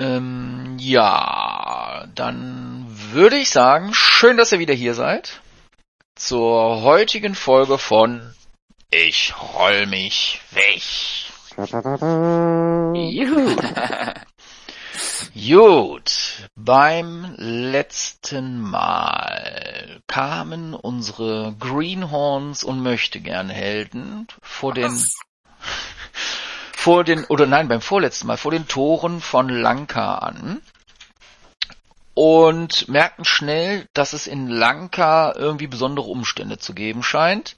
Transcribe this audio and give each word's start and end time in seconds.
Ähm, 0.00 0.76
ja, 0.78 2.06
dann 2.14 2.86
würde 2.88 3.36
ich 3.36 3.50
sagen, 3.50 3.92
schön, 3.92 4.36
dass 4.36 4.52
ihr 4.52 4.60
wieder 4.60 4.74
hier 4.74 4.94
seid. 4.94 5.40
Zur 6.14 6.82
heutigen 6.82 7.34
Folge 7.34 7.78
von 7.78 8.34
Ich 8.90 9.34
roll 9.56 9.86
mich 9.86 10.40
weg. 10.52 10.82
Juhu. 12.94 13.56
Gut, 15.34 16.48
beim 16.54 17.34
letzten 17.36 18.60
Mal 18.60 20.00
kamen 20.06 20.74
unsere 20.74 21.54
Greenhorns 21.58 22.64
und 22.64 22.82
Möchtegern-Helden 22.82 24.26
vor 24.40 24.74
den 24.74 24.96
vor 26.78 27.02
den 27.02 27.24
oder 27.24 27.44
nein, 27.46 27.66
beim 27.66 27.80
vorletzten 27.80 28.28
Mal 28.28 28.36
vor 28.36 28.52
den 28.52 28.68
Toren 28.68 29.20
von 29.20 29.48
Lanka 29.48 30.18
an 30.18 30.62
und 32.14 32.86
merkten 32.88 33.24
schnell, 33.24 33.86
dass 33.94 34.12
es 34.12 34.28
in 34.28 34.46
Lanka 34.46 35.34
irgendwie 35.34 35.66
besondere 35.66 36.06
Umstände 36.06 36.58
zu 36.58 36.74
geben 36.74 37.02
scheint. 37.02 37.56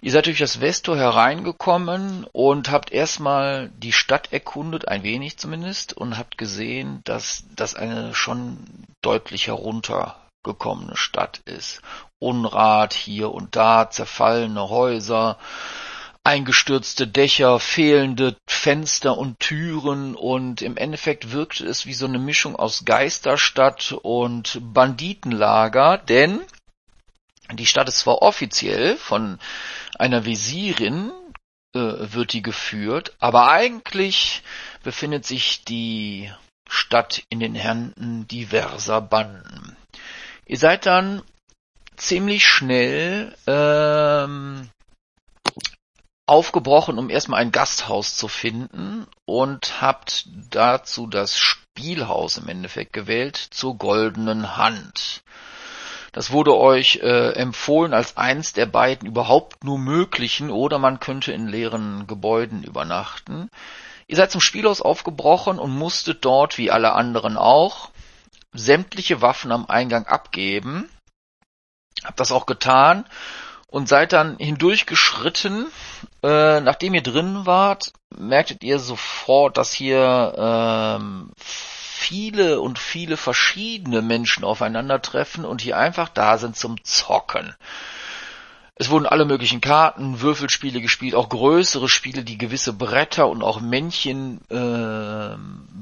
Ihr 0.00 0.12
seid 0.12 0.26
durch 0.26 0.38
das 0.38 0.62
Westtor 0.62 0.96
hereingekommen 0.96 2.24
und 2.32 2.70
habt 2.70 2.90
erstmal 2.90 3.68
die 3.76 3.92
Stadt 3.92 4.32
erkundet, 4.32 4.88
ein 4.88 5.02
wenig 5.02 5.36
zumindest, 5.36 5.92
und 5.92 6.16
habt 6.16 6.38
gesehen, 6.38 7.02
dass 7.04 7.44
das 7.54 7.74
eine 7.74 8.14
schon 8.14 8.86
deutlich 9.02 9.48
heruntergekommene 9.48 10.96
Stadt 10.96 11.42
ist. 11.44 11.82
Unrat 12.18 12.94
hier 12.94 13.30
und 13.30 13.56
da, 13.56 13.90
zerfallene 13.90 14.70
Häuser, 14.70 15.36
eingestürzte 16.28 17.06
Dächer, 17.06 17.58
fehlende 17.58 18.36
Fenster 18.46 19.16
und 19.16 19.40
Türen 19.40 20.14
und 20.14 20.60
im 20.60 20.76
Endeffekt 20.76 21.32
wirkte 21.32 21.64
es 21.64 21.86
wie 21.86 21.94
so 21.94 22.04
eine 22.04 22.18
Mischung 22.18 22.54
aus 22.54 22.84
Geisterstadt 22.84 23.92
und 24.02 24.58
Banditenlager, 24.60 25.96
denn 25.96 26.42
die 27.54 27.64
Stadt 27.64 27.88
ist 27.88 28.00
zwar 28.00 28.20
offiziell 28.20 28.98
von 28.98 29.38
einer 29.98 30.26
Visirin 30.26 31.12
äh, 31.74 31.78
wird 31.78 32.34
die 32.34 32.42
geführt, 32.42 33.14
aber 33.20 33.50
eigentlich 33.50 34.42
befindet 34.82 35.24
sich 35.24 35.64
die 35.64 36.30
Stadt 36.68 37.22
in 37.30 37.40
den 37.40 37.54
Händen 37.54 38.28
diverser 38.28 39.00
Banden. 39.00 39.78
Ihr 40.44 40.58
seid 40.58 40.84
dann 40.84 41.22
ziemlich 41.96 42.46
schnell 42.46 43.34
ähm, 43.46 44.68
aufgebrochen, 46.28 46.98
um 46.98 47.10
erstmal 47.10 47.40
ein 47.40 47.52
Gasthaus 47.52 48.16
zu 48.16 48.28
finden 48.28 49.06
und 49.24 49.80
habt 49.80 50.28
dazu 50.50 51.06
das 51.06 51.38
Spielhaus 51.38 52.36
im 52.36 52.48
Endeffekt 52.48 52.92
gewählt 52.92 53.36
zur 53.36 53.78
goldenen 53.78 54.56
Hand. 54.56 55.22
Das 56.12 56.30
wurde 56.30 56.56
euch 56.56 56.96
äh, 57.02 57.32
empfohlen 57.32 57.94
als 57.94 58.16
eins 58.16 58.52
der 58.52 58.66
beiden 58.66 59.06
überhaupt 59.06 59.64
nur 59.64 59.78
möglichen 59.78 60.50
oder 60.50 60.78
man 60.78 61.00
könnte 61.00 61.32
in 61.32 61.48
leeren 61.48 62.06
Gebäuden 62.06 62.62
übernachten. 62.62 63.50
Ihr 64.06 64.16
seid 64.16 64.30
zum 64.30 64.40
Spielhaus 64.40 64.80
aufgebrochen 64.80 65.58
und 65.58 65.70
musstet 65.70 66.24
dort, 66.24 66.58
wie 66.58 66.70
alle 66.70 66.92
anderen 66.92 67.36
auch, 67.36 67.90
sämtliche 68.52 69.22
Waffen 69.22 69.52
am 69.52 69.66
Eingang 69.66 70.06
abgeben. 70.06 70.88
Habt 72.04 72.20
das 72.20 72.32
auch 72.32 72.46
getan 72.46 73.04
und 73.68 73.88
seid 73.88 74.12
dann 74.12 74.36
hindurchgeschritten. 74.38 75.66
Äh, 76.22 76.60
nachdem 76.60 76.94
ihr 76.94 77.02
drin 77.02 77.46
wart, 77.46 77.92
merktet 78.16 78.64
ihr 78.64 78.78
sofort, 78.78 79.56
dass 79.56 79.72
hier 79.72 80.34
ähm, 80.36 81.30
viele 81.38 82.60
und 82.60 82.78
viele 82.78 83.16
verschiedene 83.16 84.02
Menschen 84.02 84.44
aufeinandertreffen 84.44 85.44
und 85.44 85.60
hier 85.60 85.76
einfach 85.76 86.08
da 86.08 86.38
sind 86.38 86.56
zum 86.56 86.82
Zocken. 86.82 87.54
Es 88.80 88.90
wurden 88.90 89.06
alle 89.06 89.24
möglichen 89.24 89.60
Karten, 89.60 90.20
Würfelspiele 90.20 90.80
gespielt, 90.80 91.16
auch 91.16 91.28
größere 91.28 91.88
Spiele, 91.88 92.22
die 92.22 92.38
gewisse 92.38 92.72
Bretter 92.72 93.28
und 93.28 93.42
auch 93.42 93.60
Männchen 93.60 94.40
äh, 94.50 95.36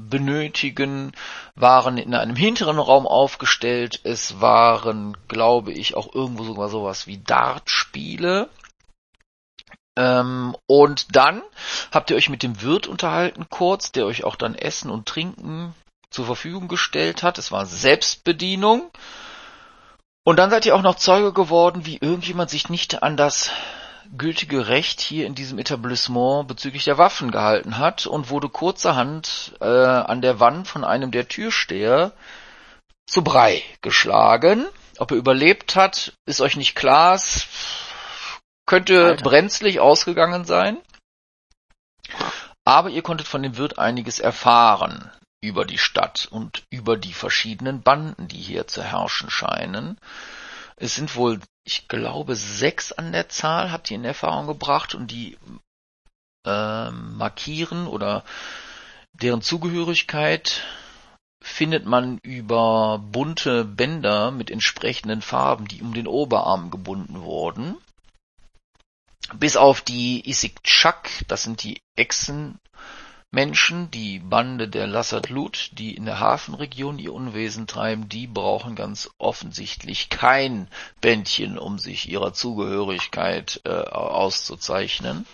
benötigen, 0.09 1.11
waren 1.53 1.99
in 1.99 2.15
einem 2.15 2.35
hinteren 2.35 2.79
Raum 2.79 3.05
aufgestellt. 3.05 3.99
Es 4.03 4.41
waren, 4.41 5.15
glaube 5.27 5.73
ich, 5.73 5.95
auch 5.95 6.15
irgendwo 6.15 6.43
sogar 6.43 6.69
sowas 6.69 7.05
wie 7.05 7.19
Dartspiele. 7.19 8.49
Ähm, 9.95 10.55
und 10.65 11.15
dann 11.15 11.43
habt 11.91 12.09
ihr 12.09 12.17
euch 12.17 12.29
mit 12.29 12.41
dem 12.41 12.63
Wirt 12.63 12.87
unterhalten 12.87 13.45
kurz, 13.51 13.91
der 13.91 14.07
euch 14.07 14.23
auch 14.23 14.35
dann 14.35 14.55
Essen 14.55 14.89
und 14.89 15.07
Trinken 15.07 15.75
zur 16.09 16.25
Verfügung 16.25 16.67
gestellt 16.67 17.21
hat. 17.21 17.37
Es 17.37 17.51
war 17.51 17.67
Selbstbedienung. 17.67 18.89
Und 20.27 20.35
dann 20.35 20.49
seid 20.49 20.65
ihr 20.65 20.75
auch 20.75 20.81
noch 20.81 20.95
Zeuge 20.95 21.31
geworden, 21.31 21.85
wie 21.85 21.99
irgendjemand 21.99 22.49
sich 22.49 22.67
nicht 22.67 23.01
an 23.01 23.15
das 23.15 23.49
gültige 24.17 24.67
Recht 24.67 24.99
hier 24.99 25.25
in 25.25 25.35
diesem 25.35 25.57
Etablissement 25.57 26.49
bezüglich 26.49 26.83
der 26.83 26.97
Waffen 26.97 27.31
gehalten 27.31 27.77
hat 27.77 28.07
und 28.07 28.29
wurde 28.29 28.49
kurzerhand 28.49 29.53
äh, 29.61 29.65
an 29.65 30.21
der 30.21 30.41
Wand 30.41 30.67
von 30.67 30.83
einem 30.83 31.11
der 31.11 31.29
Türsteher 31.29 32.11
zu 33.09 33.23
Brei 33.23 33.63
geschlagen. 33.81 34.65
Ob 34.97 35.11
er 35.11 35.17
überlebt 35.17 35.77
hat, 35.77 36.11
ist 36.25 36.41
euch 36.41 36.57
nicht 36.57 36.75
klar. 36.75 37.15
Es 37.15 37.47
könnte 38.65 39.05
Alter. 39.05 39.23
brenzlig 39.23 39.79
ausgegangen 39.79 40.43
sein. 40.43 40.77
Aber 42.65 42.89
ihr 42.89 43.01
konntet 43.01 43.29
von 43.29 43.43
dem 43.43 43.55
Wirt 43.55 43.79
einiges 43.79 44.19
erfahren 44.19 45.09
über 45.41 45.65
die 45.65 45.77
Stadt 45.77 46.27
und 46.31 46.63
über 46.69 46.97
die 46.97 47.13
verschiedenen 47.13 47.81
Banden, 47.81 48.27
die 48.27 48.41
hier 48.41 48.67
zu 48.67 48.83
herrschen 48.83 49.29
scheinen. 49.29 49.97
Es 50.75 50.95
sind 50.95 51.15
wohl, 51.15 51.39
ich 51.63 51.87
glaube, 51.87 52.35
sechs 52.35 52.91
an 52.91 53.11
der 53.11 53.29
Zahl, 53.29 53.71
habt 53.71 53.89
ihr 53.91 53.95
in 53.95 54.05
Erfahrung 54.05 54.47
gebracht 54.47 54.95
und 54.95 55.11
die 55.11 55.37
äh, 56.45 56.91
markieren 56.91 57.87
oder 57.87 58.23
deren 59.13 59.41
Zugehörigkeit 59.41 60.63
findet 61.41 61.85
man 61.85 62.19
über 62.19 62.99
bunte 62.99 63.63
Bänder 63.63 64.31
mit 64.31 64.51
entsprechenden 64.51 65.21
Farben, 65.21 65.67
die 65.67 65.81
um 65.81 65.93
den 65.93 66.07
Oberarm 66.07 66.71
gebunden 66.71 67.21
wurden. 67.21 67.77
Bis 69.33 69.57
auf 69.57 69.81
die 69.81 70.27
Isikchak, 70.29 71.09
das 71.27 71.43
sind 71.43 71.63
die 71.63 71.81
Echsen 71.95 72.59
Menschen, 73.31 73.91
die 73.91 74.19
Bande 74.19 74.69
der 74.69 74.87
Lassat-Lut, 74.87 75.71
die 75.73 75.95
in 75.95 76.05
der 76.05 76.19
Hafenregion 76.19 76.97
ihr 76.97 77.13
Unwesen 77.13 77.67
treiben, 77.67 78.07
die 78.07 78.25
brauchen 78.25 78.75
ganz 78.75 79.09
offensichtlich 79.17 80.09
kein 80.09 80.69
Bändchen, 81.01 81.57
um 81.57 81.77
sich 81.77 82.09
ihrer 82.09 82.33
Zugehörigkeit 82.33 83.61
äh, 83.65 83.69
auszuzeichnen. 83.69 85.25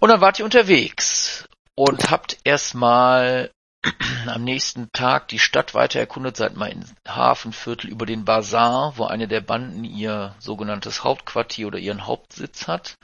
Und 0.00 0.10
dann 0.10 0.20
wart 0.20 0.38
ihr 0.38 0.44
unterwegs 0.44 1.48
und 1.74 2.10
habt 2.10 2.38
erstmal 2.44 3.50
am 4.26 4.44
nächsten 4.44 4.90
Tag 4.92 5.28
die 5.28 5.38
Stadt 5.38 5.72
weiter 5.72 5.98
erkundet, 5.98 6.36
seid 6.36 6.56
mal 6.56 6.70
in 6.70 6.84
Hafenviertel 7.08 7.88
über 7.88 8.04
den 8.04 8.26
Bazar, 8.26 8.98
wo 8.98 9.04
eine 9.04 9.28
der 9.28 9.40
Banden 9.40 9.84
ihr 9.84 10.34
sogenanntes 10.38 11.04
Hauptquartier 11.04 11.68
oder 11.68 11.78
ihren 11.78 12.06
Hauptsitz 12.06 12.68
hat. 12.68 12.96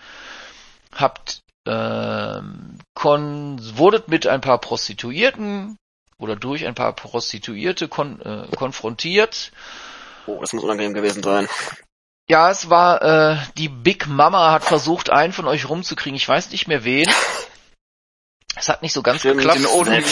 Habt 0.94 1.42
ähm, 1.66 2.78
kon 2.94 3.60
wurdet 3.76 4.08
mit 4.08 4.26
ein 4.26 4.40
paar 4.40 4.58
Prostituierten 4.58 5.76
oder 6.18 6.36
durch 6.36 6.66
ein 6.66 6.74
paar 6.74 6.92
Prostituierte 6.94 7.88
kon 7.88 8.20
äh, 8.20 8.54
konfrontiert. 8.56 9.52
Oh, 10.26 10.38
das 10.40 10.52
muss 10.52 10.64
unangenehm 10.64 10.94
gewesen 10.94 11.22
sein. 11.22 11.48
Ja, 12.28 12.50
es 12.50 12.70
war, 12.70 13.02
äh, 13.02 13.36
die 13.58 13.68
Big 13.68 14.06
Mama 14.06 14.52
hat 14.52 14.64
versucht, 14.64 15.10
einen 15.10 15.32
von 15.32 15.46
euch 15.46 15.68
rumzukriegen. 15.68 16.16
Ich 16.16 16.28
weiß 16.28 16.50
nicht 16.50 16.68
mehr 16.68 16.84
wen. 16.84 17.10
Es 18.54 18.68
hat 18.68 18.82
nicht 18.82 18.92
so 18.92 19.02
ganz 19.02 19.20
Stimmt, 19.20 19.38
geklappt. 19.38 19.58
Den 19.58 19.66
Odomir. 19.66 20.04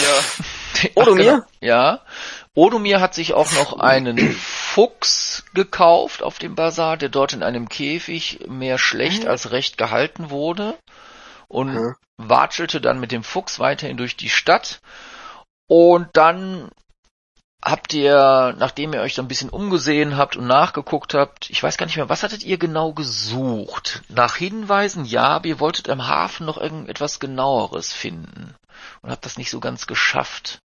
Odomir? 0.95 1.47
Ja. 1.61 2.01
Odomir 2.53 2.99
hat 2.99 3.13
sich 3.13 3.33
auch 3.33 3.51
noch 3.53 3.79
einen 3.79 4.33
Fuchs 4.33 5.45
gekauft 5.53 6.21
auf 6.21 6.37
dem 6.39 6.55
Bazar, 6.55 6.97
der 6.97 7.07
dort 7.07 7.33
in 7.33 7.43
einem 7.43 7.69
Käfig 7.69 8.39
mehr 8.47 8.77
schlecht 8.77 9.23
mhm. 9.23 9.29
als 9.29 9.51
recht 9.51 9.77
gehalten 9.77 10.29
wurde 10.31 10.77
und 11.51 11.73
mhm. 11.73 11.95
watschelte 12.17 12.79
dann 12.79 12.99
mit 12.99 13.11
dem 13.11 13.23
Fuchs 13.23 13.59
weiterhin 13.59 13.97
durch 13.97 14.15
die 14.15 14.29
Stadt. 14.29 14.79
Und 15.67 16.07
dann 16.13 16.69
habt 17.63 17.93
ihr, 17.93 18.55
nachdem 18.57 18.93
ihr 18.93 19.01
euch 19.01 19.15
so 19.15 19.21
ein 19.21 19.27
bisschen 19.27 19.49
umgesehen 19.49 20.17
habt 20.17 20.35
und 20.35 20.47
nachgeguckt 20.47 21.13
habt, 21.13 21.49
ich 21.49 21.61
weiß 21.61 21.77
gar 21.77 21.85
nicht 21.85 21.97
mehr, 21.97 22.09
was 22.09 22.23
hattet 22.23 22.43
ihr 22.43 22.57
genau 22.57 22.93
gesucht? 22.93 24.01
Nach 24.07 24.35
Hinweisen, 24.35 25.05
ja, 25.05 25.27
aber 25.27 25.45
ihr 25.45 25.59
wolltet 25.59 25.89
am 25.89 26.07
Hafen 26.07 26.45
noch 26.45 26.57
irgendetwas 26.57 27.19
genaueres 27.19 27.93
finden 27.93 28.55
und 29.01 29.11
habt 29.11 29.25
das 29.25 29.37
nicht 29.37 29.51
so 29.51 29.59
ganz 29.59 29.87
geschafft. 29.87 30.61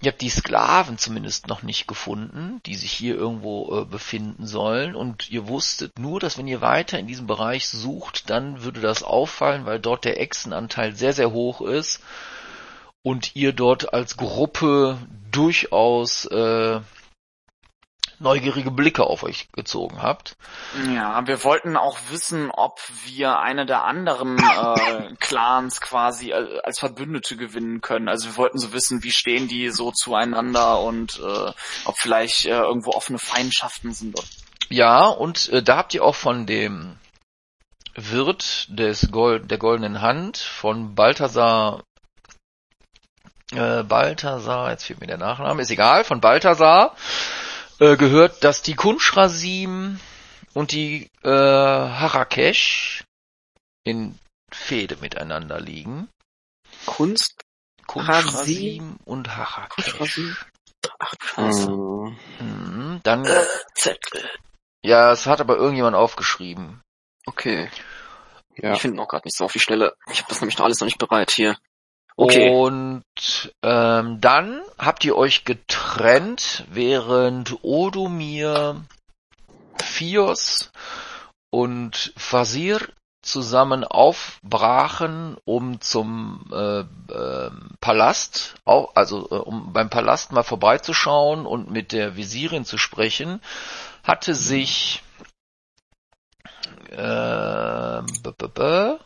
Ihr 0.00 0.12
habt 0.12 0.20
die 0.20 0.28
Sklaven 0.30 0.96
zumindest 0.96 1.48
noch 1.48 1.62
nicht 1.62 1.88
gefunden, 1.88 2.60
die 2.66 2.76
sich 2.76 2.92
hier 2.92 3.16
irgendwo 3.16 3.80
äh, 3.80 3.84
befinden 3.84 4.46
sollen. 4.46 4.94
Und 4.94 5.28
ihr 5.30 5.48
wusstet 5.48 5.98
nur, 5.98 6.20
dass 6.20 6.38
wenn 6.38 6.46
ihr 6.46 6.60
weiter 6.60 6.98
in 6.98 7.08
diesem 7.08 7.26
Bereich 7.26 7.68
sucht, 7.68 8.30
dann 8.30 8.62
würde 8.62 8.80
das 8.80 9.02
auffallen, 9.02 9.66
weil 9.66 9.80
dort 9.80 10.04
der 10.04 10.20
Echsenanteil 10.20 10.94
sehr, 10.94 11.12
sehr 11.12 11.32
hoch 11.32 11.60
ist. 11.60 12.00
und 13.02 13.34
ihr 13.36 13.52
dort 13.52 13.94
als 13.94 14.16
Gruppe 14.16 14.98
durchaus 15.30 16.26
äh, 16.26 16.80
neugierige 18.20 18.70
Blicke 18.70 19.04
auf 19.04 19.22
euch 19.22 19.48
gezogen 19.52 20.02
habt. 20.02 20.36
Ja, 20.92 21.26
wir 21.26 21.44
wollten 21.44 21.76
auch 21.76 21.98
wissen, 22.10 22.50
ob 22.50 22.80
wir 23.04 23.38
eine 23.38 23.66
der 23.66 23.84
anderen 23.84 24.38
äh, 24.38 25.14
Clans 25.20 25.80
quasi 25.80 26.30
äh, 26.30 26.60
als 26.62 26.78
Verbündete 26.78 27.36
gewinnen 27.36 27.80
können. 27.80 28.08
Also 28.08 28.28
wir 28.30 28.36
wollten 28.36 28.58
so 28.58 28.72
wissen, 28.72 29.02
wie 29.02 29.12
stehen 29.12 29.48
die 29.48 29.70
so 29.70 29.92
zueinander 29.92 30.80
und 30.80 31.20
äh, 31.20 31.52
ob 31.84 31.96
vielleicht 31.96 32.46
äh, 32.46 32.50
irgendwo 32.50 32.90
offene 32.90 33.18
Feindschaften 33.18 33.92
sind. 33.92 34.18
Ja, 34.68 35.06
und 35.06 35.48
äh, 35.50 35.62
da 35.62 35.76
habt 35.76 35.94
ihr 35.94 36.04
auch 36.04 36.14
von 36.14 36.46
dem 36.46 36.96
Wirt 37.94 38.66
des 38.68 39.10
Gold, 39.10 39.50
der 39.50 39.58
goldenen 39.58 40.00
Hand 40.02 40.38
von 40.38 40.94
Balthasar 40.94 41.82
äh, 43.52 43.82
Balthasar, 43.82 44.70
jetzt 44.70 44.84
fehlt 44.84 45.00
mir 45.00 45.06
der 45.06 45.16
Nachname, 45.16 45.62
ist 45.62 45.70
egal, 45.70 46.04
von 46.04 46.20
Balthasar 46.20 46.94
äh, 47.78 47.96
gehört, 47.96 48.44
dass 48.44 48.62
die 48.62 48.74
Kunschrasim 48.74 50.00
und 50.54 50.72
die 50.72 51.10
äh, 51.22 51.28
Harakesh 51.28 53.04
in 53.84 54.18
Fehde 54.52 54.96
miteinander 54.96 55.60
liegen. 55.60 56.08
Kunst? 56.86 57.42
Kunschrasim 57.86 58.96
und 59.04 59.36
Harakesh. 59.36 60.46
Ach, 60.98 61.14
scheiße. 61.22 61.70
Mhm, 61.70 63.00
dann. 63.02 63.24
Äh, 63.24 63.44
Zettel. 63.74 64.28
Ja, 64.82 65.12
es 65.12 65.26
hat 65.26 65.40
aber 65.40 65.56
irgendjemand 65.56 65.96
aufgeschrieben. 65.96 66.82
Okay. 67.26 67.70
Ja. 68.56 68.72
Ich 68.72 68.80
finde 68.80 68.96
noch 68.96 69.08
gerade 69.08 69.26
nicht 69.26 69.36
so 69.36 69.44
auf 69.44 69.52
die 69.52 69.60
Schnelle. 69.60 69.94
Ich 70.10 70.18
habe 70.18 70.28
das 70.28 70.40
nämlich 70.40 70.58
noch 70.58 70.64
alles 70.64 70.80
noch 70.80 70.86
nicht 70.86 70.98
bereit 70.98 71.30
hier. 71.30 71.56
Okay. 72.20 72.50
Und 72.50 73.04
ähm, 73.62 74.20
dann 74.20 74.60
habt 74.76 75.04
ihr 75.04 75.16
euch 75.16 75.44
getrennt, 75.44 76.64
während 76.68 77.62
Odomir, 77.62 78.82
Fios 79.80 80.72
und 81.50 82.12
Fasir 82.16 82.80
zusammen 83.22 83.84
aufbrachen, 83.84 85.36
um 85.44 85.80
zum 85.80 86.44
äh, 86.52 86.80
äh, 86.80 87.50
Palast, 87.80 88.56
auch, 88.64 88.96
also 88.96 89.28
äh, 89.30 89.34
um 89.34 89.72
beim 89.72 89.88
Palast 89.88 90.32
mal 90.32 90.42
vorbeizuschauen 90.42 91.46
und 91.46 91.70
mit 91.70 91.92
der 91.92 92.16
Visirin 92.16 92.64
zu 92.64 92.78
sprechen, 92.78 93.40
hatte 94.02 94.34
sich 94.34 95.04
äh, 96.90 98.02
b 98.02 98.30
-b 98.30 98.48
-b 98.48 98.98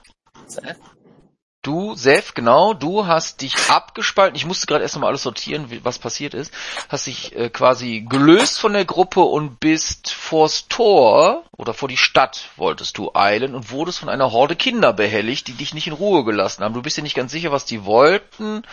Du, 1.62 1.94
Sef, 1.94 2.34
genau, 2.34 2.74
du 2.74 3.06
hast 3.06 3.40
dich 3.40 3.54
abgespalten. 3.70 4.34
Ich 4.34 4.44
musste 4.44 4.66
gerade 4.66 4.82
erst 4.82 4.96
nochmal 4.96 5.10
alles 5.10 5.22
sortieren, 5.22 5.68
was 5.84 6.00
passiert 6.00 6.34
ist. 6.34 6.52
Hast 6.88 7.06
dich 7.06 7.36
äh, 7.36 7.50
quasi 7.50 8.04
gelöst 8.08 8.58
von 8.58 8.72
der 8.72 8.84
Gruppe 8.84 9.20
und 9.20 9.60
bist 9.60 10.10
vors 10.10 10.66
Tor 10.66 11.44
oder 11.56 11.72
vor 11.72 11.88
die 11.88 11.96
Stadt 11.96 12.48
wolltest 12.56 12.98
du 12.98 13.12
eilen 13.14 13.54
und 13.54 13.70
wurdest 13.70 14.00
von 14.00 14.08
einer 14.08 14.32
Horde 14.32 14.56
Kinder 14.56 14.92
behelligt, 14.92 15.46
die 15.46 15.52
dich 15.52 15.72
nicht 15.72 15.86
in 15.86 15.92
Ruhe 15.92 16.24
gelassen 16.24 16.64
haben. 16.64 16.74
Du 16.74 16.82
bist 16.82 16.96
dir 16.96 17.02
nicht 17.02 17.14
ganz 17.14 17.30
sicher, 17.30 17.52
was 17.52 17.64
die 17.64 17.84
wollten, 17.84 18.64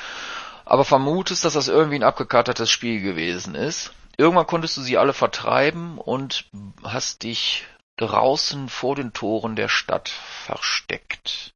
aber 0.66 0.84
vermutest, 0.84 1.46
dass 1.46 1.54
das 1.54 1.68
irgendwie 1.68 1.98
ein 1.98 2.04
abgekartetes 2.04 2.72
Spiel 2.72 3.02
gewesen 3.02 3.54
ist. 3.54 3.94
Irgendwann 4.18 4.48
konntest 4.48 4.78
du 4.78 4.82
sie 4.82 4.98
alle 4.98 5.14
vertreiben 5.14 6.00
und 6.00 6.46
hast 6.84 7.22
dich 7.22 7.68
draußen 7.98 8.68
vor 8.68 8.96
den 8.96 9.14
Toren 9.14 9.56
der 9.56 9.70
Stadt 9.70 10.10
versteckt. 10.10 11.54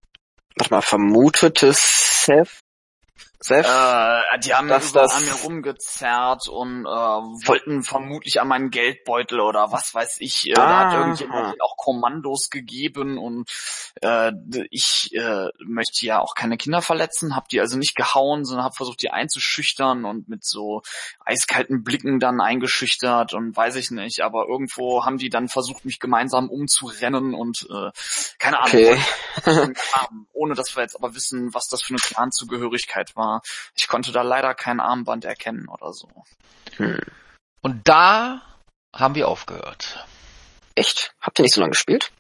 Warte 0.57 0.71
mal, 0.73 0.81
vermutete 0.81 1.71
Seth 1.73 2.62
Seth, 3.43 3.65
äh, 3.65 4.39
die 4.39 4.53
haben 4.53 4.69
dass 4.69 4.93
das 4.93 5.13
an 5.13 5.25
mir 5.25 5.33
rumgezerrt 5.43 6.47
und 6.47 6.85
äh, 6.85 6.87
wollten 6.87 7.83
vermutlich 7.83 8.39
an 8.39 8.47
meinen 8.47 8.69
Geldbeutel 8.69 9.41
oder 9.41 9.69
was 9.73 9.93
weiß 9.93 10.21
ich. 10.21 10.47
Äh, 10.47 10.53
ah, 10.53 10.65
da 10.65 10.79
hat 10.79 10.93
irgendjemand 10.93 11.61
auch 11.61 11.75
Kommandos 11.75 12.49
gegeben 12.49 13.17
und 13.17 13.49
äh, 14.01 14.31
ich 14.69 15.13
äh, 15.13 15.49
möchte 15.59 16.05
ja 16.05 16.21
auch 16.21 16.35
keine 16.35 16.55
Kinder 16.55 16.81
verletzen, 16.81 17.35
habe 17.35 17.47
die 17.51 17.59
also 17.59 17.77
nicht 17.77 17.95
gehauen, 17.95 18.45
sondern 18.45 18.63
habe 18.63 18.75
versucht, 18.75 19.01
die 19.01 19.11
einzuschüchtern 19.11 20.05
und 20.05 20.29
mit 20.29 20.45
so 20.45 20.81
eiskalten 21.25 21.83
Blicken 21.83 22.19
dann 22.19 22.39
eingeschüchtert 22.39 23.33
und 23.33 23.57
weiß 23.57 23.75
ich 23.75 23.91
nicht. 23.91 24.21
Aber 24.21 24.47
irgendwo 24.47 25.03
haben 25.03 25.17
die 25.17 25.29
dann 25.29 25.49
versucht, 25.49 25.83
mich 25.83 25.99
gemeinsam 25.99 26.49
umzurennen 26.49 27.33
und 27.33 27.67
äh, 27.69 27.91
keine 28.39 28.61
Ahnung, 28.61 28.97
okay. 29.43 29.73
ohne 30.31 30.55
dass 30.55 30.73
wir 30.77 30.83
jetzt 30.83 30.95
aber 30.95 31.13
wissen, 31.13 31.53
was 31.53 31.67
das 31.67 31.81
für 31.81 31.89
eine 31.89 31.99
Clan-Zugehörigkeit 31.99 33.17
war 33.17 33.32
ich 33.75 33.87
konnte 33.87 34.11
da 34.11 34.21
leider 34.21 34.53
kein 34.53 34.79
Armband 34.79 35.25
erkennen 35.25 35.67
oder 35.67 35.93
so. 35.93 36.09
Hm. 36.77 36.99
Und 37.61 37.87
da 37.87 38.41
haben 38.93 39.15
wir 39.15 39.27
aufgehört. 39.27 40.05
Echt? 40.75 41.13
Habt 41.21 41.39
ihr 41.39 41.43
nicht 41.43 41.53
so 41.53 41.61
lange 41.61 41.71
gespielt? 41.71 42.11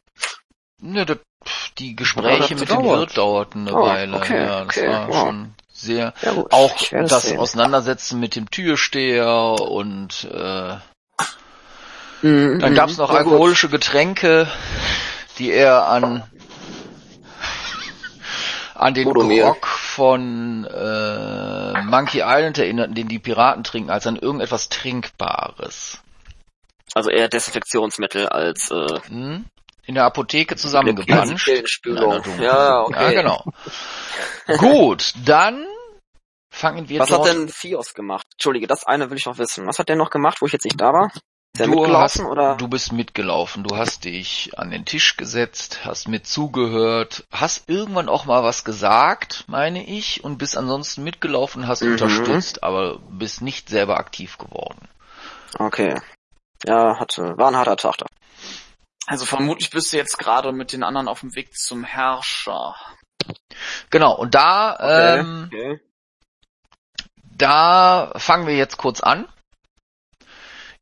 Ne, 0.81 1.05
die 1.77 1.95
Gespräche 1.95 2.55
mit 2.55 2.69
dem 2.69 2.83
Wirt 2.83 3.17
dauerten 3.17 3.67
eine 3.67 3.77
oh, 3.77 3.85
Weile. 3.85 4.17
Okay, 4.17 4.45
ja, 4.45 4.65
das 4.65 4.77
okay, 4.77 4.87
war 4.89 5.07
wow. 5.07 5.15
schon 5.15 5.53
sehr. 5.71 6.13
Ja, 6.21 6.45
auch 6.51 6.77
das 6.91 7.23
sehen. 7.23 7.39
Auseinandersetzen 7.39 8.19
mit 8.19 8.35
dem 8.35 8.49
Türsteher 8.49 9.55
und 9.59 10.27
äh, 10.31 10.75
mm, 12.21 12.59
dann 12.59 12.75
gab's 12.75 12.97
noch 12.97 13.09
alkoholische 13.09 13.69
gut. 13.69 13.81
Getränke, 13.81 14.47
die 15.37 15.51
er 15.51 15.87
an 15.87 16.23
an 18.83 18.93
den 18.93 19.11
Grog 19.11 19.65
von 19.65 20.65
äh, 20.65 21.81
Monkey 21.83 22.21
Island 22.23 22.57
erinnerten, 22.57 22.93
den 22.93 23.07
die 23.07 23.19
Piraten 23.19 23.63
trinken, 23.63 23.89
als 23.89 24.05
an 24.07 24.17
irgendetwas 24.17 24.69
Trinkbares. 24.69 25.99
Also 26.93 27.09
eher 27.09 27.29
Desinfektionsmittel 27.29 28.27
als 28.27 28.71
äh, 28.71 28.99
hm? 29.07 29.45
in 29.85 29.95
der 29.95 30.05
Apotheke 30.05 30.55
zusammengepanscht. 30.55 31.47
Ja, 32.39 32.81
okay. 32.81 33.13
Ja, 33.15 33.21
genau. 33.21 33.43
Gut, 34.57 35.13
dann 35.25 35.65
fangen 36.51 36.89
wir 36.89 36.99
Was 36.99 37.11
hat 37.11 37.25
denn 37.25 37.49
Fios 37.49 37.93
gemacht? 37.93 38.27
Entschuldige, 38.33 38.67
das 38.67 38.85
eine 38.85 39.09
will 39.09 39.17
ich 39.17 39.25
noch 39.25 39.37
wissen. 39.37 39.65
Was 39.65 39.79
hat 39.79 39.89
der 39.89 39.95
noch 39.95 40.09
gemacht, 40.09 40.41
wo 40.41 40.45
ich 40.45 40.53
jetzt 40.53 40.65
nicht 40.65 40.79
da 40.79 40.93
war? 40.93 41.11
Ist 41.55 41.67
du, 41.67 41.87
hast, 41.87 42.19
oder? 42.19 42.55
du 42.55 42.67
bist 42.67 42.91
mitgelaufen, 42.93 43.63
du 43.63 43.77
hast 43.77 44.05
dich 44.05 44.57
an 44.57 44.71
den 44.71 44.85
Tisch 44.85 45.17
gesetzt, 45.17 45.85
hast 45.85 46.07
mit 46.07 46.25
zugehört, 46.25 47.25
hast 47.31 47.69
irgendwann 47.69 48.09
auch 48.09 48.25
mal 48.25 48.43
was 48.43 48.63
gesagt, 48.63 49.43
meine 49.45 49.85
ich, 49.85 50.23
und 50.23 50.39
bist 50.39 50.57
ansonsten 50.57 51.03
mitgelaufen, 51.03 51.67
hast 51.67 51.83
mhm. 51.83 51.91
unterstützt, 51.91 52.63
aber 52.63 52.97
bist 53.07 53.43
nicht 53.43 53.69
selber 53.69 53.97
aktiv 53.97 54.39
geworden. 54.39 54.87
Okay. 55.59 56.01
Ja, 56.65 56.99
hatte, 56.99 57.37
war 57.37 57.49
ein 57.49 57.55
harter 57.55 57.77
Tag 57.77 57.97
da. 57.99 58.07
Also 59.05 59.25
vermutlich 59.25 59.69
bist 59.69 59.93
du 59.93 59.97
jetzt 59.97 60.17
gerade 60.17 60.53
mit 60.53 60.73
den 60.73 60.81
anderen 60.81 61.07
auf 61.07 61.19
dem 61.19 61.35
Weg 61.35 61.55
zum 61.55 61.83
Herrscher. 61.83 62.75
Genau, 63.91 64.15
und 64.15 64.33
da, 64.33 64.73
okay. 64.73 65.19
ähm, 65.19 65.49
okay. 65.53 65.81
da 67.21 68.11
fangen 68.15 68.47
wir 68.47 68.55
jetzt 68.55 68.77
kurz 68.77 69.01
an. 69.01 69.27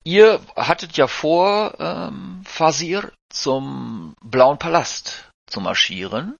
Ihr 0.03 0.41
hattet 0.55 0.97
ja 0.97 1.07
vor, 1.07 1.75
ähm, 1.79 2.41
Fasir 2.45 3.11
zum 3.29 4.15
Blauen 4.21 4.57
Palast 4.57 5.31
zu 5.45 5.61
marschieren 5.61 6.37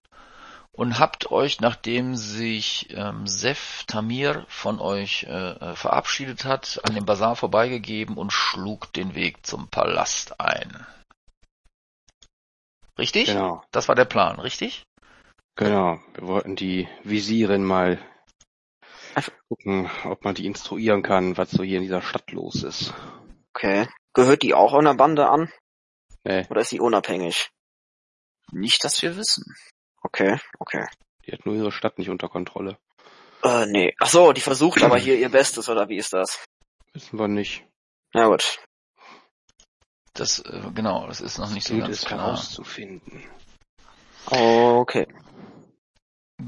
und 0.72 0.98
habt 0.98 1.32
euch, 1.32 1.60
nachdem 1.60 2.16
sich 2.16 2.88
ähm, 2.92 3.28
Sef 3.28 3.84
Tamir 3.86 4.46
von 4.48 4.80
euch 4.80 5.24
äh, 5.24 5.52
äh, 5.52 5.76
verabschiedet 5.76 6.46
hat, 6.46 6.80
an 6.84 6.96
dem 6.96 7.06
Bazar 7.06 7.36
vorbeigegeben 7.36 8.18
und 8.18 8.34
schlug 8.34 8.92
den 8.94 9.14
Weg 9.14 9.46
zum 9.46 9.68
Palast 9.68 10.40
ein. 10.40 10.86
Richtig? 12.98 13.28
Genau. 13.28 13.64
Das 13.72 13.88
war 13.88 13.96
der 13.96 14.06
Plan, 14.06 14.40
richtig? 14.40 14.84
Genau. 15.56 16.00
Wir 16.16 16.28
wollten 16.28 16.56
die 16.56 16.88
Visirin 17.04 17.64
mal 17.64 18.00
gucken, 19.50 19.90
ob 20.06 20.24
man 20.24 20.34
die 20.34 20.46
instruieren 20.46 21.04
kann, 21.04 21.38
was 21.38 21.52
so 21.52 21.64
hier 21.64 21.78
in 21.78 21.84
dieser 21.84 22.02
Stadt 22.02 22.32
los 22.32 22.64
ist. 22.64 22.94
Okay. 23.54 23.88
Gehört 24.14 24.44
die 24.44 24.54
auch 24.54 24.74
einer 24.74 24.96
Bande 24.96 25.30
an? 25.30 25.52
Nee. 26.24 26.46
Oder 26.50 26.62
ist 26.62 26.70
sie 26.70 26.80
unabhängig? 26.80 27.50
Nicht, 28.52 28.84
dass 28.84 29.02
wir 29.02 29.16
wissen. 29.18 29.56
Okay, 30.04 30.40
okay. 30.60 30.86
Die 31.26 31.32
hat 31.32 31.46
nur 31.46 31.56
ihre 31.56 31.72
Stadt 31.72 31.98
nicht 31.98 32.10
unter 32.10 32.28
Kontrolle. 32.28 32.78
Äh, 33.44 33.66
nee. 33.68 33.94
Ach 34.00 34.08
so, 34.08 34.34
die 34.34 34.42
versucht 34.42 34.84
aber 34.84 34.98
hier 34.98 35.18
ihr 35.18 35.30
Bestes, 35.30 35.70
oder 35.70 35.90
wie 35.90 35.98
ist 35.98 36.14
das? 36.14 36.44
Wissen 36.94 37.18
wir 37.18 37.28
nicht. 37.28 37.66
Na 38.14 38.28
gut. 38.28 38.60
Das, 40.14 40.40
äh, 40.40 40.62
genau, 40.76 41.08
das 41.08 41.22
ist 41.22 41.38
noch 41.38 41.50
nicht 41.50 41.66
so 41.66 41.78
ganz 41.78 42.04
klar. 42.04 42.20
herauszufinden. 42.20 43.24
Okay. 44.26 45.08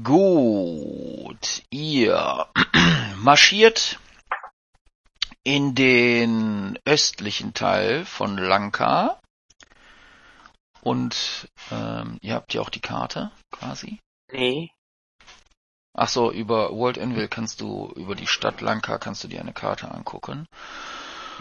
Gut, 0.02 1.62
ihr 1.70 2.46
marschiert 3.16 3.98
in 5.44 5.74
den 5.74 6.78
östlichen 6.84 7.54
Teil 7.54 8.04
von 8.04 8.36
Lanka. 8.36 9.20
Und 10.80 11.48
ähm, 11.70 12.18
ihr 12.20 12.34
habt 12.34 12.52
ja 12.54 12.60
auch 12.60 12.70
die 12.70 12.80
Karte 12.80 13.30
quasi. 13.50 14.00
Nee. 14.32 14.70
Ach 15.96 16.08
so, 16.08 16.32
über 16.32 16.72
World 16.72 16.98
Anvil 16.98 17.28
kannst 17.28 17.60
du, 17.60 17.92
über 17.94 18.16
die 18.16 18.26
Stadt 18.26 18.60
Lanka 18.60 18.98
kannst 18.98 19.22
du 19.22 19.28
dir 19.28 19.40
eine 19.40 19.52
Karte 19.52 19.90
angucken. 19.90 20.46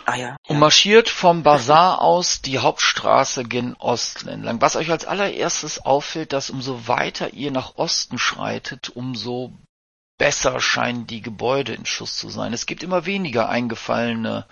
Ah 0.06 0.16
ja. 0.16 0.36
Und 0.48 0.60
marschiert 0.60 1.10
vom 1.10 1.44
Bazar 1.44 2.02
aus 2.02 2.42
die 2.42 2.60
Hauptstraße 2.60 3.46
gen 3.46 3.74
Osten 3.76 4.28
entlang. 4.28 4.62
Was 4.62 4.76
euch 4.76 4.92
als 4.92 5.06
allererstes 5.06 5.86
auffällt, 5.86 6.34
dass 6.34 6.50
umso 6.50 6.88
weiter 6.88 7.34
ihr 7.34 7.52
nach 7.52 7.76
Osten 7.76 8.18
schreitet, 8.18 8.90
umso 8.90 9.54
besser 10.18 10.60
scheinen 10.60 11.08
die 11.08 11.22
Gebäude 11.22 11.74
in 11.74 11.86
Schuss 11.86 12.18
zu 12.18 12.30
sein. 12.30 12.54
Es 12.54 12.66
gibt 12.66 12.84
immer 12.84 13.06
weniger 13.06 13.50
eingefallene 13.50 14.46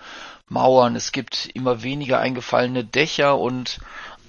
Mauern, 0.48 0.96
es 0.96 1.12
gibt 1.12 1.46
immer 1.54 1.82
weniger 1.82 2.18
eingefallene 2.20 2.84
Dächer 2.84 3.38
und 3.38 3.78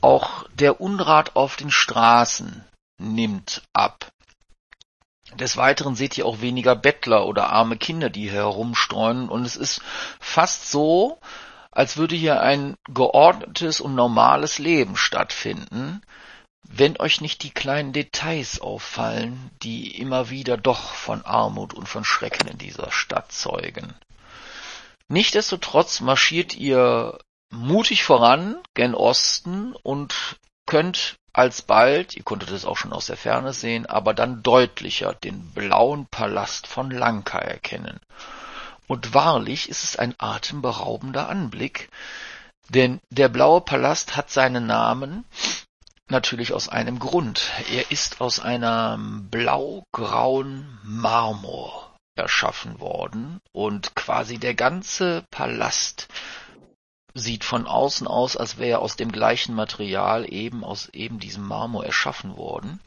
auch 0.01 0.45
der 0.53 0.79
Unrat 0.79 1.35
auf 1.35 1.55
den 1.55 1.71
Straßen 1.71 2.63
nimmt 2.97 3.63
ab. 3.73 4.11
Des 5.35 5.57
Weiteren 5.57 5.95
seht 5.95 6.17
ihr 6.17 6.25
auch 6.25 6.41
weniger 6.41 6.75
Bettler 6.75 7.25
oder 7.25 7.49
arme 7.49 7.77
Kinder, 7.77 8.09
die 8.09 8.23
hier 8.29 8.33
herumstreuen 8.33 9.29
und 9.29 9.45
es 9.45 9.55
ist 9.55 9.81
fast 10.19 10.69
so, 10.69 11.19
als 11.71 11.97
würde 11.97 12.15
hier 12.15 12.41
ein 12.41 12.75
geordnetes 12.87 13.81
und 13.81 13.95
normales 13.95 14.59
Leben 14.59 14.95
stattfinden, 14.95 16.01
wenn 16.63 16.99
euch 16.99 17.21
nicht 17.21 17.43
die 17.43 17.51
kleinen 17.51 17.93
Details 17.93 18.59
auffallen, 18.59 19.51
die 19.61 19.99
immer 19.99 20.29
wieder 20.29 20.57
doch 20.57 20.93
von 20.93 21.23
Armut 21.25 21.73
und 21.73 21.87
von 21.87 22.05
Schrecken 22.05 22.47
in 22.47 22.57
dieser 22.57 22.91
Stadt 22.91 23.31
zeugen. 23.31 23.93
Nichtsdestotrotz 25.07 25.99
marschiert 25.99 26.55
ihr 26.55 27.19
mutig 27.51 28.03
voran 28.03 28.57
gen 28.73 28.95
Osten 28.95 29.73
und 29.83 30.37
könnt 30.65 31.17
alsbald, 31.33 32.15
ihr 32.15 32.23
konntet 32.23 32.51
es 32.51 32.65
auch 32.65 32.77
schon 32.77 32.93
aus 32.93 33.07
der 33.07 33.17
Ferne 33.17 33.53
sehen, 33.53 33.85
aber 33.85 34.13
dann 34.13 34.43
deutlicher 34.43 35.13
den 35.13 35.51
blauen 35.51 36.07
Palast 36.07 36.67
von 36.67 36.89
Lanka 36.89 37.39
erkennen. 37.39 37.99
Und 38.87 39.13
wahrlich 39.13 39.69
ist 39.69 39.83
es 39.83 39.95
ein 39.97 40.15
atemberaubender 40.17 41.29
Anblick, 41.29 41.89
denn 42.69 42.99
der 43.09 43.29
blaue 43.29 43.61
Palast 43.61 44.15
hat 44.15 44.29
seinen 44.29 44.65
Namen 44.65 45.25
natürlich 46.09 46.53
aus 46.53 46.69
einem 46.69 46.99
Grund. 46.99 47.51
Er 47.71 47.91
ist 47.91 48.21
aus 48.21 48.39
einem 48.39 49.29
blau-grauen 49.29 50.79
Marmor 50.83 51.95
erschaffen 52.15 52.79
worden 52.79 53.39
und 53.51 53.95
quasi 53.95 54.37
der 54.37 54.53
ganze 54.53 55.25
Palast 55.31 56.07
sieht 57.15 57.43
von 57.43 57.67
außen 57.67 58.07
aus, 58.07 58.37
als 58.37 58.57
wäre 58.57 58.71
er 58.71 58.81
aus 58.81 58.95
dem 58.95 59.11
gleichen 59.11 59.55
Material 59.55 60.31
eben 60.31 60.63
aus 60.63 60.89
eben 60.89 61.19
diesem 61.19 61.47
Marmor 61.47 61.85
erschaffen 61.85 62.37
worden. 62.37 62.79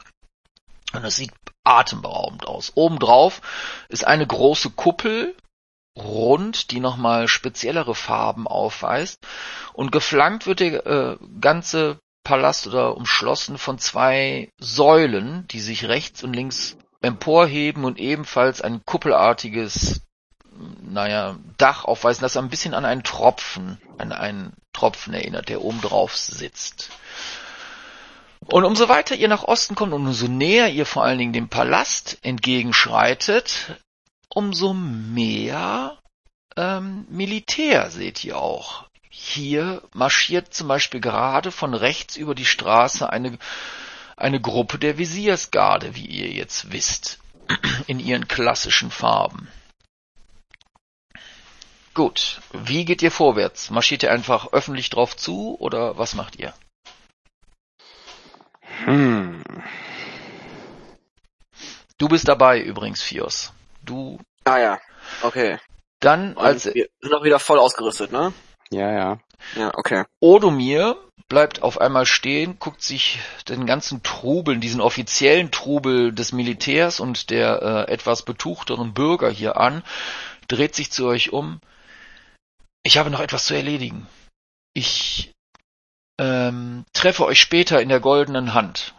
Und 0.93 1.03
es 1.03 1.17
sieht 1.17 1.33
atemberaubend 1.63 2.45
aus. 2.45 2.71
Obendrauf 2.75 3.41
ist 3.89 4.05
eine 4.05 4.25
große 4.25 4.71
Kuppel, 4.71 5.35
rund, 5.97 6.71
die 6.71 6.79
nochmal 6.79 7.27
speziellere 7.27 7.95
Farben 7.95 8.47
aufweist. 8.47 9.25
Und 9.73 9.91
geflankt 9.91 10.45
wird 10.45 10.59
der 10.61 10.85
äh, 10.85 11.17
ganze 11.41 11.99
Palast 12.27 12.67
oder 12.67 12.97
umschlossen 12.97 13.57
von 13.57 13.79
zwei 13.79 14.51
Säulen, 14.59 15.47
die 15.47 15.61
sich 15.61 15.87
rechts 15.87 16.23
und 16.23 16.33
links 16.33 16.75
emporheben 17.01 17.85
und 17.85 17.99
ebenfalls 17.99 18.61
ein 18.61 18.83
kuppelartiges 18.83 20.01
naja, 20.81 21.37
Dach 21.57 21.85
aufweisen, 21.85 22.23
das 22.23 22.35
ein 22.35 22.49
bisschen 22.49 22.73
an 22.73 22.83
einen 22.83 23.03
Tropfen, 23.03 23.79
an 23.97 24.11
einen 24.11 24.51
Tropfen 24.73 25.13
erinnert, 25.13 25.47
der 25.47 25.61
oben 25.61 25.79
drauf 25.79 26.17
sitzt. 26.17 26.89
Und 28.45 28.65
umso 28.65 28.89
weiter 28.89 29.15
ihr 29.15 29.29
nach 29.29 29.43
Osten 29.43 29.75
kommt 29.75 29.93
und 29.93 30.05
umso 30.05 30.27
näher 30.27 30.67
ihr 30.67 30.85
vor 30.85 31.05
allen 31.05 31.19
Dingen 31.19 31.33
dem 31.33 31.47
Palast 31.47 32.17
entgegenschreitet, 32.23 33.79
umso 34.27 34.73
mehr 34.73 35.97
ähm, 36.57 37.05
Militär 37.09 37.89
seht 37.89 38.25
ihr 38.25 38.37
auch. 38.37 38.86
Hier 39.19 39.81
marschiert 39.93 40.53
zum 40.53 40.67
Beispiel 40.67 41.01
gerade 41.01 41.51
von 41.51 41.73
rechts 41.73 42.17
über 42.17 42.35
die 42.35 42.45
Straße 42.45 43.09
eine, 43.09 43.39
eine 44.15 44.39
Gruppe 44.39 44.77
der 44.77 44.99
Visiersgarde, 44.99 45.95
wie 45.95 46.05
ihr 46.05 46.27
jetzt 46.27 46.71
wisst, 46.71 47.17
in 47.87 47.99
ihren 47.99 48.27
klassischen 48.27 48.91
Farben. 48.91 49.47
Gut, 51.95 52.41
wie 52.53 52.85
geht 52.85 53.01
ihr 53.01 53.09
vorwärts? 53.09 53.71
Marschiert 53.71 54.03
ihr 54.03 54.11
einfach 54.11 54.53
öffentlich 54.53 54.91
drauf 54.91 55.17
zu 55.17 55.59
oder 55.59 55.97
was 55.97 56.13
macht 56.13 56.35
ihr? 56.35 56.53
Hm. 58.85 59.43
Du 61.97 62.07
bist 62.07 62.27
dabei 62.27 62.61
übrigens, 62.61 63.01
Fios. 63.01 63.51
Du. 63.81 64.19
Ah 64.43 64.59
ja, 64.59 64.79
okay. 65.23 65.57
Dann 65.99 66.37
als 66.37 66.65
wir 66.65 66.87
sind 67.01 67.13
auch 67.15 67.23
wieder 67.23 67.39
voll 67.39 67.57
ausgerüstet, 67.57 68.11
ne? 68.11 68.31
Ja, 68.71 68.91
ja. 68.91 69.19
Ja, 69.55 69.71
okay. 69.75 70.03
Odomir 70.19 70.97
bleibt 71.29 71.61
auf 71.61 71.79
einmal 71.79 72.05
stehen, 72.05 72.57
guckt 72.59 72.81
sich 72.81 73.19
den 73.47 73.65
ganzen 73.65 74.01
Trubel, 74.03 74.57
diesen 74.57 74.81
offiziellen 74.81 75.51
Trubel 75.51 76.13
des 76.13 76.31
Militärs 76.31 76.99
und 76.99 77.29
der 77.29 77.61
äh, 77.61 77.91
etwas 77.91 78.23
betuchteren 78.23 78.93
Bürger 78.93 79.29
hier 79.29 79.57
an, 79.57 79.83
dreht 80.47 80.75
sich 80.75 80.91
zu 80.91 81.05
euch 81.07 81.33
um. 81.33 81.59
Ich 82.83 82.97
habe 82.97 83.09
noch 83.09 83.19
etwas 83.19 83.45
zu 83.45 83.53
erledigen. 83.53 84.07
Ich 84.73 85.33
ähm, 86.19 86.85
treffe 86.93 87.25
euch 87.25 87.39
später 87.39 87.81
in 87.81 87.89
der 87.89 87.99
goldenen 87.99 88.53
Hand. 88.53 88.93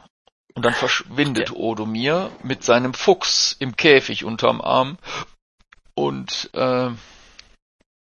Und 0.55 0.65
dann 0.65 0.75
verschwindet 0.75 1.51
okay. 1.51 1.61
Odomir 1.61 2.31
mit 2.43 2.65
seinem 2.65 2.93
Fuchs 2.93 3.57
im 3.59 3.77
Käfig 3.77 4.25
unterm 4.25 4.61
Arm 4.61 4.99
und 5.95 6.51
äh, 6.53 6.91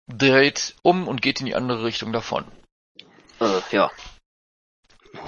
dreht 0.08 0.74
um 0.82 1.06
und 1.06 1.22
geht 1.22 1.40
in 1.40 1.46
die 1.46 1.54
andere 1.54 1.84
Richtung 1.84 2.12
davon. 2.12 2.44
Äh, 3.40 3.60
ja. 3.70 3.90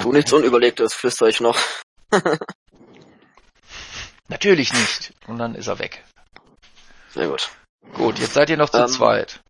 Tu 0.01 0.13
nichts 0.13 0.33
Unüberlegtes, 0.33 0.95
flüster 0.95 1.27
ich 1.29 1.41
noch. 1.41 1.59
Natürlich 4.29 4.73
nicht. 4.73 5.13
Und 5.27 5.39
dann 5.39 5.55
ist 5.55 5.67
er 5.67 5.79
weg. 5.79 6.05
Sehr 7.11 7.29
gut. 7.29 7.51
Gut, 7.95 8.19
jetzt 8.19 8.35
seid 8.35 8.51
ihr 8.51 8.57
noch 8.57 8.71
zu 8.71 8.79
ähm, 8.79 8.89
zweit 8.89 9.41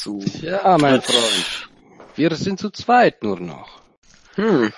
zu. 0.00 0.24
Ja, 0.40 0.78
mein 0.78 1.02
Freund. 1.02 1.68
Wir 2.16 2.34
sind 2.34 2.58
zu 2.58 2.70
zweit 2.70 3.22
nur 3.22 3.38
noch. 3.38 3.80
Hm. 4.34 4.72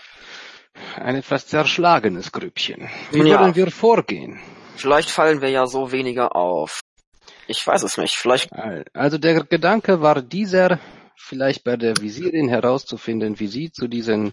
Ein 0.96 1.16
etwas 1.16 1.46
zerschlagenes 1.46 2.32
Grüppchen. 2.32 2.88
Wie 3.10 3.28
ja. 3.28 3.40
wollen 3.40 3.54
wir 3.54 3.70
vorgehen? 3.70 4.40
Vielleicht 4.76 5.10
fallen 5.10 5.40
wir 5.40 5.50
ja 5.50 5.66
so 5.66 5.92
weniger 5.92 6.34
auf. 6.34 6.80
Ich 7.52 7.66
weiß 7.66 7.82
es 7.82 7.98
nicht. 7.98 8.14
Vielleicht. 8.16 8.50
Also 8.94 9.18
der 9.18 9.44
Gedanke 9.44 10.00
war 10.00 10.22
dieser, 10.22 10.80
vielleicht 11.16 11.64
bei 11.64 11.76
der 11.76 11.94
Visirin 11.98 12.48
herauszufinden, 12.48 13.38
wie 13.40 13.46
sie 13.46 13.70
zu 13.70 13.88
diesen 13.88 14.32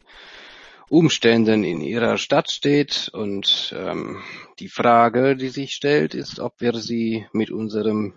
Umständen 0.90 1.66
in 1.66 1.82
ihrer 1.82 2.18
Stadt 2.18 2.50
steht 2.50 3.10
und 3.14 3.76
ähm, 3.78 4.24
die 4.60 4.70
Frage, 4.70 5.36
die 5.36 5.50
sich 5.50 5.74
stellt, 5.74 6.16
ist, 6.16 6.40
ob 6.40 6.62
wir 6.62 6.74
sie 6.76 7.28
mit 7.34 7.52
unserem 7.52 8.14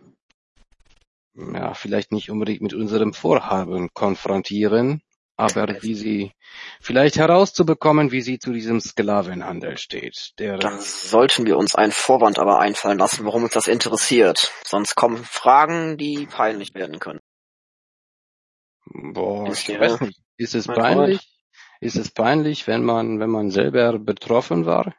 ja, 1.34 1.74
vielleicht 1.74 2.12
nicht 2.12 2.30
unbedingt 2.30 2.60
mit 2.60 2.74
unserem 2.74 3.12
Vorhaben 3.12 3.88
konfrontieren, 3.94 5.02
aber 5.36 5.82
wie 5.82 5.94
sie 5.94 6.32
vielleicht 6.80 7.16
herauszubekommen, 7.16 8.12
wie 8.12 8.20
sie 8.20 8.38
zu 8.38 8.52
diesem 8.52 8.80
Sklavenhandel 8.80 9.78
steht. 9.78 10.32
Der 10.38 10.58
Dann 10.58 10.80
sollten 10.80 11.46
wir 11.46 11.56
uns 11.58 11.74
einen 11.74 11.92
Vorwand 11.92 12.38
aber 12.38 12.58
einfallen 12.58 12.98
lassen, 12.98 13.24
warum 13.24 13.44
uns 13.44 13.52
das 13.52 13.68
interessiert. 13.68 14.52
Sonst 14.64 14.94
kommen 14.94 15.24
Fragen, 15.24 15.96
die 15.96 16.26
peinlich 16.26 16.74
werden 16.74 16.98
können. 16.98 17.20
Boah, 18.86 19.50
ich 19.50 19.68
weiß 19.68 20.00
nicht. 20.00 20.20
Ist 20.36 20.54
es 20.54 20.66
peinlich? 20.66 21.18
Freund? 21.18 21.28
Ist 21.80 21.96
es 21.96 22.10
peinlich, 22.10 22.66
wenn 22.68 22.84
man, 22.84 23.18
wenn 23.18 23.30
man 23.30 23.50
selber 23.50 23.98
betroffen 23.98 24.66
war? 24.66 24.94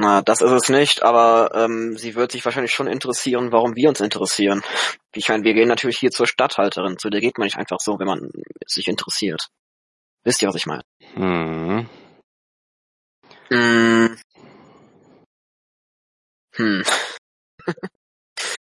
Na, 0.00 0.22
das 0.22 0.40
ist 0.40 0.50
es 0.50 0.70
nicht, 0.70 1.02
aber 1.02 1.50
ähm, 1.52 1.94
sie 1.98 2.14
wird 2.14 2.32
sich 2.32 2.42
wahrscheinlich 2.46 2.72
schon 2.72 2.86
interessieren, 2.86 3.52
warum 3.52 3.76
wir 3.76 3.90
uns 3.90 4.00
interessieren. 4.00 4.62
Ich 5.14 5.28
meine, 5.28 5.44
wir 5.44 5.52
gehen 5.52 5.68
natürlich 5.68 5.98
hier 5.98 6.10
zur 6.10 6.26
Stadthalterin, 6.26 6.96
zu 6.96 7.10
der 7.10 7.20
geht 7.20 7.36
man 7.36 7.44
nicht 7.44 7.58
einfach 7.58 7.80
so, 7.80 7.98
wenn 7.98 8.06
man 8.06 8.30
sich 8.66 8.88
interessiert. 8.88 9.48
Wisst 10.24 10.40
ihr, 10.40 10.48
was 10.48 10.54
ich 10.54 10.64
meine? 10.64 10.84
Hm. 11.12 11.86
Hm. 13.50 14.16
Hm. 16.56 16.82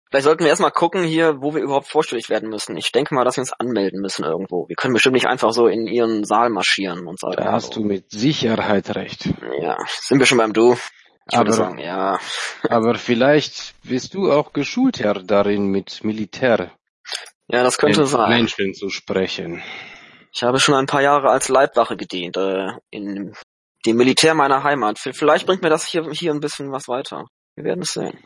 Vielleicht 0.09 0.23
sollten 0.23 0.43
wir 0.43 0.49
erstmal 0.49 0.71
gucken 0.71 1.03
hier, 1.03 1.39
wo 1.39 1.53
wir 1.53 1.61
überhaupt 1.61 1.87
vorstellig 1.87 2.31
werden 2.31 2.49
müssen. 2.49 2.75
Ich 2.77 2.91
denke 2.91 3.13
mal, 3.13 3.25
dass 3.25 3.37
wir 3.37 3.41
uns 3.41 3.53
anmelden 3.53 4.01
müssen 4.01 4.25
irgendwo. 4.25 4.67
Wir 4.67 4.75
können 4.75 4.95
bestimmt 4.95 5.13
nicht 5.13 5.27
einfach 5.27 5.51
so 5.51 5.67
in 5.67 5.85
ihren 5.85 6.23
Saal 6.23 6.49
marschieren 6.49 7.05
und 7.05 7.19
sagen. 7.19 7.35
Da 7.37 7.51
hast 7.51 7.75
du 7.75 7.81
mit 7.81 8.09
Sicherheit 8.09 8.95
recht. 8.95 9.29
Ja, 9.61 9.77
sind 10.01 10.17
wir 10.17 10.25
schon 10.25 10.39
beim 10.39 10.53
Du? 10.53 10.75
Ich 11.29 11.37
aber, 11.37 11.51
sagen, 11.51 11.79
ja. 11.79 12.19
aber 12.69 12.95
vielleicht 12.95 13.75
bist 13.83 14.13
du 14.13 14.31
auch 14.31 14.53
geschulter 14.53 15.13
darin, 15.15 15.67
mit 15.67 16.03
Militär 16.03 16.71
ja, 17.49 17.63
das 17.63 17.77
könnte 17.77 18.05
sein. 18.05 18.29
Menschen 18.29 18.73
zu 18.73 18.89
sprechen. 18.89 19.61
Ich 20.33 20.43
habe 20.43 20.59
schon 20.59 20.75
ein 20.75 20.85
paar 20.85 21.01
Jahre 21.01 21.29
als 21.29 21.47
Leibwache 21.47 21.95
gedient, 21.95 22.35
äh, 22.35 22.71
in 22.91 23.33
dem 23.85 23.97
Militär 23.97 24.33
meiner 24.33 24.63
Heimat. 24.63 24.99
Vielleicht 24.99 25.45
bringt 25.45 25.61
mir 25.61 25.69
das 25.69 25.85
hier, 25.85 26.09
hier 26.11 26.33
ein 26.33 26.41
bisschen 26.41 26.71
was 26.71 26.87
weiter. 26.87 27.25
Wir 27.55 27.63
werden 27.63 27.81
es 27.81 27.93
sehen. 27.93 28.19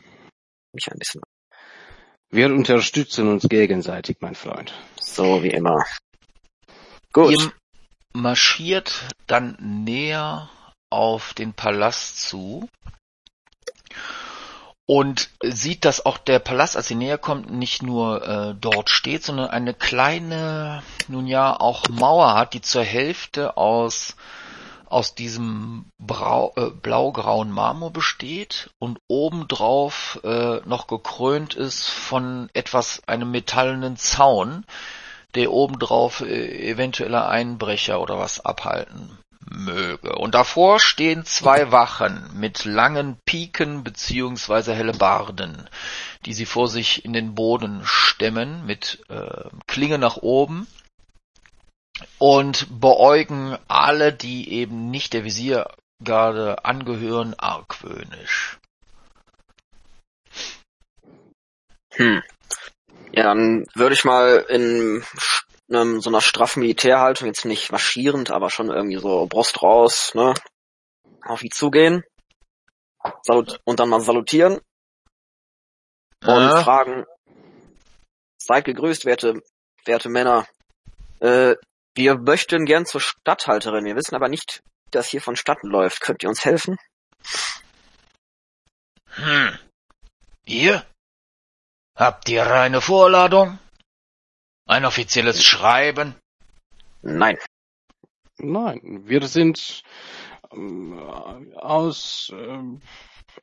Mich 0.72 0.90
ein 0.90 0.98
bisschen. 0.98 1.22
Wir 2.30 2.46
unterstützen 2.46 3.28
uns 3.28 3.48
gegenseitig, 3.48 4.16
mein 4.20 4.34
Freund. 4.34 4.74
So 4.98 5.42
wie 5.42 5.50
immer. 5.50 5.84
Gut. 7.12 7.32
Ihr 7.32 7.52
marschiert 8.12 9.08
dann 9.26 9.56
näher 9.60 10.50
auf 10.92 11.34
den 11.34 11.54
Palast 11.54 12.22
zu 12.28 12.68
und 14.86 15.30
sieht, 15.42 15.84
dass 15.84 16.04
auch 16.04 16.18
der 16.18 16.38
Palast, 16.38 16.76
als 16.76 16.88
sie 16.88 16.94
näher 16.94 17.18
kommt, 17.18 17.50
nicht 17.50 17.82
nur 17.82 18.26
äh, 18.26 18.54
dort 18.60 18.90
steht, 18.90 19.24
sondern 19.24 19.48
eine 19.48 19.74
kleine, 19.74 20.82
nun 21.08 21.26
ja, 21.26 21.58
auch 21.58 21.88
Mauer 21.88 22.34
hat, 22.34 22.54
die 22.54 22.60
zur 22.60 22.84
Hälfte 22.84 23.56
aus 23.56 24.16
aus 24.92 25.14
diesem 25.14 25.86
Brau, 25.98 26.52
äh, 26.56 26.68
blaugrauen 26.68 27.50
Marmor 27.50 27.92
besteht 27.92 28.68
und 28.78 28.98
obendrauf 29.08 30.20
äh, 30.22 30.60
noch 30.66 30.86
gekrönt 30.86 31.54
ist 31.54 31.88
von 31.88 32.50
etwas 32.52 33.00
einem 33.06 33.30
metallenen 33.30 33.96
Zaun, 33.96 34.66
der 35.34 35.50
obendrauf 35.50 36.20
äh, 36.20 36.68
eventuelle 36.68 37.26
Einbrecher 37.26 38.02
oder 38.02 38.18
was 38.18 38.44
abhalten 38.44 39.18
möge. 39.50 40.16
Und 40.16 40.34
davor 40.34 40.80
stehen 40.80 41.24
zwei 41.24 41.70
Wachen 41.72 42.30
mit 42.34 42.64
langen 42.64 43.18
Piken 43.24 43.84
beziehungsweise 43.84 44.74
Hellebarden, 44.74 45.68
die 46.24 46.34
sie 46.34 46.46
vor 46.46 46.68
sich 46.68 47.04
in 47.04 47.12
den 47.12 47.34
Boden 47.34 47.82
stemmen 47.84 48.64
mit 48.66 49.04
äh, 49.08 49.48
Klinge 49.66 49.98
nach 49.98 50.16
oben 50.16 50.66
und 52.18 52.80
beäugen 52.80 53.56
alle, 53.68 54.12
die 54.12 54.50
eben 54.52 54.90
nicht 54.90 55.12
der 55.12 55.24
Visiergarde 55.24 56.64
angehören, 56.64 57.34
argwöhnisch. 57.38 58.58
Hm. 61.94 62.22
Ja, 63.12 63.24
dann 63.24 63.66
würde 63.74 63.94
ich 63.94 64.04
mal 64.04 64.46
in 64.48 65.04
einem, 65.74 66.00
so 66.00 66.10
einer 66.10 66.20
straffen 66.20 66.60
Militärhaltung, 66.60 67.26
jetzt 67.26 67.44
nicht 67.44 67.72
marschierend, 67.72 68.30
aber 68.30 68.50
schon 68.50 68.70
irgendwie 68.70 68.98
so 68.98 69.26
Brust 69.26 69.62
raus, 69.62 70.12
ne, 70.14 70.34
auf 71.24 71.40
die 71.40 71.50
zugehen 71.50 72.04
salut 73.22 73.60
und 73.64 73.80
dann 73.80 73.88
mal 73.88 74.00
salutieren 74.00 74.60
und 76.24 76.48
äh. 76.48 76.62
fragen, 76.62 77.04
seid 78.38 78.64
gegrüßt, 78.64 79.04
werte, 79.04 79.42
werte 79.84 80.08
Männer. 80.08 80.46
Äh, 81.20 81.56
wir 81.94 82.16
möchten 82.16 82.64
gern 82.64 82.86
zur 82.86 83.00
Stadthalterin. 83.00 83.84
Wir 83.84 83.96
wissen 83.96 84.14
aber 84.14 84.28
nicht, 84.28 84.62
wie 84.86 84.90
das 84.92 85.08
hier 85.08 85.20
vonstatten 85.20 85.68
läuft. 85.68 86.00
Könnt 86.00 86.22
ihr 86.22 86.28
uns 86.28 86.44
helfen? 86.44 86.76
Hm. 89.10 89.58
Ihr? 90.46 90.86
Habt 91.96 92.28
ihr 92.28 92.50
eine 92.50 92.80
Vorladung? 92.80 93.58
Ein 94.72 94.86
offizielles 94.86 95.44
Schreiben? 95.44 96.14
Nein. 97.02 97.36
Nein, 98.38 99.02
wir 99.04 99.28
sind 99.28 99.82
äh, 100.50 101.56
aus 101.58 102.32
äh, 102.34 102.58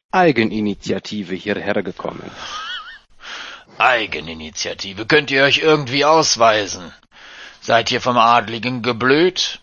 Eigeninitiative 0.10 1.36
hierher 1.36 1.84
gekommen. 1.84 2.32
Eigeninitiative. 3.78 5.06
Könnt 5.06 5.30
ihr 5.30 5.44
euch 5.44 5.60
irgendwie 5.60 6.04
ausweisen? 6.04 6.92
Seid 7.62 7.92
ihr 7.92 8.02
vom 8.02 8.18
Adligen 8.18 8.82
geblüht? 8.82 9.62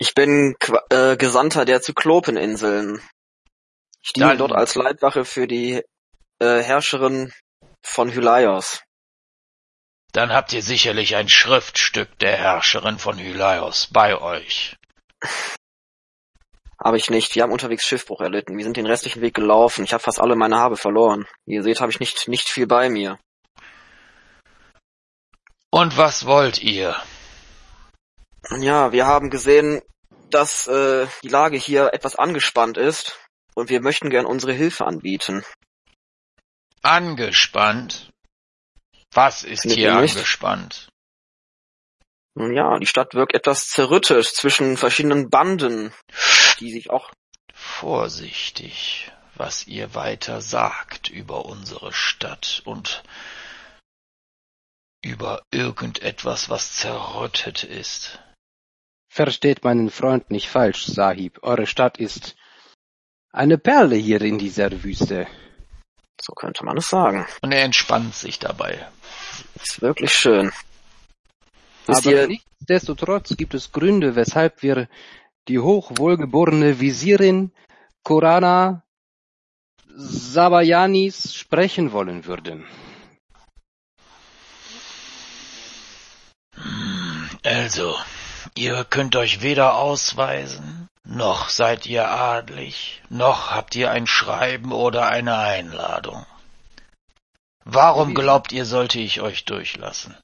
Ich 0.00 0.12
bin 0.12 0.56
äh, 0.90 1.16
Gesandter 1.16 1.64
der 1.64 1.80
Zyklopeninseln. 1.82 3.00
Ich 4.02 4.12
diene 4.12 4.36
dort 4.36 4.50
als 4.50 4.74
Leibwache 4.74 5.24
für 5.24 5.46
die 5.46 5.84
äh, 6.40 6.62
Herrscherin 6.62 7.32
von 7.80 8.10
Hylaios. 8.10 8.82
Dann 10.12 10.32
habt 10.32 10.52
ihr 10.52 10.62
sicherlich 10.62 11.16
ein 11.16 11.28
Schriftstück 11.28 12.18
der 12.18 12.36
Herrscherin 12.36 12.98
von 12.98 13.18
Hylaios 13.18 13.88
bei 13.92 14.20
euch. 14.20 14.76
Habe 16.82 16.96
ich 16.96 17.10
nicht. 17.10 17.34
Wir 17.34 17.42
haben 17.42 17.52
unterwegs 17.52 17.86
Schiffbruch 17.86 18.20
erlitten. 18.20 18.56
Wir 18.56 18.64
sind 18.64 18.76
den 18.76 18.86
restlichen 18.86 19.20
Weg 19.20 19.34
gelaufen. 19.34 19.84
Ich 19.84 19.92
habe 19.92 20.02
fast 20.02 20.20
alle 20.20 20.34
meine 20.34 20.56
Habe 20.56 20.76
verloren. 20.76 21.26
Wie 21.44 21.54
ihr 21.54 21.62
seht, 21.62 21.80
habe 21.80 21.92
ich 21.92 22.00
nicht, 22.00 22.26
nicht 22.26 22.48
viel 22.48 22.66
bei 22.66 22.88
mir. 22.88 23.18
Und 25.70 25.96
was 25.96 26.26
wollt 26.26 26.62
ihr? 26.62 26.96
Ja, 28.58 28.92
wir 28.92 29.06
haben 29.06 29.30
gesehen, 29.30 29.82
dass 30.30 30.66
äh, 30.66 31.06
die 31.22 31.28
Lage 31.28 31.56
hier 31.56 31.90
etwas 31.92 32.16
angespannt 32.16 32.76
ist 32.78 33.18
und 33.54 33.68
wir 33.68 33.80
möchten 33.80 34.10
gern 34.10 34.26
unsere 34.26 34.52
Hilfe 34.52 34.86
anbieten. 34.86 35.44
Angespannt? 36.82 38.09
Was 39.12 39.42
ist 39.44 39.62
Findet 39.62 39.78
hier 39.78 39.94
angespannt? 39.94 40.88
Nun 42.34 42.54
ja, 42.54 42.78
die 42.78 42.86
Stadt 42.86 43.14
wirkt 43.14 43.34
etwas 43.34 43.68
zerrüttet 43.68 44.24
zwischen 44.24 44.76
verschiedenen 44.76 45.30
Banden, 45.30 45.92
die 46.60 46.70
sich 46.70 46.90
auch 46.90 47.10
Vorsichtig, 47.60 49.12
was 49.34 49.66
ihr 49.66 49.94
weiter 49.94 50.40
sagt 50.40 51.10
über 51.10 51.44
unsere 51.44 51.92
Stadt 51.92 52.62
und 52.64 53.02
über 55.02 55.42
irgendetwas, 55.50 56.48
was 56.48 56.76
zerrüttet 56.76 57.64
ist. 57.64 58.18
Versteht 59.08 59.62
meinen 59.62 59.90
Freund 59.90 60.30
nicht 60.30 60.48
falsch, 60.48 60.86
Sahib. 60.86 61.42
Eure 61.42 61.66
Stadt 61.66 61.98
ist 61.98 62.34
eine 63.30 63.58
Perle 63.58 63.96
hier 63.96 64.22
in 64.22 64.38
dieser 64.38 64.82
Wüste. 64.82 65.26
So 66.20 66.34
könnte 66.34 66.64
man 66.64 66.76
es 66.76 66.88
sagen. 66.88 67.26
Und 67.40 67.52
er 67.52 67.64
entspannt 67.64 68.14
sich 68.14 68.38
dabei. 68.38 68.86
Ist 69.62 69.80
wirklich 69.80 70.14
schön. 70.14 70.52
Ist 71.86 72.06
Aber 72.06 72.26
nichtsdestotrotz 72.26 73.36
gibt 73.36 73.54
es 73.54 73.72
Gründe, 73.72 74.16
weshalb 74.16 74.62
wir 74.62 74.88
die 75.48 75.58
hochwohlgeborene 75.58 76.78
Visirin 76.78 77.52
Korana 78.02 78.84
Sabayanis 79.96 81.34
sprechen 81.34 81.92
wollen 81.92 82.26
würden. 82.26 82.66
Also, 87.42 87.96
ihr 88.54 88.84
könnt 88.84 89.16
euch 89.16 89.42
weder 89.42 89.76
ausweisen, 89.76 90.89
noch 91.04 91.48
seid 91.48 91.86
ihr 91.86 92.08
adlig, 92.08 93.02
noch 93.08 93.50
habt 93.50 93.74
ihr 93.74 93.90
ein 93.90 94.06
Schreiben 94.06 94.72
oder 94.72 95.08
eine 95.08 95.38
Einladung. 95.38 96.26
Warum 97.64 98.14
glaubt 98.14 98.52
ihr, 98.52 98.64
sollte 98.64 98.98
ich 98.98 99.20
euch 99.20 99.44
durchlassen? 99.44 100.16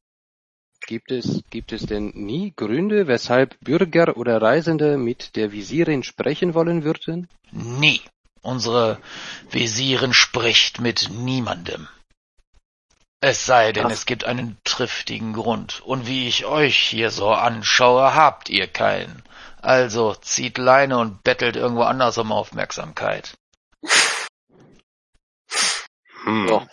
Gibt 0.86 1.10
es, 1.10 1.42
gibt 1.50 1.72
es 1.72 1.82
denn 1.86 2.12
nie 2.14 2.52
Gründe, 2.54 3.08
weshalb 3.08 3.58
Bürger 3.60 4.16
oder 4.16 4.40
Reisende 4.40 4.96
mit 4.96 5.34
der 5.34 5.50
Visirin 5.50 6.02
sprechen 6.02 6.54
wollen 6.54 6.84
würden? 6.84 7.28
Nie. 7.50 8.00
Unsere 8.40 9.00
Visirin 9.50 10.12
spricht 10.12 10.80
mit 10.80 11.10
niemandem. 11.10 11.88
Es 13.20 13.46
sei 13.46 13.72
denn, 13.72 13.86
Ach. 13.86 13.90
es 13.90 14.06
gibt 14.06 14.24
einen 14.24 14.58
triftigen 14.62 15.32
Grund. 15.32 15.80
Und 15.80 16.06
wie 16.06 16.28
ich 16.28 16.44
euch 16.44 16.78
hier 16.78 17.10
so 17.10 17.30
anschaue, 17.30 18.14
habt 18.14 18.48
ihr 18.48 18.68
keinen. 18.68 19.24
Also 19.66 20.14
zieht 20.14 20.58
Leine 20.58 20.96
und 20.96 21.24
bettelt 21.24 21.56
irgendwo 21.56 21.82
anders 21.82 22.18
um 22.18 22.30
Aufmerksamkeit. 22.30 23.36
Hm. 26.22 26.46
Ja. 26.46 26.68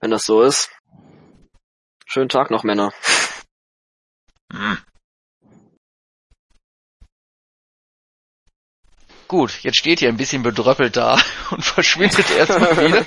Wenn 0.00 0.10
das 0.10 0.24
so 0.24 0.42
ist. 0.42 0.70
Schönen 2.04 2.28
Tag 2.28 2.50
noch, 2.50 2.62
Männer. 2.62 2.92
Hm. 4.52 4.76
Gut, 9.28 9.62
jetzt 9.62 9.78
steht 9.78 10.02
ihr 10.02 10.10
ein 10.10 10.18
bisschen 10.18 10.42
bedröppelt 10.42 10.94
da 10.94 11.18
und 11.52 11.64
verschwindet 11.64 12.30
erstmal 12.36 12.76
wieder. 12.76 13.06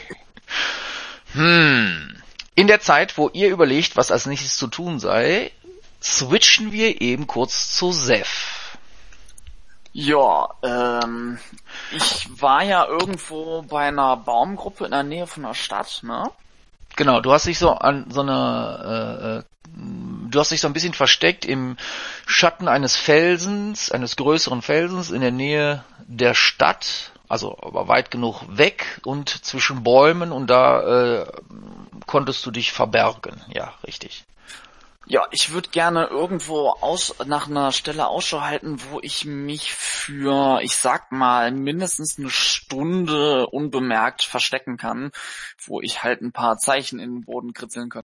Hm. 1.33 2.19
In 2.55 2.65
der 2.65 2.79
Zeit, 2.79 3.15
wo 3.19 3.29
ihr 3.29 3.49
überlegt, 3.49 3.95
was 3.95 4.09
als 4.09 4.25
nächstes 4.25 4.57
zu 4.57 4.65
tun 4.65 4.99
sei, 4.99 5.51
switchen 6.03 6.71
wir 6.71 7.01
eben 7.01 7.27
kurz 7.27 7.75
zu 7.75 7.91
Seth. 7.91 8.27
Ja, 9.93 10.49
ähm, 10.63 11.37
ich 11.91 12.27
war 12.41 12.63
ja 12.63 12.85
irgendwo 12.87 13.61
bei 13.61 13.87
einer 13.87 14.17
Baumgruppe 14.17 14.85
in 14.85 14.91
der 14.91 15.03
Nähe 15.03 15.27
von 15.27 15.43
der 15.43 15.53
Stadt, 15.53 16.01
ne? 16.01 16.29
Genau, 16.95 17.21
du 17.21 17.31
hast 17.31 17.45
dich 17.45 17.59
so 17.59 17.71
an 17.71 18.05
so 18.09 18.21
einer, 18.21 18.79
äh, 18.85 19.37
äh, 19.37 19.43
du 20.29 20.39
hast 20.39 20.51
dich 20.51 20.61
so 20.61 20.67
ein 20.67 20.73
bisschen 20.73 20.93
versteckt 20.93 21.45
im 21.45 21.77
Schatten 22.25 22.67
eines 22.67 22.95
Felsens, 22.95 23.91
eines 23.91 24.15
größeren 24.15 24.61
Felsens 24.61 25.11
in 25.11 25.21
der 25.21 25.31
Nähe 25.31 25.83
der 26.07 26.33
Stadt 26.33 27.13
also 27.33 27.57
aber 27.63 27.87
weit 27.87 28.11
genug 28.11 28.43
weg 28.47 29.01
und 29.05 29.27
zwischen 29.43 29.83
Bäumen 29.83 30.31
und 30.31 30.51
da 30.51 31.21
äh, 31.21 31.25
konntest 32.05 32.45
du 32.45 32.51
dich 32.51 32.71
verbergen. 32.71 33.41
Ja, 33.47 33.73
richtig. 33.87 34.23
Ja, 35.05 35.27
ich 35.31 35.51
würde 35.51 35.69
gerne 35.69 36.05
irgendwo 36.07 36.69
aus, 36.69 37.15
nach 37.25 37.47
einer 37.47 37.73
Stelle 37.73 38.07
Ausschau 38.07 38.41
halten, 38.41 38.79
wo 38.89 38.99
ich 39.01 39.25
mich 39.25 39.73
für, 39.73 40.61
ich 40.61 40.77
sag 40.77 41.11
mal, 41.11 41.51
mindestens 41.51 42.17
eine 42.17 42.29
Stunde 42.29 43.47
unbemerkt 43.47 44.23
verstecken 44.23 44.77
kann, 44.77 45.11
wo 45.65 45.81
ich 45.81 46.03
halt 46.03 46.21
ein 46.21 46.31
paar 46.31 46.57
Zeichen 46.57 46.99
in 46.99 47.15
den 47.15 47.25
Boden 47.25 47.53
kritzeln 47.53 47.89
kann. 47.89 48.03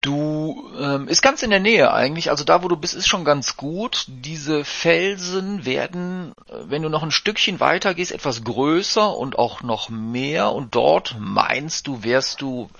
Du 0.00 0.72
ähm, 0.78 1.08
ist 1.08 1.22
ganz 1.22 1.42
in 1.42 1.50
der 1.50 1.58
Nähe 1.58 1.92
eigentlich, 1.92 2.30
also 2.30 2.44
da 2.44 2.62
wo 2.62 2.68
du 2.68 2.76
bist, 2.76 2.94
ist 2.94 3.08
schon 3.08 3.24
ganz 3.24 3.56
gut. 3.56 4.04
Diese 4.06 4.64
Felsen 4.64 5.64
werden, 5.64 6.32
äh, 6.46 6.54
wenn 6.66 6.82
du 6.82 6.88
noch 6.88 7.02
ein 7.02 7.10
Stückchen 7.10 7.58
weiter 7.58 7.94
gehst, 7.94 8.12
etwas 8.12 8.44
größer 8.44 9.16
und 9.16 9.38
auch 9.38 9.62
noch 9.62 9.88
mehr. 9.88 10.52
Und 10.52 10.76
dort 10.76 11.16
meinst 11.18 11.88
du, 11.88 12.04
wärst 12.04 12.42
du 12.42 12.70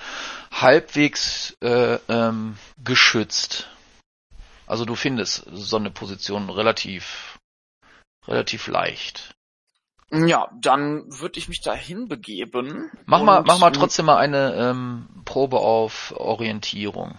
halbwegs 0.53 1.57
äh, 1.61 1.99
ähm, 2.09 2.57
geschützt. 2.85 3.69
Also 4.67 4.85
du 4.85 4.95
findest 4.95 5.45
so 5.53 5.77
eine 5.77 5.91
Position 5.91 6.51
relativ 6.51 7.39
relativ 8.29 8.69
leicht. 8.69 9.35
Ja, 10.11 10.51
dann 10.55 11.05
würde 11.21 11.39
ich 11.39 11.49
mich 11.49 11.61
dahin 11.61 12.09
begeben. 12.09 12.91
Mach 13.05 13.23
mal, 13.23 13.43
mach 13.43 13.59
mal 13.59 13.71
trotzdem 13.73 14.07
mal 14.07 14.17
eine 14.17 14.55
ähm, 14.55 15.23
Probe 15.27 15.59
auf 15.59 16.15
Orientierung, 16.17 17.15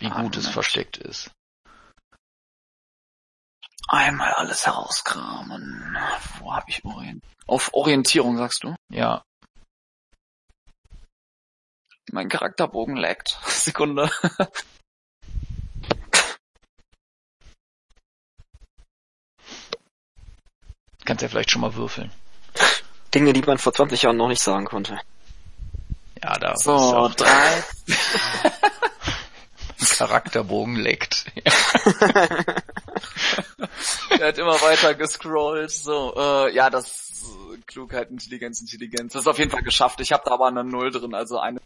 wie 0.00 0.06
ah, 0.06 0.22
gut 0.22 0.36
es 0.36 0.48
versteckt 0.48 0.96
ist. 0.96 1.30
Einmal 3.88 4.32
alles 4.32 4.66
herauskramen. 4.66 5.96
Wo 6.38 6.52
habe 6.52 6.66
ich 6.68 6.84
Orient? 6.84 7.22
Auf 7.46 7.72
Orientierung 7.72 8.36
sagst 8.36 8.64
du? 8.64 8.74
Ja. 8.90 9.22
Mein 12.10 12.28
Charakterbogen 12.28 12.96
laggt. 12.96 13.38
Sekunde. 13.44 14.10
Kannst 21.04 21.22
ja 21.22 21.28
vielleicht 21.28 21.50
schon 21.50 21.60
mal 21.60 21.74
würfeln. 21.74 22.10
Dinge, 23.14 23.32
die 23.32 23.42
man 23.42 23.58
vor 23.58 23.74
20 23.74 24.02
Jahren 24.02 24.16
noch 24.16 24.28
nicht 24.28 24.42
sagen 24.42 24.64
konnte. 24.64 24.98
Ja, 26.22 26.38
da. 26.38 26.56
So, 26.56 27.10
drei. 27.16 27.64
Charakterbogen 30.02 30.76
leckt. 30.76 31.26
er 34.18 34.28
hat 34.28 34.38
immer 34.38 34.60
weiter 34.60 34.94
gescrollt. 34.94 35.70
So, 35.70 36.14
äh, 36.16 36.54
ja, 36.54 36.70
das 36.70 37.24
Klugheit, 37.66 38.10
Intelligenz, 38.10 38.60
Intelligenz. 38.60 39.12
Das 39.12 39.22
ist 39.22 39.28
auf 39.28 39.38
jeden 39.38 39.50
Fall 39.50 39.62
geschafft. 39.62 40.00
Ich 40.00 40.12
habe 40.12 40.22
da 40.24 40.32
aber 40.32 40.48
eine 40.48 40.64
Null 40.64 40.90
drin, 40.90 41.14
also 41.14 41.38
eine. 41.38 41.60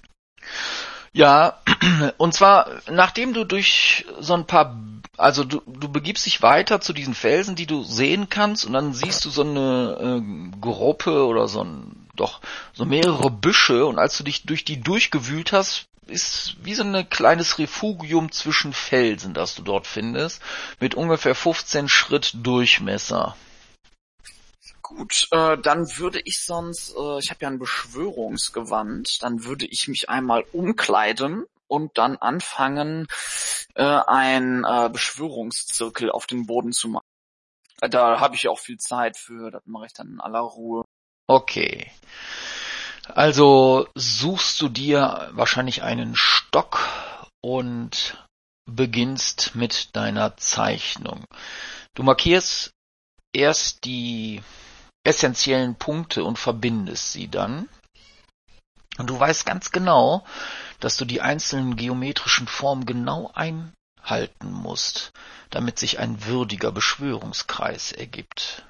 Ja, 1.16 1.55
und 2.18 2.35
zwar 2.35 2.83
nachdem 2.90 3.33
du 3.33 3.44
durch 3.44 4.05
so 4.20 4.35
ein 4.35 4.46
paar 4.46 4.79
also 5.16 5.44
du, 5.44 5.62
du 5.64 5.88
begibst 5.88 6.26
dich 6.26 6.42
weiter 6.42 6.83
zu 6.83 6.92
diesen 6.92 7.14
Felsen, 7.14 7.57
die 7.57 7.64
du 7.64 7.83
sehen 7.85 8.29
kannst, 8.29 8.66
und 8.66 8.74
dann 8.74 8.92
siehst 8.92 9.24
du 9.24 9.31
so 9.31 9.40
eine 9.40 10.20
äh, 10.20 10.61
Gruppe 10.61 11.24
oder 11.24 11.48
so 11.48 11.64
ein, 11.64 12.07
doch, 12.16 12.42
so 12.74 12.85
mehrere 12.85 13.31
Büsche, 13.31 13.87
und 13.87 13.98
als 13.98 14.18
du 14.18 14.24
dich 14.24 14.42
durch 14.42 14.66
die 14.66 14.79
durchgewühlt 14.79 15.52
hast, 15.52 15.87
ist 16.07 16.57
wie 16.62 16.74
so 16.74 16.83
ein 16.83 17.09
kleines 17.09 17.59
Refugium 17.59 18.31
zwischen 18.31 18.74
Felsen, 18.74 19.33
das 19.33 19.55
du 19.55 19.62
dort 19.62 19.87
findest, 19.87 20.42
mit 20.81 20.94
ungefähr 20.94 21.35
15 21.35 21.88
Schritt 21.88 22.33
Durchmesser. 22.35 23.37
Gut, 24.88 25.27
äh, 25.33 25.59
dann 25.59 25.99
würde 25.99 26.20
ich 26.20 26.44
sonst, 26.44 26.94
äh, 26.96 27.18
ich 27.18 27.31
habe 27.31 27.40
ja 27.40 27.49
ein 27.49 27.59
Beschwörungsgewand, 27.59 29.20
dann 29.20 29.42
würde 29.42 29.66
ich 29.66 29.88
mich 29.88 30.09
einmal 30.09 30.44
umkleiden 30.53 31.44
und 31.66 31.99
dann 31.99 32.16
anfangen, 32.18 33.09
äh, 33.75 33.83
ein 33.83 34.62
äh, 34.62 34.88
Beschwörungszirkel 34.88 36.12
auf 36.12 36.29
den 36.29 36.46
Boden 36.46 36.70
zu 36.70 36.87
machen. 36.87 37.05
Da 37.81 38.20
habe 38.20 38.37
ich 38.37 38.46
auch 38.46 38.61
viel 38.61 38.79
Zeit 38.79 39.16
für, 39.16 39.51
das 39.51 39.62
mache 39.66 39.87
ich 39.87 39.92
dann 39.92 40.07
in 40.07 40.20
aller 40.20 40.38
Ruhe. 40.38 40.85
Okay. 41.27 41.90
Also 43.09 43.88
suchst 43.96 44.61
du 44.61 44.68
dir 44.68 45.31
wahrscheinlich 45.33 45.83
einen 45.83 46.14
Stock 46.14 46.79
und 47.40 48.25
beginnst 48.66 49.57
mit 49.57 49.96
deiner 49.96 50.37
Zeichnung. 50.37 51.25
Du 51.94 52.05
markierst 52.05 52.70
erst 53.33 53.85
die 53.85 54.42
essentiellen 55.07 55.77
Punkte 55.77 56.25
und 56.25 56.38
verbindest 56.38 57.12
sie 57.12 57.29
dann. 57.29 57.69
Und 58.99 59.09
du 59.09 59.19
weißt 59.19 59.47
ganz 59.47 59.71
genau, 59.71 60.25
dass 60.81 60.97
du 60.97 61.05
die 61.05 61.21
einzelnen 61.21 61.77
geometrischen 61.77 62.47
Formen 62.47 62.87
genau 62.87 63.31
einhalten 63.35 64.51
musst, 64.51 65.12
damit 65.51 65.79
sich 65.79 65.99
ein 65.99 66.25
würdiger 66.25 66.73
Beschwörungskreis 66.73 67.92
ergibt. 67.92 68.64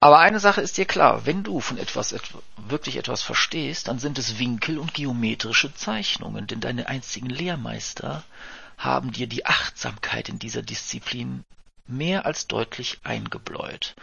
Aber 0.00 0.18
eine 0.18 0.40
Sache 0.40 0.60
ist 0.60 0.76
dir 0.76 0.84
klar, 0.84 1.26
wenn 1.26 1.42
du 1.42 1.60
von 1.60 1.78
etwas 1.78 2.14
wirklich 2.56 2.96
etwas 2.96 3.22
verstehst, 3.22 3.88
dann 3.88 3.98
sind 3.98 4.18
es 4.18 4.38
Winkel 4.38 4.78
und 4.78 4.94
geometrische 4.94 5.74
Zeichnungen, 5.74 6.46
denn 6.46 6.60
deine 6.60 6.88
einzigen 6.88 7.30
Lehrmeister 7.30 8.22
haben 8.76 9.12
dir 9.12 9.26
die 9.26 9.46
Achtsamkeit 9.46 10.28
in 10.28 10.38
dieser 10.38 10.62
Disziplin 10.62 11.44
mehr 11.88 12.26
als 12.26 12.46
deutlich 12.46 12.98
eingebläut. 13.04 13.94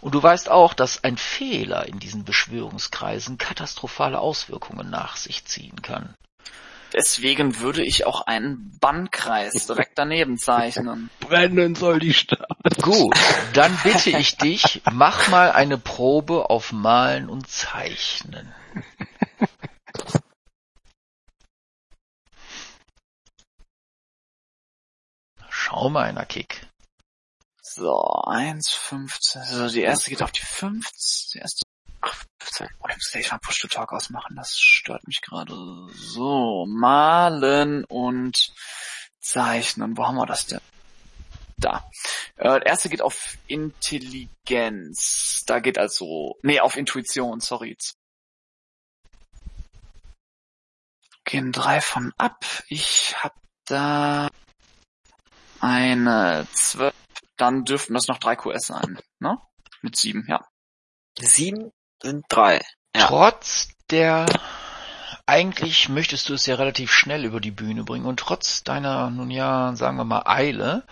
Und 0.00 0.14
du 0.14 0.22
weißt 0.22 0.48
auch, 0.50 0.74
dass 0.74 1.04
ein 1.04 1.16
Fehler 1.16 1.86
in 1.86 1.98
diesen 1.98 2.24
Beschwörungskreisen 2.24 3.38
katastrophale 3.38 4.18
Auswirkungen 4.18 4.90
nach 4.90 5.16
sich 5.16 5.44
ziehen 5.44 5.80
kann. 5.82 6.14
Deswegen 6.92 7.60
würde 7.60 7.82
ich 7.82 8.04
auch 8.04 8.26
einen 8.26 8.76
Bannkreis 8.80 9.52
direkt 9.66 9.98
daneben 9.98 10.38
zeichnen. 10.38 11.08
Brennen 11.20 11.74
soll 11.74 12.00
die 12.00 12.14
Stadt. 12.14 12.46
Gut, 12.82 13.16
dann 13.54 13.78
bitte 13.82 14.10
ich 14.18 14.36
dich, 14.36 14.82
mach 14.90 15.28
mal 15.28 15.52
eine 15.52 15.78
Probe 15.78 16.50
auf 16.50 16.72
Malen 16.72 17.28
und 17.28 17.48
Zeichnen. 17.48 18.52
Schau 25.48 25.88
mal 25.88 26.04
einer 26.04 26.26
Kick. 26.26 26.66
So, 27.74 27.94
1,15. 27.94 29.38
Also 29.38 29.74
die 29.74 29.80
erste 29.80 30.10
geht 30.10 30.22
auf 30.22 30.32
die 30.32 30.42
15. 30.42 31.32
Die 31.32 31.38
erste 31.38 31.62
oh, 32.02 32.08
ich 32.88 32.96
muss 32.96 33.10
gleich 33.12 33.30
mal 33.30 33.38
Push-to-Talk 33.38 33.92
ausmachen, 33.92 34.36
das 34.36 34.58
stört 34.58 35.06
mich 35.06 35.22
gerade. 35.22 35.54
So, 35.94 36.66
malen 36.68 37.84
und 37.84 38.52
zeichnen. 39.20 39.96
Wo 39.96 40.06
haben 40.06 40.16
wir 40.16 40.26
das 40.26 40.46
denn? 40.46 40.60
Da. 41.56 41.88
Äh, 42.36 42.60
erste 42.64 42.90
geht 42.90 43.00
auf 43.00 43.38
Intelligenz. 43.46 45.44
Da 45.46 45.60
geht 45.60 45.78
also, 45.78 46.36
nee, 46.42 46.60
auf 46.60 46.76
Intuition, 46.76 47.40
sorry. 47.40 47.78
Gehen 51.24 51.52
drei 51.52 51.80
von 51.80 52.12
ab. 52.18 52.44
Ich 52.68 53.14
hab 53.22 53.34
da 53.64 54.28
eine 55.60 56.46
zwölf. 56.52 56.92
Dann 57.36 57.64
dürften 57.64 57.94
das 57.94 58.08
noch 58.08 58.18
drei 58.18 58.36
QS 58.36 58.66
sein, 58.66 58.98
ne? 59.18 59.38
Mit 59.80 59.96
sieben, 59.96 60.24
ja. 60.28 60.44
Sieben? 61.18 61.72
sind 62.02 62.24
drei. 62.28 62.60
Ja. 62.94 63.06
Trotz 63.06 63.68
der 63.90 64.26
eigentlich 65.24 65.88
möchtest 65.88 66.28
du 66.28 66.34
es 66.34 66.46
ja 66.46 66.56
relativ 66.56 66.92
schnell 66.92 67.24
über 67.24 67.40
die 67.40 67.52
Bühne 67.52 67.84
bringen 67.84 68.06
und 68.06 68.18
trotz 68.18 68.64
deiner, 68.64 69.08
nun 69.08 69.30
ja, 69.30 69.74
sagen 69.76 69.96
wir 69.96 70.04
mal, 70.04 70.26
Eile, 70.26 70.84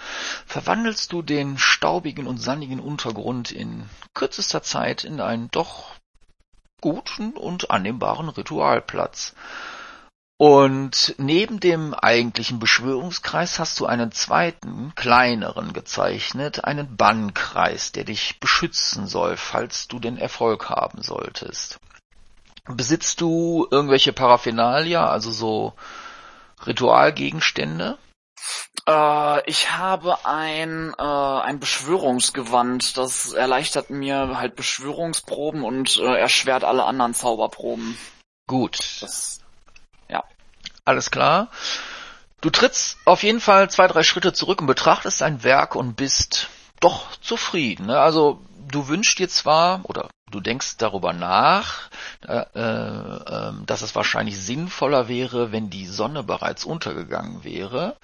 verwandelst 0.46 1.12
du 1.12 1.22
den 1.22 1.59
staubigen 1.59 2.26
und 2.26 2.38
sandigen 2.38 2.81
Untergrund 2.81 3.50
in 3.50 3.88
kürzester 4.14 4.62
Zeit 4.62 5.05
in 5.05 5.20
einen 5.20 5.50
doch 5.50 5.96
guten 6.81 7.33
und 7.33 7.70
annehmbaren 7.70 8.29
Ritualplatz. 8.29 9.35
Und 10.40 11.16
neben 11.18 11.61
dem 11.61 11.92
eigentlichen 11.92 12.61
Beschwörungskreis 12.61 13.59
hast 13.59 13.79
du 13.79 13.85
einen 13.85 14.11
zweiten, 14.11 14.94
kleineren 14.94 15.74
gezeichnet, 15.74 16.64
einen 16.64 16.96
Bannkreis, 16.96 17.92
der 17.92 18.05
dich 18.05 18.40
beschützen 18.40 19.07
soll, 19.07 19.37
falls 19.37 19.87
du 19.87 19.98
den 19.98 20.16
Erfolg 20.16 20.70
haben 20.70 21.03
solltest. 21.03 21.79
Besitzt 22.64 23.20
du 23.20 23.68
irgendwelche 23.70 24.14
Paraphernalia, 24.14 25.07
also 25.07 25.31
so 25.31 25.74
Ritualgegenstände? 26.66 27.98
Äh, 28.88 29.44
ich 29.46 29.72
habe 29.76 30.24
ein, 30.24 30.94
äh, 30.98 31.03
ein 31.03 31.61
Beschwörungsgewand. 31.61 32.96
Das 32.96 33.35
erleichtert 33.35 33.90
mir 33.90 34.38
halt 34.38 34.57
Beschwörungsproben 34.57 35.64
und 35.64 35.98
äh, 35.98 36.18
erschwert 36.18 36.64
alle 36.64 36.87
anderen 36.87 37.12
Zauberproben. 37.12 37.98
Gut. 38.46 39.03
Das 39.03 39.39
alles 40.84 41.10
klar. 41.10 41.48
Du 42.40 42.50
trittst 42.50 42.96
auf 43.04 43.22
jeden 43.22 43.40
Fall 43.40 43.70
zwei, 43.70 43.86
drei 43.86 44.02
Schritte 44.02 44.32
zurück 44.32 44.60
und 44.60 44.66
betrachtest 44.66 45.20
dein 45.20 45.44
Werk 45.44 45.74
und 45.74 45.94
bist 45.94 46.48
doch 46.80 47.16
zufrieden. 47.16 47.86
Ne? 47.86 48.00
Also 48.00 48.40
du 48.68 48.88
wünschst 48.88 49.18
dir 49.18 49.28
zwar 49.28 49.80
oder 49.84 50.08
du 50.30 50.40
denkst 50.40 50.76
darüber 50.78 51.12
nach, 51.12 51.90
äh, 52.26 52.38
äh, 52.38 53.52
dass 53.66 53.82
es 53.82 53.94
wahrscheinlich 53.94 54.40
sinnvoller 54.40 55.08
wäre, 55.08 55.52
wenn 55.52 55.70
die 55.70 55.86
Sonne 55.86 56.22
bereits 56.22 56.64
untergegangen 56.64 57.44
wäre. 57.44 57.96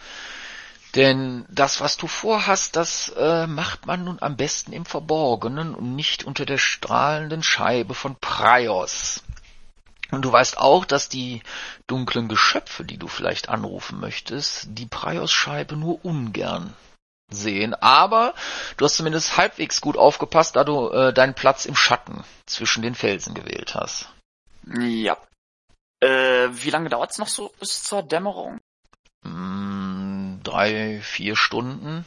Denn 0.94 1.44
das, 1.50 1.80
was 1.80 1.96
du 1.96 2.06
vorhast, 2.06 2.76
das 2.76 3.10
äh, 3.10 3.46
macht 3.46 3.86
man 3.86 4.04
nun 4.04 4.18
am 4.20 4.36
besten 4.36 4.72
im 4.72 4.86
Verborgenen 4.86 5.74
und 5.74 5.94
nicht 5.94 6.24
unter 6.24 6.46
der 6.46 6.58
strahlenden 6.58 7.42
Scheibe 7.42 7.94
von 7.94 8.16
Praios. 8.16 9.22
Und 10.10 10.22
du 10.22 10.32
weißt 10.32 10.58
auch, 10.58 10.84
dass 10.84 11.08
die 11.08 11.42
dunklen 11.86 12.28
Geschöpfe, 12.28 12.84
die 12.84 12.96
du 12.96 13.08
vielleicht 13.08 13.48
anrufen 13.48 13.98
möchtest, 14.00 14.66
die 14.70 14.86
Praios-Scheibe 14.86 15.76
nur 15.76 16.04
ungern 16.04 16.74
sehen. 17.28 17.74
Aber 17.74 18.34
du 18.76 18.84
hast 18.84 18.96
zumindest 18.96 19.36
halbwegs 19.36 19.80
gut 19.80 19.96
aufgepasst, 19.96 20.56
da 20.56 20.64
du 20.64 20.90
äh, 20.90 21.12
deinen 21.12 21.34
Platz 21.34 21.64
im 21.64 21.74
Schatten 21.74 22.24
zwischen 22.46 22.82
den 22.82 22.94
Felsen 22.94 23.34
gewählt 23.34 23.74
hast. 23.74 24.08
Ja. 24.66 25.16
Äh, 26.00 26.48
wie 26.50 26.70
lange 26.70 26.88
dauert's 26.88 27.18
noch 27.18 27.28
so 27.28 27.52
bis 27.58 27.82
zur 27.82 28.02
Dämmerung? 28.02 28.60
Mm, 29.22 30.42
drei, 30.42 31.00
vier 31.00 31.36
Stunden. 31.36 32.04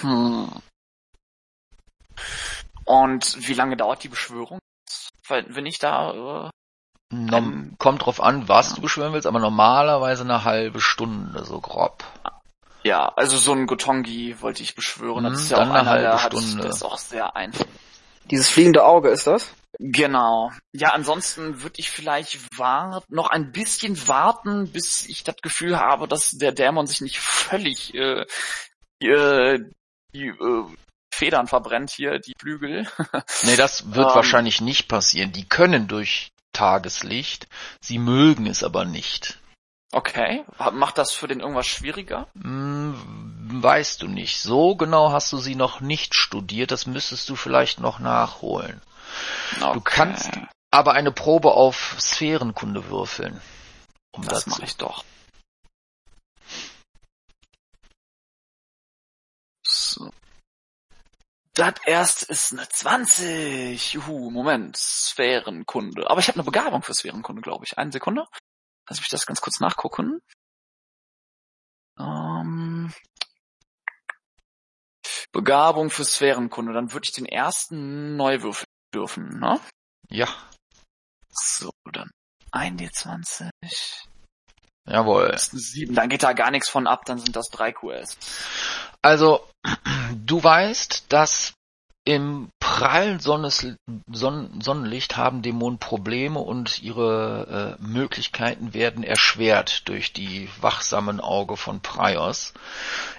Hm. 0.00 0.50
Und 2.84 3.48
wie 3.48 3.54
lange 3.54 3.76
dauert 3.76 4.02
die 4.02 4.08
Beschwörung? 4.08 4.58
Wenn 5.28 5.66
ich 5.66 5.78
da... 5.78 6.50
Äh, 7.12 7.16
ähm, 7.16 7.74
kommt 7.78 8.04
drauf 8.04 8.22
an, 8.22 8.48
was 8.48 8.70
ja. 8.70 8.76
du 8.76 8.82
beschwören 8.82 9.12
willst, 9.12 9.26
aber 9.26 9.40
normalerweise 9.40 10.24
eine 10.24 10.44
halbe 10.44 10.80
Stunde, 10.80 11.44
so 11.44 11.60
grob. 11.60 12.04
Ja, 12.84 13.12
also 13.16 13.36
so 13.36 13.52
ein 13.52 13.66
Gotongi 13.66 14.40
wollte 14.40 14.62
ich 14.62 14.74
beschwören. 14.74 15.24
Das 15.24 15.34
hm, 15.34 15.40
ist 15.40 15.50
ja 15.50 15.56
auch 15.58 15.70
einer, 15.70 15.98
der 15.98 16.22
hat, 16.22 16.32
das 16.32 16.54
ist 16.54 16.82
auch 16.82 16.98
sehr 16.98 17.34
einfach. 17.34 17.64
Dieses 18.30 18.48
fliegende 18.48 18.84
Auge 18.84 19.08
ist 19.08 19.26
das? 19.26 19.50
Genau. 19.78 20.50
Ja, 20.72 20.90
ansonsten 20.90 21.62
würde 21.62 21.78
ich 21.78 21.90
vielleicht 21.90 22.58
warten, 22.58 23.14
noch 23.14 23.30
ein 23.30 23.52
bisschen 23.52 24.08
warten, 24.08 24.70
bis 24.70 25.06
ich 25.06 25.24
das 25.24 25.36
Gefühl 25.36 25.78
habe, 25.78 26.08
dass 26.08 26.32
der 26.32 26.52
Dämon 26.52 26.86
sich 26.86 27.00
nicht 27.00 27.20
völlig 27.20 27.94
äh, 27.94 28.26
äh, 29.00 29.58
die 30.14 30.28
äh, 30.28 30.64
Federn 31.12 31.46
verbrennt 31.46 31.90
hier, 31.90 32.18
die 32.18 32.34
Flügel. 32.38 32.86
nee, 33.42 33.56
das 33.56 33.94
wird 33.94 34.08
ähm. 34.08 34.14
wahrscheinlich 34.14 34.60
nicht 34.60 34.88
passieren. 34.88 35.32
Die 35.32 35.48
können 35.48 35.88
durch 35.88 36.32
Tageslicht, 36.58 37.46
sie 37.80 37.98
mögen 37.98 38.46
es 38.46 38.64
aber 38.64 38.84
nicht. 38.84 39.38
Okay. 39.92 40.44
Macht 40.72 40.98
das 40.98 41.12
für 41.12 41.28
den 41.28 41.38
irgendwas 41.38 41.68
schwieriger? 41.68 42.26
Hm, 42.34 43.62
weißt 43.62 44.02
du 44.02 44.08
nicht. 44.08 44.40
So 44.40 44.74
genau 44.74 45.12
hast 45.12 45.32
du 45.32 45.38
sie 45.38 45.54
noch 45.54 45.80
nicht 45.80 46.16
studiert. 46.16 46.72
Das 46.72 46.86
müsstest 46.86 47.28
du 47.28 47.36
vielleicht 47.36 47.78
noch 47.78 48.00
nachholen. 48.00 48.82
Okay. 49.60 49.72
Du 49.72 49.80
kannst 49.80 50.30
aber 50.72 50.94
eine 50.94 51.12
Probe 51.12 51.52
auf 51.52 51.96
Sphärenkunde 52.00 52.90
würfeln. 52.90 53.40
Um 54.10 54.26
das 54.26 54.46
mache 54.48 54.64
ich 54.64 54.76
doch. 54.76 55.04
So. 59.64 60.10
Das 61.58 61.74
erste 61.86 62.26
ist 62.26 62.52
eine 62.52 62.68
20. 62.68 63.92
Juhu, 63.92 64.30
Moment. 64.30 64.76
Sphärenkunde. 64.76 66.08
Aber 66.08 66.20
ich 66.20 66.28
habe 66.28 66.36
eine 66.36 66.44
Begabung 66.44 66.82
für 66.84 66.94
Sphärenkunde, 66.94 67.42
glaube 67.42 67.64
ich. 67.64 67.76
Eine 67.76 67.90
Sekunde. 67.90 68.28
Lass 68.88 69.00
mich 69.00 69.08
das 69.08 69.26
ganz 69.26 69.40
kurz 69.40 69.58
nachgucken. 69.58 70.20
Ähm, 71.98 72.94
Begabung 75.32 75.90
für 75.90 76.04
Sphärenkunde. 76.04 76.72
Dann 76.72 76.92
würde 76.92 77.06
ich 77.06 77.12
den 77.12 77.26
ersten 77.26 78.14
neu 78.14 78.42
würfeln 78.42 78.68
dürfen, 78.94 79.40
ne? 79.40 79.60
Ja. 80.10 80.28
So, 81.28 81.72
dann 81.90 82.08
1d20. 82.52 83.50
Jawohl. 84.86 85.32
Das 85.32 85.48
ist 85.48 85.52
eine 85.54 85.60
7. 85.60 85.94
Dann 85.96 86.08
geht 86.08 86.22
da 86.22 86.34
gar 86.34 86.52
nichts 86.52 86.68
von 86.68 86.86
ab, 86.86 87.04
dann 87.04 87.18
sind 87.18 87.34
das 87.34 87.48
3 87.48 87.72
QS. 87.72 88.16
Also, 89.02 89.44
du 90.26 90.42
weißt, 90.42 91.12
dass 91.12 91.54
im 92.04 92.48
prallen 92.58 93.20
Sonnes, 93.20 93.66
Son 94.10 94.60
Sonnenlicht 94.62 95.18
haben 95.18 95.42
Dämonen 95.42 95.78
Probleme 95.78 96.38
und 96.40 96.82
ihre 96.82 97.76
äh, 97.78 97.82
Möglichkeiten 97.82 98.72
werden 98.72 99.04
erschwert 99.04 99.86
durch 99.88 100.14
die 100.14 100.48
wachsamen 100.58 101.20
Auge 101.20 101.58
von 101.58 101.80
Prios. 101.80 102.54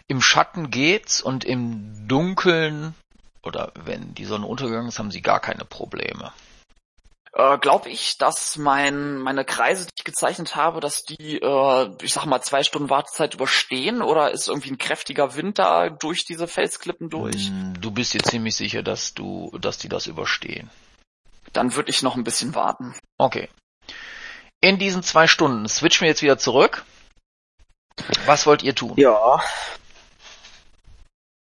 Im 0.08 0.22
Schatten 0.24 0.72
geht's 0.72 1.22
und 1.22 1.44
im 1.44 2.08
Dunkeln 2.08 2.96
oder 3.44 3.72
wenn 3.76 4.16
die 4.16 4.26
Sonne 4.26 4.48
untergegangen 4.48 4.90
ist, 4.90 4.98
haben 4.98 5.12
sie 5.12 5.22
gar 5.22 5.40
keine 5.40 5.66
Probleme. 5.66 6.32
Äh, 7.34 7.58
Glaube 7.60 7.90
ich, 7.90 8.18
dass 8.18 8.58
mein, 8.58 9.20
meine 9.20 9.46
Kreise, 9.46 9.86
die 9.86 9.92
ich 9.98 10.04
gezeichnet 10.04 10.56
habe, 10.56 10.80
dass 10.80 11.04
die, 11.04 11.40
äh, 11.40 11.96
ich 12.02 12.14
sag 12.14 12.26
mal, 12.26 12.42
zwei 12.42 12.64
Stunden 12.64 12.90
Wartezeit 12.90 13.34
überstehen 13.34 14.02
oder 14.02 14.32
ist 14.32 14.48
irgendwie 14.48 14.72
ein 14.72 14.78
kräftiger 14.78 15.36
Wind 15.36 15.60
da 15.60 15.90
durch 15.90 16.26
diese 16.26 16.48
Felsklippen 16.48 17.10
durch? 17.10 17.50
Mm, 17.50 17.74
du 17.80 17.92
bist 17.92 18.14
dir 18.14 18.22
ziemlich 18.22 18.56
sicher, 18.56 18.84
dass 18.84 19.14
du, 19.14 19.52
dass 19.60 19.78
die 19.78 19.90
das 19.90 20.08
überstehen. 20.08 20.70
Dann 21.54 21.76
würde 21.76 21.90
ich 21.90 22.02
noch 22.02 22.16
ein 22.16 22.24
bisschen 22.24 22.56
warten. 22.56 22.96
Okay. 23.18 23.50
In 24.62 24.78
diesen 24.78 25.04
zwei 25.04 25.28
Stunden 25.28 25.68
switchen 25.68 26.02
wir 26.02 26.10
jetzt 26.10 26.22
wieder 26.22 26.38
zurück. 26.38 26.84
Was 28.26 28.46
wollt 28.46 28.64
ihr 28.64 28.76
tun? 28.76 28.94
Ja, 28.98 29.42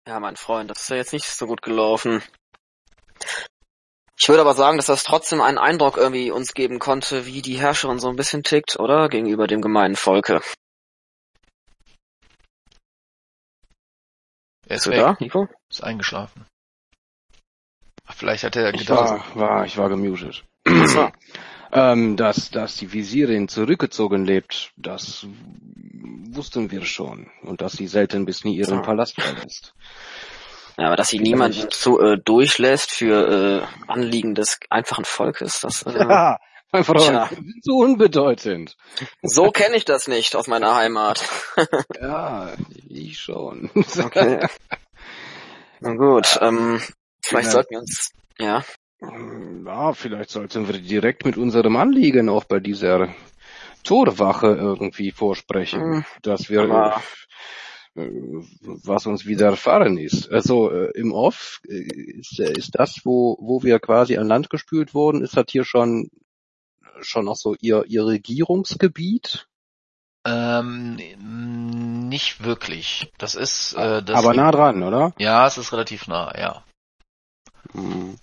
ja, 0.07 0.21
mein 0.21 0.37
Freund, 0.37 0.71
das 0.71 0.83
ist 0.83 0.89
ja 0.89 0.95
jetzt 0.95 1.11
nicht 1.11 1.25
so 1.25 1.47
gut 1.47 1.61
gelaufen. 1.61 2.23
Ich 4.19 4.27
würde 4.29 4.41
aber 4.41 4.55
sagen, 4.55 4.77
dass 4.77 4.87
das 4.87 5.03
trotzdem 5.03 5.41
einen 5.41 5.59
Eindruck 5.59 5.97
irgendwie 5.97 6.31
uns 6.31 6.53
geben 6.53 6.79
konnte, 6.79 7.27
wie 7.27 7.43
die 7.43 7.59
Herrscherin 7.59 7.99
so 7.99 8.09
ein 8.09 8.15
bisschen 8.15 8.43
tickt, 8.43 8.79
oder? 8.79 9.09
Gegenüber 9.09 9.45
dem 9.45 9.61
gemeinen 9.61 9.95
Volke. 9.95 10.41
Er 14.67 14.75
ist 14.75 14.85
Bist 14.85 14.87
weg. 14.87 14.97
da, 14.97 15.17
Nico? 15.19 15.47
Ist 15.69 15.83
eingeschlafen. 15.83 16.45
Vielleicht 18.09 18.43
hat 18.43 18.55
er 18.55 18.71
gedacht. 18.71 19.23
Ich 19.29 19.35
war, 19.35 19.49
war, 19.49 19.65
ich 19.65 19.77
war 19.77 19.89
gemutet. 19.89 20.43
ähm, 21.71 22.17
dass, 22.17 22.49
dass 22.49 22.75
die 22.75 22.91
Visirin 22.91 23.47
zurückgezogen 23.47 24.25
lebt, 24.25 24.71
das 24.77 25.27
wussten 26.29 26.71
wir 26.71 26.85
schon. 26.85 27.29
Und 27.43 27.61
dass 27.61 27.73
sie 27.73 27.87
selten 27.87 28.25
bis 28.25 28.43
nie 28.43 28.57
ihren. 28.57 28.81
Palast 28.81 29.21
verlässt. 29.21 29.75
Ja, 30.77 30.87
aber 30.87 30.95
dass 30.95 31.07
sie 31.07 31.19
niemanden 31.19 31.69
so 31.71 31.99
äh, 31.99 32.17
durchlässt 32.23 32.91
für 32.91 33.63
äh, 33.63 33.91
Anliegen 33.91 34.35
des 34.35 34.59
einfachen 34.69 35.05
Volkes, 35.05 35.61
das 35.61 35.83
äh, 35.83 35.97
ja, 35.97 36.37
mein 36.71 36.83
Freund, 36.83 37.01
tja. 37.01 37.29
so 37.61 37.77
unbedeutend. 37.77 38.75
So 39.23 39.49
kenne 39.49 39.75
ich 39.75 39.85
das 39.85 40.07
nicht 40.07 40.35
aus 40.35 40.47
meiner 40.47 40.75
Heimat. 40.75 41.27
ja, 41.99 42.53
ich 42.89 43.19
schon. 43.19 43.71
okay. 43.75 44.47
Na 45.79 45.95
gut, 45.95 46.37
ähm, 46.41 46.81
vielleicht 47.23 47.51
sollten 47.51 47.71
wir 47.71 47.79
uns, 47.79 48.11
ja. 48.37 48.63
Ja, 49.65 49.93
vielleicht 49.93 50.29
sollten 50.29 50.67
wir 50.67 50.77
direkt 50.79 51.25
mit 51.25 51.37
unserem 51.37 51.75
Anliegen 51.75 52.29
auch 52.29 52.45
bei 52.45 52.59
dieser 52.59 53.09
Torwache 53.83 54.47
irgendwie 54.47 55.11
vorsprechen, 55.11 55.81
mhm. 55.81 56.05
dass 56.21 56.49
wir 56.49 56.63
Aber 56.63 56.97
äh, 56.97 56.99
was 57.97 59.05
uns 59.07 59.25
widerfahren 59.25 59.97
ist. 59.97 60.31
Also 60.31 60.71
äh, 60.71 60.91
im 60.95 61.11
Off 61.11 61.61
äh, 61.67 61.81
ist, 62.19 62.39
äh, 62.39 62.51
ist 62.53 62.71
das, 62.73 63.01
wo, 63.03 63.37
wo 63.41 63.63
wir 63.63 63.79
quasi 63.79 64.17
an 64.17 64.27
Land 64.27 64.49
gespült 64.49 64.93
wurden, 64.93 65.23
ist 65.23 65.35
das 65.35 65.45
hier 65.49 65.63
schon 65.63 66.09
schon 67.01 67.27
auch 67.27 67.35
so 67.35 67.55
ihr, 67.59 67.85
ihr 67.87 68.05
Regierungsgebiet? 68.05 69.47
Ähm, 70.25 70.97
nicht 72.09 72.43
wirklich. 72.43 73.11
Das 73.17 73.35
ist 73.35 73.73
äh, 73.73 74.03
das 74.03 74.17
aber 74.17 74.33
nah 74.33 74.51
dran, 74.51 74.83
oder? 74.83 75.13
Ja, 75.17 75.47
es 75.47 75.57
ist 75.57 75.71
relativ 75.71 76.07
nah, 76.07 76.33
ja. 76.37 76.63
Hm. 77.71 78.17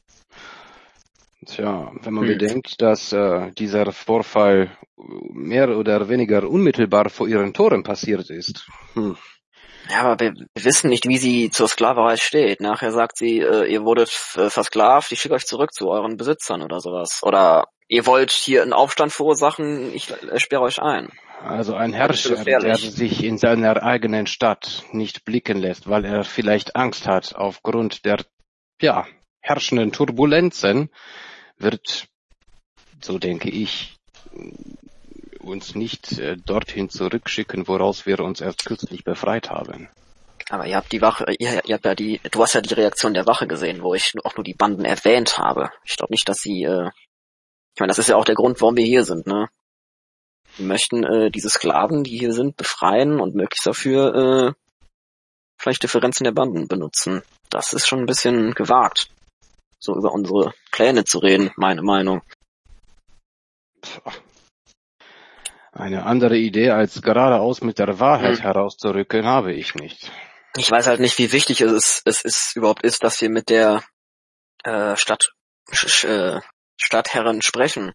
Tja, 1.46 1.92
wenn 2.00 2.14
man 2.14 2.26
hm. 2.26 2.38
bedenkt, 2.38 2.80
dass 2.80 3.12
äh, 3.12 3.52
dieser 3.52 3.92
Vorfall 3.92 4.76
mehr 4.96 5.76
oder 5.76 6.08
weniger 6.08 6.48
unmittelbar 6.48 7.10
vor 7.10 7.28
ihren 7.28 7.52
Toren 7.54 7.82
passiert 7.82 8.30
ist. 8.30 8.68
Hm. 8.94 9.16
Ja, 9.90 10.02
aber 10.02 10.20
wir, 10.20 10.34
wir 10.34 10.64
wissen 10.64 10.88
nicht, 10.90 11.06
wie 11.06 11.18
sie 11.18 11.50
zur 11.50 11.68
Sklaverei 11.68 12.16
steht. 12.16 12.60
Nachher 12.60 12.90
sagt 12.90 13.18
sie, 13.18 13.40
äh, 13.40 13.70
ihr 13.70 13.84
wurdet 13.84 14.10
äh, 14.36 14.48
versklavt, 14.48 15.12
ich 15.12 15.20
schicke 15.20 15.34
euch 15.34 15.46
zurück 15.46 15.72
zu 15.72 15.90
euren 15.90 16.16
Besitzern 16.16 16.62
oder 16.62 16.80
sowas. 16.80 17.20
Oder 17.22 17.66
ihr 17.88 18.06
wollt 18.06 18.30
hier 18.30 18.62
einen 18.62 18.72
Aufstand 18.72 19.12
verursachen, 19.12 19.94
ich 19.94 20.10
äh, 20.10 20.38
sperre 20.38 20.62
euch 20.62 20.80
ein. 20.80 21.10
Also 21.42 21.74
ein 21.74 21.92
Herrscher, 21.92 22.42
der 22.42 22.76
sich 22.76 23.22
in 23.22 23.36
seiner 23.36 23.82
eigenen 23.82 24.26
Stadt 24.26 24.84
nicht 24.92 25.26
blicken 25.26 25.58
lässt, 25.58 25.88
weil 25.88 26.06
er 26.06 26.24
vielleicht 26.24 26.74
Angst 26.74 27.06
hat 27.06 27.34
aufgrund 27.34 28.06
der, 28.06 28.24
ja, 28.80 29.06
herrschenden 29.40 29.92
Turbulenzen, 29.92 30.88
wird, 31.58 32.08
so 33.02 33.18
denke 33.18 33.50
ich, 33.50 33.94
uns 35.44 35.74
nicht 35.74 36.18
äh, 36.18 36.36
dorthin 36.36 36.88
zurückschicken, 36.88 37.68
woraus 37.68 38.06
wir 38.06 38.20
uns 38.20 38.40
erst 38.40 38.64
kürzlich 38.64 39.04
befreit 39.04 39.50
haben. 39.50 39.88
Aber 40.50 40.66
ihr 40.66 40.76
habt 40.76 40.92
die 40.92 41.00
Wache, 41.00 41.24
ihr, 41.38 41.64
ihr 41.64 41.74
habt 41.74 41.84
ja 41.84 41.94
die, 41.94 42.20
du 42.30 42.42
hast 42.42 42.54
ja 42.54 42.60
die 42.60 42.74
Reaktion 42.74 43.14
der 43.14 43.26
Wache 43.26 43.46
gesehen, 43.46 43.82
wo 43.82 43.94
ich 43.94 44.12
auch 44.24 44.36
nur 44.36 44.44
die 44.44 44.54
Banden 44.54 44.84
erwähnt 44.84 45.38
habe. 45.38 45.70
Ich 45.84 45.96
glaube 45.96 46.12
nicht, 46.12 46.28
dass 46.28 46.38
sie, 46.38 46.64
äh, 46.64 46.90
ich 47.74 47.80
meine, 47.80 47.88
das 47.88 47.98
ist 47.98 48.08
ja 48.08 48.16
auch 48.16 48.24
der 48.24 48.34
Grund, 48.34 48.60
warum 48.60 48.76
wir 48.76 48.84
hier 48.84 49.04
sind, 49.04 49.26
ne? 49.26 49.48
Wir 50.56 50.66
möchten 50.66 51.02
äh, 51.02 51.30
diese 51.30 51.50
Sklaven, 51.50 52.04
die 52.04 52.16
hier 52.16 52.32
sind, 52.32 52.56
befreien 52.56 53.18
und 53.18 53.34
möglichst 53.34 53.66
dafür 53.66 54.14
äh, 54.14 54.52
vielleicht 55.56 55.82
Differenzen 55.82 56.24
der 56.24 56.32
Banden 56.32 56.68
benutzen. 56.68 57.22
Das 57.50 57.72
ist 57.72 57.88
schon 57.88 58.00
ein 58.00 58.06
bisschen 58.06 58.54
gewagt, 58.54 59.08
so 59.78 59.96
über 59.96 60.12
unsere 60.12 60.54
Pläne 60.70 61.04
zu 61.04 61.18
reden, 61.18 61.50
meine 61.56 61.82
Meinung. 61.82 62.22
Eine 65.74 66.06
andere 66.06 66.36
Idee 66.36 66.70
als 66.70 67.02
geradeaus 67.02 67.60
mit 67.60 67.80
der 67.80 67.98
Wahrheit 67.98 68.36
hm. 68.36 68.42
herauszurücken 68.42 69.26
habe 69.26 69.52
ich 69.52 69.74
nicht. 69.74 70.10
Ich 70.56 70.70
weiß 70.70 70.86
halt 70.86 71.00
nicht, 71.00 71.18
wie 71.18 71.32
wichtig 71.32 71.60
es 71.62 71.72
ist, 71.72 72.02
es 72.04 72.24
ist 72.24 72.56
überhaupt 72.56 72.84
ist, 72.84 73.02
dass 73.02 73.20
wir 73.20 73.28
mit 73.28 73.50
der 73.50 73.82
äh, 74.62 74.96
Stadt 74.96 75.32
äh, 75.72 76.40
Stadtherren 76.76 77.42
sprechen. 77.42 77.92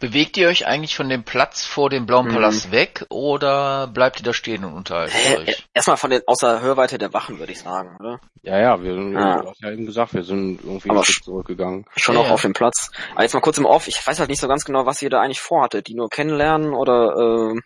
Bewegt 0.00 0.36
ihr 0.36 0.48
euch 0.48 0.66
eigentlich 0.66 0.96
von 0.96 1.08
dem 1.08 1.22
Platz 1.22 1.64
vor 1.64 1.88
dem 1.88 2.04
Blauen 2.04 2.26
mhm. 2.26 2.32
Palast 2.32 2.72
weg 2.72 3.06
oder 3.10 3.86
bleibt 3.86 4.18
ihr 4.18 4.24
da 4.24 4.32
stehen 4.32 4.64
und 4.64 4.74
unterhalten 4.74 5.16
äh, 5.16 5.36
euch? 5.38 5.64
Erstmal 5.72 5.96
von 5.96 6.10
den 6.10 6.22
außer 6.26 6.60
Hörweite 6.60 6.98
der 6.98 7.12
Wachen, 7.12 7.38
würde 7.38 7.52
ich 7.52 7.60
sagen, 7.60 7.96
oder? 8.00 8.20
Ja, 8.42 8.58
ja, 8.60 8.82
wir 8.82 8.94
sind, 8.94 9.12
ja. 9.12 9.40
du 9.40 9.48
hast 9.48 9.62
ja 9.62 9.70
eben 9.70 9.86
gesagt, 9.86 10.14
wir 10.14 10.24
sind 10.24 10.60
irgendwie 10.64 10.90
Aber 10.90 11.02
zurückgegangen. 11.02 11.86
Schon 11.96 12.16
ja, 12.16 12.22
auch 12.22 12.26
ja. 12.26 12.32
auf 12.32 12.42
dem 12.42 12.54
Platz. 12.54 12.90
Aber 13.12 13.22
jetzt 13.22 13.34
mal 13.34 13.40
kurz 13.40 13.58
im 13.58 13.66
Off, 13.66 13.86
ich 13.86 14.04
weiß 14.04 14.18
halt 14.18 14.30
nicht 14.30 14.40
so 14.40 14.48
ganz 14.48 14.64
genau, 14.64 14.84
was 14.84 15.00
ihr 15.00 15.10
da 15.10 15.20
eigentlich 15.20 15.40
vorhattet. 15.40 15.86
Die 15.86 15.94
nur 15.94 16.08
kennenlernen 16.08 16.74
oder 16.74 17.54
äh, 17.54 17.60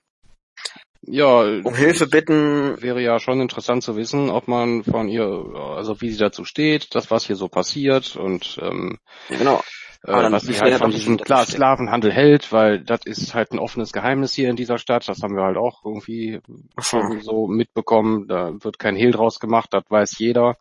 ja, 1.10 1.40
um 1.40 1.74
Hilfe 1.74 2.06
bitten. 2.06 2.80
Wäre 2.82 3.00
ja 3.00 3.18
schon 3.18 3.40
interessant 3.40 3.82
zu 3.82 3.96
wissen, 3.96 4.28
ob 4.28 4.48
man 4.48 4.84
von 4.84 5.08
ihr, 5.08 5.24
also 5.74 6.00
wie 6.00 6.10
sie 6.10 6.18
dazu 6.18 6.44
steht, 6.44 6.94
das 6.94 7.10
was 7.10 7.24
hier 7.24 7.36
so 7.36 7.48
passiert 7.48 8.16
und 8.16 8.58
ähm, 8.62 8.98
genau. 9.28 9.62
Äh, 10.08 10.32
was 10.32 10.44
sie 10.44 10.58
halt 10.58 10.74
von 10.76 10.90
diesem 10.90 11.18
klar 11.18 11.44
Sklavenhandel 11.44 12.10
hält, 12.10 12.50
weil 12.50 12.80
das 12.80 13.00
ist 13.04 13.34
halt 13.34 13.52
ein 13.52 13.58
offenes 13.58 13.92
Geheimnis 13.92 14.32
hier 14.32 14.48
in 14.48 14.56
dieser 14.56 14.78
Stadt. 14.78 15.06
Das 15.06 15.22
haben 15.22 15.36
wir 15.36 15.42
halt 15.42 15.58
auch 15.58 15.84
irgendwie 15.84 16.40
so 17.20 17.46
mitbekommen. 17.46 18.26
Da 18.26 18.52
wird 18.60 18.78
kein 18.78 18.96
Hehl 18.96 19.10
draus 19.10 19.38
gemacht, 19.38 19.68
das 19.72 19.84
weiß 19.88 20.18
jeder 20.18 20.56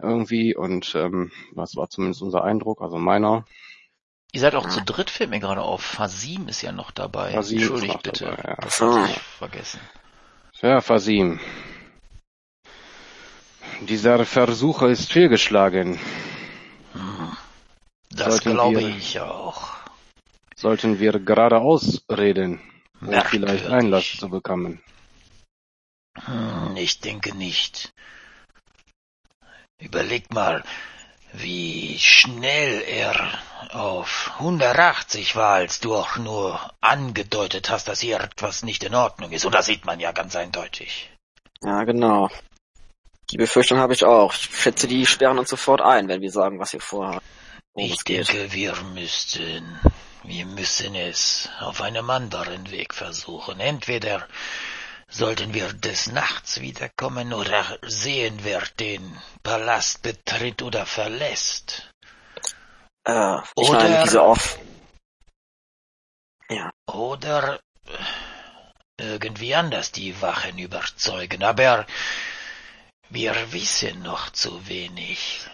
irgendwie. 0.00 0.54
Und 0.54 0.94
ähm, 0.94 1.32
was 1.52 1.76
war 1.76 1.88
zumindest 1.88 2.20
unser 2.20 2.44
Eindruck, 2.44 2.82
also 2.82 2.98
meiner. 2.98 3.46
Ihr 4.32 4.40
seid 4.40 4.54
auch 4.54 4.68
zu 4.68 4.82
dritt, 4.82 5.08
fällt 5.08 5.30
mir 5.30 5.40
gerade 5.40 5.62
auf. 5.62 5.80
Fasim 5.80 6.48
ist 6.48 6.60
ja 6.60 6.72
noch 6.72 6.90
dabei. 6.90 7.32
Fasim 7.32 7.58
Entschuldigt 7.58 8.02
bitte. 8.02 8.26
Dabei, 8.26 8.50
ja. 8.50 8.56
Das 8.60 8.80
habe 8.82 9.06
ich 9.06 9.18
vergessen. 9.18 9.80
Ja, 10.60 10.82
Fasim. 10.82 11.40
Dieser 13.80 14.26
Versuch 14.26 14.82
ist 14.82 15.10
fehlgeschlagen. 15.10 15.98
Das 18.10 18.28
sollten 18.28 18.52
glaube 18.52 18.80
wir, 18.80 18.88
ich 18.88 19.20
auch. 19.20 19.68
Sollten 20.54 20.98
wir 20.98 21.18
geradeaus 21.18 22.02
reden, 22.10 22.60
um 23.00 23.12
vielleicht 23.22 23.66
Einlass 23.66 24.16
zu 24.18 24.28
bekommen? 24.28 24.80
Hm, 26.24 26.76
ich 26.76 27.00
denke 27.00 27.36
nicht. 27.36 27.92
Überleg 29.78 30.32
mal, 30.32 30.64
wie 31.32 31.98
schnell 31.98 32.82
er 32.82 33.38
auf 33.70 34.32
180 34.38 35.36
war, 35.36 35.56
als 35.56 35.80
du 35.80 35.94
auch 35.94 36.16
nur 36.16 36.58
angedeutet 36.80 37.68
hast, 37.68 37.88
dass 37.88 38.00
hier 38.00 38.20
etwas 38.20 38.62
nicht 38.62 38.84
in 38.84 38.94
Ordnung 38.94 39.32
ist. 39.32 39.44
Und 39.44 39.54
das 39.54 39.66
sieht 39.66 39.84
man 39.84 40.00
ja 40.00 40.12
ganz 40.12 40.34
eindeutig. 40.36 41.10
Ja, 41.62 41.84
genau. 41.84 42.30
Die 43.30 43.36
Befürchtung 43.36 43.78
habe 43.78 43.92
ich 43.92 44.04
auch. 44.04 44.32
Ich 44.32 44.48
schätze, 44.56 44.86
die 44.86 45.04
sperren 45.04 45.38
uns 45.38 45.50
sofort 45.50 45.82
ein, 45.82 46.08
wenn 46.08 46.22
wir 46.22 46.30
sagen, 46.30 46.58
was 46.58 46.72
wir 46.72 46.80
vorhaben. 46.80 47.24
Ich 47.78 48.04
denke, 48.04 48.52
wir 48.52 48.74
müssten, 48.94 49.78
wir 50.22 50.46
müssen 50.46 50.94
es 50.94 51.50
auf 51.60 51.82
einem 51.82 52.08
anderen 52.08 52.70
Weg 52.70 52.94
versuchen. 52.94 53.60
Entweder 53.60 54.26
sollten 55.08 55.52
wir 55.52 55.74
des 55.74 56.06
Nachts 56.06 56.62
wiederkommen 56.62 57.34
oder 57.34 57.78
sehen, 57.82 58.38
wer 58.42 58.62
den 58.80 59.20
Palast 59.42 60.00
betritt 60.00 60.62
oder 60.62 60.86
verlässt. 60.86 61.92
Äh, 63.04 63.40
ich 63.56 63.68
oder, 63.68 63.82
meine, 63.82 64.04
diese 64.04 64.22
off. 64.22 64.58
Ja. 66.48 66.72
Oder 66.86 67.60
irgendwie 68.96 69.54
anders 69.54 69.92
die 69.92 70.20
Wachen 70.22 70.56
überzeugen, 70.56 71.44
aber 71.44 71.86
wir 73.10 73.52
wissen 73.52 74.02
noch 74.02 74.30
zu 74.30 74.66
wenig. 74.66 75.46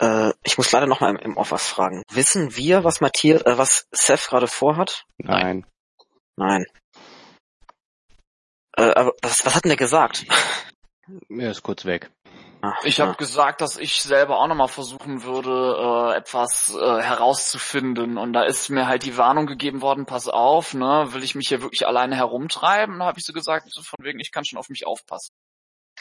Äh, 0.00 0.32
ich 0.42 0.58
muss 0.58 0.72
leider 0.72 0.86
noch 0.86 1.00
mal 1.00 1.10
im, 1.10 1.16
im 1.16 1.36
Off 1.36 1.52
was 1.52 1.68
fragen. 1.68 2.02
Wissen 2.10 2.56
wir, 2.56 2.84
was 2.84 3.00
Matthias, 3.00 3.42
äh, 3.42 3.58
was 3.58 3.86
Seth 3.92 4.28
gerade 4.28 4.46
vorhat? 4.46 5.04
Nein. 5.18 5.66
Nein. 6.36 6.66
Äh, 8.76 8.92
aber 8.94 9.12
was, 9.22 9.44
was 9.44 9.54
hat 9.54 9.64
denn 9.64 9.70
der 9.70 9.76
gesagt? 9.76 10.24
Er 11.28 11.50
ist 11.50 11.62
kurz 11.62 11.84
weg. 11.84 12.10
Ach, 12.64 12.84
ich 12.84 13.00
habe 13.00 13.16
gesagt, 13.16 13.60
dass 13.60 13.76
ich 13.76 14.02
selber 14.02 14.38
auch 14.38 14.46
nochmal 14.46 14.68
versuchen 14.68 15.24
würde, 15.24 16.12
äh, 16.12 16.16
etwas 16.16 16.72
äh, 16.72 17.02
herauszufinden. 17.02 18.16
Und 18.16 18.32
da 18.34 18.44
ist 18.44 18.68
mir 18.68 18.86
halt 18.86 19.04
die 19.04 19.16
Warnung 19.16 19.46
gegeben 19.46 19.82
worden, 19.82 20.06
pass 20.06 20.28
auf, 20.28 20.72
ne, 20.72 21.08
will 21.08 21.24
ich 21.24 21.34
mich 21.34 21.48
hier 21.48 21.60
wirklich 21.60 21.88
alleine 21.88 22.14
herumtreiben? 22.14 23.00
Da 23.00 23.06
habe 23.06 23.18
ich 23.18 23.26
so 23.26 23.32
gesagt, 23.32 23.66
so 23.72 23.82
von 23.82 24.04
wegen, 24.04 24.20
ich 24.20 24.30
kann 24.30 24.44
schon 24.44 24.60
auf 24.60 24.68
mich 24.68 24.86
aufpassen. 24.86 25.34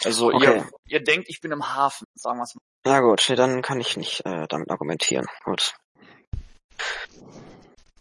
Also 0.03 0.31
okay. 0.31 0.57
ihr, 0.57 0.69
ihr 0.85 1.03
denkt, 1.03 1.29
ich 1.29 1.41
bin 1.41 1.51
im 1.51 1.75
Hafen, 1.75 2.07
sagen 2.15 2.39
wir 2.39 2.43
es 2.43 2.55
mal. 2.55 2.61
Na 2.83 2.99
gut, 3.01 3.29
dann 3.37 3.61
kann 3.61 3.79
ich 3.79 3.97
nicht 3.97 4.25
äh, 4.25 4.47
damit 4.47 4.71
argumentieren. 4.71 5.27
Gut. 5.43 5.75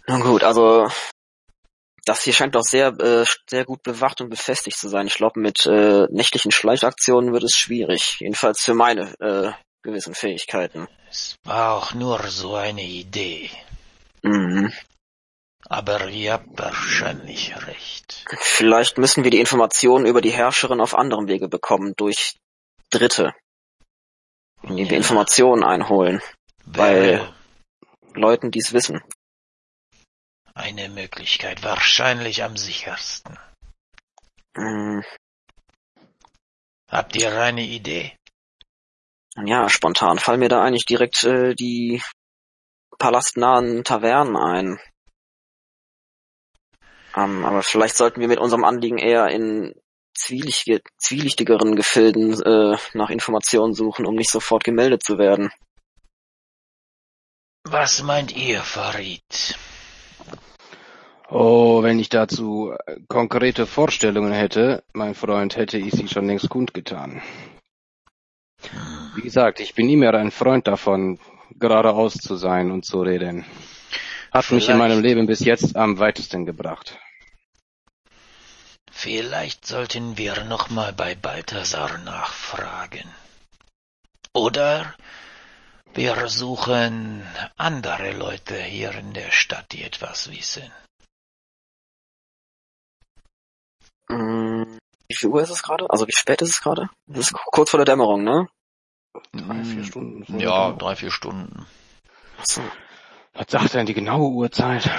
Nun 0.07 0.23
gut, 0.23 0.43
also 0.43 0.89
das 2.07 2.23
hier 2.23 2.33
scheint 2.33 2.55
doch 2.55 2.63
sehr 2.63 2.89
äh, 2.99 3.25
sehr 3.49 3.65
gut 3.65 3.83
bewacht 3.83 4.21
und 4.21 4.31
befestigt 4.31 4.79
zu 4.79 4.89
sein. 4.89 5.07
Ich 5.07 5.15
glaube, 5.15 5.39
mit 5.39 5.67
äh, 5.67 6.07
nächtlichen 6.11 6.51
Schleichaktionen 6.51 7.33
wird 7.33 7.45
es 7.45 7.57
schwierig. 7.57 8.17
Jedenfalls 8.21 8.63
für 8.63 8.75
meine 8.75 9.15
äh, 9.21 9.53
gewissen 9.83 10.15
Fähigkeiten. 10.15 10.89
Es 11.11 11.37
war 11.45 11.75
auch 11.75 11.95
nur 11.95 12.27
so 12.29 12.55
eine 12.55 12.83
Idee. 12.83 13.51
Mhm. 14.23 14.73
Aber 15.71 16.09
ihr 16.09 16.35
habt 16.35 16.59
wahrscheinlich 16.59 17.55
recht. 17.67 18.27
Vielleicht 18.41 18.99
müssen 18.99 19.25
wir 19.25 19.31
die 19.31 19.41
Informationen 19.41 20.05
über 20.05 20.21
die 20.21 20.33
Herrscherin 20.33 20.81
auf 20.81 20.95
anderem 20.95 21.29
Wege 21.29 21.49
bekommen, 21.49 21.95
durch 21.97 22.37
Dritte 22.91 23.33
indem 24.63 24.91
wir 24.91 24.97
Informationen 24.97 25.65
einholen. 25.65 26.21
Bei 26.67 27.27
Leuten, 28.15 28.51
die 28.51 28.61
es 28.61 28.73
wissen. 28.73 29.03
Eine 30.55 30.89
Möglichkeit, 30.89 31.63
wahrscheinlich 31.63 32.43
am 32.43 32.57
sichersten. 32.57 33.39
Hm. 34.57 35.05
Habt 36.89 37.17
ihr 37.17 37.41
eine 37.41 37.63
Idee? 37.63 38.17
Ja, 39.37 39.69
spontan 39.69 40.19
fallen 40.19 40.41
mir 40.41 40.49
da 40.49 40.63
eigentlich 40.63 40.87
direkt 40.87 41.23
äh, 41.23 41.55
die 41.55 42.03
palastnahen 42.99 43.85
Tavernen 43.85 44.37
ein. 44.37 44.81
Ähm, 47.17 47.45
aber 47.45 47.63
vielleicht 47.63 47.97
sollten 47.97 48.21
wir 48.21 48.29
mit 48.29 48.39
unserem 48.39 48.65
Anliegen 48.65 48.99
eher 48.99 49.29
in 49.29 49.75
zwielichtige, 50.15 50.81
zwielichtigeren 50.99 51.77
Gefilden 51.77 52.41
äh, 52.43 52.77
nach 52.95 53.11
Informationen 53.11 53.75
suchen, 53.75 54.07
um 54.07 54.15
nicht 54.15 54.31
sofort 54.31 54.65
gemeldet 54.65 55.03
zu 55.03 55.19
werden. 55.19 55.51
Was 57.65 58.03
meint 58.03 58.37
ihr, 58.37 58.61
Farid? 58.61 59.57
Oh, 61.29 61.83
wenn 61.83 62.01
ich 62.01 62.09
dazu 62.09 62.75
konkrete 63.09 63.67
Vorstellungen 63.67 64.33
hätte, 64.33 64.83
mein 64.93 65.15
Freund, 65.15 65.57
hätte 65.57 65.79
ich 65.79 65.93
sie 65.93 66.09
schon 66.09 66.27
längst 66.27 66.49
kundgetan. 66.49 67.23
Wie 69.15 69.23
gesagt, 69.23 69.61
ich 69.61 69.75
bin 69.75 69.87
nie 69.87 69.97
mehr 69.97 70.15
ein 70.15 70.33
Freund 70.33 70.67
davon, 70.67 71.19
geradeaus 71.59 72.15
zu 72.15 72.37
sein 72.37 72.71
und 72.71 72.85
zu 72.85 73.01
reden. 73.03 73.45
Hat 74.33 74.45
Vielleicht. 74.45 74.51
mich 74.51 74.69
in 74.69 74.79
meinem 74.79 75.01
Leben 75.01 75.27
bis 75.27 75.41
jetzt 75.41 75.77
am 75.77 75.99
weitesten 75.99 76.47
gebracht. 76.47 76.99
Vielleicht 78.91 79.67
sollten 79.67 80.19
wir 80.19 80.45
nochmal 80.45 80.93
bei 80.93 81.15
Balthasar 81.15 81.99
nachfragen. 81.99 83.09
Oder 84.33 84.95
wir 85.95 86.29
suchen 86.29 87.27
andere 87.57 88.13
Leute 88.13 88.57
hier 88.57 88.93
in 88.93 89.13
der 89.13 89.33
Stadt, 89.33 89.73
die 89.73 89.83
etwas 89.83 90.31
wissen. 90.31 90.71
Hm, 94.09 94.79
wie 95.09 95.15
viel 95.17 95.31
Uhr 95.31 95.43
ist 95.43 95.51
es 95.51 95.63
gerade? 95.63 95.91
Also 95.91 96.07
wie 96.07 96.13
spät 96.13 96.43
ist 96.43 96.51
es 96.51 96.61
gerade? 96.61 96.89
Es 97.13 97.19
ist 97.19 97.33
kurz 97.33 97.71
vor 97.71 97.79
der 97.79 97.87
Dämmerung, 97.87 98.23
ne? 98.23 98.49
Drei, 99.33 99.65
vier 99.65 99.83
Stunden. 99.83 100.39
Ja, 100.39 100.73
drei, 100.73 100.95
vier 100.95 101.11
Stunden. 101.11 101.67
Was 103.35 103.47
sagt 103.49 103.75
denn 103.75 103.87
die 103.87 103.95
genaue 103.95 104.31
Uhrzeit? 104.31 104.91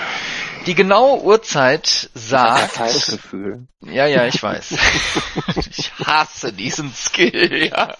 Die 0.65 0.75
genaue 0.75 1.21
Uhrzeit 1.21 2.09
sagt. 2.13 2.77
Gefühl. 3.09 3.67
Ja, 3.81 4.05
ja, 4.05 4.25
ich 4.25 4.41
weiß. 4.41 4.71
ich 5.55 5.91
hasse 6.05 6.53
diesen 6.53 6.93
Skill, 6.93 7.69
ja. 7.71 7.95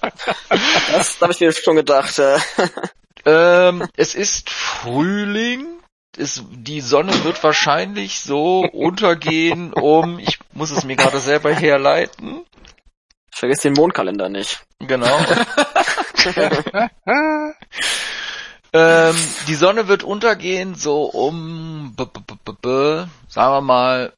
Das 0.92 1.20
habe 1.22 1.32
ich 1.32 1.40
mir 1.40 1.52
schon 1.52 1.76
gedacht. 1.76 2.22
ähm, 3.26 3.88
es 3.96 4.16
ist 4.16 4.50
Frühling. 4.50 5.66
Es, 6.18 6.44
die 6.52 6.82
Sonne 6.82 7.24
wird 7.24 7.42
wahrscheinlich 7.44 8.20
so 8.20 8.60
untergehen 8.60 9.74
um, 9.74 10.20
ich 10.20 10.40
muss 10.54 10.72
es 10.72 10.84
mir 10.84 10.98
gerade 10.98 11.20
selber 11.20 11.54
herleiten. 11.54 12.46
Vergiss 13.34 13.62
den 13.62 13.74
Mondkalender 13.74 14.30
nicht. 14.30 14.62
Genau. 14.80 15.08
ähm, 18.74 19.16
die 19.48 19.56
Sonne 19.56 19.88
wird 19.88 20.04
untergehen 20.04 20.76
so 20.76 21.04
um, 21.04 21.94
b 21.96 22.04
-b 22.04 22.38
-b 22.46 23.08
sagen 23.28 23.54
wir 23.54 23.62
mal, 23.62 24.14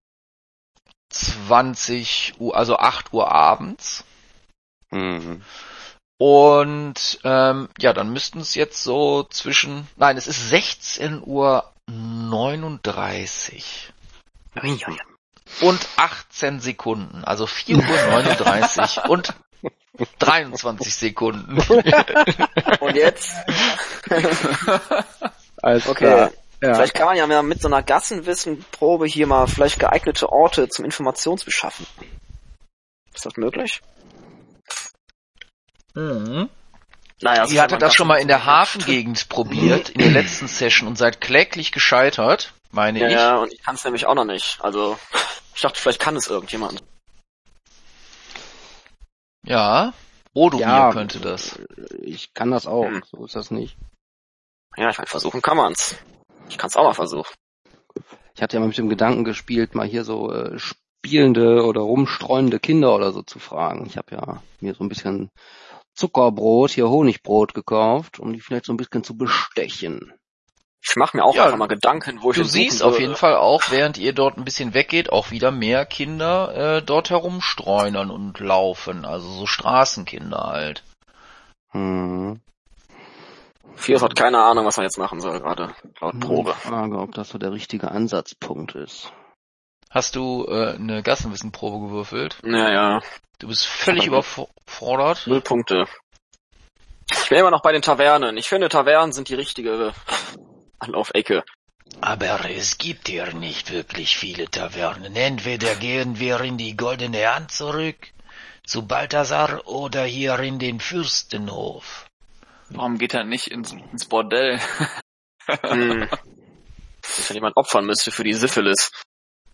20 1.10 2.36
Uhr, 2.40 2.56
also 2.56 2.78
8 2.78 3.14
Uhr 3.14 3.32
abends. 3.32 4.04
Mhm. 4.92 5.42
Und 6.18 7.20
ähm, 7.24 7.70
ja, 7.80 7.94
dann 7.94 8.14
müssten 8.14 8.40
es 8.40 8.56
jetzt 8.56 8.84
so 8.84 9.24
zwischen, 9.24 9.88
nein, 9.96 10.18
es 10.18 10.28
ist 10.28 10.50
16 10.50 11.22
Uhr 11.24 11.72
39 11.90 13.92
und 15.62 15.88
18 15.98 16.60
Sekunden, 16.60 17.24
also 17.24 17.46
4 17.46 17.78
Uhr 17.78 17.84
39 17.84 19.04
und 19.10 19.34
23 20.20 20.94
Sekunden. 20.94 21.58
Und 22.80 22.96
jetzt? 22.96 23.32
Alles 25.62 25.88
okay. 25.88 26.06
Klar. 26.06 26.32
Ja. 26.62 26.76
Vielleicht 26.76 26.94
kann 26.94 27.08
man 27.08 27.18
ja 27.18 27.42
mit 27.42 27.62
so 27.62 27.68
einer 27.68 27.84
Gassenwissenprobe 27.84 29.06
hier 29.06 29.28
mal 29.28 29.48
vielleicht 29.48 29.80
geeignete 29.80 30.30
Orte 30.32 30.70
zum 30.70 30.86
Informationsbeschaffen. 30.86 31.86
Ist 33.14 33.26
das 33.26 33.36
möglich? 33.36 33.82
Mhm. 35.94 36.50
Naja, 37.22 37.46
Ihr 37.48 37.62
hattet 37.62 37.82
das 37.82 37.94
schon 37.94 38.08
mal 38.08 38.18
in 38.18 38.28
der 38.28 38.46
Hafengegend 38.46 39.30
probiert, 39.30 39.90
in 39.90 40.00
der 40.00 40.12
letzten 40.12 40.48
Session 40.48 40.88
und 40.88 40.98
seid 40.98 41.22
kläglich 41.22 41.72
gescheitert, 41.72 42.54
meine 42.72 43.00
ja, 43.00 43.08
ich. 43.08 43.14
Ja, 43.14 43.38
und 43.38 43.54
ich 43.54 43.62
kann 43.62 43.76
es 43.76 43.84
nämlich 43.84 44.06
auch 44.06 44.16
noch 44.16 44.26
nicht. 44.26 44.58
Also, 44.62 44.98
ich 45.56 45.62
dachte, 45.62 45.80
vielleicht 45.80 46.02
kann 46.02 46.16
es 46.16 46.28
irgendjemand. 46.28 46.84
Ja, 49.46 49.94
Odomir 50.34 50.66
ja, 50.66 50.92
könnte 50.92 51.20
das. 51.20 51.60
Ich 52.02 52.34
kann 52.34 52.52
das 52.52 52.66
auch, 52.66 52.86
hm. 52.86 53.04
so 53.06 53.26
ist 53.26 53.36
das 53.36 53.52
nicht. 53.52 53.78
Ja, 54.76 54.90
ich 54.90 54.98
meine, 54.98 55.08
versuchen 55.08 55.42
kann 55.42 55.58
man's. 55.58 55.96
Ich 56.50 56.58
kann's 56.58 56.76
auch 56.76 56.84
mal 56.84 56.94
versuchen. 56.94 57.34
Ich 58.36 58.42
hatte 58.42 58.56
ja 58.56 58.60
mal 58.60 58.68
mit 58.68 58.78
dem 58.78 58.90
Gedanken 58.90 59.24
gespielt, 59.24 59.76
mal 59.76 59.88
hier 59.88 60.04
so 60.04 60.32
äh, 60.32 60.58
spielende 60.58 61.64
oder 61.66 61.82
rumstreunende 61.82 62.60
Kinder 62.60 62.96
oder 62.96 63.12
so 63.12 63.22
zu 63.22 63.38
fragen. 63.38 63.86
Ich 63.86 63.98
habe 63.98 64.16
ja 64.16 64.42
mir 64.60 64.74
so 64.74 64.84
ein 64.84 64.90
bisschen 64.90 65.30
Zuckerbrot, 65.94 66.72
hier 66.72 66.90
Honigbrot 66.90 67.54
gekauft, 67.54 68.20
um 68.20 68.34
die 68.34 68.40
vielleicht 68.40 68.66
so 68.66 68.74
ein 68.74 68.78
bisschen 68.78 69.04
zu 69.04 69.16
bestechen. 69.16 70.14
Ich 70.86 70.98
mache 70.98 71.16
mir 71.16 71.24
auch 71.24 71.34
ja, 71.34 71.46
einfach 71.46 71.58
mal 71.58 71.68
Gedanken, 71.68 72.22
wo 72.22 72.32
ich 72.32 72.38
Du 72.38 72.44
siehst 72.44 72.84
auf 72.84 73.00
jeden 73.00 73.16
Fall 73.16 73.38
auch, 73.38 73.64
während 73.70 73.98
ihr 73.98 74.12
dort 74.12 74.38
ein 74.38 74.44
bisschen 74.44 74.74
weggeht, 74.74 75.12
auch 75.12 75.32
wieder 75.32 75.50
mehr 75.50 75.86
Kinder 75.86 76.78
äh, 76.78 76.82
dort 76.82 77.10
herumstreunern 77.10 78.12
und 78.12 78.40
laufen. 78.40 79.06
Also 79.06 79.30
so 79.30 79.46
Straßenkinder 79.46 80.44
halt. 80.44 80.84
Hm. 81.72 82.42
Fios 83.76 84.04
hat 84.04 84.16
keine 84.16 84.44
Ahnung, 84.44 84.66
was 84.66 84.78
er 84.78 84.84
jetzt 84.84 84.98
machen 84.98 85.22
soll, 85.22 85.40
gerade 85.40 85.74
laut 86.02 86.20
Probe. 86.20 86.52
Ich 86.52 86.70
frage, 86.70 87.00
ob 87.00 87.14
das 87.14 87.30
so 87.30 87.38
der 87.38 87.54
richtige 87.54 87.90
Ansatzpunkt 87.90 88.76
ist. 88.76 89.12
Hast 89.90 90.18
du 90.18 90.46
äh, 90.50 90.74
eine 90.76 91.02
Gassenwissenprobe 91.02 91.88
gewürfelt? 91.88 92.38
Ja, 92.44 92.72
ja. 92.72 93.02
Du 93.40 93.48
bist 93.48 93.66
völlig 93.66 94.06
überfordert. 94.08 95.28
Null 95.28 95.42
Punkte. 95.42 95.86
Ich 97.10 97.30
bin 97.30 97.38
immer 97.38 97.52
noch 97.52 97.62
bei 97.62 97.72
den 97.72 97.82
Tavernen. 97.82 98.36
Ich 98.38 98.50
finde, 98.50 98.70
Tavernen 98.70 99.14
sind 99.14 99.30
die 99.30 99.36
richtige 99.36 99.94
Anlaufecke. 100.80 101.44
Aber 102.02 102.50
es 102.50 102.78
gibt 102.78 103.08
hier 103.08 103.34
nicht 103.34 103.72
wirklich 103.72 104.18
viele 104.18 104.50
Tavernen. 104.50 105.16
Entweder 105.16 105.76
gehen 105.76 106.20
wir 106.20 106.42
in 106.42 106.58
die 106.58 106.76
Goldene 106.76 107.34
Hand 107.34 107.52
zurück, 107.52 108.08
zu 108.66 108.86
Balthasar, 108.88 109.68
oder 109.68 110.04
hier 110.04 110.40
in 110.40 110.60
den 110.60 110.80
Fürstenhof. 110.80 112.10
Warum 112.70 112.98
geht 112.98 113.14
er 113.14 113.24
nicht 113.24 113.48
ins, 113.48 113.74
ins 113.74 114.06
Bordell? 114.06 114.60
hm. 115.48 116.10
Wenn 117.28 117.36
jemand 117.36 117.58
opfern 117.58 117.86
müsste 117.86 118.12
für 118.12 118.24
die 118.24 118.34
Syphilis. 118.34 118.92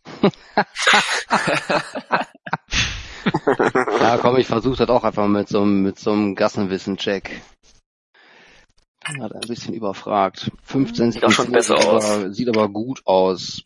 ja, 3.99 4.17
komm, 4.21 4.37
ich 4.37 4.47
versuche 4.47 4.77
das 4.77 4.89
auch 4.89 5.03
einfach 5.03 5.27
mit 5.27 5.49
so, 5.49 5.65
mit 5.65 5.99
so 5.99 6.11
einem 6.11 6.35
Gassenwissen-Check. 6.35 7.41
Hat 9.17 9.33
ein 9.33 9.47
bisschen 9.47 9.73
überfragt. 9.73 10.51
15 10.63 11.11
sieht 11.11 11.25
auch 11.25 11.31
schon 11.31 11.51
besser 11.51 11.77
sieht 11.77 11.87
aus. 11.87 12.05
Aber, 12.05 12.33
sieht 12.33 12.49
aber 12.49 12.69
gut 12.69 13.01
aus. 13.05 13.63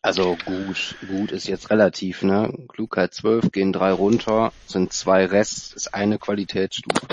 Also 0.00 0.36
gut, 0.44 0.94
gut 1.08 1.32
ist 1.32 1.48
jetzt 1.48 1.70
relativ, 1.70 2.22
ne? 2.22 2.52
Klugheit 2.68 3.12
12, 3.14 3.50
gehen 3.50 3.72
drei 3.72 3.90
runter, 3.90 4.52
sind 4.66 4.92
zwei 4.92 5.26
Rest, 5.26 5.74
ist 5.74 5.92
eine 5.92 6.18
Qualitätsstufe. 6.18 7.06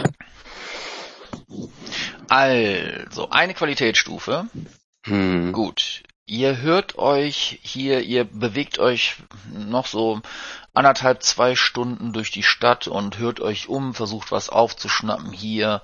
Also, 2.29 3.29
eine 3.31 3.53
Qualitätsstufe. 3.53 4.47
Hm. 5.05 5.51
Gut. 5.51 6.03
Ihr 6.27 6.61
hört 6.61 6.97
euch 6.97 7.59
hier, 7.61 8.01
ihr 8.01 8.23
bewegt 8.23 8.79
euch 8.79 9.17
noch 9.51 9.85
so 9.85 10.21
anderthalb, 10.73 11.21
zwei 11.21 11.55
Stunden 11.55 12.13
durch 12.13 12.31
die 12.31 12.43
Stadt 12.43 12.87
und 12.87 13.19
hört 13.19 13.39
euch 13.39 13.69
um, 13.69 13.93
versucht 13.93 14.31
was 14.31 14.49
aufzuschnappen 14.49 15.31
hier 15.31 15.81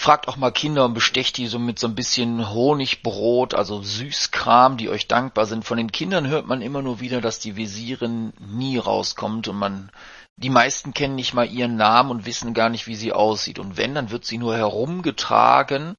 Fragt 0.00 0.28
auch 0.28 0.38
mal 0.38 0.50
Kinder 0.50 0.86
und 0.86 0.94
bestecht 0.94 1.36
die 1.36 1.46
so 1.46 1.58
mit 1.58 1.78
so 1.78 1.86
ein 1.86 1.94
bisschen 1.94 2.48
Honigbrot, 2.54 3.52
also 3.52 3.82
Süßkram, 3.82 4.78
die 4.78 4.88
euch 4.88 5.08
dankbar 5.08 5.44
sind. 5.44 5.66
Von 5.66 5.76
den 5.76 5.92
Kindern 5.92 6.26
hört 6.26 6.46
man 6.46 6.62
immer 6.62 6.80
nur 6.80 7.00
wieder, 7.00 7.20
dass 7.20 7.38
die 7.38 7.54
Visirin 7.56 8.32
nie 8.38 8.78
rauskommt 8.78 9.46
und 9.46 9.56
man, 9.56 9.92
die 10.36 10.48
meisten 10.48 10.94
kennen 10.94 11.16
nicht 11.16 11.34
mal 11.34 11.46
ihren 11.46 11.76
Namen 11.76 12.10
und 12.10 12.24
wissen 12.24 12.54
gar 12.54 12.70
nicht, 12.70 12.86
wie 12.86 12.94
sie 12.94 13.12
aussieht. 13.12 13.58
Und 13.58 13.76
wenn, 13.76 13.94
dann 13.94 14.10
wird 14.10 14.24
sie 14.24 14.38
nur 14.38 14.56
herumgetragen 14.56 15.96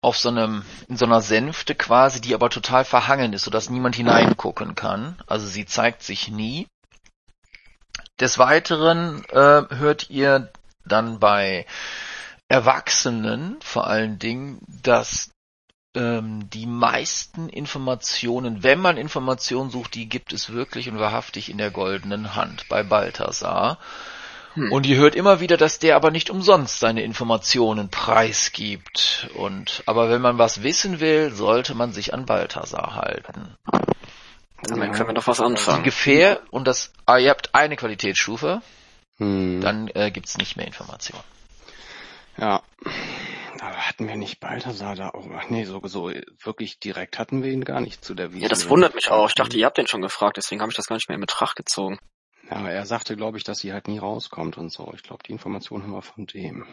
auf 0.00 0.16
so 0.16 0.28
einem, 0.28 0.64
in 0.86 0.96
so 0.96 1.04
einer 1.04 1.20
Sänfte 1.20 1.74
quasi, 1.74 2.20
die 2.20 2.34
aber 2.34 2.50
total 2.50 2.84
verhangen 2.84 3.32
ist, 3.32 3.42
sodass 3.42 3.68
niemand 3.68 3.96
hineingucken 3.96 4.76
kann. 4.76 5.20
Also 5.26 5.44
sie 5.48 5.66
zeigt 5.66 6.04
sich 6.04 6.28
nie. 6.28 6.68
Des 8.20 8.38
Weiteren 8.38 9.24
äh, 9.30 9.62
hört 9.74 10.08
ihr 10.08 10.52
dann 10.86 11.18
bei 11.18 11.66
Erwachsenen 12.48 13.56
vor 13.60 13.86
allen 13.86 14.18
Dingen, 14.18 14.60
dass 14.82 15.30
ähm, 15.94 16.48
die 16.50 16.66
meisten 16.66 17.48
Informationen, 17.48 18.62
wenn 18.62 18.80
man 18.80 18.96
Informationen 18.96 19.70
sucht, 19.70 19.94
die 19.94 20.08
gibt 20.08 20.32
es 20.32 20.50
wirklich 20.50 20.88
und 20.88 20.98
wahrhaftig 20.98 21.50
in 21.50 21.58
der 21.58 21.70
goldenen 21.70 22.34
Hand 22.34 22.68
bei 22.68 22.82
Balthasar. 22.82 23.78
Hm. 24.54 24.72
Und 24.72 24.86
ihr 24.86 24.96
hört 24.96 25.14
immer 25.14 25.40
wieder, 25.40 25.56
dass 25.56 25.78
der 25.78 25.96
aber 25.96 26.10
nicht 26.10 26.30
umsonst 26.30 26.78
seine 26.78 27.02
Informationen 27.02 27.90
preisgibt. 27.90 29.28
Und 29.34 29.82
aber 29.86 30.08
wenn 30.08 30.22
man 30.22 30.38
was 30.38 30.62
wissen 30.62 31.00
will, 31.00 31.32
sollte 31.32 31.74
man 31.74 31.92
sich 31.92 32.14
an 32.14 32.26
Balthasar 32.26 32.94
halten. 32.94 33.56
Damit 34.62 34.92
können 34.92 35.08
wir 35.08 35.14
doch 35.14 35.26
was 35.26 35.40
anfangen. 35.40 35.78
Die 35.78 35.90
Gefähr 35.90 36.40
und 36.50 36.66
das, 36.66 36.92
ah, 37.06 37.18
ihr 37.18 37.30
habt 37.30 37.54
eine 37.54 37.76
Qualitätsstufe, 37.76 38.62
hm. 39.18 39.60
dann 39.60 39.88
äh, 39.88 40.10
gibt's 40.10 40.38
nicht 40.38 40.56
mehr 40.56 40.66
Informationen. 40.66 41.22
Ja. 42.38 42.62
Aber 43.60 43.76
hatten 43.76 44.06
wir 44.06 44.16
nicht 44.16 44.40
Balthasar 44.40 44.94
da 44.94 45.10
auch? 45.10 45.26
Ach 45.36 45.50
nee, 45.50 45.64
so, 45.64 45.80
so 45.84 46.10
wirklich 46.42 46.78
direkt 46.78 47.18
hatten 47.18 47.42
wir 47.42 47.50
ihn 47.50 47.64
gar 47.64 47.80
nicht 47.80 48.04
zu 48.04 48.14
der 48.14 48.32
Wiese. 48.32 48.42
Ja, 48.42 48.48
das 48.48 48.68
wundert 48.68 48.94
mich 48.94 49.10
auch. 49.10 49.28
Ich 49.28 49.34
dachte, 49.34 49.56
ihr 49.56 49.66
habt 49.66 49.78
den 49.78 49.88
schon 49.88 50.02
gefragt, 50.02 50.36
deswegen 50.36 50.60
habe 50.60 50.70
ich 50.70 50.76
das 50.76 50.86
gar 50.86 50.96
nicht 50.96 51.08
mehr 51.08 51.16
in 51.16 51.20
Betracht 51.20 51.56
gezogen. 51.56 51.98
Ja, 52.48 52.56
aber 52.58 52.70
er 52.70 52.86
sagte, 52.86 53.16
glaube 53.16 53.36
ich, 53.36 53.44
dass 53.44 53.58
sie 53.58 53.72
halt 53.72 53.88
nie 53.88 53.98
rauskommt 53.98 54.56
und 54.56 54.72
so. 54.72 54.92
Ich 54.94 55.02
glaube, 55.02 55.22
die 55.26 55.32
Information 55.32 55.82
haben 55.82 55.90
wir 55.90 56.02
von 56.02 56.26
dem. 56.26 56.66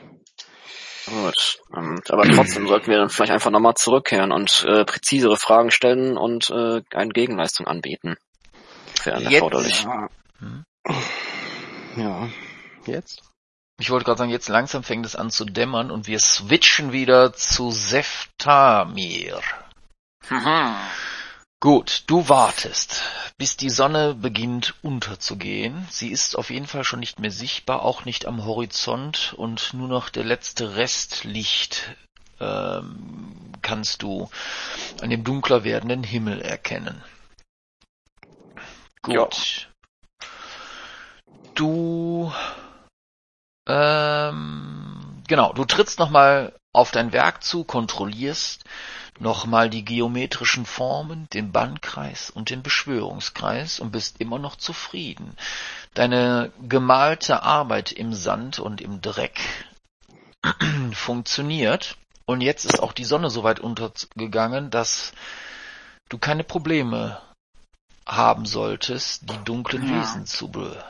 Gut, 1.05 1.59
ähm, 1.75 2.01
aber 2.09 2.23
trotzdem 2.23 2.67
sollten 2.67 2.87
wir 2.87 2.97
dann 2.97 3.09
vielleicht 3.09 3.31
einfach 3.31 3.51
nochmal 3.51 3.75
zurückkehren 3.75 4.31
und 4.31 4.63
äh, 4.67 4.85
präzisere 4.85 5.37
Fragen 5.37 5.71
stellen 5.71 6.17
und 6.17 6.49
äh, 6.49 6.81
eine 6.93 7.11
Gegenleistung 7.11 7.67
anbieten. 7.67 8.15
Wäre 9.03 9.23
erforderlich. 9.23 9.83
Ja. 9.83 10.07
Hm? 10.39 10.65
ja, 11.97 12.29
jetzt? 12.87 13.21
Ich 13.77 13.89
wollte 13.89 14.05
gerade 14.05 14.19
sagen, 14.19 14.31
jetzt 14.31 14.47
langsam 14.47 14.83
fängt 14.83 15.05
es 15.05 15.15
an 15.15 15.29
zu 15.29 15.43
dämmern 15.45 15.91
und 15.91 16.07
wir 16.07 16.19
switchen 16.19 16.91
wieder 16.93 17.33
zu 17.33 17.71
Seftamir. 17.71 19.41
Mhm. 20.29 20.75
Gut, 21.59 22.03
du 22.07 22.29
wartest, 22.29 23.01
bis 23.37 23.57
die 23.57 23.69
Sonne 23.69 24.13
beginnt 24.13 24.75
unterzugehen. 24.81 25.87
Sie 25.89 26.09
ist 26.09 26.37
auf 26.37 26.51
jeden 26.51 26.67
Fall 26.67 26.83
schon 26.83 26.99
nicht 26.99 27.19
mehr 27.19 27.31
sichtbar, 27.31 27.81
auch 27.81 28.05
nicht 28.05 28.25
am 28.27 28.45
Horizont 28.45 29.33
und 29.35 29.73
nur 29.73 29.87
noch 29.87 30.09
der 30.09 30.23
letzte 30.23 30.75
Restlicht 30.75 31.95
ähm, 32.39 33.51
kannst 33.61 34.03
du 34.03 34.29
an 35.01 35.09
dem 35.09 35.23
dunkler 35.23 35.63
werdenden 35.63 36.03
Himmel 36.03 36.41
erkennen. 36.41 37.03
Gut. 39.01 39.15
Ja. 39.15 40.27
Du 41.55 42.31
ähm, 43.67 45.23
genau, 45.27 45.53
du 45.53 45.65
trittst 45.65 45.99
nochmal 45.99 46.53
auf 46.73 46.91
dein 46.91 47.13
Werk 47.13 47.43
zu, 47.43 47.63
kontrollierst 47.63 48.63
nochmal 49.19 49.69
die 49.69 49.85
geometrischen 49.85 50.65
Formen, 50.65 51.27
den 51.33 51.51
Bandkreis 51.51 52.29
und 52.29 52.49
den 52.49 52.63
Beschwörungskreis 52.63 53.79
und 53.79 53.91
bist 53.91 54.19
immer 54.19 54.39
noch 54.39 54.55
zufrieden. 54.57 55.37
Deine 55.93 56.51
gemalte 56.67 57.43
Arbeit 57.43 57.91
im 57.91 58.13
Sand 58.13 58.59
und 58.59 58.81
im 58.81 59.01
Dreck 59.01 59.39
funktioniert 60.93 61.97
und 62.25 62.41
jetzt 62.41 62.65
ist 62.65 62.81
auch 62.81 62.91
die 62.91 63.05
Sonne 63.05 63.29
so 63.29 63.43
weit 63.43 63.59
untergegangen, 63.59 64.69
dass 64.69 65.13
du 66.09 66.17
keine 66.17 66.43
Probleme 66.43 67.21
haben 68.05 68.45
solltest, 68.45 69.29
die 69.29 69.43
dunklen 69.45 69.87
ja. 69.87 70.01
Wesen 70.01 70.25
zu 70.25 70.49
be 70.49 70.83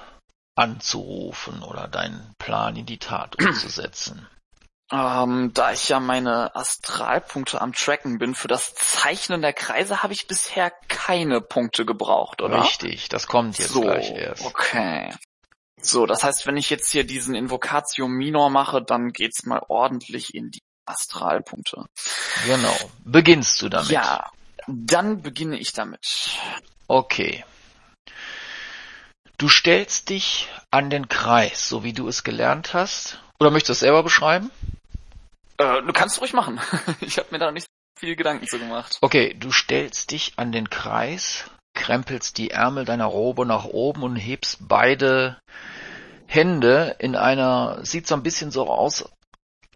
anzurufen 0.56 1.62
oder 1.64 1.88
deinen 1.88 2.34
Plan 2.40 2.76
in 2.76 2.86
die 2.86 2.98
Tat 2.98 3.36
umzusetzen. 3.42 4.28
Ähm, 4.92 5.52
da 5.54 5.72
ich 5.72 5.90
ja 5.90 6.00
meine 6.00 6.56
Astralpunkte 6.56 7.60
am 7.60 7.74
Tracken 7.74 8.20
bin, 8.20 8.36
für 8.36 8.48
das 8.48 8.76
Zeichnen 8.76 9.42
der 9.42 9.54
Kreise 9.54 10.04
habe 10.04 10.14
ich 10.14 10.28
bisher 10.28 10.72
keine 10.88 11.42
Punkte 11.42 11.86
gebraucht, 11.86 12.42
oder? 12.44 12.64
Richtig, 12.64 13.10
das 13.10 13.26
kommt 13.26 13.58
jetzt 13.58 13.72
so, 13.72 13.82
gleich 13.82 14.12
erst. 14.12 14.46
Okay. 14.46 15.12
So, 15.82 16.06
das 16.06 16.24
heißt, 16.24 16.46
wenn 16.46 16.58
ich 16.58 16.70
jetzt 16.70 16.92
hier 16.92 17.04
diesen 17.04 17.34
Invocatio 17.34 18.08
Minor 18.08 18.50
mache, 18.50 18.82
dann 18.82 19.10
geht's 19.10 19.46
mal 19.46 19.62
ordentlich 19.68 20.36
in 20.36 20.52
die 20.52 20.62
Astralpunkte. 20.86 21.86
Genau. 22.46 22.76
Beginnst 23.04 23.62
du 23.62 23.70
damit? 23.70 23.90
Ja, 23.90 24.30
dann 24.68 25.22
beginne 25.24 25.58
ich 25.58 25.74
damit. 25.74 26.38
Okay. 26.88 27.44
Du 29.38 29.50
stellst 29.50 30.10
dich 30.10 30.50
an 30.72 30.90
den 30.90 31.10
Kreis, 31.10 31.68
so 31.68 31.84
wie 31.84 31.94
du 31.94 32.08
es 32.08 32.24
gelernt 32.24 32.74
hast. 32.74 33.20
Oder 33.40 33.52
möchtest 33.52 33.70
du 33.70 33.74
es 33.74 33.80
selber 33.80 34.04
beschreiben? 34.04 34.50
Äh, 35.58 35.82
du 35.82 35.92
kannst 35.92 36.16
es 36.16 36.22
ruhig 36.22 36.34
machen. 36.34 36.60
ich 37.02 37.18
habe 37.18 37.28
mir 37.32 37.40
da 37.40 37.52
nicht 37.52 37.68
viel 38.00 38.16
Gedanken 38.16 38.48
zu 38.48 38.60
gemacht. 38.60 38.98
Okay, 39.02 39.34
du 39.34 39.52
stellst 39.52 40.12
dich 40.12 40.34
an 40.38 40.52
den 40.52 40.70
Kreis, 40.70 41.50
krempelst 41.74 42.38
die 42.38 42.52
Ärmel 42.52 42.86
deiner 42.86 43.06
Robe 43.06 43.46
nach 43.46 43.66
oben 43.66 44.04
und 44.04 44.16
hebst 44.16 44.68
beide 44.68 45.38
Hände 46.28 46.96
in 47.00 47.16
einer, 47.16 47.80
sieht 47.86 48.08
so 48.08 48.16
ein 48.16 48.24
bisschen 48.24 48.52
so 48.52 48.70
aus, 48.70 49.10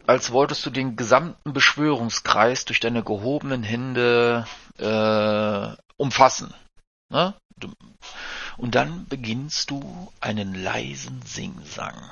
als 0.08 0.32
wolltest 0.32 0.66
du 0.66 0.70
den 0.70 0.96
gesamten 0.96 1.54
Beschwörungskreis 1.54 2.66
durch 2.66 2.80
deine 2.80 3.04
gehobenen 3.04 3.64
Hände 3.64 4.48
äh, 4.78 5.76
umfassen. 5.98 6.54
Ne? 7.12 7.36
Und 8.58 8.76
dann 8.76 9.08
beginnst 9.08 9.72
du 9.72 10.12
einen 10.20 10.54
leisen 10.54 11.22
Singsang 11.24 12.12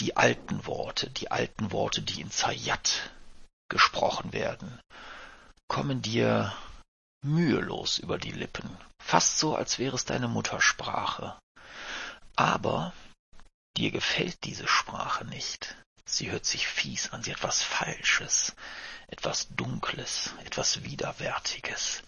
die 0.00 0.16
alten 0.16 0.64
Worte, 0.66 1.10
die 1.10 1.30
alten 1.30 1.72
Worte, 1.72 2.02
die 2.02 2.20
in 2.20 2.30
Zayat 2.30 3.10
gesprochen 3.68 4.32
werden, 4.32 4.80
kommen 5.66 6.02
dir 6.02 6.54
mühelos 7.22 7.98
über 7.98 8.18
die 8.18 8.30
Lippen, 8.30 8.76
fast 9.02 9.38
so, 9.38 9.56
als 9.56 9.78
wäre 9.78 9.96
es 9.96 10.04
deine 10.04 10.28
Muttersprache. 10.28 11.38
Aber 12.36 12.92
dir 13.76 13.90
gefällt 13.90 14.44
diese 14.44 14.68
Sprache 14.68 15.24
nicht. 15.24 15.76
Sie 16.06 16.30
hört 16.30 16.46
sich 16.46 16.66
fies 16.66 17.10
an, 17.10 17.22
sie 17.22 17.34
hat 17.34 17.42
was 17.42 17.62
Falsches, 17.62 18.54
etwas 19.08 19.48
Dunkles, 19.50 20.32
etwas 20.44 20.84
Widerwärtiges. 20.84 22.02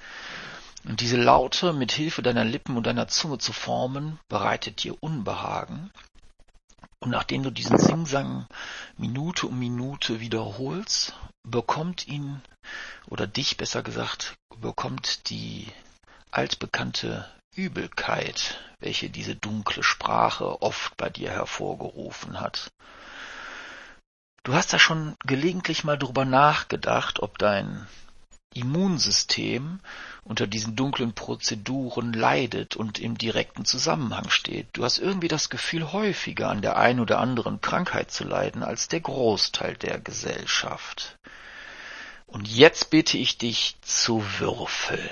Und 0.85 1.01
diese 1.01 1.17
Laute 1.17 1.73
mit 1.73 1.93
Hilfe 1.93 2.23
deiner 2.23 2.45
Lippen 2.45 2.77
und 2.77 2.87
deiner 2.87 3.09
Zunge 3.09 3.39
zu 3.39 3.53
formen, 3.53 4.19
bereitet 4.29 4.83
dir 4.83 4.97
Unbehagen, 5.03 5.91
und 7.03 7.11
nachdem 7.11 7.43
du 7.43 7.51
diesen 7.51 7.79
Singsang 7.79 8.47
Minute 8.99 9.47
um 9.47 9.59
Minute 9.59 10.21
wiederholst, 10.21 11.15
bekommt 11.43 12.07
ihn, 12.07 12.43
oder 13.09 13.27
dich 13.27 13.57
besser 13.57 13.83
gesagt, 13.83 14.35
bekommt 14.59 15.31
die 15.31 15.67
altbekannte 16.31 17.29
Übelkeit, 17.57 18.61
welche 18.81 19.09
diese 19.09 19.35
dunkle 19.35 19.83
Sprache 19.83 20.61
oft 20.63 20.97
bei 20.99 21.09
dir 21.09 21.31
hervorgerufen 21.31 22.39
hat. 22.39 22.71
Du 24.43 24.55
hast 24.55 24.73
da 24.73 24.79
schon 24.79 25.17
gelegentlich 25.25 25.85
mal 25.85 25.99
drüber 25.99 26.25
nachgedacht, 26.25 27.21
ob 27.21 27.39
dein 27.39 27.87
Immunsystem 28.55 29.81
unter 30.25 30.47
diesen 30.47 30.77
dunklen 30.77 31.15
Prozeduren 31.15 32.13
leidet 32.13 32.77
und 32.77 32.99
im 32.99 33.17
direkten 33.17 33.65
Zusammenhang 33.65 34.29
steht. 34.31 34.69
Du 34.73 34.85
hast 34.85 34.99
irgendwie 34.99 35.29
das 35.29 35.51
Gefühl, 35.51 35.93
häufiger 35.93 36.49
an 36.49 36.63
der 36.63 36.77
einen 36.77 37.01
oder 37.01 37.19
anderen 37.19 37.61
Krankheit 37.61 38.11
zu 38.11 38.25
leiden 38.25 38.63
als 38.63 38.89
der 38.89 39.01
Großteil 39.01 39.77
der 39.77 40.01
Gesellschaft. 40.01 41.17
Und 42.27 42.49
jetzt 42.49 42.91
bitte 42.91 43.19
ich 43.19 43.39
dich 43.39 43.77
zu 43.83 44.25
würfeln. 44.39 45.09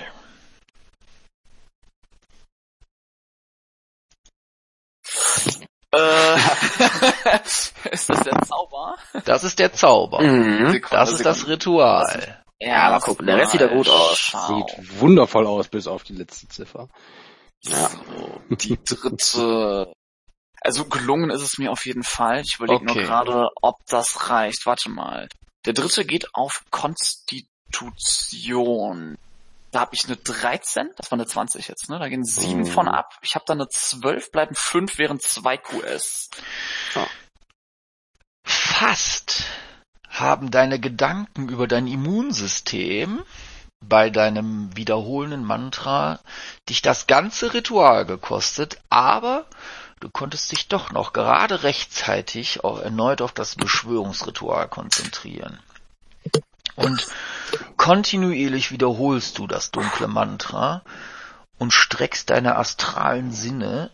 Äh, 5.91 6.35
ist 7.91 8.09
das 8.09 8.23
der 8.23 8.41
Zauber? 8.43 8.95
Das 9.25 9.43
ist 9.43 9.59
der 9.59 9.73
Zauber. 9.73 10.21
Mhm. 10.21 10.81
Das 10.91 11.11
ist 11.11 11.25
das 11.25 11.47
Ritual. 11.47 12.38
Ja, 12.61 12.89
aber 12.89 12.99
guck, 12.99 13.25
der 13.25 13.37
Rest 13.37 13.53
sieht 13.53 13.61
ja 13.61 13.67
gut 13.67 13.87
aus. 13.87 14.35
Sieht 14.47 14.99
wundervoll 14.99 15.47
aus, 15.47 15.69
bis 15.69 15.87
auf 15.87 16.03
die 16.03 16.11
letzte 16.13 16.49
Ziffer. 16.49 16.89
Ja. 17.61 17.89
So, 17.89 18.41
die 18.49 18.77
dritte. 18.83 19.93
Also 20.61 20.83
gelungen 20.85 21.29
ist 21.29 21.41
es 21.41 21.57
mir 21.57 21.71
auf 21.71 21.85
jeden 21.85 22.03
Fall. 22.03 22.41
Ich 22.41 22.55
überlege 22.55 22.81
okay. 22.81 22.93
nur 22.93 23.03
gerade, 23.03 23.47
ob 23.61 23.77
das 23.87 24.29
reicht. 24.29 24.65
Warte 24.65 24.89
mal. 24.89 25.29
Der 25.65 25.71
dritte 25.71 26.03
geht 26.05 26.35
auf 26.35 26.65
Konstitution. 26.69 29.17
Da 29.71 29.81
habe 29.81 29.93
ich 29.93 30.05
eine 30.05 30.15
13, 30.17 30.89
das 30.97 31.11
war 31.11 31.17
eine 31.17 31.27
20 31.27 31.67
jetzt, 31.67 31.89
ne? 31.89 31.99
Da 31.99 32.09
gehen 32.09 32.25
sieben 32.25 32.61
mhm. 32.61 32.65
von 32.65 32.87
ab. 32.87 33.13
Ich 33.21 33.35
habe 33.35 33.45
da 33.45 33.53
eine 33.53 33.69
12, 33.69 34.31
bleiben 34.31 34.55
fünf, 34.55 34.97
während 34.97 35.21
zwei 35.21 35.57
QS. 35.57 36.31
Ja. 36.95 37.05
Fast 38.43 39.43
haben 40.19 40.51
deine 40.51 40.79
Gedanken 40.79 41.49
über 41.49 41.67
dein 41.67 41.87
Immunsystem 41.87 43.23
bei 43.81 44.09
deinem 44.09 44.75
wiederholenden 44.75 45.43
Mantra 45.43 46.19
dich 46.67 46.81
das 46.81 47.07
ganze 47.07 47.53
Ritual 47.53 48.05
gekostet, 48.05 48.79
aber 48.89 49.45
du 49.99 50.09
konntest 50.09 50.51
dich 50.51 50.67
doch 50.67 50.91
noch 50.91 51.13
gerade 51.13 51.63
rechtzeitig 51.63 52.63
auch 52.63 52.79
erneut 52.79 53.21
auf 53.21 53.31
das 53.31 53.55
Beschwörungsritual 53.55 54.67
konzentrieren. 54.67 55.59
Und 56.75 57.07
kontinuierlich 57.77 58.71
wiederholst 58.71 59.37
du 59.37 59.47
das 59.47 59.71
dunkle 59.71 60.07
Mantra 60.07 60.83
und 61.57 61.73
streckst 61.73 62.29
deine 62.29 62.55
astralen 62.55 63.31
Sinne 63.31 63.91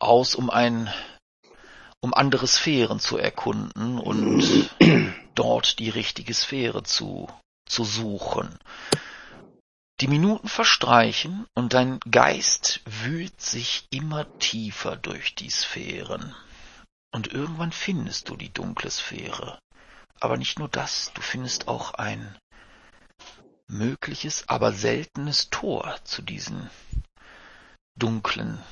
aus, 0.00 0.34
um 0.34 0.50
ein 0.50 0.92
um 2.06 2.14
andere 2.14 2.46
Sphären 2.46 3.00
zu 3.00 3.18
erkunden 3.18 3.98
und 3.98 4.70
dort 5.34 5.80
die 5.80 5.90
richtige 5.90 6.34
Sphäre 6.34 6.84
zu, 6.84 7.28
zu 7.68 7.82
suchen. 7.82 8.60
Die 10.00 10.06
Minuten 10.06 10.48
verstreichen 10.48 11.46
und 11.54 11.74
dein 11.74 11.98
Geist 12.08 12.80
wühlt 12.84 13.40
sich 13.40 13.88
immer 13.90 14.38
tiefer 14.38 14.94
durch 14.94 15.34
die 15.34 15.50
Sphären. 15.50 16.32
Und 17.12 17.32
irgendwann 17.32 17.72
findest 17.72 18.28
du 18.28 18.36
die 18.36 18.52
dunkle 18.52 18.90
Sphäre. 18.90 19.58
Aber 20.20 20.36
nicht 20.36 20.60
nur 20.60 20.68
das, 20.68 21.10
du 21.12 21.22
findest 21.22 21.66
auch 21.66 21.94
ein 21.94 22.38
mögliches, 23.66 24.48
aber 24.48 24.70
seltenes 24.70 25.50
Tor 25.50 25.96
zu 26.04 26.22
diesen 26.22 26.70
dunklen 27.98 28.62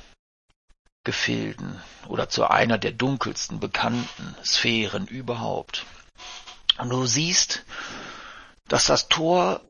Gefilden 1.05 1.81
oder 2.07 2.27
zu 2.27 2.49
einer 2.49 2.77
der 2.77 2.91
dunkelsten 2.91 3.61
bekannten 3.61 4.35
Sphären 4.43 5.07
überhaupt. 5.07 5.85
Und 6.77 6.89
du 6.89 7.05
siehst, 7.05 7.63
dass 8.67 8.85
das 8.87 9.07
Tor, 9.07 9.61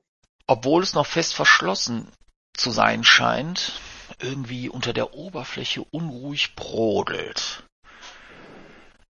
obwohl 0.48 0.82
es 0.82 0.94
noch 0.94 1.06
fest 1.06 1.36
verschlossen 1.36 2.12
zu 2.54 2.72
sein 2.72 3.04
scheint, 3.04 3.74
irgendwie 4.20 4.70
unter 4.70 4.94
der 4.94 5.14
Oberfläche 5.14 5.84
unruhig 5.84 6.56
brodelt. 6.56 7.64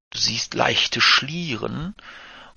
Du 0.09 0.17
siehst 0.17 0.53
leichte 0.53 1.01
Schlieren 1.01 1.95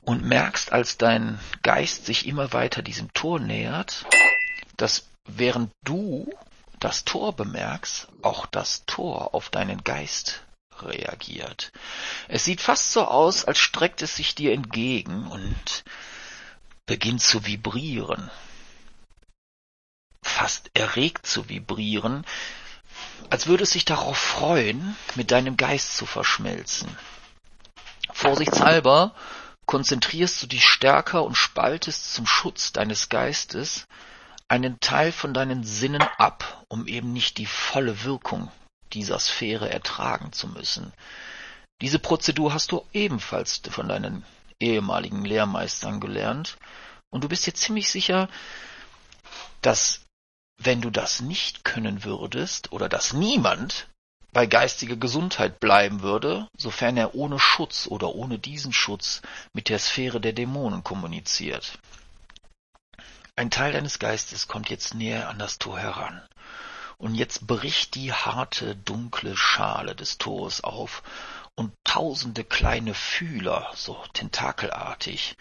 und 0.00 0.24
merkst, 0.24 0.72
als 0.72 0.96
dein 0.96 1.38
Geist 1.62 2.06
sich 2.06 2.26
immer 2.26 2.52
weiter 2.52 2.82
diesem 2.82 3.12
Tor 3.12 3.38
nähert, 3.38 4.06
dass 4.76 5.08
während 5.26 5.70
du 5.84 6.32
das 6.80 7.04
Tor 7.04 7.34
bemerkst, 7.34 8.08
auch 8.22 8.46
das 8.46 8.84
Tor 8.86 9.34
auf 9.34 9.50
deinen 9.50 9.84
Geist 9.84 10.42
reagiert. 10.82 11.72
Es 12.28 12.44
sieht 12.44 12.60
fast 12.60 12.92
so 12.92 13.04
aus, 13.04 13.44
als 13.44 13.58
streckt 13.58 14.02
es 14.02 14.16
sich 14.16 14.34
dir 14.34 14.52
entgegen 14.52 15.26
und 15.26 15.84
beginnt 16.86 17.20
zu 17.20 17.44
vibrieren, 17.44 18.30
fast 20.22 20.70
erregt 20.74 21.26
zu 21.26 21.48
vibrieren, 21.48 22.24
als 23.30 23.46
würde 23.46 23.64
es 23.64 23.70
sich 23.70 23.84
darauf 23.84 24.16
freuen, 24.16 24.96
mit 25.14 25.30
deinem 25.30 25.56
Geist 25.56 25.96
zu 25.96 26.06
verschmelzen. 26.06 26.96
Vorsichtshalber 28.12 29.14
konzentrierst 29.66 30.42
du 30.42 30.46
dich 30.46 30.64
stärker 30.64 31.24
und 31.24 31.36
spaltest 31.36 32.14
zum 32.14 32.26
Schutz 32.26 32.72
deines 32.72 33.08
Geistes 33.10 33.86
einen 34.48 34.80
Teil 34.80 35.12
von 35.12 35.34
deinen 35.34 35.62
Sinnen 35.62 36.02
ab, 36.16 36.64
um 36.68 36.86
eben 36.86 37.12
nicht 37.12 37.38
die 37.38 37.46
volle 37.46 38.04
Wirkung 38.04 38.50
dieser 38.92 39.18
Sphäre 39.18 39.70
ertragen 39.70 40.32
zu 40.32 40.48
müssen. 40.48 40.92
Diese 41.80 41.98
Prozedur 41.98 42.52
hast 42.54 42.72
du 42.72 42.84
ebenfalls 42.92 43.60
von 43.70 43.88
deinen 43.88 44.24
ehemaligen 44.58 45.24
Lehrmeistern 45.24 46.00
gelernt, 46.00 46.56
und 47.10 47.24
du 47.24 47.28
bist 47.28 47.46
dir 47.46 47.54
ziemlich 47.54 47.88
sicher, 47.90 48.28
dass 49.62 50.02
wenn 50.58 50.80
du 50.80 50.90
das 50.90 51.20
nicht 51.20 51.64
können 51.64 52.04
würdest 52.04 52.72
oder 52.72 52.88
dass 52.88 53.12
niemand 53.12 53.88
bei 54.32 54.46
geistiger 54.46 54.96
Gesundheit 54.96 55.58
bleiben 55.60 56.02
würde, 56.02 56.48
sofern 56.56 56.96
er 56.96 57.14
ohne 57.14 57.38
Schutz 57.38 57.86
oder 57.86 58.14
ohne 58.14 58.38
diesen 58.38 58.72
Schutz 58.72 59.22
mit 59.54 59.68
der 59.68 59.78
Sphäre 59.78 60.20
der 60.20 60.32
Dämonen 60.32 60.84
kommuniziert. 60.84 61.78
Ein 63.38 63.52
Teil 63.52 63.72
deines 63.72 64.00
Geistes 64.00 64.48
kommt 64.48 64.68
jetzt 64.68 64.96
näher 64.96 65.28
an 65.28 65.38
das 65.38 65.60
Tor 65.60 65.78
heran. 65.78 66.26
Und 66.96 67.14
jetzt 67.14 67.46
bricht 67.46 67.94
die 67.94 68.12
harte, 68.12 68.74
dunkle 68.74 69.36
Schale 69.36 69.94
des 69.94 70.18
Tores 70.18 70.64
auf 70.64 71.04
und 71.54 71.72
tausende 71.84 72.42
kleine 72.42 72.94
Fühler, 72.94 73.70
so 73.76 73.96
tentakelartig, 74.12 75.36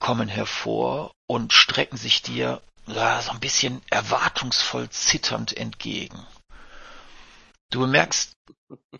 kommen 0.00 0.26
hervor 0.26 1.12
und 1.28 1.52
strecken 1.52 1.96
sich 1.96 2.20
dir 2.20 2.62
ja, 2.88 3.22
so 3.22 3.30
ein 3.30 3.38
bisschen 3.38 3.80
erwartungsvoll 3.88 4.90
zitternd 4.90 5.56
entgegen. 5.56 6.26
Du 7.70 7.78
bemerkst, 7.78 8.32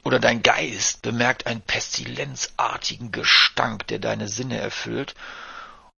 oder 0.04 0.20
dein 0.20 0.44
Geist 0.44 1.02
bemerkt 1.02 1.48
einen 1.48 1.62
pestilenzartigen 1.62 3.10
Gestank, 3.10 3.88
der 3.88 3.98
deine 3.98 4.28
Sinne 4.28 4.58
erfüllt, 4.58 5.16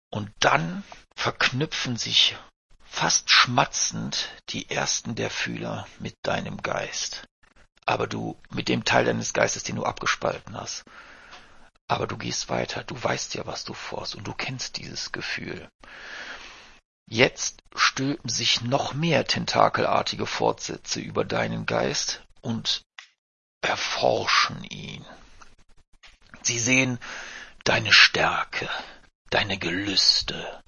und 0.09 0.31
dann 0.39 0.83
verknüpfen 1.21 1.97
sich 1.97 2.35
fast 2.83 3.29
schmatzend 3.29 4.29
die 4.49 4.71
ersten 4.71 5.13
der 5.13 5.29
Fühler 5.29 5.87
mit 5.99 6.15
deinem 6.23 6.57
Geist. 6.63 7.27
Aber 7.85 8.07
du, 8.07 8.41
mit 8.49 8.67
dem 8.67 8.85
Teil 8.85 9.05
deines 9.05 9.31
Geistes, 9.31 9.61
den 9.61 9.75
du 9.75 9.83
abgespalten 9.83 10.59
hast. 10.59 10.83
Aber 11.87 12.07
du 12.07 12.17
gehst 12.17 12.49
weiter, 12.49 12.83
du 12.83 12.95
weißt 13.01 13.35
ja, 13.35 13.45
was 13.45 13.65
du 13.65 13.75
vorst, 13.75 14.15
und 14.15 14.25
du 14.25 14.33
kennst 14.33 14.77
dieses 14.77 15.11
Gefühl. 15.11 15.69
Jetzt 17.07 17.59
stülpen 17.75 18.31
sich 18.31 18.61
noch 18.61 18.95
mehr 18.95 19.27
tentakelartige 19.27 20.25
Fortsätze 20.25 21.01
über 21.01 21.23
deinen 21.23 21.67
Geist 21.67 22.23
und 22.41 22.81
erforschen 23.61 24.63
ihn. 24.63 25.05
Sie 26.41 26.57
sehen 26.57 26.97
deine 27.63 27.93
Stärke, 27.93 28.67
deine 29.29 29.59
Gelüste, 29.59 30.63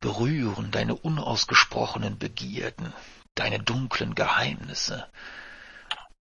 berühren 0.00 0.70
deine 0.70 0.94
unausgesprochenen 0.94 2.18
Begierden, 2.18 2.92
deine 3.34 3.58
dunklen 3.58 4.14
Geheimnisse, 4.14 5.06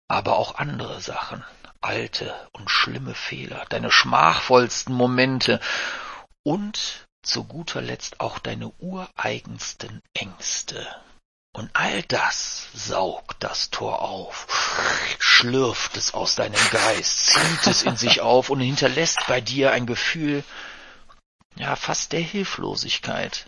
aber 0.07 0.37
auch 0.37 0.55
andere 0.55 0.99
Sachen, 1.01 1.43
alte 1.81 2.35
und 2.51 2.69
schlimme 2.69 3.15
Fehler, 3.15 3.65
deine 3.69 3.91
schmachvollsten 3.91 4.93
Momente 4.93 5.59
und 6.43 7.07
zu 7.23 7.43
guter 7.43 7.81
Letzt 7.81 8.19
auch 8.19 8.39
deine 8.39 8.69
ureigensten 8.79 10.01
Ängste. 10.13 10.87
Und 11.53 11.69
all 11.73 12.01
das 12.03 12.67
saugt 12.73 13.43
das 13.43 13.69
Tor 13.71 14.01
auf, 14.01 14.47
schlürft 15.19 15.97
es 15.97 16.13
aus 16.13 16.35
deinem 16.35 16.69
Geist, 16.71 17.33
zieht 17.33 17.67
es 17.67 17.83
in 17.83 17.97
sich 17.97 18.21
auf 18.21 18.49
und 18.49 18.61
hinterlässt 18.61 19.19
bei 19.27 19.41
dir 19.41 19.71
ein 19.71 19.85
Gefühl, 19.85 20.45
ja, 21.55 21.75
fast 21.75 22.11
der 22.13 22.21
Hilflosigkeit. 22.21 23.45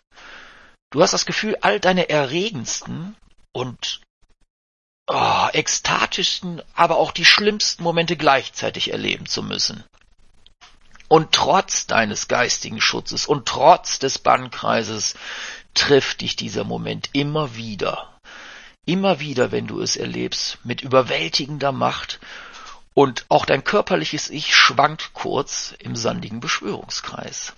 Du 0.92 1.02
hast 1.02 1.12
das 1.12 1.26
Gefühl, 1.26 1.58
all 1.62 1.80
deine 1.80 2.10
erregendsten 2.10 3.16
und 3.52 4.02
oh, 5.08 5.48
ekstatischsten, 5.52 6.62
aber 6.76 6.98
auch 6.98 7.12
die 7.12 7.26
schlimmsten 7.26 7.84
Momente 7.84 8.16
gleichzeitig 8.16 8.92
erleben 8.92 9.26
zu 9.26 9.44
müssen. 9.44 9.84
Und 11.08 11.32
trotz 11.32 11.88
deines 11.88 12.28
geistigen 12.28 12.82
Schutzes 12.82 13.26
und 13.26 13.48
trotz 13.48 14.00
des 14.00 14.20
Bannkreises 14.20 15.16
trifft 15.74 16.22
dich 16.22 16.36
dieser 16.36 16.64
Moment 16.64 17.10
immer 17.14 17.56
wieder. 17.56 18.10
Immer 18.86 19.20
wieder, 19.20 19.52
wenn 19.52 19.68
du 19.68 19.80
es 19.80 19.96
erlebst, 19.96 20.58
mit 20.64 20.82
überwältigender 20.82 21.72
Macht 21.72 22.20
und 22.94 23.26
auch 23.30 23.46
dein 23.46 23.64
körperliches 23.64 24.30
Ich 24.30 24.56
schwankt 24.56 25.14
kurz 25.14 25.74
im 25.80 25.96
sandigen 25.96 26.40
Beschwörungskreis. 26.40 27.54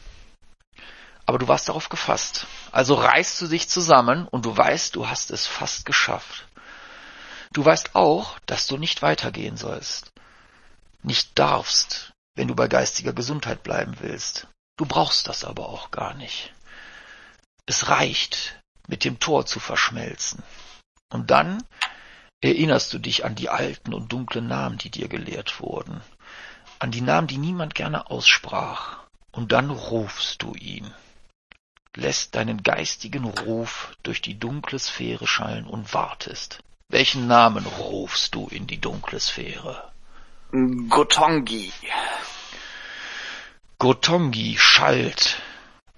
Aber 1.26 1.40
du 1.40 1.48
warst 1.48 1.70
darauf 1.70 1.90
gefasst. 1.90 2.46
Also 2.72 2.96
reißt 2.96 3.42
du 3.42 3.48
dich 3.48 3.68
zusammen 3.68 4.28
und 4.28 4.46
du 4.46 4.56
weißt, 4.56 4.96
du 4.96 5.08
hast 5.08 5.32
es 5.32 5.48
fast 5.48 5.86
geschafft. 5.86 6.48
Du 7.52 7.64
weißt 7.64 7.96
auch, 7.96 8.38
dass 8.46 8.68
du 8.68 8.78
nicht 8.78 9.02
weitergehen 9.02 9.58
sollst, 9.58 10.12
nicht 11.04 11.40
darfst, 11.40 12.14
wenn 12.36 12.48
du 12.48 12.56
bei 12.56 12.68
geistiger 12.68 13.14
Gesundheit 13.14 13.64
bleiben 13.64 13.96
willst. 14.00 14.48
Du 14.78 14.86
brauchst 14.86 15.28
das 15.28 15.46
aber 15.46 15.70
auch 15.70 15.90
gar 15.90 16.14
nicht. 16.16 16.54
Es 17.66 17.88
reicht, 17.88 18.60
mit 18.88 19.04
dem 19.06 19.20
Tor 19.20 19.46
zu 19.46 19.60
verschmelzen. 19.60 20.44
Und 21.10 21.32
dann 21.32 21.64
erinnerst 22.42 22.94
du 22.94 23.00
dich 23.00 23.26
an 23.26 23.36
die 23.36 23.50
alten 23.50 23.94
und 23.94 24.12
dunklen 24.12 24.48
Namen, 24.48 24.78
die 24.78 24.90
dir 24.90 25.08
gelehrt 25.08 25.60
wurden, 25.62 26.02
an 26.80 26.92
die 26.92 27.02
Namen, 27.02 27.28
die 27.28 27.38
niemand 27.38 27.74
gerne 27.74 28.10
aussprach, 28.12 29.00
und 29.32 29.52
dann 29.52 29.70
rufst 29.70 30.44
du 30.44 30.54
ihn, 30.54 30.94
lässt 31.96 32.36
deinen 32.36 32.64
geistigen 32.64 33.26
Ruf 33.26 33.94
durch 34.04 34.22
die 34.22 34.38
dunkle 34.38 34.80
Sphäre 34.80 35.28
schallen 35.28 35.66
und 35.66 35.94
wartest. 35.94 36.60
Welchen 36.90 37.28
Namen 37.28 37.66
rufst 37.66 38.36
du 38.36 38.48
in 38.48 38.68
die 38.68 38.80
dunkle 38.80 39.20
Sphäre? 39.20 39.92
Gotongi. 40.52 41.72
Gotongi 43.80 44.58
schallt 44.58 45.42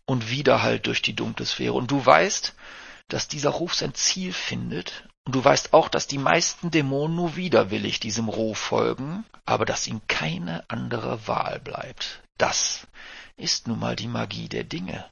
und 0.05 0.29
widerhallt 0.29 0.87
durch 0.87 1.01
die 1.01 1.15
dunkle 1.15 1.45
Sphäre. 1.45 1.73
Und 1.73 1.91
du 1.91 2.03
weißt, 2.03 2.55
dass 3.09 3.27
dieser 3.27 3.49
Ruf 3.49 3.75
sein 3.75 3.93
Ziel 3.93 4.33
findet. 4.33 5.07
Und 5.25 5.35
du 5.35 5.43
weißt 5.43 5.73
auch, 5.73 5.89
dass 5.89 6.07
die 6.07 6.17
meisten 6.17 6.71
Dämonen 6.71 7.15
nur 7.15 7.35
widerwillig 7.35 7.99
diesem 7.99 8.29
Ruf 8.29 8.57
folgen, 8.57 9.25
aber 9.45 9.65
dass 9.65 9.87
ihm 9.87 10.01
keine 10.07 10.63
andere 10.69 11.27
Wahl 11.27 11.59
bleibt. 11.59 12.21
Das 12.37 12.87
ist 13.35 13.67
nun 13.67 13.79
mal 13.79 13.95
die 13.95 14.07
Magie 14.07 14.47
der 14.47 14.63
Dinge. 14.63 15.05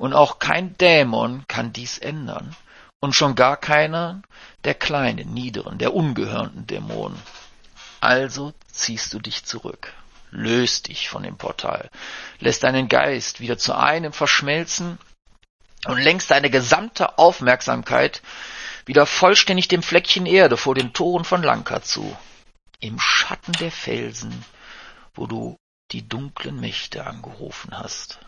Und 0.00 0.14
auch 0.14 0.38
kein 0.38 0.78
Dämon 0.78 1.44
kann 1.46 1.74
dies 1.74 1.98
ändern. 1.98 2.56
Und 3.00 3.14
schon 3.14 3.34
gar 3.34 3.58
keiner 3.58 4.22
der 4.64 4.72
kleinen, 4.72 5.34
niederen, 5.34 5.76
der 5.76 5.92
ungehörnten 5.92 6.66
Dämonen. 6.66 7.20
Also 8.00 8.54
ziehst 8.72 9.12
du 9.12 9.18
dich 9.18 9.44
zurück, 9.44 9.92
löst 10.30 10.88
dich 10.88 11.10
von 11.10 11.22
dem 11.22 11.36
Portal, 11.36 11.90
lässt 12.38 12.62
deinen 12.62 12.88
Geist 12.88 13.40
wieder 13.40 13.58
zu 13.58 13.74
einem 13.76 14.14
verschmelzen 14.14 14.98
und 15.84 15.98
lenkst 15.98 16.30
deine 16.30 16.48
gesamte 16.48 17.18
Aufmerksamkeit 17.18 18.22
wieder 18.86 19.04
vollständig 19.04 19.68
dem 19.68 19.82
Fleckchen 19.82 20.24
Erde 20.24 20.56
vor 20.56 20.74
den 20.74 20.94
Toren 20.94 21.26
von 21.26 21.42
Lanka 21.42 21.82
zu, 21.82 22.16
im 22.80 22.98
Schatten 22.98 23.52
der 23.52 23.70
Felsen, 23.70 24.46
wo 25.14 25.26
du 25.26 25.58
die 25.90 26.08
dunklen 26.08 26.58
Mächte 26.58 27.06
angerufen 27.06 27.78
hast. 27.78 28.18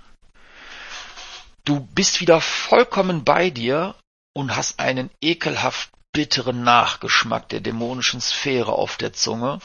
Du 1.64 1.80
bist 1.80 2.20
wieder 2.20 2.40
vollkommen 2.40 3.24
bei 3.24 3.50
dir 3.50 3.94
und 4.34 4.56
hast 4.56 4.80
einen 4.80 5.10
ekelhaft 5.20 5.90
bitteren 6.12 6.64
Nachgeschmack 6.64 7.48
der 7.50 7.60
dämonischen 7.60 8.20
Sphäre 8.20 8.72
auf 8.72 8.96
der 8.96 9.12
Zunge 9.12 9.60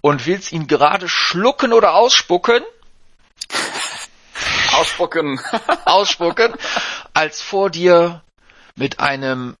und 0.00 0.26
willst 0.26 0.52
ihn 0.52 0.68
gerade 0.68 1.08
schlucken 1.08 1.72
oder 1.72 1.94
ausspucken? 1.94 2.62
Ausspucken. 4.72 5.40
ausspucken, 5.84 6.54
als 7.12 7.42
vor 7.42 7.70
dir 7.70 8.22
mit 8.76 9.00
einem, 9.00 9.56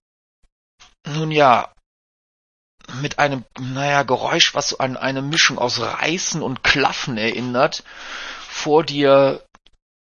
nun 1.04 1.32
ja, 1.32 1.72
mit 2.94 3.18
einem, 3.18 3.44
naja, 3.58 4.04
Geräusch, 4.04 4.54
was 4.54 4.70
so 4.70 4.78
an 4.78 4.96
eine 4.96 5.20
Mischung 5.20 5.58
aus 5.58 5.80
Reißen 5.80 6.42
und 6.42 6.62
Klaffen 6.62 7.18
erinnert, 7.18 7.82
vor 8.48 8.84
dir 8.84 9.44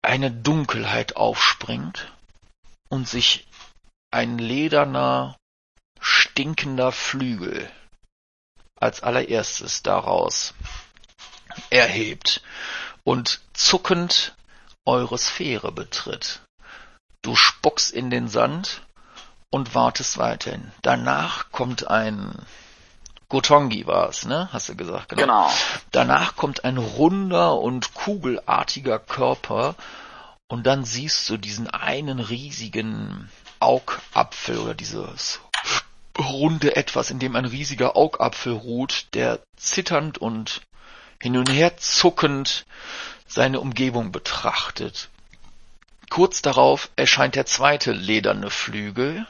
eine 0.10 0.32
Dunkelheit 0.32 1.18
aufspringt 1.18 2.12
und 2.90 3.08
sich 3.08 3.46
ein 4.10 4.40
lederner, 4.40 5.38
stinkender 6.00 6.92
Flügel 6.92 7.70
als 8.76 9.04
allererstes 9.04 9.84
daraus 9.84 10.56
erhebt 11.70 12.42
und 13.04 13.40
zuckend 13.54 14.34
eure 14.84 15.20
Sphäre 15.20 15.72
betritt. 15.72 16.42
Du 17.22 17.36
spuckst 17.36 17.92
in 17.92 18.10
den 18.10 18.30
Sand 18.30 18.82
und 19.52 19.76
wartest 19.76 20.18
weiterhin. 20.18 20.72
Danach 20.82 21.52
kommt 21.52 21.86
ein 21.88 22.34
Gotongi 23.30 23.86
war 23.86 24.10
es, 24.10 24.26
ne? 24.26 24.50
Hast 24.52 24.70
du 24.70 24.76
gesagt, 24.76 25.10
genau. 25.10 25.22
genau. 25.22 25.52
Danach 25.92 26.36
kommt 26.36 26.66
ein 26.66 26.78
runder 26.78 27.60
und 27.60 27.94
kugelartiger 27.94 28.98
Körper 28.98 29.76
und 30.48 30.66
dann 30.66 30.84
siehst 30.84 31.30
du 31.30 31.38
diesen 31.38 31.70
einen 31.70 32.20
riesigen 32.20 33.30
Augapfel 33.60 34.58
oder 34.58 34.74
dieses 34.74 35.40
runde 36.18 36.76
Etwas, 36.76 37.12
in 37.12 37.20
dem 37.20 37.36
ein 37.36 37.46
riesiger 37.46 37.96
Augapfel 37.96 38.54
ruht, 38.54 39.08
der 39.14 39.40
zitternd 39.56 40.18
und 40.18 40.62
hin 41.22 41.38
und 41.38 41.50
her 41.50 41.78
zuckend 41.78 42.66
seine 43.28 43.60
Umgebung 43.60 44.12
betrachtet. 44.12 45.10
Kurz 46.10 46.42
darauf 46.42 46.90
erscheint 46.96 47.36
der 47.36 47.46
zweite 47.46 47.92
lederne 47.92 48.50
Flügel. 48.50 49.28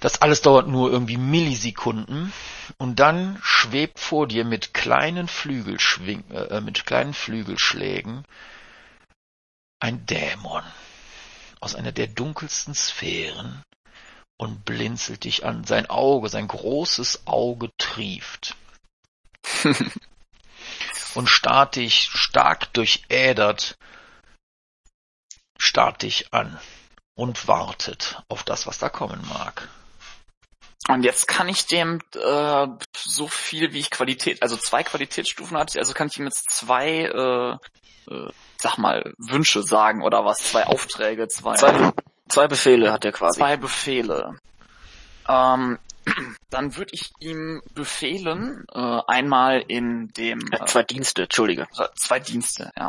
Das 0.00 0.22
alles 0.22 0.40
dauert 0.40 0.66
nur 0.66 0.90
irgendwie 0.90 1.18
Millisekunden 1.18 2.32
und 2.78 2.98
dann 2.98 3.38
schwebt 3.42 4.00
vor 4.00 4.26
dir 4.26 4.44
mit 4.44 4.72
kleinen 4.72 5.28
Flügelschwing 5.28 6.30
äh, 6.30 6.60
mit 6.62 6.86
kleinen 6.86 7.12
Flügelschlägen 7.12 8.24
ein 9.78 10.06
Dämon 10.06 10.62
aus 11.60 11.74
einer 11.74 11.92
der 11.92 12.06
dunkelsten 12.06 12.74
Sphären 12.74 13.62
und 14.38 14.64
blinzelt 14.64 15.24
dich 15.24 15.44
an. 15.44 15.64
Sein 15.64 15.88
Auge, 15.90 16.30
sein 16.30 16.48
großes 16.48 17.26
Auge 17.26 17.70
trieft. 17.76 18.56
und 21.14 21.28
starrt 21.28 21.76
dich 21.76 22.08
stark 22.12 22.72
durchädert, 22.72 23.76
starrt 25.58 26.02
dich 26.02 26.32
an 26.32 26.58
und 27.14 27.48
wartet 27.48 28.22
auf 28.28 28.44
das, 28.44 28.66
was 28.66 28.78
da 28.78 28.88
kommen 28.88 29.20
mag. 29.28 29.68
Und 30.90 31.04
jetzt 31.04 31.28
kann 31.28 31.48
ich 31.48 31.66
dem 31.66 32.00
äh, 32.14 32.66
so 32.96 33.28
viel 33.28 33.72
wie 33.72 33.78
ich 33.78 33.90
Qualität, 33.90 34.42
also 34.42 34.56
zwei 34.56 34.82
Qualitätsstufen 34.82 35.56
hatte, 35.56 35.78
also 35.78 35.94
kann 35.94 36.08
ich 36.08 36.18
ihm 36.18 36.24
jetzt 36.24 36.50
zwei, 36.50 37.04
äh, 37.04 38.12
äh, 38.12 38.30
sag 38.58 38.78
mal, 38.78 39.14
Wünsche 39.18 39.62
sagen 39.62 40.02
oder 40.02 40.24
was, 40.24 40.38
zwei 40.38 40.66
Aufträge, 40.66 41.28
zwei. 41.28 41.54
Zwei, 41.54 41.92
zwei 42.28 42.48
Befehle 42.48 42.92
hat 42.92 43.04
er 43.04 43.12
quasi. 43.12 43.38
Zwei 43.38 43.56
Befehle. 43.56 44.38
Ähm, 45.28 45.78
dann 46.50 46.76
würde 46.76 46.90
ich 46.92 47.12
ihm 47.20 47.62
befehlen, 47.74 48.64
äh, 48.72 49.00
einmal 49.06 49.62
in 49.68 50.08
dem 50.08 50.40
äh, 50.50 50.64
zwei 50.66 50.82
Dienste, 50.82 51.24
Entschuldige. 51.24 51.68
Zwei 51.94 52.20
Dienste, 52.20 52.70
ja. 52.76 52.88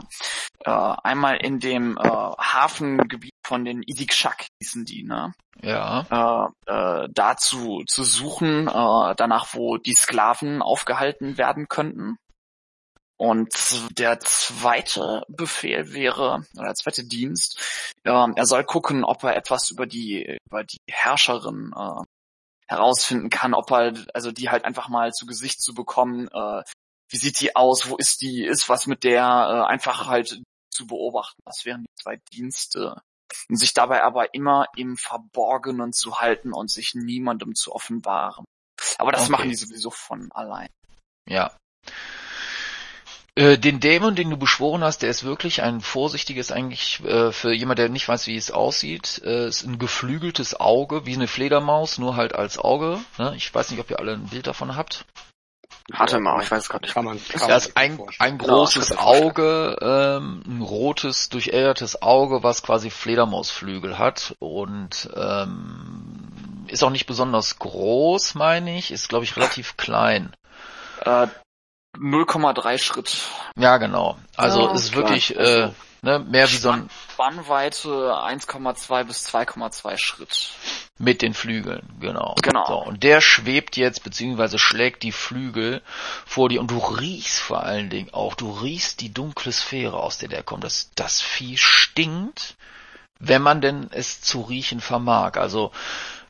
Äh, 0.60 0.96
einmal 1.04 1.38
in 1.38 1.60
dem 1.60 1.98
äh, 1.98 2.02
Hafengebiet 2.02 3.31
von 3.52 3.66
den 3.66 3.84
Isikshak 3.84 4.48
hießen 4.62 4.86
die, 4.86 5.04
ne? 5.04 5.34
Ja. 5.62 6.54
Äh, 6.66 7.04
äh, 7.04 7.10
dazu 7.12 7.84
zu 7.86 8.06
suchen, 8.06 8.70
äh, 8.70 9.16
danach, 9.18 9.54
wo 9.54 9.76
die 9.76 9.94
Sklaven 9.94 10.62
aufgehalten 10.62 11.38
werden 11.38 11.68
könnten. 11.68 12.16
Und 13.18 13.50
der 14.00 14.22
zweite 14.22 15.26
Befehl 15.28 15.92
wäre, 15.92 16.46
oder 16.56 16.68
der 16.68 16.76
zweite 16.76 17.04
Dienst, 17.04 17.60
äh, 18.06 18.10
er 18.10 18.46
soll 18.46 18.64
gucken, 18.64 19.04
ob 19.04 19.22
er 19.26 19.36
etwas 19.36 19.70
über 19.70 19.86
die, 19.86 20.38
über 20.48 20.64
die 20.64 20.80
Herrscherin 20.90 21.74
äh, 21.76 22.04
herausfinden 22.70 23.30
kann, 23.30 23.54
ob 23.54 23.70
halt, 23.70 24.16
also 24.16 24.32
die 24.32 24.50
halt 24.50 24.64
einfach 24.64 24.88
mal 24.88 25.12
zu 25.12 25.26
Gesicht 25.26 25.62
zu 25.62 25.74
bekommen, 25.74 26.30
äh, 26.30 26.64
wie 27.10 27.18
sieht 27.18 27.42
die 27.42 27.54
aus, 27.58 27.90
wo 27.90 27.98
ist 27.98 28.22
die, 28.22 28.46
ist 28.46 28.70
was 28.70 28.88
mit 28.88 29.04
der, 29.04 29.26
äh, 29.26 29.70
einfach 29.70 30.08
halt 30.08 30.42
zu 30.74 30.88
beobachten. 30.88 31.42
Das 31.44 31.66
wären 31.66 31.82
die 31.82 32.02
zwei 32.02 32.18
Dienste. 32.32 32.96
Und 33.50 33.58
sich 33.58 33.74
dabei 33.74 34.04
aber 34.04 34.34
immer 34.34 34.68
im 34.76 34.98
Verborgenen 34.98 35.94
zu 35.94 36.20
halten 36.20 36.54
und 36.54 36.70
sich 36.70 36.94
niemandem 36.96 37.56
zu 37.56 37.74
offenbaren. 37.74 38.46
Aber 38.98 39.12
das 39.12 39.24
okay. 39.24 39.32
machen 39.32 39.50
die 39.50 39.56
sowieso 39.56 39.92
von 39.92 40.32
allein. 40.32 40.70
Ja. 41.28 41.56
Äh, 43.36 43.58
den 43.58 43.80
Dämon, 43.80 44.16
den 44.16 44.30
du 44.30 44.38
beschworen 44.38 44.84
hast, 44.84 45.04
der 45.04 45.10
ist 45.10 45.24
wirklich 45.24 45.62
ein 45.62 45.80
vorsichtiges, 45.80 46.52
eigentlich 46.52 47.02
äh, 47.06 47.32
für 47.32 47.54
jemand, 47.54 47.80
der 47.80 47.88
nicht 47.88 48.08
weiß, 48.08 48.28
wie 48.28 48.36
es 48.36 48.52
aussieht, 48.52 49.22
äh, 49.24 49.48
ist 49.48 49.64
ein 49.64 49.80
geflügeltes 49.80 50.60
Auge, 50.60 51.06
wie 51.06 51.14
eine 51.14 51.28
Fledermaus, 51.28 51.98
nur 51.98 52.18
halt 52.18 52.36
als 52.36 52.58
Auge. 52.58 53.00
Ne? 53.18 53.34
Ich 53.38 53.54
weiß 53.54 53.72
nicht, 53.72 53.80
ob 53.80 53.90
ihr 53.90 54.00
alle 54.00 54.14
ein 54.14 54.28
Bild 54.28 54.48
davon 54.48 54.76
habt. 54.76 55.06
Hatte 55.94 56.20
mal, 56.20 56.42
ich 56.42 56.52
weiß 56.52 56.70
gar 56.70 56.80
nicht. 56.82 56.94
Kann 56.94 57.06
man, 57.06 57.20
kann 57.28 57.50
das 57.50 57.68
ist 57.68 57.78
ein, 57.78 58.00
ein 58.20 58.38
großes 58.38 58.90
genau, 58.90 59.02
Auge, 59.02 59.78
ähm, 59.82 60.44
ein 60.46 60.62
rotes, 60.62 61.30
durchädertes 61.30 62.02
Auge, 62.02 62.44
was 62.44 62.64
quasi 62.64 62.90
Fledermausflügel 62.90 63.98
hat 63.98 64.36
und 64.40 65.10
ähm, 65.16 66.66
ist 66.68 66.84
auch 66.84 66.90
nicht 66.90 67.08
besonders 67.08 67.60
groß, 67.60 68.36
meine 68.36 68.78
ich, 68.78 68.92
ist 68.92 69.10
glaube 69.10 69.26
ich 69.26 69.36
relativ 69.36 69.78
klein. 69.78 70.34
Äh, 71.02 71.28
0,3 71.98 72.78
Schritt. 72.78 73.18
Ja, 73.58 73.78
genau. 73.78 74.18
Also 74.38 74.62
ja, 74.62 74.74
es 74.74 74.86
ist 74.86 74.96
wirklich 74.96 75.36
äh, 75.36 75.70
ne, 76.02 76.20
mehr 76.20 76.50
wie 76.52 76.58
so 76.58 76.70
ein 76.70 76.90
Spannweite 77.14 77.90
1,2 77.90 79.04
bis 79.04 79.28
2,2 79.28 79.98
Schritt. 79.98 80.52
Mit 80.98 81.22
den 81.22 81.34
Flügeln, 81.34 81.88
genau. 82.00 82.36
Genau. 82.42 82.66
So, 82.68 82.78
und 82.78 83.04
der 83.04 83.22
schwebt 83.22 83.76
jetzt, 83.78 84.04
beziehungsweise 84.04 84.60
schlägt 84.60 85.04
die 85.04 85.12
Flügel 85.12 85.82
vor 86.26 86.50
dir 86.50 86.60
und 86.62 86.70
du 86.70 86.78
riechst 86.78 87.40
vor 87.40 87.64
allen 87.64 87.90
Dingen 87.90 88.14
auch, 88.14 88.36
du 88.36 88.52
riechst 88.52 89.02
die 89.02 89.14
dunkle 89.14 89.52
Sphäre, 89.52 89.98
aus 89.98 90.18
der 90.18 90.30
der 90.30 90.44
kommt. 90.44 90.64
Das, 90.64 90.92
das 90.96 91.22
Vieh 91.22 91.58
stinkt, 91.58 92.56
wenn 93.20 93.42
man 93.42 93.62
denn 93.62 93.90
es 93.92 94.22
zu 94.22 94.42
riechen 94.42 94.82
vermag. 94.82 95.38
Also 95.38 95.72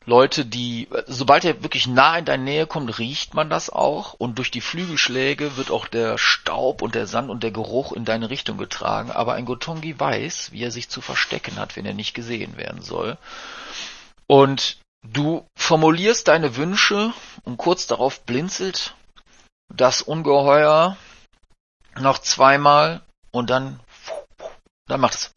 Leute, 0.04 0.44
die, 0.44 0.88
sobald 1.06 1.44
er 1.44 1.62
wirklich 1.62 1.86
nah 1.86 2.18
in 2.18 2.24
deine 2.24 2.42
Nähe 2.42 2.66
kommt, 2.66 2.98
riecht 2.98 3.34
man 3.34 3.48
das 3.48 3.70
auch 3.70 4.14
und 4.14 4.38
durch 4.38 4.50
die 4.50 4.60
Flügelschläge 4.60 5.56
wird 5.56 5.70
auch 5.70 5.86
der 5.86 6.18
Staub 6.18 6.82
und 6.82 6.94
der 6.94 7.06
Sand 7.06 7.30
und 7.30 7.42
der 7.42 7.52
Geruch 7.52 7.92
in 7.92 8.04
deine 8.04 8.28
Richtung 8.28 8.58
getragen. 8.58 9.12
Aber 9.12 9.34
ein 9.34 9.44
Gotongi 9.44 9.98
weiß, 9.98 10.52
wie 10.52 10.62
er 10.62 10.70
sich 10.72 10.88
zu 10.88 11.00
verstecken 11.00 11.56
hat, 11.56 11.76
wenn 11.76 11.86
er 11.86 11.94
nicht 11.94 12.14
gesehen 12.14 12.56
werden 12.56 12.82
soll. 12.82 13.16
Und 14.26 14.78
du 15.06 15.46
formulierst 15.56 16.26
deine 16.28 16.56
Wünsche 16.56 17.12
und 17.44 17.56
kurz 17.56 17.86
darauf 17.86 18.22
blinzelt 18.22 18.94
das 19.68 20.02
Ungeheuer 20.02 20.96
noch 22.00 22.18
zweimal 22.18 23.02
und 23.30 23.50
dann, 23.50 23.80
dann 24.86 25.00
macht 25.00 25.14
es 25.14 25.32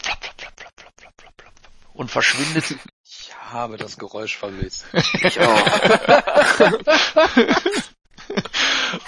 und 1.94 2.12
verschwindet 2.12 2.76
habe 3.56 3.78
das 3.78 3.98
Geräusch 3.98 4.38
vermisst. 4.38 4.86
Ich 4.94 5.40
auch. 5.40 5.48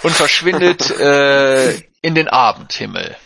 und 0.02 0.12
verschwindet 0.12 0.90
äh, 0.90 1.74
in 2.02 2.14
den 2.14 2.28
Abendhimmel. 2.28 3.16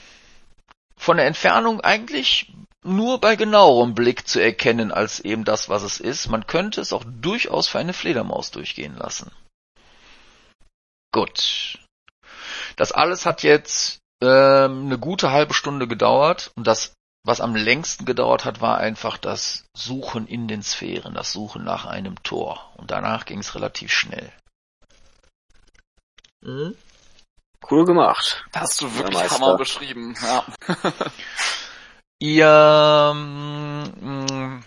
Von 0.96 1.16
der 1.16 1.26
Entfernung 1.26 1.80
eigentlich 1.80 2.52
nur 2.84 3.20
bei 3.20 3.36
genauerem 3.36 3.94
Blick 3.94 4.26
zu 4.26 4.40
erkennen 4.40 4.92
als 4.92 5.20
eben 5.20 5.44
das, 5.44 5.68
was 5.68 5.82
es 5.82 6.00
ist. 6.00 6.28
Man 6.28 6.46
könnte 6.46 6.80
es 6.80 6.92
auch 6.92 7.04
durchaus 7.06 7.68
für 7.68 7.78
eine 7.78 7.92
Fledermaus 7.92 8.50
durchgehen 8.50 8.96
lassen. 8.96 9.30
Gut. 11.12 11.78
Das 12.76 12.92
alles 12.92 13.26
hat 13.26 13.42
jetzt 13.42 14.00
ähm, 14.20 14.86
eine 14.86 14.98
gute 14.98 15.30
halbe 15.30 15.54
Stunde 15.54 15.86
gedauert 15.86 16.50
und 16.56 16.66
das 16.66 16.94
was 17.24 17.40
am 17.40 17.54
längsten 17.54 18.04
gedauert 18.04 18.44
hat, 18.44 18.60
war 18.60 18.78
einfach 18.78 19.16
das 19.16 19.64
Suchen 19.74 20.26
in 20.26 20.48
den 20.48 20.62
Sphären, 20.62 21.14
das 21.14 21.32
Suchen 21.32 21.62
nach 21.62 21.86
einem 21.86 22.20
Tor. 22.22 22.72
Und 22.76 22.90
danach 22.90 23.24
ging 23.26 23.38
es 23.38 23.54
relativ 23.54 23.92
schnell. 23.92 24.32
Mhm. 26.40 26.76
Cool 27.70 27.84
gemacht. 27.84 28.44
Hast 28.54 28.80
du 28.80 28.92
wirklich 28.96 29.30
Hammer 29.30 29.56
beschrieben, 29.56 30.16
ja. 30.20 30.44
ihr, 32.18 33.12
ähm, 33.14 34.64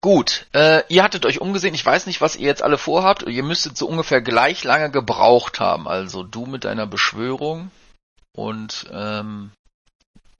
gut, 0.00 0.46
äh, 0.54 0.84
ihr 0.88 1.02
hattet 1.02 1.26
euch 1.26 1.42
umgesehen. 1.42 1.74
Ich 1.74 1.84
weiß 1.84 2.06
nicht, 2.06 2.22
was 2.22 2.36
ihr 2.36 2.46
jetzt 2.46 2.62
alle 2.62 2.78
vorhabt. 2.78 3.24
Ihr 3.24 3.42
müsstet 3.42 3.76
so 3.76 3.86
ungefähr 3.86 4.22
gleich 4.22 4.64
lange 4.64 4.90
gebraucht 4.90 5.60
haben. 5.60 5.86
Also 5.86 6.22
du 6.22 6.46
mit 6.46 6.64
deiner 6.64 6.86
Beschwörung 6.86 7.70
und 8.34 8.86
ähm, 8.90 9.52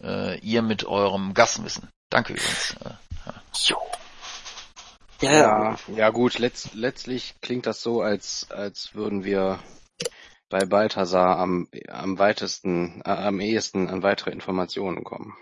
äh, 0.02 0.38
ihr 0.40 0.62
mit 0.62 0.84
eurem 0.84 1.34
Gastwissen. 1.34 1.88
Danke 2.10 2.34
übrigens. 2.34 2.76
Äh, 2.84 2.90
ja. 3.68 3.76
Ja, 5.20 5.32
ja, 5.32 5.76
ja 5.94 6.10
gut, 6.10 6.40
letzt, 6.40 6.74
letztlich 6.74 7.36
klingt 7.40 7.66
das 7.66 7.80
so, 7.80 8.00
als, 8.02 8.50
als 8.50 8.94
würden 8.94 9.22
wir 9.22 9.60
bei 10.48 10.64
Balthasar 10.66 11.38
am, 11.38 11.68
am 11.88 12.18
weitesten, 12.18 13.02
äh, 13.04 13.10
am 13.10 13.40
ehesten 13.40 13.88
an 13.88 14.02
weitere 14.02 14.32
Informationen 14.32 15.04
kommen. 15.04 15.36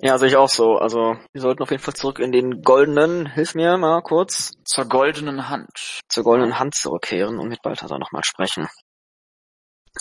Ja, 0.00 0.16
sehe 0.18 0.28
ich 0.28 0.36
auch 0.36 0.48
so. 0.48 0.76
Also, 0.76 1.16
wir 1.32 1.40
sollten 1.42 1.62
auf 1.62 1.70
jeden 1.70 1.82
Fall 1.82 1.94
zurück 1.94 2.20
in 2.20 2.32
den 2.32 2.62
goldenen, 2.62 3.26
hilf 3.26 3.54
mir 3.54 3.76
mal 3.76 4.00
kurz. 4.02 4.52
Zur 4.64 4.86
goldenen 4.86 5.48
Hand. 5.48 6.00
Zur 6.08 6.24
goldenen 6.24 6.58
Hand 6.58 6.74
zurückkehren 6.74 7.38
und 7.38 7.48
mit 7.48 7.62
Balthasar 7.62 7.98
nochmal 7.98 8.22
sprechen. 8.24 8.68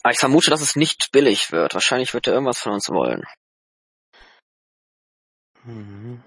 Aber 0.03 0.11
ich 0.11 0.19
vermute, 0.19 0.49
dass 0.49 0.61
es 0.61 0.75
nicht 0.75 1.11
billig 1.11 1.51
wird. 1.51 1.73
Wahrscheinlich 1.73 2.13
wird 2.13 2.27
er 2.27 2.33
irgendwas 2.33 2.59
von 2.59 2.73
uns 2.73 2.89
wollen. 2.89 3.23
Mhm. 5.63 6.23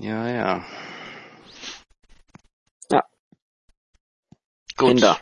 Ja, 0.00 0.28
ja. 0.28 0.64
Ja. 2.90 3.04
Gut. 4.76 4.88
Kinder. 4.88 5.20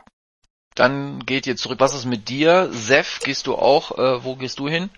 Dann 0.74 1.26
geht 1.26 1.46
ihr 1.46 1.56
zurück. 1.56 1.80
Was 1.80 1.94
ist 1.94 2.04
mit 2.04 2.28
dir? 2.28 2.68
Sef, 2.70 3.20
gehst 3.20 3.46
du 3.46 3.56
auch? 3.56 3.98
Äh, 3.98 4.24
wo 4.24 4.36
gehst 4.36 4.60
du 4.60 4.68
hin? 4.68 4.90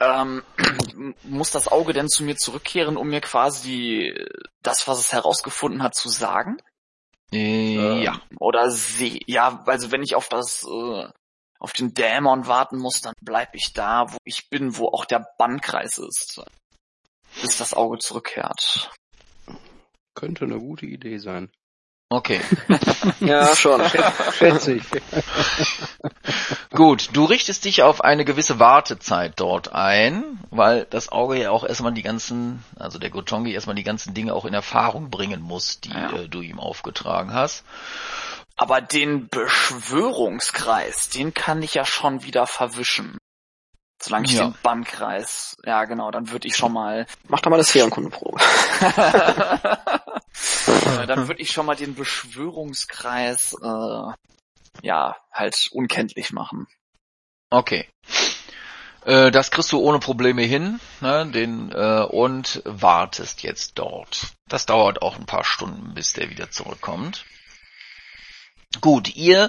Ähm, 0.00 0.42
muss 1.22 1.52
das 1.52 1.68
Auge 1.68 1.92
denn 1.92 2.08
zu 2.08 2.24
mir 2.24 2.36
zurückkehren, 2.36 2.96
um 2.96 3.08
mir 3.08 3.20
quasi 3.20 4.12
das, 4.62 4.88
was 4.88 4.98
es 4.98 5.12
herausgefunden 5.12 5.82
hat, 5.82 5.94
zu 5.94 6.08
sagen? 6.08 6.58
Äh, 7.32 8.02
ja. 8.02 8.20
Oder 8.38 8.70
seh, 8.70 9.20
ja, 9.26 9.62
also 9.66 9.90
wenn 9.92 10.02
ich 10.02 10.14
auf 10.14 10.28
das, 10.28 10.64
äh, 10.64 11.08
auf 11.58 11.72
den 11.72 11.94
Dämon 11.94 12.46
warten 12.46 12.78
muss, 12.78 13.00
dann 13.00 13.14
bleib 13.20 13.54
ich 13.54 13.72
da, 13.72 14.12
wo 14.12 14.16
ich 14.24 14.48
bin, 14.48 14.76
wo 14.76 14.88
auch 14.88 15.04
der 15.04 15.26
Bannkreis 15.38 15.98
ist. 15.98 16.42
Bis 17.42 17.58
das 17.58 17.74
Auge 17.74 17.98
zurückkehrt. 17.98 18.90
Könnte 20.14 20.44
eine 20.44 20.58
gute 20.58 20.86
Idee 20.86 21.18
sein. 21.18 21.50
Okay. 22.08 22.40
Ja, 23.20 23.54
schon. 23.56 23.82
Schätze 24.32 24.74
ich. 24.74 24.84
Gut, 26.70 27.10
du 27.14 27.24
richtest 27.24 27.64
dich 27.64 27.82
auf 27.82 28.02
eine 28.02 28.24
gewisse 28.24 28.58
Wartezeit 28.58 29.34
dort 29.36 29.72
ein, 29.72 30.38
weil 30.50 30.84
das 30.90 31.08
Auge 31.10 31.40
ja 31.40 31.50
auch 31.50 31.64
erstmal 31.64 31.92
die 31.92 32.02
ganzen, 32.02 32.62
also 32.78 32.98
der 32.98 33.10
Gotongi 33.10 33.52
erstmal 33.52 33.74
die 33.76 33.82
ganzen 33.84 34.12
Dinge 34.14 34.34
auch 34.34 34.44
in 34.44 34.54
Erfahrung 34.54 35.10
bringen 35.10 35.40
muss, 35.40 35.80
die 35.80 35.90
Ja. 35.92 36.12
äh, 36.12 36.28
du 36.28 36.42
ihm 36.42 36.60
aufgetragen 36.60 37.32
hast. 37.32 37.64
Aber 38.56 38.80
den 38.80 39.28
Beschwörungskreis, 39.28 41.08
den 41.08 41.34
kann 41.34 41.62
ich 41.62 41.74
ja 41.74 41.84
schon 41.84 42.22
wieder 42.22 42.46
verwischen. 42.46 43.18
Solange 44.00 44.26
ich 44.26 44.32
Ja. 44.32 44.44
den 44.44 44.54
Bannkreis, 44.62 45.56
ja 45.64 45.84
genau, 45.84 46.10
dann 46.10 46.30
würde 46.30 46.46
ich 46.48 46.56
schon 46.56 46.72
mal, 46.72 47.06
Mach 47.28 47.40
doch 47.40 47.50
mal 47.50 47.56
eine 47.56 47.64
Sphärenkundenprobe. 47.64 48.38
äh, 50.66 51.06
dann 51.06 51.28
würde 51.28 51.40
ich 51.40 51.50
schon 51.50 51.66
mal 51.66 51.76
den 51.76 51.94
Beschwörungskreis, 51.94 53.54
äh, 53.62 54.12
ja, 54.82 55.16
halt 55.32 55.68
unkenntlich 55.72 56.32
machen. 56.32 56.66
Okay. 57.50 57.88
Äh, 59.04 59.30
das 59.30 59.50
kriegst 59.50 59.70
du 59.72 59.78
ohne 59.78 60.00
Probleme 60.00 60.42
hin, 60.42 60.80
ne, 61.00 61.26
den, 61.26 61.70
äh, 61.70 62.02
und 62.02 62.60
wartest 62.64 63.42
jetzt 63.42 63.78
dort. 63.78 64.32
Das 64.48 64.66
dauert 64.66 65.00
auch 65.00 65.16
ein 65.16 65.26
paar 65.26 65.44
Stunden, 65.44 65.94
bis 65.94 66.12
der 66.12 66.28
wieder 66.28 66.50
zurückkommt. 66.50 67.24
Gut, 68.80 69.14
ihr 69.14 69.48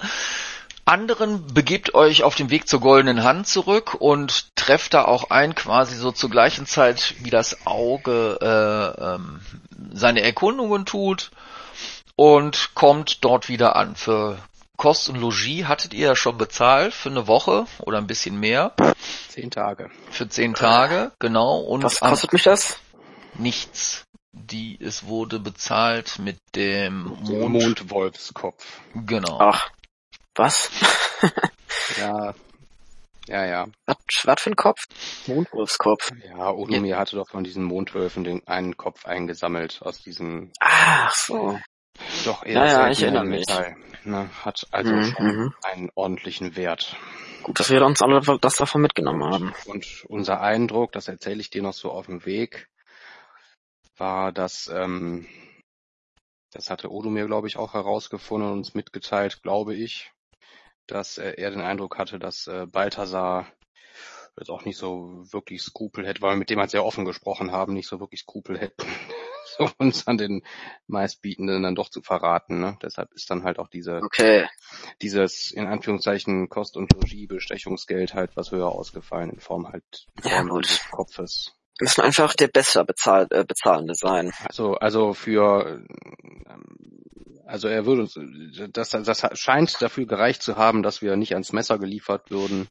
anderen 0.85 1.53
begebt 1.53 1.95
euch 1.95 2.23
auf 2.23 2.35
dem 2.35 2.49
Weg 2.49 2.69
zur 2.69 2.79
goldenen 2.79 3.23
Hand 3.23 3.47
zurück 3.47 3.95
und 3.95 4.55
trefft 4.55 4.93
da 4.93 5.03
auch 5.03 5.31
ein, 5.31 5.53
quasi 5.53 5.95
so 5.95 6.11
zur 6.11 6.29
gleichen 6.29 6.65
Zeit, 6.65 7.15
wie 7.19 7.29
das 7.29 7.65
Auge 7.65 8.37
äh, 8.39 9.15
ähm, 9.15 9.41
seine 9.93 10.21
Erkundungen 10.21 10.85
tut 10.85 11.31
und 12.15 12.71
kommt 12.75 13.23
dort 13.23 13.49
wieder 13.49 13.75
an. 13.75 13.95
Für 13.95 14.37
Kost 14.77 15.09
und 15.09 15.17
Logis 15.17 15.65
hattet 15.65 15.93
ihr 15.93 16.07
ja 16.09 16.15
schon 16.15 16.37
bezahlt 16.37 16.93
für 16.93 17.09
eine 17.09 17.27
Woche 17.27 17.65
oder 17.79 17.97
ein 17.97 18.07
bisschen 18.07 18.39
mehr. 18.39 18.73
Zehn 19.29 19.49
Tage. 19.51 19.89
Für 20.11 20.29
zehn 20.29 20.53
Tage, 20.53 21.11
genau. 21.19 21.59
Und 21.59 21.83
Was 21.83 21.99
kostet 21.99 22.33
mich 22.33 22.43
das? 22.43 22.77
nichts. 23.35 24.03
Die, 24.31 24.77
es 24.79 25.07
wurde 25.07 25.39
bezahlt 25.39 26.19
mit 26.19 26.37
dem 26.55 27.05
Mond. 27.05 27.49
Mondwolfskopf. 27.49 28.63
Genau. 28.93 29.39
Ach, 29.39 29.69
was? 30.35 30.69
Ja. 31.99 32.33
Ja, 33.27 33.45
ja. 33.45 33.67
Was, 33.85 34.39
für 34.41 34.49
ein 34.51 34.55
Kopf? 34.55 34.83
Mondwurfskopf. 35.27 36.11
Ja, 36.23 36.51
Odomir 36.51 36.97
hatte 36.97 37.15
doch 37.17 37.29
von 37.29 37.43
diesen 37.43 37.63
Mondwölfen 37.63 38.23
den 38.23 38.47
einen 38.47 38.77
Kopf 38.77 39.05
eingesammelt 39.05 39.81
aus 39.81 40.01
diesem 40.01 40.51
Ach 40.59 41.13
so. 41.13 41.59
doch 42.25 42.43
eher 42.43 42.53
Ja, 42.53 42.65
ja, 42.65 42.71
seltenen 42.71 42.91
ich 42.91 43.03
erinnere 43.03 43.25
mich. 43.25 43.39
Metall. 43.47 43.75
Ne, 44.05 44.29
hat 44.45 44.65
also 44.71 44.93
Mhm, 44.93 45.03
schon 45.03 45.25
mhm. 45.25 45.53
einen 45.63 45.89
ordentlichen 45.95 46.55
Wert. 46.55 46.95
Gut, 47.43 47.59
dass 47.59 47.69
wir 47.69 47.85
uns 47.85 48.01
alle 48.01 48.21
das 48.39 48.55
davon 48.55 48.81
mitgenommen 48.81 49.23
haben. 49.23 49.53
Und 49.65 50.05
unser 50.07 50.41
Eindruck, 50.41 50.93
das 50.93 51.07
erzähle 51.07 51.41
ich 51.41 51.49
dir 51.49 51.61
noch 51.61 51.73
so 51.73 51.91
auf 51.91 52.05
dem 52.05 52.25
Weg, 52.25 52.69
war, 53.97 54.31
dass, 54.31 54.67
ähm, 54.73 55.27
das 56.53 56.69
hatte 56.69 56.91
Odomir, 56.91 57.25
glaube 57.25 57.47
ich, 57.47 57.57
auch 57.57 57.73
herausgefunden 57.73 58.49
und 58.51 58.57
uns 58.59 58.73
mitgeteilt, 58.73 59.41
glaube 59.43 59.75
ich, 59.75 60.11
dass 60.87 61.17
äh, 61.17 61.33
er 61.37 61.51
den 61.51 61.61
Eindruck 61.61 61.97
hatte, 61.97 62.19
dass 62.19 62.47
äh, 62.47 62.65
Balthasar 62.65 63.47
jetzt 64.37 64.49
auch 64.49 64.65
nicht 64.65 64.77
so 64.77 65.23
wirklich 65.31 65.61
Skrupel 65.63 66.05
hätte, 66.05 66.21
weil 66.21 66.33
wir 66.33 66.37
mit 66.37 66.49
dem 66.49 66.59
halt 66.59 66.69
sehr 66.69 66.85
offen 66.85 67.05
gesprochen 67.05 67.51
haben, 67.51 67.73
nicht 67.73 67.87
so 67.87 67.99
wirklich 67.99 68.21
Skrupel 68.21 68.59
hätten, 68.59 68.83
so 69.57 69.69
uns 69.79 70.07
an 70.07 70.17
den 70.17 70.43
meistbietenden 70.85 71.63
dann 71.63 71.75
doch 71.75 71.89
zu 71.89 72.01
verraten. 72.01 72.59
Ne? 72.59 72.77
Deshalb 72.81 73.11
ist 73.13 73.29
dann 73.31 73.43
halt 73.43 73.57
auch 73.59 73.67
diese 73.67 74.01
Okay. 74.03 74.47
dieses 75.01 75.51
in 75.51 75.65
Anführungszeichen 75.65 76.49
Kost- 76.49 76.77
und 76.77 76.93
Logie-Bestechungsgeld 76.93 78.13
halt 78.13 78.35
was 78.35 78.51
höher 78.51 78.69
ausgefallen 78.69 79.31
in 79.31 79.39
Form 79.39 79.67
halt 79.67 80.07
in 80.17 80.23
Ja, 80.23 80.37
Form 80.37 80.49
gut. 80.49 80.65
dieses 80.65 80.89
Kopfes. 80.91 81.56
Wir 81.79 81.85
müssen 81.85 82.01
einfach 82.01 82.33
der 82.33 82.47
besser 82.47 82.83
bezahlt, 82.85 83.31
äh, 83.31 83.43
bezahlende 83.47 83.93
sein. 83.93 84.33
Also 84.45 84.75
also 84.75 85.13
für 85.13 85.83
ähm, 86.47 86.67
also 87.45 87.67
er 87.67 87.85
würde 87.85 88.07
das 88.71 88.89
das 88.89 89.39
scheint 89.39 89.81
dafür 89.81 90.05
gereicht 90.05 90.41
zu 90.41 90.57
haben, 90.57 90.83
dass 90.83 91.01
wir 91.01 91.15
nicht 91.15 91.33
ans 91.33 91.53
Messer 91.53 91.77
geliefert 91.77 92.31
würden. 92.31 92.67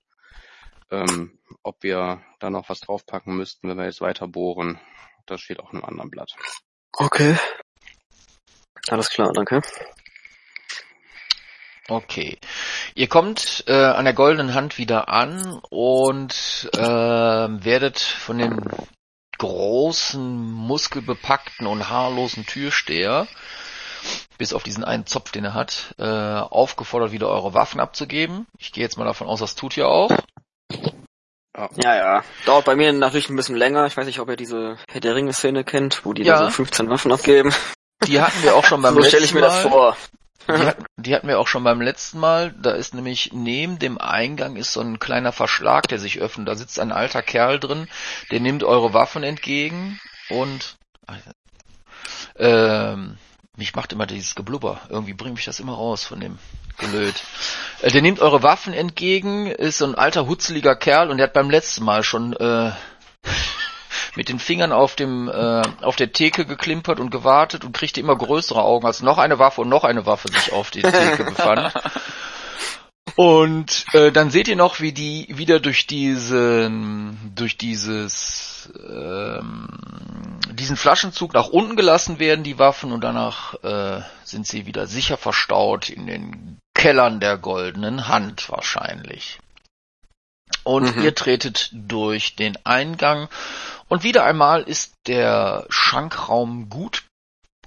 Ähm, 0.90 1.38
ob 1.62 1.82
wir 1.82 2.22
da 2.38 2.50
noch 2.50 2.68
was 2.68 2.80
draufpacken 2.80 3.36
müssten, 3.36 3.68
wenn 3.68 3.76
wir 3.76 3.86
jetzt 3.86 4.00
weiter 4.00 4.28
bohren, 4.28 4.80
das 5.26 5.40
steht 5.40 5.59
auch 5.59 5.72
in 5.72 5.78
einem 5.78 5.84
anderen 5.84 6.11
Blatt. 6.11 6.32
Okay. 6.92 7.36
Alles 8.88 9.11
klar, 9.11 9.32
danke. 9.32 9.62
Okay. 11.88 12.38
Ihr 12.94 13.09
kommt 13.09 13.64
äh, 13.68 13.72
an 13.72 14.04
der 14.04 14.14
goldenen 14.14 14.54
Hand 14.54 14.78
wieder 14.78 15.09
an 15.09 15.61
und 15.70 16.68
äh, 16.72 16.80
werdet 16.80 18.00
von 18.00 18.38
dem 18.38 18.61
großen, 19.39 20.53
muskelbepackten 20.53 21.66
und 21.66 21.89
haarlosen 21.89 22.47
Türsteher, 22.47 23.26
bis 24.39 24.53
auf 24.53 24.62
diesen 24.62 24.84
einen 24.84 25.07
Zopf, 25.07 25.32
den 25.32 25.45
er 25.45 25.55
hat, 25.55 25.95
äh, 25.99 26.05
aufgefordert, 26.05 27.12
wieder 27.12 27.28
eure 27.28 27.55
Waffen 27.55 27.80
abzugeben. 27.80 28.47
Ich 28.59 28.72
gehe 28.72 28.82
jetzt 28.84 28.99
mal 28.99 29.05
davon 29.05 29.26
aus, 29.26 29.41
das 29.41 29.55
tut 29.55 29.76
ihr 29.76 29.89
auch. 29.89 30.11
Ja, 31.76 31.97
ja. 31.97 32.24
Dauert 32.45 32.66
bei 32.66 32.76
mir 32.76 32.93
natürlich 32.93 33.30
ein 33.30 33.37
bisschen 33.37 33.57
länger. 33.57 33.87
Ich 33.87 33.97
weiß 33.97 34.05
nicht, 34.07 34.20
ob 34.20 34.28
ihr 34.28 34.37
diese 34.37 34.76
Herr 34.91 35.01
der 35.01 35.14
Ringe-Szene 35.14 35.64
kennt, 35.64 36.05
wo 36.05 36.12
die 36.12 36.22
Ja. 36.22 36.39
da 36.39 36.45
so 36.47 36.51
15 36.51 36.91
Waffen 36.91 37.12
abgeben. 37.12 37.55
Die 38.07 38.20
hatten 38.20 38.43
wir 38.43 38.55
auch 38.55 38.64
schon 38.66 38.82
beim 38.82 38.93
so 38.93 39.01
letzten 39.01 39.09
stelle 39.11 39.24
ich 39.24 39.32
mir 39.34 39.41
Mal. 39.41 39.47
das 39.47 39.61
vor. 39.62 39.97
Die, 40.49 40.53
hat- 40.66 40.78
die 40.97 41.14
hatten 41.14 41.28
wir 41.28 41.38
auch 41.38 41.49
schon 41.49 41.64
beim 41.64 41.80
letzten 41.80 42.18
Mal. 42.20 42.53
Da 42.61 42.72
ist 42.72 42.94
nämlich 42.94 43.30
neben 43.32 43.78
dem 43.78 43.99
Eingang 43.99 44.57
ist 44.57 44.72
so 44.72 44.80
ein 44.80 44.99
kleiner 44.99 45.32
Verschlag, 45.32 45.88
der 45.88 45.99
sich 45.99 46.18
öffnet. 46.20 46.49
Da 46.49 46.55
sitzt 46.57 46.78
ein 46.80 46.92
alter 46.92 47.22
Kerl 47.22 47.59
drin, 47.61 47.88
der 48.30 48.40
nimmt 48.40 48.64
eure 48.64 48.92
Waffen 48.94 49.22
entgegen 49.22 50.01
und 50.30 50.76
ähm, 52.38 53.16
mich 53.57 53.74
macht 53.74 53.92
immer 53.92 54.07
dieses 54.07 54.34
Geblubber. 54.34 54.80
Irgendwie 54.88 55.14
bringt 55.14 55.36
mich 55.36 55.44
das 55.47 55.61
immer 55.61 55.74
raus 55.74 56.05
von 56.05 56.20
dem 56.20 56.38
Gelöt. 56.78 57.14
Äh, 57.82 57.90
der 57.90 58.03
nimmt 58.03 58.20
eure 58.20 58.42
Waffen 58.42 58.72
entgegen, 58.74 59.47
ist 59.47 59.78
so 59.78 59.86
ein 59.86 59.94
alter 59.94 60.26
hutzeliger 60.26 60.76
Kerl 60.76 61.11
und 61.11 61.16
der 61.18 61.28
hat 61.28 61.32
beim 61.34 61.51
letzten 61.51 61.84
Mal 61.84 62.03
schon 62.03 62.34
äh, 62.34 62.72
mit 64.16 64.28
den 64.28 64.38
Fingern 64.38 64.72
auf 64.72 64.96
dem 64.96 65.28
äh, 65.28 65.62
auf 65.82 65.96
der 65.96 66.12
Theke 66.12 66.46
geklimpert 66.46 66.98
und 67.00 67.10
gewartet 67.10 67.64
und 67.64 67.72
kriegte 67.72 68.00
immer 68.00 68.16
größere 68.16 68.62
Augen, 68.62 68.86
als 68.86 69.02
noch 69.02 69.18
eine 69.18 69.38
Waffe 69.38 69.60
und 69.60 69.68
noch 69.68 69.84
eine 69.84 70.06
Waffe 70.06 70.28
sich 70.28 70.52
auf 70.52 70.70
die 70.70 70.82
Theke 70.82 71.24
befand. 71.36 71.72
Und 73.14 73.86
äh, 73.94 74.12
dann 74.12 74.30
seht 74.30 74.48
ihr 74.48 74.56
noch, 74.56 74.80
wie 74.80 74.92
die 74.92 75.26
wieder 75.30 75.60
durch 75.60 75.86
diesen 75.86 77.32
durch 77.34 77.56
dieses 77.56 78.70
ähm, 78.88 79.68
diesen 80.52 80.76
Flaschenzug 80.76 81.32
nach 81.34 81.48
unten 81.48 81.76
gelassen 81.76 82.18
werden, 82.18 82.44
die 82.44 82.58
Waffen, 82.58 82.92
und 82.92 83.02
danach 83.02 83.54
äh, 83.62 84.02
sind 84.24 84.46
sie 84.46 84.66
wieder 84.66 84.86
sicher 84.86 85.16
verstaut 85.16 85.88
in 85.88 86.06
den 86.06 86.58
Kellern 86.74 87.20
der 87.20 87.38
goldenen 87.38 88.08
Hand 88.08 88.50
wahrscheinlich. 88.50 89.38
Und 90.64 90.97
Mhm. 90.97 91.03
ihr 91.03 91.14
tretet 91.14 91.70
durch 91.72 92.36
den 92.36 92.57
Eingang 92.64 93.28
und 93.88 94.03
wieder 94.03 94.24
einmal 94.24 94.62
ist 94.62 94.94
der 95.07 95.66
Schankraum 95.68 96.68
gut 96.68 97.05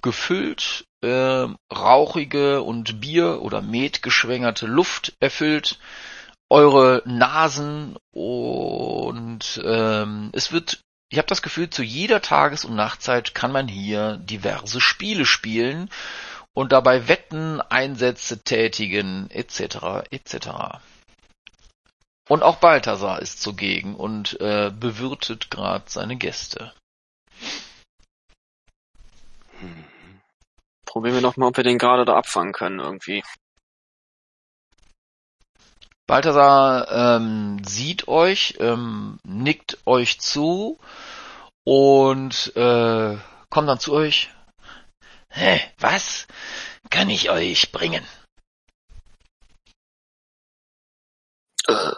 gefüllt, 0.02 0.86
äh, 1.02 1.48
rauchige 1.74 2.62
und 2.62 3.00
Bier 3.02 3.42
oder 3.42 3.62
Met 3.62 4.02
geschwängerte 4.02 4.66
Luft 4.66 5.14
erfüllt 5.20 5.80
eure 6.50 7.04
Nasen 7.06 7.96
und 8.12 9.62
ähm, 9.64 10.30
es 10.34 10.52
wird, 10.52 10.82
ich 11.10 11.18
habe 11.18 11.28
das 11.28 11.42
Gefühl, 11.42 11.70
zu 11.70 11.84
jeder 11.84 12.22
Tages- 12.22 12.66
und 12.66 12.76
Nachtzeit 12.76 13.36
kann 13.36 13.52
man 13.52 13.68
hier 13.68 14.18
diverse 14.18 14.82
Spiele 14.82 15.26
spielen 15.26 15.90
und 16.54 16.72
dabei 16.72 17.08
Wetten, 17.08 17.62
Einsätze 17.62 18.44
tätigen 18.44 19.30
etc. 19.30 20.08
etc. 20.10 20.80
Und 22.30 22.44
auch 22.44 22.58
Balthasar 22.58 23.24
ist 23.24 23.42
zugegen 23.42 23.96
und 23.96 24.40
äh, 24.40 24.70
bewirtet 24.70 25.50
gerade 25.50 25.86
seine 25.88 26.16
Gäste. 26.16 26.72
Hm. 29.60 29.84
Probieren 30.86 31.16
wir 31.16 31.22
doch 31.24 31.38
mal, 31.38 31.48
ob 31.48 31.58
wir 31.58 31.64
den 31.64 31.80
gerade 31.80 32.06
da 32.06 32.16
abfangen 32.16 32.54
können 32.54 32.80
irgendwie. 32.80 33.24
Balthasar 36.06 37.18
ähm, 37.18 37.64
sieht 37.64 38.08
euch, 38.08 38.58
ähm, 38.60 39.20
nickt 39.24 39.80
euch 39.88 40.20
zu 40.20 40.80
und 41.64 42.56
äh, 42.56 43.18
kommt 43.50 43.70
dann 43.70 43.80
zu 43.80 43.94
euch. 43.94 44.30
Hä, 45.30 45.62
was 45.80 46.28
kann 46.92 47.10
ich 47.10 47.32
euch 47.32 47.72
bringen? 47.72 48.06
Äh, 51.68 51.92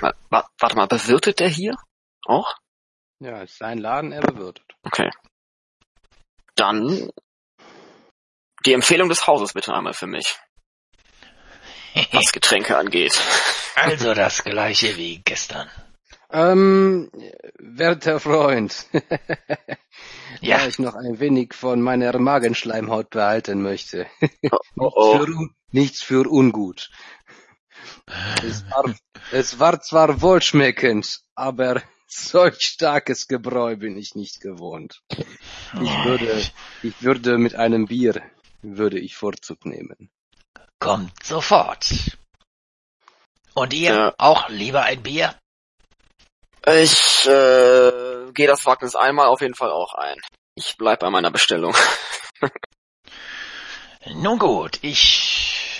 warte 0.00 0.16
mal, 0.30 0.44
warte 0.58 0.76
mal, 0.76 0.86
bewirtet 0.86 1.40
der 1.40 1.48
hier 1.48 1.76
auch? 2.24 2.54
Ja, 3.20 3.42
ist 3.42 3.58
sein 3.58 3.78
Laden, 3.78 4.12
er 4.12 4.20
bewirtet. 4.20 4.66
Okay. 4.82 5.10
Dann 6.54 7.10
die 8.66 8.72
Empfehlung 8.72 9.08
des 9.08 9.26
Hauses 9.26 9.52
bitte 9.52 9.74
einmal 9.74 9.94
für 9.94 10.06
mich. 10.06 10.38
was 12.12 12.32
Getränke 12.32 12.76
angeht. 12.76 13.20
Also 13.74 14.14
das 14.14 14.44
gleiche 14.44 14.96
wie 14.96 15.20
gestern. 15.24 15.68
Ähm, 16.30 17.10
werter 17.58 18.18
Freund, 18.18 18.86
ja. 20.40 20.58
da 20.58 20.66
ich 20.66 20.78
noch 20.78 20.94
ein 20.94 21.20
wenig 21.20 21.52
von 21.52 21.82
meiner 21.82 22.18
Magenschleimhaut 22.18 23.10
behalten 23.10 23.60
möchte. 23.60 24.06
Oh, 24.50 24.58
oh, 24.78 24.90
oh. 24.94 25.18
Nichts, 25.18 25.26
für, 25.26 25.48
nichts, 25.72 26.02
für, 26.02 26.30
ungut. 26.30 26.90
Es 28.42 28.64
war, 28.70 28.94
es 29.30 29.58
war 29.58 29.80
zwar 29.80 30.20
wohlschmeckend, 30.20 31.20
aber 31.34 31.82
solch 32.06 32.60
starkes 32.60 33.28
Gebräu 33.28 33.76
bin 33.76 33.96
ich 33.96 34.14
nicht 34.14 34.40
gewohnt. 34.40 35.02
Ich 35.08 36.04
würde, 36.04 36.42
ich 36.82 37.02
würde 37.02 37.38
mit 37.38 37.54
einem 37.54 37.86
Bier, 37.86 38.22
würde 38.62 38.98
ich 38.98 39.16
Vorzug 39.16 39.64
nehmen. 39.64 40.10
Kommt 40.78 41.24
sofort. 41.24 42.18
Und 43.54 43.72
ihr 43.72 43.94
ja. 43.94 44.14
auch 44.18 44.48
lieber 44.48 44.82
ein 44.82 45.02
Bier? 45.02 45.34
Ich 46.66 47.26
äh, 47.26 48.32
gehe 48.32 48.46
das 48.46 48.66
Wagnis 48.66 48.94
einmal 48.94 49.26
auf 49.28 49.40
jeden 49.40 49.54
Fall 49.54 49.70
auch 49.70 49.94
ein. 49.94 50.16
Ich 50.54 50.76
bleib 50.76 51.00
bei 51.00 51.10
meiner 51.10 51.30
Bestellung. 51.30 51.74
Nun 54.14 54.38
gut, 54.38 54.78
ich 54.82 55.31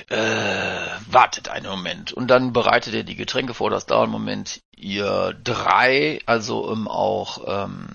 äh, 0.08 0.86
wartet 1.10 1.48
einen 1.48 1.66
Moment 1.66 2.12
und 2.12 2.28
dann 2.28 2.52
bereitet 2.52 2.94
ihr 2.94 3.04
die 3.04 3.16
Getränke 3.16 3.54
vor. 3.54 3.70
Das 3.70 3.86
dauert 3.86 4.04
einen 4.04 4.12
Moment. 4.12 4.60
Ihr 4.76 5.36
drei, 5.44 6.20
also 6.26 6.72
ähm, 6.72 6.88
auch 6.88 7.66
ähm, 7.66 7.88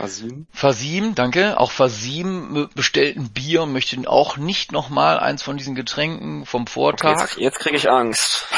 Fasim. 0.00 0.46
Fasim, 0.52 1.14
danke. 1.14 1.60
Auch 1.60 1.70
Fasim 1.70 2.70
bestellt 2.74 3.16
ein 3.16 3.28
Bier 3.30 3.62
und 3.64 3.72
möchte 3.72 3.98
auch 4.08 4.38
nicht 4.38 4.72
nochmal 4.72 5.20
eins 5.20 5.42
von 5.42 5.58
diesen 5.58 5.74
Getränken 5.74 6.46
vom 6.46 6.66
Vortag. 6.66 7.10
Okay, 7.10 7.20
jetzt, 7.20 7.36
jetzt 7.36 7.58
kriege 7.58 7.76
ich 7.76 7.90
Angst. 7.90 8.46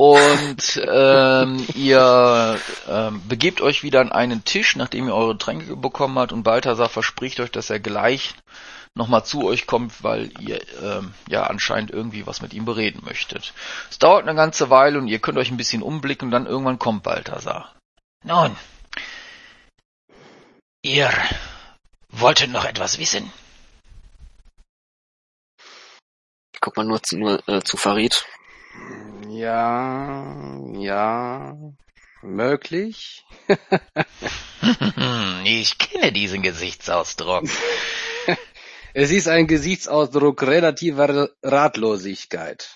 Und 0.00 0.80
ähm, 0.88 1.66
ihr 1.74 2.60
ähm, 2.88 3.20
begebt 3.26 3.60
euch 3.60 3.82
wieder 3.82 4.00
an 4.00 4.12
einen 4.12 4.44
Tisch, 4.44 4.76
nachdem 4.76 5.08
ihr 5.08 5.14
eure 5.14 5.36
Tränke 5.36 5.74
bekommen 5.74 6.16
habt 6.20 6.32
und 6.32 6.44
Balthasar 6.44 6.88
verspricht 6.88 7.40
euch, 7.40 7.50
dass 7.50 7.68
er 7.68 7.80
gleich 7.80 8.36
nochmal 8.98 9.24
zu 9.24 9.44
euch 9.46 9.66
kommt, 9.66 10.02
weil 10.02 10.30
ihr 10.40 10.60
ähm, 10.82 11.14
ja 11.28 11.44
anscheinend 11.44 11.90
irgendwie 11.90 12.26
was 12.26 12.42
mit 12.42 12.52
ihm 12.52 12.66
bereden 12.66 13.02
möchtet. 13.04 13.54
Es 13.90 13.98
dauert 13.98 14.22
eine 14.22 14.34
ganze 14.34 14.68
Weile 14.68 14.98
und 14.98 15.08
ihr 15.08 15.20
könnt 15.20 15.38
euch 15.38 15.50
ein 15.50 15.56
bisschen 15.56 15.82
umblicken 15.82 16.26
und 16.26 16.32
dann 16.32 16.46
irgendwann 16.46 16.78
kommt 16.78 17.04
Balthasar. 17.04 17.74
Nun, 18.24 18.56
Ihr 20.82 21.12
wolltet 22.08 22.50
noch 22.50 22.64
etwas 22.64 22.98
wissen? 22.98 23.32
Ich 26.52 26.60
guck 26.60 26.76
mal 26.76 26.86
nur 26.86 27.02
zu, 27.02 27.18
nur, 27.18 27.46
äh, 27.48 27.62
zu 27.62 27.76
Farid. 27.76 28.24
Ja, 29.28 30.56
ja, 30.74 31.56
möglich. 32.22 33.26
ich 35.44 35.78
kenne 35.78 36.12
diesen 36.12 36.42
Gesichtsausdruck. 36.42 37.44
Es 38.94 39.10
ist 39.10 39.28
ein 39.28 39.46
Gesichtsausdruck 39.46 40.42
relativer 40.42 41.30
Ratlosigkeit. 41.42 42.68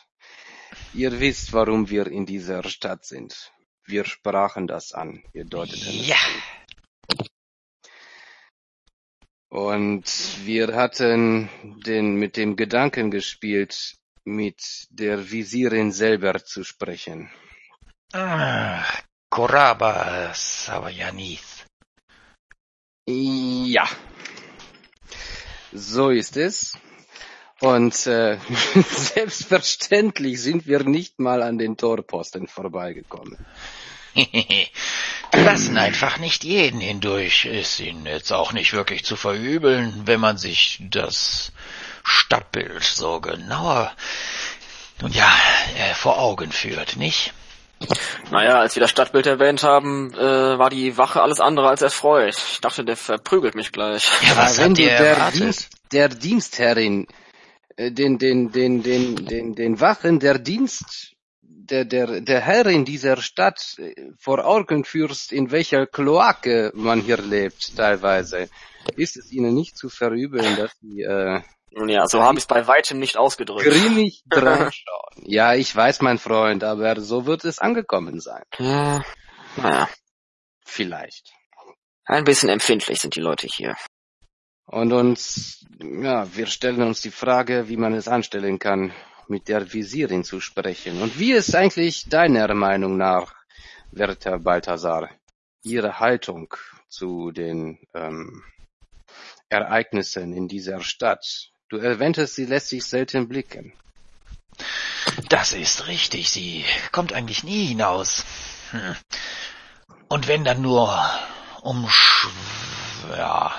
Ihr 0.95 1.21
wisst, 1.21 1.53
warum 1.53 1.89
wir 1.89 2.07
in 2.07 2.27
dieser 2.27 2.63
Stadt 2.69 3.05
sind. 3.05 3.53
Wir 3.87 4.05
sprachen 4.05 4.67
das 4.67 4.93
an. 4.93 5.23
Wir 5.33 5.45
deuteten 5.45 5.93
ja. 5.93 6.17
Und 9.49 10.05
wir 10.45 10.75
hatten 10.75 11.51
den, 11.85 12.15
mit 12.15 12.37
dem 12.37 12.57
Gedanken 12.57 13.11
gespielt, 13.11 13.97
mit 14.25 14.87
der 14.91 15.31
Visirin 15.31 15.93
selber 15.93 16.43
zu 16.45 16.65
sprechen. 16.65 17.31
Ah, 18.13 18.85
Koraba 19.29 20.33
Savayanith. 20.35 21.67
Ja, 23.07 23.89
so 25.73 26.11
ist 26.11 26.37
es. 26.37 26.79
Und 27.61 28.07
äh, 28.07 28.39
selbstverständlich 28.91 30.43
sind 30.43 30.67
wir 30.67 30.83
nicht 30.85 31.21
mal 31.21 31.43
an 31.43 31.59
den 31.59 31.77
Torposten 31.77 32.49
vorbeigekommen. 32.49 33.39
lassen 35.33 35.79
einfach 35.79 36.19
nicht 36.19 36.45
jeden 36.45 36.81
hindurch. 36.81 37.45
Ist 37.45 37.81
ihnen 37.81 38.07
jetzt 38.07 38.33
auch 38.33 38.53
nicht 38.53 38.73
wirklich 38.73 39.05
zu 39.05 39.17
verübeln, 39.17 40.03
wenn 40.07 40.21
man 40.21 40.39
sich 40.39 40.79
das 40.81 41.53
Stadtbild 42.05 42.83
so 42.83 43.21
genauer, 43.21 43.93
nun 45.01 45.13
ja, 45.13 45.33
äh, 45.77 45.95
vor 45.95 46.19
Augen 46.19 46.53
führt, 46.53 46.97
nicht? 46.97 47.33
Naja, 48.31 48.61
als 48.61 48.75
wir 48.77 48.81
das 48.81 48.91
Stadtbild 48.91 49.27
erwähnt 49.27 49.63
haben, 49.63 50.13
äh, 50.15 50.59
war 50.59 50.71
die 50.71 50.97
Wache 50.97 51.23
alles 51.23 51.41
andere 51.41 51.69
als 51.69 51.83
erfreut. 51.83 52.37
Ich 52.37 52.61
dachte, 52.61 52.85
der 52.85 52.97
verprügelt 52.97 53.55
mich 53.55 53.73
gleich. 53.73 54.09
Ja, 54.23 54.37
was 54.37 54.59
wenn 54.59 54.75
du 54.75 54.83
der, 54.83 55.31
Dienst, 55.31 55.71
der 55.93 56.09
Dienstherrin, 56.09 57.07
äh, 57.77 57.91
den, 57.91 58.19
den, 58.19 58.53
den, 58.53 58.83
den, 58.83 59.27
den, 59.27 59.55
den 59.55 59.81
Wachen 59.81 60.21
der 60.21 60.39
Dienst 60.39 61.13
der, 61.73 61.85
der, 61.85 62.21
der 62.21 62.41
Herrin 62.41 62.85
dieser 62.85 63.17
Stadt 63.17 63.77
äh, 63.79 63.95
vor 64.19 64.45
Augen 64.45 64.85
führst, 64.85 65.33
in 65.33 65.51
welcher 65.51 65.87
Kloake 65.87 66.73
man 66.75 67.01
hier 67.01 67.19
lebt, 67.19 67.77
teilweise, 67.77 68.49
ist 68.97 69.17
es 69.17 69.33
ihnen 69.33 69.55
nicht 69.55 69.77
zu 69.77 69.89
verübeln, 69.89 70.57
dass 70.57 70.73
sie, 70.81 71.03
äh, 71.03 71.41
ja, 71.87 72.07
so 72.07 72.23
habe 72.23 72.39
ich 72.39 72.45
es 72.45 72.47
bei 72.47 72.67
weitem 72.67 72.99
nicht 72.99 73.17
ausgedrückt. 73.17 73.65
Grimmig 73.65 74.23
draufschauen. 74.31 75.25
ja, 75.25 75.55
ich 75.55 75.75
weiß, 75.75 76.03
mein 76.03 76.19
Freund, 76.19 76.65
aber 76.65 77.01
so 77.01 77.27
wird 77.27 77.45
es 77.45 77.59
angekommen 77.59 78.21
sein. 78.21 78.43
Ja, 78.59 79.03
naja. 79.57 79.89
Vielleicht. 80.65 81.33
Ein 82.05 82.25
bisschen 82.25 82.49
empfindlich 82.49 83.01
sind 83.01 83.15
die 83.15 83.21
Leute 83.21 83.47
hier. 83.47 83.77
Und 84.67 84.93
uns, 84.93 85.67
ja, 85.81 86.35
wir 86.35 86.47
stellen 86.47 86.83
uns 86.83 87.01
die 87.01 87.11
Frage, 87.11 87.69
wie 87.69 87.77
man 87.77 87.95
es 87.95 88.09
anstellen 88.09 88.59
kann 88.59 88.93
mit 89.29 89.49
der 89.49 89.73
Visirin 89.73 90.25
zu 90.25 90.41
sprechen. 90.41 91.03
Und 91.03 91.19
wie 91.19 91.33
ist 91.33 91.55
eigentlich 91.55 92.09
deiner 92.09 92.53
Meinung 92.55 92.97
nach, 92.97 93.35
werter 93.91 94.39
Balthasar, 94.39 95.11
Ihre 95.63 96.01
Haltung 96.01 96.55
zu 96.89 97.31
den 97.31 97.79
ähm, 97.95 98.43
Ereignissen 99.49 100.33
in 100.33 100.49
dieser 100.49 100.81
Stadt? 100.81 101.52
Du 101.73 101.79
erwähntest, 101.79 102.35
sie 102.35 102.45
lässt 102.45 102.69
sich 102.69 102.85
selten 102.85 103.29
blicken. 103.29 103.73
Das 105.31 105.55
ist 105.55 105.87
richtig, 105.87 106.31
sie 106.31 106.67
kommt 106.91 107.15
eigentlich 107.15 107.45
nie 107.45 107.65
hinaus. 107.65 108.27
Hm. 108.73 108.95
Und 110.07 110.29
wenn 110.29 110.45
dann 110.45 110.61
nur 110.61 111.03
um 111.63 111.89
ja, 113.09 113.59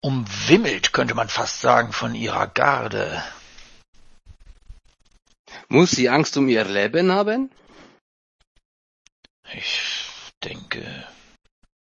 umwimmelt, 0.00 0.94
könnte 0.94 1.14
man 1.14 1.28
fast 1.28 1.60
sagen, 1.60 1.92
von 1.92 2.14
ihrer 2.14 2.46
Garde. 2.46 3.22
Muss 5.68 5.90
sie 5.90 6.08
Angst 6.08 6.38
um 6.38 6.48
ihr 6.48 6.64
Leben 6.64 7.12
haben? 7.12 7.50
Ich 9.52 10.08
denke 10.42 11.06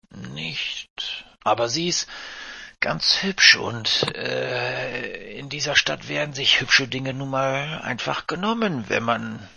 nicht. 0.09 1.23
Aber 1.43 1.69
sie 1.69 1.89
ist 1.89 2.09
ganz 2.83 3.23
hübsch 3.23 3.55
und 3.55 4.13
äh, 4.13 5.37
in 5.39 5.47
dieser 5.47 5.77
Stadt 5.77 6.09
werden 6.09 6.33
sich 6.33 6.59
hübsche 6.59 6.89
Dinge 6.89 7.13
nun 7.13 7.29
mal 7.29 7.79
einfach 7.81 8.27
genommen, 8.27 8.89
wenn 8.89 9.03
man 9.03 9.47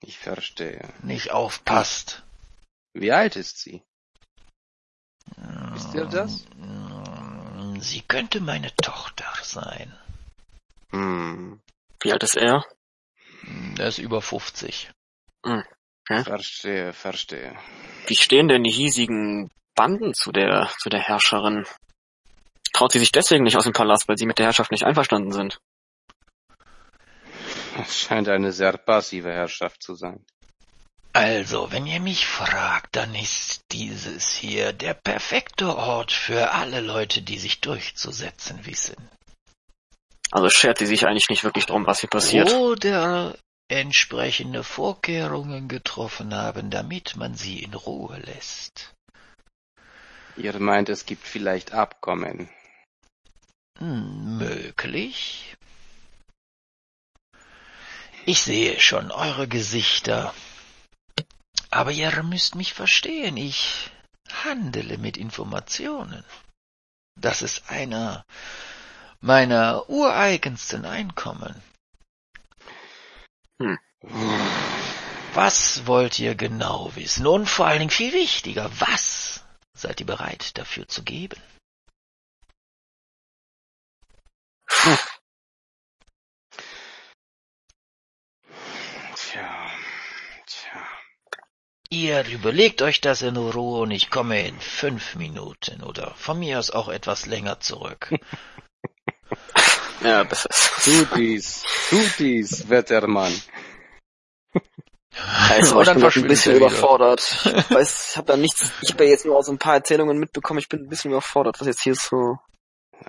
ich 0.00 0.16
verstehe. 0.16 0.88
nicht 1.02 1.30
aufpasst. 1.30 2.22
Wie 2.94 3.12
alt 3.12 3.36
ist 3.36 3.58
sie? 3.58 3.82
Wisst 5.36 5.94
ihr 5.94 6.06
das? 6.06 6.46
Sie 7.80 8.00
könnte 8.00 8.40
meine 8.40 8.74
Tochter 8.76 9.30
sein. 9.42 9.94
Hm. 10.90 11.60
Wie 12.00 12.12
alt 12.12 12.22
ist 12.22 12.36
er? 12.36 12.64
Er 13.78 13.88
ist 13.88 13.98
über 13.98 14.22
50. 14.22 14.90
Hm. 15.44 15.64
Ja? 16.08 16.24
Verstehe, 16.24 16.94
verstehe. 16.94 17.58
Wie 18.06 18.16
stehen 18.16 18.48
denn 18.48 18.64
die 18.64 18.70
hiesigen 18.70 19.50
Banden 19.74 20.14
zu 20.14 20.32
der, 20.32 20.70
zu 20.78 20.88
der 20.88 21.00
Herrscherin? 21.00 21.66
Traut 22.78 22.92
sie 22.92 23.00
sich 23.00 23.10
deswegen 23.10 23.42
nicht 23.42 23.56
aus 23.56 23.64
dem 23.64 23.72
Palast, 23.72 24.06
weil 24.06 24.16
sie 24.16 24.24
mit 24.24 24.38
der 24.38 24.46
Herrschaft 24.46 24.70
nicht 24.70 24.84
einverstanden 24.84 25.32
sind? 25.32 25.58
Es 27.76 27.98
scheint 27.98 28.28
eine 28.28 28.52
sehr 28.52 28.76
passive 28.76 29.32
Herrschaft 29.32 29.82
zu 29.82 29.96
sein. 29.96 30.24
Also, 31.12 31.72
wenn 31.72 31.88
ihr 31.88 31.98
mich 31.98 32.28
fragt, 32.28 32.94
dann 32.94 33.16
ist 33.16 33.62
dieses 33.72 34.30
hier 34.30 34.72
der 34.72 34.94
perfekte 34.94 35.76
Ort 35.76 36.12
für 36.12 36.52
alle 36.52 36.80
Leute, 36.80 37.20
die 37.20 37.40
sich 37.40 37.60
durchzusetzen 37.60 38.64
wissen. 38.64 39.10
Also 40.30 40.48
schert 40.48 40.78
sie 40.78 40.86
sich 40.86 41.04
eigentlich 41.04 41.30
nicht 41.30 41.42
wirklich 41.42 41.66
drum, 41.66 41.84
was 41.84 41.98
hier 41.98 42.10
passiert. 42.10 42.52
Oder 42.52 43.36
entsprechende 43.66 44.62
Vorkehrungen 44.62 45.66
getroffen 45.66 46.32
haben, 46.32 46.70
damit 46.70 47.16
man 47.16 47.34
sie 47.34 47.60
in 47.60 47.74
Ruhe 47.74 48.18
lässt. 48.18 48.94
Ihr 50.36 50.56
meint, 50.60 50.88
es 50.88 51.06
gibt 51.06 51.26
vielleicht 51.26 51.72
Abkommen. 51.72 52.48
Möglich. 53.80 55.56
Ich 58.26 58.42
sehe 58.42 58.78
schon 58.80 59.10
eure 59.10 59.48
Gesichter. 59.48 60.34
Aber 61.70 61.92
ihr 61.92 62.22
müsst 62.22 62.54
mich 62.56 62.74
verstehen, 62.74 63.36
ich 63.36 63.90
handele 64.44 64.98
mit 64.98 65.16
Informationen. 65.16 66.24
Das 67.16 67.42
ist 67.42 67.70
einer 67.70 68.24
meiner 69.20 69.88
ureigensten 69.88 70.84
Einkommen. 70.84 71.60
Hm. 73.60 73.78
Was 75.34 75.86
wollt 75.86 76.18
ihr 76.18 76.34
genau 76.34 76.94
wissen? 76.96 77.26
Und 77.26 77.48
vor 77.48 77.66
allen 77.66 77.80
Dingen 77.80 77.90
viel 77.90 78.12
wichtiger, 78.12 78.70
was 78.80 79.44
seid 79.72 80.00
ihr 80.00 80.06
bereit 80.06 80.56
dafür 80.58 80.88
zu 80.88 81.02
geben? 81.02 81.40
Tja, 89.14 89.70
tja. 90.46 90.86
Ihr 91.90 92.24
überlegt 92.28 92.82
euch 92.82 93.00
das 93.00 93.22
in 93.22 93.36
Ruhe 93.36 93.80
und 93.80 93.90
ich 93.90 94.10
komme 94.10 94.46
in 94.46 94.60
fünf 94.60 95.16
Minuten 95.16 95.82
oder 95.82 96.14
von 96.16 96.38
mir 96.38 96.58
aus 96.58 96.70
auch 96.70 96.88
etwas 96.88 97.26
länger 97.26 97.60
zurück. 97.60 98.14
Ja, 100.00 100.22
das 100.22 100.46
ist. 100.46 100.84
Tut 100.84 101.08
dies, 101.16 101.64
tut 101.90 102.18
dies, 102.18 102.68
Wettermann. 102.68 103.32
Also, 105.50 105.82
ich 105.82 105.92
bin 105.92 106.04
ein 106.04 106.28
bisschen 106.28 106.56
überfordert. 106.56 107.20
Ich 107.44 107.70
weiß, 107.70 108.10
ich 108.10 108.16
habe 108.16 108.26
da 108.28 108.36
nichts, 108.36 108.70
ich 108.82 108.92
habe 108.92 109.04
ja 109.04 109.10
jetzt 109.10 109.26
nur 109.26 109.36
aus 109.36 109.48
ein 109.48 109.58
paar 109.58 109.74
Erzählungen 109.74 110.16
mitbekommen, 110.18 110.60
ich 110.60 110.68
bin 110.68 110.82
ein 110.82 110.88
bisschen 110.88 111.10
überfordert, 111.10 111.58
was 111.58 111.66
jetzt 111.66 111.82
hier 111.82 111.96
so 111.96 112.38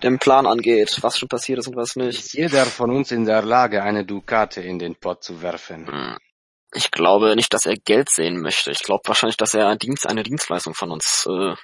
den 0.03 0.19
Plan 0.19 0.45
angeht, 0.45 0.97
was 1.01 1.17
schon 1.17 1.29
passiert 1.29 1.59
ist 1.59 1.67
und 1.67 1.75
was 1.75 1.95
nicht. 1.95 2.19
Ist 2.19 2.33
jeder 2.33 2.65
von 2.65 2.91
uns 2.91 3.11
in 3.11 3.25
der 3.25 3.41
Lage, 3.41 3.83
eine 3.83 4.05
Dukate 4.05 4.61
in 4.61 4.79
den 4.79 4.95
Pott 4.95 5.23
zu 5.23 5.41
werfen? 5.41 5.87
Hm. 5.87 6.17
Ich 6.73 6.91
glaube 6.91 7.35
nicht, 7.35 7.53
dass 7.53 7.65
er 7.65 7.75
Geld 7.75 8.09
sehen 8.09 8.41
möchte. 8.41 8.71
Ich 8.71 8.83
glaube 8.83 9.01
wahrscheinlich, 9.05 9.37
dass 9.37 9.55
er 9.55 9.67
eine, 9.67 9.77
Dienst, 9.77 10.07
eine 10.07 10.23
Dienstleistung 10.23 10.75
von 10.75 10.91
uns 10.91 11.27
äh, 11.27 11.55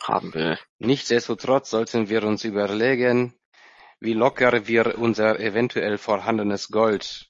haben 0.00 0.32
will. 0.34 0.58
Nichtsdestotrotz 0.78 1.70
sollten 1.70 2.08
wir 2.08 2.22
uns 2.22 2.44
überlegen, 2.44 3.34
wie 4.00 4.12
locker 4.12 4.66
wir 4.66 4.98
unser 4.98 5.40
eventuell 5.40 5.98
vorhandenes 5.98 6.68
Gold 6.68 7.26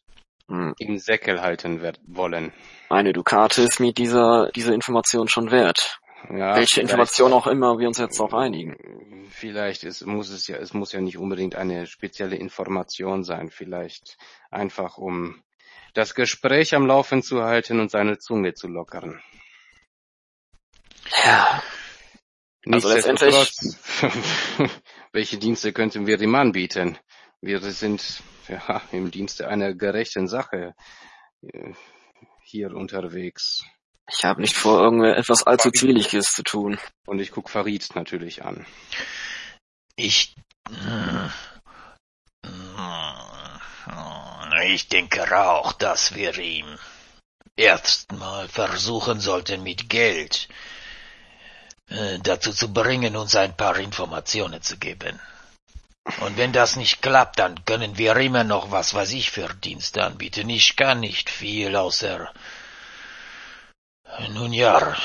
hm. 0.49 0.75
im 0.79 0.99
Säckel 0.99 1.41
halten 1.41 1.81
wollen. 2.07 2.53
Eine 2.91 3.13
Dukate 3.13 3.63
ist 3.63 3.81
mir 3.81 3.93
dieser, 3.93 4.51
diese 4.55 4.75
Information 4.75 5.29
schon 5.29 5.51
wert. 5.51 5.99
Ja, 6.31 6.57
Welche 6.57 6.81
Information 6.81 7.33
auch 7.33 7.47
immer 7.47 7.79
wir 7.79 7.89
uns 7.89 7.99
jetzt 7.99 8.19
darauf 8.19 8.35
einigen. 8.35 9.29
Vielleicht 9.31 9.85
ist, 9.85 10.07
muss 10.07 10.31
es 10.31 10.47
ja, 10.47 10.57
es 10.57 10.73
muss 10.73 10.93
ja 10.93 11.01
nicht 11.01 11.19
unbedingt 11.19 11.55
eine 11.55 11.87
spezielle 11.87 12.37
Information 12.37 13.25
sein. 13.25 13.51
Vielleicht 13.51 14.17
einfach 14.51 14.97
um 14.97 15.43
das 15.93 16.15
Gespräch 16.15 16.75
am 16.75 16.87
Laufen 16.87 17.23
zu 17.23 17.43
halten 17.43 17.81
und 17.81 17.91
seine 17.91 18.19
Zunge 18.19 18.55
zu 18.55 18.69
lockern. 18.69 19.21
Ja. 21.25 21.63
Also 22.67 22.89
letztendlich. 22.89 23.53
welche 25.13 25.39
Dienste 25.39 25.73
könnten 25.73 26.07
wir 26.07 26.21
ihm 26.21 26.35
anbieten? 26.35 26.99
Wir 27.41 27.61
sind 27.61 28.23
ja, 28.49 28.83
im 28.91 29.11
Dienste 29.11 29.49
einer 29.49 29.75
gerechten 29.75 30.27
Sache 30.29 30.75
äh, 31.43 31.73
hier 32.43 32.75
unterwegs. 32.75 33.65
Ich 34.11 34.25
habe 34.25 34.41
nicht 34.41 34.57
vor, 34.57 34.81
irgendetwas 34.81 35.45
allzu 35.45 35.71
Zwieliges 35.71 36.33
zu 36.33 36.43
tun. 36.43 36.79
Und 37.07 37.21
ich 37.21 37.31
guck 37.31 37.51
Farid 37.51 37.95
natürlich 37.95 38.45
an. 38.45 38.67
Ich... 39.97 40.35
Ich 44.67 44.89
denke 44.89 45.39
auch, 45.39 45.73
dass 45.73 46.15
wir 46.15 46.39
ihm 46.39 46.79
erstmal 47.57 48.49
versuchen 48.49 49.21
sollten 49.21 49.63
mit 49.63 49.89
Geld 49.91 50.49
äh, 51.89 52.19
dazu 52.21 52.53
zu 52.53 52.73
bringen, 52.73 53.17
uns 53.17 53.37
ein 53.37 53.57
paar 53.57 53.77
Informationen 53.79 54.63
zu 54.63 54.79
geben. 54.79 55.21
Und 56.21 56.37
wenn 56.37 56.53
das 56.53 56.77
nicht 56.77 57.03
klappt, 57.03 57.39
dann 57.39 57.65
können 57.65 57.99
wir 57.99 58.17
immer 58.17 58.45
noch 58.45 58.71
was 58.71 58.95
weiß 58.95 59.13
ich 59.13 59.31
für 59.31 59.53
Dienste 59.55 60.05
anbieten. 60.05 60.49
Ich 60.51 60.77
kann 60.77 61.01
nicht 61.01 61.31
viel 61.31 61.77
außer 61.77 62.33
nun 64.33 64.53
ja, 64.53 64.97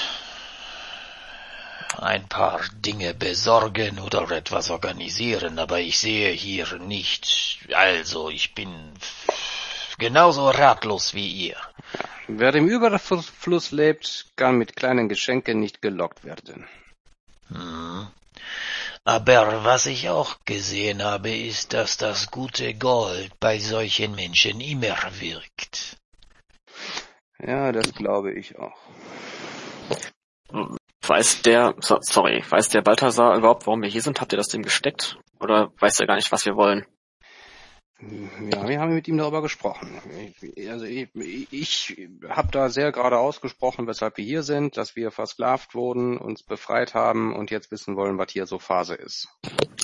ein 1.97 2.28
paar 2.28 2.62
Dinge 2.74 3.14
besorgen 3.14 3.99
oder 3.99 4.30
etwas 4.32 4.70
organisieren, 4.70 5.60
aber 5.60 5.80
ich 5.80 5.97
sehe 5.97 6.32
hier 6.32 6.80
nicht, 6.80 7.60
also 7.74 8.30
ich 8.30 8.53
bin 8.53 8.93
genauso 9.97 10.49
ratlos 10.49 11.14
wie 11.14 11.28
ihr. 11.28 11.57
Wer 12.28 12.53
im 12.55 12.68
Überfluss 12.68 13.72
lebt, 13.72 14.28
kann 14.36 14.55
mit 14.55 14.76
kleinen 14.76 15.10
Geschenken 15.10 15.60
nicht 15.60 15.82
gelockt 15.82 16.24
werden. 16.24 16.68
Hm. 17.49 18.07
Aber 19.03 19.64
was 19.64 19.88
ich 19.88 20.10
auch 20.10 20.38
gesehen 20.45 21.03
habe, 21.03 21.36
ist, 21.36 21.74
dass 21.74 21.97
das 21.97 22.30
gute 22.30 22.76
Gold 22.76 23.32
bei 23.39 23.57
solchen 23.57 24.14
Menschen 24.14 24.62
immer 24.62 24.97
wirkt. 25.20 25.99
Ja, 27.42 27.72
das 27.72 27.94
glaube 27.94 28.34
ich 28.34 28.58
auch. 28.60 28.78
Weiß 31.06 31.42
der, 31.42 31.76
sorry, 31.80 32.44
weiß 32.48 32.70
der 32.70 32.82
Balthasar 32.82 33.36
überhaupt, 33.36 33.66
warum 33.66 33.82
wir 33.82 33.90
hier 33.90 34.02
sind? 34.02 34.22
Habt 34.22 34.34
ihr 34.34 34.38
das 34.38 34.48
dem 34.48 34.62
gesteckt? 34.62 35.18
Oder 35.40 35.72
weiß 35.80 36.00
er 36.00 36.08
gar 36.08 36.16
nicht, 36.16 36.32
was 36.32 36.46
wir 36.46 36.56
wollen? 36.56 36.86
Ja, 38.02 38.66
wir 38.66 38.80
haben 38.80 38.94
mit 38.94 39.10
ihm 39.10 39.18
darüber 39.18 39.42
gesprochen. 39.42 40.02
Ich, 40.56 40.70
also 40.70 40.86
ich, 40.86 41.10
ich 41.16 41.98
habe 42.30 42.48
da 42.50 42.70
sehr 42.70 42.94
gerade 42.94 43.18
ausgesprochen, 43.18 43.88
weshalb 43.88 44.16
wir 44.16 44.24
hier 44.24 44.42
sind, 44.42 44.78
dass 44.78 44.96
wir 44.96 45.12
versklavt 45.12 45.76
wurden, 45.76 46.18
uns 46.18 46.42
befreit 46.42 46.93
haben 46.93 47.36
und 47.36 47.51
jetzt 47.51 47.72
wissen 47.72 47.97
wollen, 47.97 48.18
was 48.18 48.32
hier 48.32 48.46
so 48.46 48.58
Phase 48.58 48.96
ist. 48.96 49.28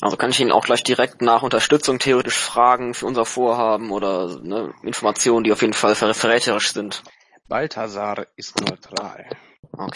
Also 0.01 0.15
kann 0.15 0.29
ich 0.29 0.39
ihn 0.39 0.51
auch 0.51 0.63
gleich 0.63 0.83
direkt 0.83 1.21
nach 1.21 1.43
Unterstützung 1.43 1.99
theoretisch 1.99 2.37
fragen 2.37 2.93
für 2.93 3.05
unser 3.05 3.25
Vorhaben 3.25 3.91
oder 3.91 4.39
ne, 4.41 4.73
Informationen, 4.83 5.43
die 5.43 5.51
auf 5.51 5.61
jeden 5.61 5.73
Fall 5.73 5.95
verräterisch 5.95 6.71
sind. 6.71 7.03
Balthasar 7.47 8.27
ist 8.35 8.59
neutral. 8.59 9.29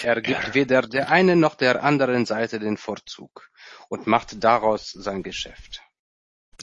Er 0.02 0.22
gibt 0.22 0.54
weder 0.54 0.82
der 0.82 1.10
einen 1.10 1.40
noch 1.40 1.56
der 1.56 1.84
anderen 1.84 2.26
Seite 2.26 2.60
den 2.60 2.78
Vorzug 2.78 3.50
und 3.88 4.08
macht 4.08 4.44
daraus 4.44 4.92
sein 4.92 5.24
Geschäft. 5.24 5.82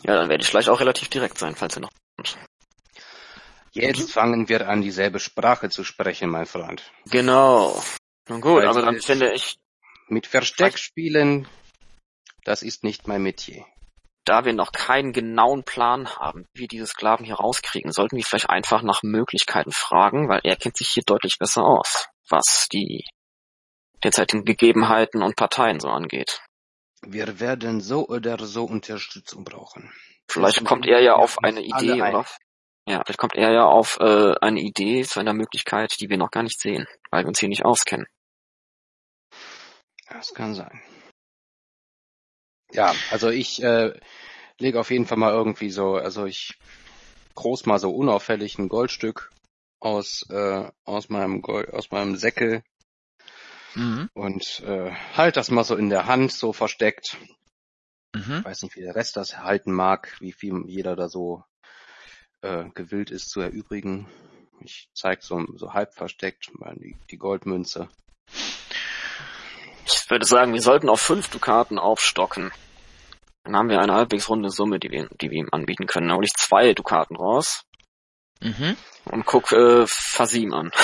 Ja, 0.03 0.15
dann 0.15 0.29
werde 0.29 0.45
ich 0.45 0.51
gleich 0.51 0.69
auch 0.69 0.81
relativ 0.81 1.09
direkt 1.09 1.39
sein, 1.39 1.57
falls 1.57 1.77
er 1.77 1.83
noch 1.83 1.91
kommt. 2.17 2.37
Jetzt 3.73 4.13
fangen 4.13 4.49
wir 4.49 4.69
an, 4.69 4.81
dieselbe 4.81 5.19
Sprache 5.21 5.69
zu 5.69 5.85
sprechen, 5.85 6.31
mein 6.31 6.47
Freund. 6.47 6.83
Genau. 7.07 7.83
Na 8.29 8.39
gut, 8.39 8.63
Weil 8.63 8.69
also 8.69 8.83
dann 8.83 9.01
finde 9.01 9.33
ich... 9.33 9.59
Mit 10.09 10.29
Versteck 10.29 10.79
spielen, 10.79 11.49
das 12.45 12.63
ist 12.63 12.85
nicht 12.85 13.09
mein 13.09 13.23
Metier. 13.23 13.67
Da 14.27 14.45
wir 14.45 14.53
noch 14.53 14.73
keinen 14.73 15.13
genauen 15.13 15.63
Plan 15.63 16.17
haben, 16.17 16.49
wie 16.53 16.63
wir 16.63 16.69
diese 16.69 16.87
Sklaven 16.87 17.25
hier 17.25 17.37
rauskriegen, 17.37 17.93
sollten 17.93 18.17
wir 18.17 18.25
vielleicht 18.25 18.51
einfach 18.51 18.83
nach 18.83 19.05
Möglichkeiten 19.05 19.71
fragen, 19.71 20.29
weil 20.29 20.41
er 20.43 20.57
kennt 20.57 20.77
sich 20.77 20.89
hier 20.89 21.05
deutlich 21.07 21.39
besser 21.39 21.65
aus, 21.65 22.09
was 22.29 22.67
die 22.73 23.05
derzeitigen 24.03 24.45
Gegebenheiten 24.45 25.23
und 25.23 25.37
Parteien 25.37 25.79
so 25.79 25.89
angeht. 25.89 26.43
Wir 27.03 27.39
werden 27.39 27.81
so 27.81 28.09
oder 28.09 28.37
so 28.45 28.65
Unterstützung 28.65 29.45
brauchen. 29.45 29.93
Vielleicht 30.29 30.65
kommt 30.65 30.87
er 30.87 31.01
ja 31.01 31.15
auf 31.15 31.39
eine 31.45 31.61
Idee, 31.61 32.03
oder? 32.03 32.27
Ja, 32.89 33.03
vielleicht 33.05 33.19
kommt 33.21 33.37
er 33.37 33.53
ja 33.53 33.65
auf 33.65 33.99
äh, 34.01 34.35
eine 34.41 34.61
Idee 34.61 35.05
zu 35.05 35.21
einer 35.21 35.35
Möglichkeit, 35.35 35.95
die 36.01 36.09
wir 36.09 36.19
noch 36.19 36.33
gar 36.33 36.43
nicht 36.43 36.61
sehen, 36.61 36.87
weil 37.13 37.23
wir 37.23 37.29
uns 37.29 37.39
hier 37.39 37.49
nicht 37.49 37.65
auskennen. 37.65 38.07
Das 40.09 40.35
kann 40.35 40.55
sein. 40.55 40.83
Ja, 42.73 42.95
also 43.11 43.29
ich 43.29 43.63
äh, 43.63 43.93
lege 44.59 44.81
auf 44.81 44.91
jeden 44.91 45.07
Fall 45.07 45.19
mal 45.19 45.33
irgendwie 45.33 45.71
so, 45.71 45.95
also 45.95 46.27
ich 46.27 46.59
groß 47.35 47.67
mal 47.67 47.79
so 47.79 47.91
unauffällig 47.91 48.59
ein 48.59 48.69
Goldstück 48.69 49.31
aus, 49.79 50.27
äh, 50.31 50.71
aus 50.85 51.09
meinem 51.09 51.43
Gold, 51.43 51.73
aus 51.73 51.91
meinem 51.91 52.17
Säckel 52.17 52.63
mhm. 53.75 54.11
und 54.15 54.61
äh, 54.67 54.91
halt 55.15 55.37
das 55.37 55.51
mal 55.51 55.65
so 55.65 55.77
in 55.77 55.91
der 55.91 56.07
Hand 56.07 56.33
so 56.33 56.53
versteckt. 56.53 57.17
Mhm. 58.15 58.39
Ich 58.39 58.45
weiß 58.45 58.63
nicht, 58.63 58.77
wie 58.77 58.83
der 58.83 58.97
Rest 58.97 59.17
das 59.17 59.39
halten 59.39 59.73
mag, 59.73 60.17
wie 60.21 60.33
viel 60.33 60.65
jeder 60.67 60.97
da 60.97 61.09
so 61.09 61.45
äh, 62.41 62.69
gewillt 62.71 63.11
ist 63.11 63.31
zu 63.31 63.41
erübrigen. 63.41 64.09
Ich 64.61 64.89
zeig 64.95 65.23
so, 65.23 65.45
so 65.57 65.75
halb 65.75 65.95
versteckt 65.95 66.51
mal 66.59 66.75
die, 66.77 66.97
die 67.11 67.19
Goldmünze. 67.19 67.89
Ich 69.87 70.11
würde 70.11 70.27
sagen, 70.27 70.53
wir 70.53 70.63
sollten 70.63 70.89
auf 70.89 71.01
fünf 71.01 71.29
Dukaten 71.29 71.79
aufstocken. 71.79 72.51
Dann 73.45 73.57
haben 73.57 73.69
wir 73.69 73.81
eine 73.81 73.95
halbwegs 73.95 74.29
runde 74.29 74.51
Summe, 74.51 74.81
die 74.81 74.91
wir, 74.91 75.09
die 75.21 75.31
wir 75.31 75.39
ihm 75.39 75.49
anbieten 75.53 75.87
können. 75.87 76.09
Dann 76.09 76.17
hole 76.17 76.27
ich 76.27 76.35
zwei 76.35 76.75
Dukaten 76.75 77.17
raus. 77.17 77.63
Mhm. 78.41 78.77
Und 79.05 79.25
guck 79.25 79.53
äh, 79.53 79.87
Fasim 79.87 80.53
an. 80.53 80.73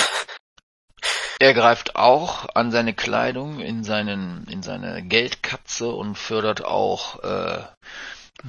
Er 1.39 1.53
greift 1.53 1.97
auch 1.97 2.47
an 2.55 2.71
seine 2.71 2.93
Kleidung, 2.93 3.59
in 3.59 3.83
seinen, 3.83 4.47
in 4.49 4.63
seine 4.63 5.03
Geldkatze 5.03 5.89
und 5.89 6.15
fördert 6.15 6.63
auch 6.63 7.21
äh, 7.21 7.63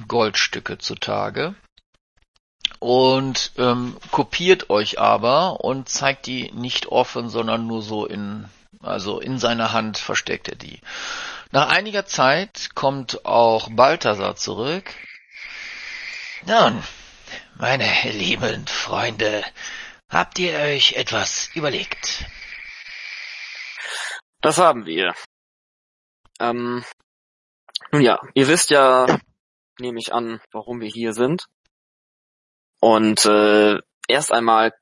Goldstücke 0.07 0.77
zutage. 0.77 1.55
Und 2.79 3.51
ähm, 3.57 3.97
kopiert 4.11 4.69
euch 4.69 4.97
aber 4.97 5.61
und 5.61 5.89
zeigt 5.89 6.25
die 6.27 6.51
nicht 6.53 6.85
offen, 6.85 7.27
sondern 7.27 7.67
nur 7.67 7.81
so 7.81 8.05
in, 8.05 8.45
also 8.81 9.19
in 9.19 9.39
seiner 9.39 9.73
Hand 9.73 9.97
versteckt 9.97 10.47
er 10.47 10.55
die. 10.55 10.79
Nach 11.51 11.69
einiger 11.69 12.05
Zeit 12.05 12.69
kommt 12.75 13.25
auch 13.25 13.69
Balthasar 13.71 14.35
zurück. 14.35 14.93
Nun, 16.45 16.83
meine 17.57 17.89
lieben 18.11 18.67
Freunde, 18.67 19.43
habt 20.09 20.37
ihr 20.39 20.57
euch 20.57 20.93
etwas 20.93 21.49
überlegt? 21.55 22.25
Das 24.41 24.57
haben 24.57 24.85
wir. 24.85 25.15
Ähm, 26.39 26.83
nun 27.91 28.01
ja, 28.01 28.19
ihr 28.33 28.47
wisst 28.47 28.69
ja, 28.69 29.07
nehme 29.79 29.99
ich 29.99 30.13
an, 30.13 30.41
warum 30.51 30.81
wir 30.81 30.89
hier 30.89 31.13
sind. 31.13 31.45
Und 32.79 33.25
äh, 33.25 33.79
erst 34.07 34.31
einmal 34.31 34.73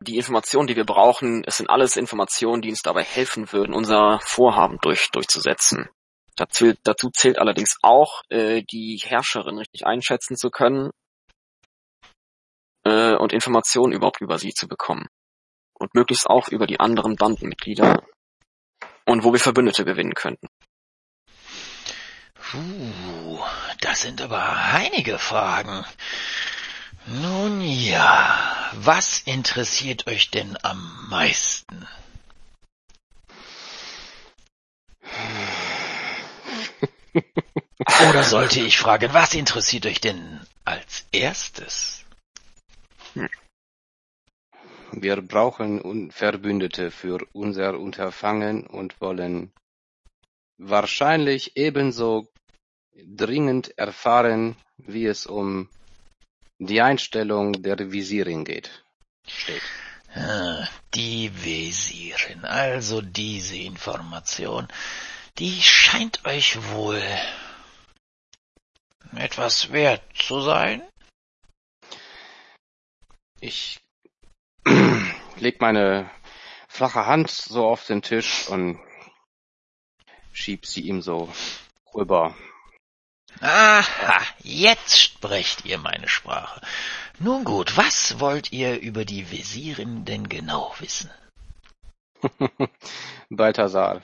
die 0.00 0.16
Informationen, 0.16 0.66
die 0.66 0.76
wir 0.76 0.84
brauchen, 0.84 1.42
es 1.44 1.56
sind 1.56 1.70
alles 1.70 1.96
Informationen, 1.96 2.62
die 2.62 2.70
uns 2.70 2.82
dabei 2.82 3.02
helfen 3.02 3.52
würden, 3.52 3.74
unser 3.74 4.20
Vorhaben 4.22 4.78
durch, 4.80 5.10
durchzusetzen. 5.10 5.88
Dazu, 6.36 6.72
dazu 6.84 7.10
zählt 7.10 7.38
allerdings 7.38 7.76
auch, 7.82 8.22
äh, 8.28 8.62
die 8.62 9.00
Herrscherin 9.04 9.58
richtig 9.58 9.86
einschätzen 9.86 10.36
zu 10.36 10.50
können 10.50 10.90
äh, 12.84 13.14
und 13.16 13.32
Informationen 13.32 13.92
überhaupt 13.92 14.20
über 14.20 14.38
sie 14.38 14.54
zu 14.54 14.68
bekommen. 14.68 15.08
Und 15.74 15.94
möglichst 15.94 16.28
auch 16.28 16.48
über 16.48 16.66
die 16.66 16.80
anderen 16.80 17.16
Bandenmitglieder 17.16 18.04
und 19.04 19.24
wo 19.24 19.32
wir 19.32 19.40
Verbündete 19.40 19.84
gewinnen 19.84 20.14
könnten. 20.14 20.46
Puh, 22.34 23.40
das 23.80 24.02
sind 24.02 24.22
aber 24.22 24.56
einige 24.56 25.18
Fragen. 25.18 25.84
Nun 27.06 27.60
ja, 27.60 28.57
was 28.74 29.22
interessiert 29.24 30.06
euch 30.06 30.30
denn 30.30 30.56
am 30.62 31.08
meisten? 31.08 31.86
Oder 38.10 38.22
sollte 38.22 38.60
ich 38.60 38.78
fragen, 38.78 39.12
was 39.12 39.34
interessiert 39.34 39.86
euch 39.86 40.00
denn 40.00 40.40
als 40.64 41.06
erstes? 41.10 42.04
Wir 44.92 45.20
brauchen 45.20 46.10
Verbündete 46.10 46.90
für 46.90 47.18
unser 47.32 47.78
Unterfangen 47.78 48.66
und 48.66 49.00
wollen 49.00 49.52
wahrscheinlich 50.56 51.56
ebenso 51.56 52.28
dringend 52.94 53.76
erfahren, 53.78 54.56
wie 54.76 55.06
es 55.06 55.26
um 55.26 55.68
die 56.58 56.80
Einstellung 56.80 57.62
der 57.62 57.78
Visirin 57.92 58.44
geht. 58.44 58.84
Steht. 59.26 59.62
Ah, 60.14 60.66
die 60.94 61.30
Visirin, 61.44 62.44
also 62.44 63.00
diese 63.02 63.56
Information, 63.56 64.68
die 65.38 65.62
scheint 65.62 66.24
euch 66.24 66.58
wohl 66.72 67.02
etwas 69.16 69.70
wert 69.72 70.02
zu 70.14 70.40
sein? 70.40 70.82
Ich 73.40 73.80
leg 75.36 75.60
meine 75.60 76.10
flache 76.68 77.06
Hand 77.06 77.30
so 77.30 77.66
auf 77.66 77.86
den 77.86 78.02
Tisch 78.02 78.48
und 78.48 78.80
schieb 80.32 80.66
sie 80.66 80.82
ihm 80.82 81.02
so 81.02 81.32
rüber. 81.94 82.36
Aha, 83.40 84.20
jetzt 84.42 84.98
sprecht 84.98 85.64
ihr 85.64 85.78
meine 85.78 86.08
Sprache. 86.08 86.60
Nun 87.20 87.44
gut, 87.44 87.76
was 87.76 88.20
wollt 88.20 88.52
ihr 88.52 88.80
über 88.80 89.04
die 89.04 89.30
Visirin 89.30 90.04
denn 90.04 90.28
genau 90.28 90.74
wissen? 90.80 91.10
Balthasar, 93.30 94.02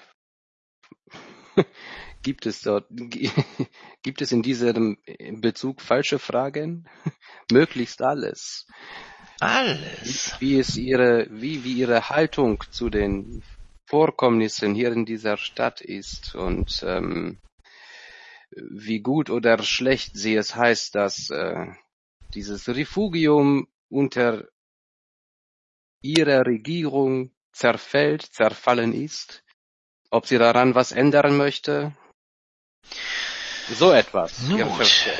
gibt 2.23 2.47
es 2.47 2.61
dort, 2.61 2.87
gibt 4.03 4.23
es 4.23 4.33
in 4.33 4.43
diesem 4.43 4.99
Bezug 5.41 5.81
falsche 5.81 6.19
Fragen? 6.19 6.89
Möglichst 7.51 8.03
alles. 8.03 8.67
Alles. 9.41 10.37
Wie, 10.39 10.51
wie 10.51 10.59
ist 10.59 10.77
ihre, 10.77 11.27
wie, 11.31 11.65
wie 11.65 11.75
ihre 11.75 12.09
Haltung 12.09 12.63
zu 12.71 12.89
den 12.89 13.43
Vorkommnissen 13.87 14.75
hier 14.75 14.93
in 14.93 15.05
dieser 15.05 15.37
Stadt 15.37 15.81
ist 15.81 16.35
und 16.35 16.83
ähm, 16.87 17.39
wie 18.57 19.01
gut 19.01 19.31
oder 19.31 19.63
schlecht 19.63 20.17
sie 20.17 20.35
es 20.35 20.55
heißt, 20.55 20.95
dass 20.95 21.31
äh, 21.31 21.67
dieses 22.35 22.69
Refugium 22.69 23.69
unter 23.89 24.45
ihrer 26.03 26.47
Regierung 26.47 27.31
zerfällt, 27.53 28.23
zerfallen 28.23 28.93
ist, 28.93 29.43
ob 30.11 30.27
sie 30.27 30.39
daran 30.39 30.75
was 30.75 30.93
ändern 30.93 31.37
möchte. 31.37 31.93
So 33.73 33.93
etwas. 33.93 34.47
Gut. 34.49 35.11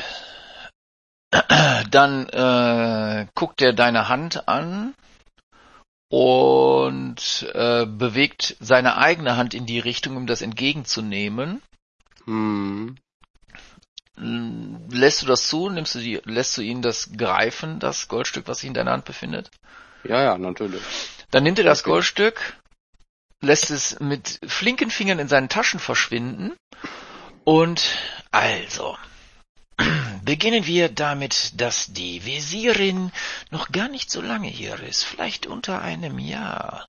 Dann 1.91 2.29
äh, 2.29 3.27
guckt 3.33 3.61
er 3.61 3.73
deine 3.73 4.07
Hand 4.07 4.47
an 4.47 4.93
und 6.09 7.49
äh, 7.53 7.85
bewegt 7.85 8.55
seine 8.59 8.97
eigene 8.97 9.37
Hand 9.37 9.53
in 9.53 9.65
die 9.65 9.79
Richtung, 9.79 10.17
um 10.17 10.27
das 10.27 10.41
entgegenzunehmen. 10.41 11.61
Hm. 12.25 12.97
Lässt 14.17 15.21
du 15.21 15.25
das 15.25 15.47
zu? 15.47 15.69
Nimmst 15.69 15.95
du 15.95 15.99
die, 15.99 16.21
lässt 16.23 16.57
du 16.57 16.61
ihn 16.61 16.81
das 16.81 17.11
greifen, 17.17 17.79
das 17.79 18.07
Goldstück, 18.07 18.47
was 18.47 18.59
sich 18.59 18.67
in 18.67 18.73
deiner 18.73 18.91
Hand 18.91 19.05
befindet? 19.05 19.51
Ja, 20.03 20.21
ja, 20.21 20.37
natürlich. 20.37 20.81
Dann 21.31 21.43
nimmt 21.43 21.59
er 21.59 21.65
das 21.65 21.83
Goldstück, 21.83 22.57
lässt 23.41 23.71
es 23.71 23.99
mit 23.99 24.39
flinken 24.45 24.89
Fingern 24.89 25.19
in 25.19 25.27
seinen 25.27 25.49
Taschen 25.49 25.79
verschwinden 25.79 26.53
und 27.43 27.97
also, 28.31 28.97
beginnen 30.23 30.65
wir 30.65 30.89
damit, 30.89 31.59
dass 31.59 31.93
die 31.93 32.25
Visirin 32.25 33.11
noch 33.49 33.71
gar 33.71 33.89
nicht 33.89 34.09
so 34.09 34.21
lange 34.21 34.47
hier 34.47 34.79
ist, 34.79 35.03
vielleicht 35.03 35.45
unter 35.45 35.81
einem 35.81 36.19
Jahr. 36.19 36.87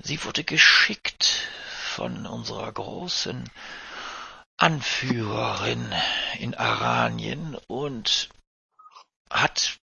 Sie 0.00 0.24
wurde 0.24 0.44
geschickt 0.44 1.48
von 1.94 2.26
unserer 2.26 2.72
großen 2.72 3.48
Anführerin 4.56 5.92
in 6.38 6.54
Aranien 6.54 7.56
und 7.66 8.28
hat 9.30 9.78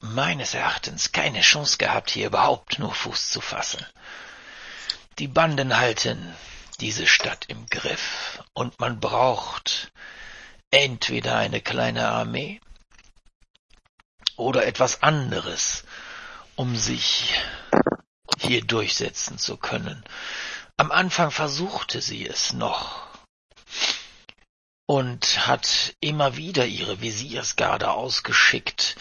meines 0.00 0.54
Erachtens 0.54 1.12
keine 1.12 1.40
Chance 1.40 1.78
gehabt, 1.78 2.10
hier 2.10 2.26
überhaupt 2.26 2.78
nur 2.78 2.94
Fuß 2.94 3.30
zu 3.30 3.40
fassen. 3.40 3.84
Die 5.18 5.28
Banden 5.28 5.76
halten 5.76 6.34
diese 6.80 7.06
Stadt 7.06 7.46
im 7.48 7.66
Griff 7.66 8.42
und 8.52 8.78
man 8.78 9.00
braucht 9.00 9.90
entweder 10.70 11.36
eine 11.36 11.60
kleine 11.60 12.08
Armee 12.08 12.60
oder 14.36 14.66
etwas 14.66 15.02
anderes, 15.02 15.84
um 16.54 16.76
sich 16.76 17.34
hier 18.38 18.64
durchsetzen 18.64 19.38
zu 19.38 19.56
können. 19.56 20.04
Am 20.76 20.92
Anfang 20.92 21.32
versuchte 21.32 22.00
sie 22.00 22.26
es 22.26 22.52
noch 22.52 23.07
und 24.88 25.46
hat 25.46 25.94
immer 26.00 26.36
wieder 26.36 26.64
ihre 26.64 27.02
Visiersgarde 27.02 27.90
ausgeschickt, 27.90 28.96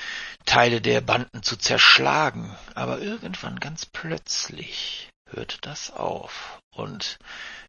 Teile 0.46 0.82
der 0.82 1.00
Banden 1.00 1.44
zu 1.44 1.56
zerschlagen, 1.56 2.56
aber 2.76 3.00
irgendwann 3.00 3.60
ganz 3.60 3.86
plötzlich 3.86 5.10
hörte 5.30 5.58
das 5.62 5.92
auf 5.92 6.60
und 6.76 7.18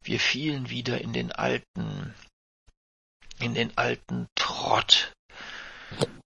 wir 0.02 0.18
fielen 0.18 0.68
wieder 0.68 1.00
in 1.00 1.12
den 1.12 1.32
alten 1.32 2.14
in 3.38 3.54
den 3.54 3.78
alten 3.78 4.26
Trott 4.34 5.12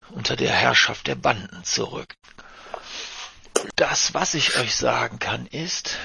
unter 0.08 0.34
der 0.34 0.52
Herrschaft 0.52 1.06
der 1.06 1.14
Banden 1.14 1.62
zurück. 1.62 2.14
Das, 3.76 4.14
was 4.14 4.32
ich 4.32 4.56
euch 4.56 4.74
sagen 4.74 5.18
kann, 5.18 5.46
ist, 5.46 5.98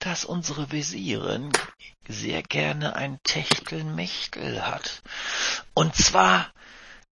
dass 0.00 0.24
unsere 0.24 0.72
Visirin 0.72 1.52
sehr 2.08 2.42
gerne 2.42 2.96
ein 2.96 3.18
Techtelmechtel 3.22 4.66
hat. 4.66 5.02
Und 5.74 5.94
zwar 5.94 6.52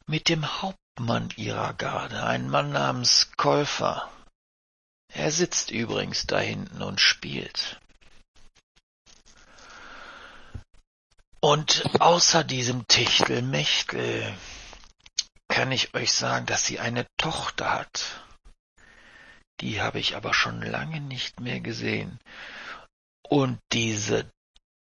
mit 0.06 0.28
dem 0.28 0.60
Hauptmann 0.62 1.28
ihrer 1.36 1.74
Garde, 1.74 2.24
ein 2.24 2.48
Mann 2.48 2.72
namens 2.72 3.30
Käufer. 3.36 4.10
Er 5.12 5.30
sitzt 5.30 5.70
übrigens 5.70 6.26
da 6.26 6.38
hinten 6.38 6.82
und 6.82 7.00
spielt. 7.00 7.80
Und 11.40 11.84
außer 12.00 12.44
diesem 12.44 12.86
Techtelmechtel 12.86 14.34
kann 15.48 15.72
ich 15.72 15.94
euch 15.94 16.12
sagen, 16.12 16.46
dass 16.46 16.64
sie 16.66 16.78
eine 16.80 17.06
Tochter 17.16 17.72
hat. 17.72 18.22
Die 19.60 19.80
habe 19.80 19.98
ich 19.98 20.16
aber 20.16 20.32
schon 20.32 20.62
lange 20.62 21.00
nicht 21.00 21.40
mehr 21.40 21.60
gesehen. 21.60 22.18
Und 23.30 23.60
diese 23.70 24.28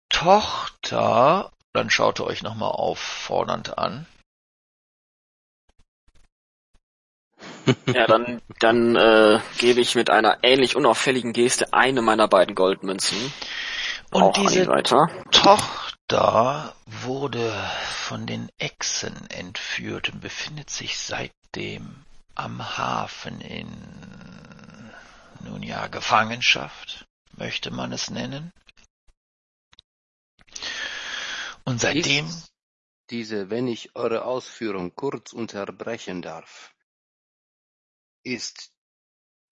Tochter, 0.09 1.51
dann 1.73 1.91
schaut 1.91 2.21
ihr 2.21 2.27
euch 2.27 2.45
nochmal 2.45 2.71
auffordernd 2.71 3.77
an. 3.77 4.07
Ja, 7.87 8.07
dann, 8.07 8.41
dann 8.61 8.95
äh, 8.95 9.41
gebe 9.59 9.81
ich 9.81 9.97
mit 9.97 10.11
einer 10.11 10.39
ähnlich 10.45 10.77
unauffälligen 10.77 11.33
Geste 11.33 11.73
eine 11.73 12.03
meiner 12.03 12.29
beiden 12.29 12.55
Goldmünzen. 12.55 13.33
Und 14.13 14.23
Auch 14.23 14.33
diese 14.35 14.65
Tochter 15.33 16.73
wurde 16.87 17.53
von 17.91 18.27
den 18.27 18.49
Echsen 18.59 19.29
entführt 19.31 20.11
und 20.11 20.21
befindet 20.21 20.71
sich 20.71 21.01
seitdem 21.01 22.05
am 22.37 22.79
Hafen 22.79 23.41
in, 23.41 23.69
nun 25.41 25.65
ja, 25.65 25.89
Gefangenschaft, 25.89 27.07
möchte 27.37 27.71
man 27.71 27.93
es 27.93 28.11
nennen. 28.11 28.53
Und 31.65 31.81
seitdem. 31.81 32.27
Ist 32.27 32.53
diese, 33.11 33.51
wenn 33.51 33.69
ich 33.69 33.95
eure 33.95 34.25
Ausführung 34.25 34.95
kurz 34.95 35.33
unterbrechen 35.33 36.23
darf, 36.23 36.75
ist 38.25 38.73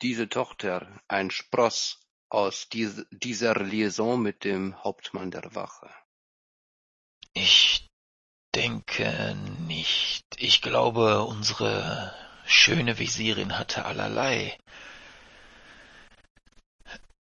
diese 0.03 0.29
Tochter 0.29 1.01
ein 1.09 1.31
Spross 1.31 2.01
aus 2.29 2.69
dies, 2.69 3.07
dieser 3.11 3.55
Liaison 3.55 4.21
mit 4.21 4.45
dem 4.45 4.83
Hauptmann 4.83 5.31
der 5.31 5.55
Wache? 5.55 5.89
Ich 7.33 7.89
denke 8.55 9.37
nicht. 9.67 10.25
Ich 10.37 10.63
glaube, 10.63 11.25
unsere 11.25 12.15
schöne 12.47 12.99
Visirin 12.99 13.59
hatte 13.59 13.85
allerlei 13.85 14.59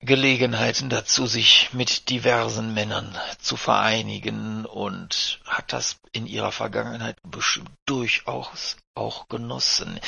Gelegenheiten 0.02 0.88
dazu, 0.88 1.26
sich 1.26 1.70
mit 1.72 2.08
diversen 2.08 2.72
Männern 2.72 3.14
zu 3.38 3.56
vereinigen 3.56 4.64
und 4.64 5.40
hat 5.44 5.74
das 5.74 6.00
in 6.12 6.26
ihrer 6.26 6.52
Vergangenheit 6.52 7.16
bestimmt 7.22 7.70
durchaus 7.84 8.76
auch 8.94 9.28
genossen. 9.28 10.00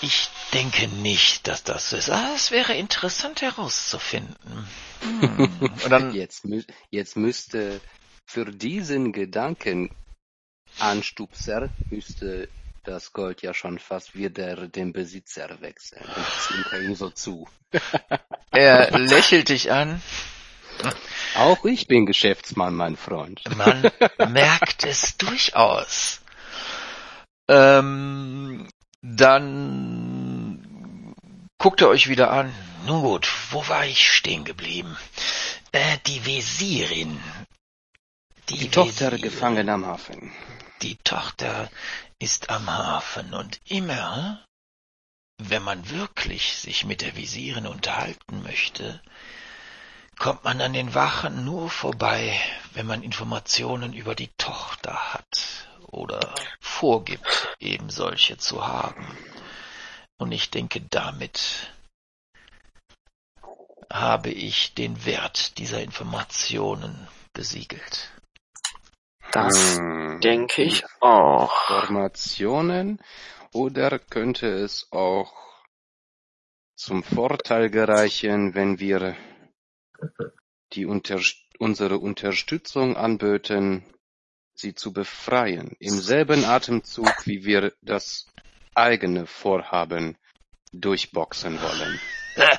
Ich 0.00 0.28
denke 0.54 0.88
nicht, 0.88 1.46
dass 1.46 1.62
das 1.62 1.90
so 1.90 1.96
ist. 1.96 2.10
Ah, 2.10 2.32
es 2.34 2.50
wäre 2.50 2.74
interessant 2.74 3.42
herauszufinden. 3.42 4.68
Hm. 5.00 5.50
Und 5.60 5.90
dann 5.90 6.14
jetzt, 6.14 6.46
jetzt 6.90 7.16
müsste 7.16 7.80
für 8.24 8.46
diesen 8.46 9.12
Gedanken 9.12 9.90
Anstupser 10.78 11.70
müsste 11.90 12.48
das 12.88 13.12
Gold 13.12 13.42
ja 13.42 13.52
schon 13.52 13.78
fast 13.78 14.14
wieder 14.14 14.66
dem 14.66 14.92
Besitzer 14.92 15.60
wechseln. 15.60 16.04
Und 16.04 16.26
zwinker 16.40 16.80
ihm 16.80 16.94
so 16.94 17.10
zu. 17.10 17.48
Er 18.50 18.98
lächelt 18.98 19.50
dich 19.50 19.70
an. 19.70 20.00
Auch 21.36 21.66
ich 21.66 21.86
bin 21.86 22.06
Geschäftsmann, 22.06 22.74
mein 22.74 22.96
Freund. 22.96 23.42
Man 23.56 23.90
merkt 24.32 24.84
es 24.84 25.18
durchaus. 25.18 26.22
Ähm, 27.46 28.66
dann 29.02 31.14
guckt 31.58 31.82
er 31.82 31.88
euch 31.88 32.08
wieder 32.08 32.30
an. 32.30 32.52
Nun 32.86 33.02
gut, 33.02 33.30
wo 33.50 33.68
war 33.68 33.84
ich 33.84 34.10
stehen 34.10 34.44
geblieben? 34.44 34.96
Äh, 35.72 35.98
die 36.06 36.24
Visirin. 36.24 37.20
Die, 38.48 38.58
die 38.58 38.70
Tochter 38.70 39.12
Visirin. 39.12 39.22
gefangen 39.22 39.68
am 39.68 39.86
Hafen. 39.86 40.32
Die 40.82 40.96
Tochter 40.96 41.70
ist 42.18 42.50
am 42.50 42.70
Hafen 42.70 43.34
und 43.34 43.60
immer, 43.64 44.44
wenn 45.38 45.62
man 45.62 45.90
wirklich 45.90 46.56
sich 46.56 46.84
mit 46.84 47.00
der 47.00 47.16
Visirin 47.16 47.66
unterhalten 47.66 48.42
möchte, 48.42 49.02
kommt 50.18 50.44
man 50.44 50.60
an 50.60 50.72
den 50.72 50.94
Wachen 50.94 51.44
nur 51.44 51.70
vorbei, 51.70 52.38
wenn 52.74 52.86
man 52.86 53.02
Informationen 53.02 53.92
über 53.92 54.14
die 54.14 54.30
Tochter 54.36 55.14
hat 55.14 55.68
oder 55.86 56.34
vorgibt, 56.60 57.56
eben 57.58 57.90
solche 57.90 58.36
zu 58.36 58.66
haben. 58.66 59.16
Und 60.16 60.32
ich 60.32 60.50
denke, 60.50 60.80
damit 60.80 61.72
habe 63.90 64.30
ich 64.30 64.74
den 64.74 65.04
Wert 65.04 65.58
dieser 65.58 65.80
Informationen 65.82 67.08
besiegelt. 67.32 68.10
Das 69.32 69.78
hm. 69.78 70.20
denke 70.20 70.62
ich 70.62 70.84
auch. 71.00 71.82
Informationen 71.82 73.00
oder 73.52 73.98
könnte 73.98 74.48
es 74.48 74.88
auch 74.90 75.32
zum 76.74 77.02
Vorteil 77.02 77.70
gereichen, 77.70 78.54
wenn 78.54 78.78
wir 78.78 79.16
die 80.72 80.86
unter 80.86 81.20
unsere 81.58 81.98
Unterstützung 81.98 82.96
anböten, 82.96 83.84
sie 84.54 84.74
zu 84.74 84.92
befreien, 84.92 85.76
im 85.80 85.98
selben 85.98 86.44
Atemzug, 86.44 87.26
wie 87.26 87.44
wir 87.44 87.72
das 87.82 88.26
eigene 88.74 89.26
Vorhaben 89.26 90.16
durchboxen 90.72 91.60
wollen. 91.60 92.00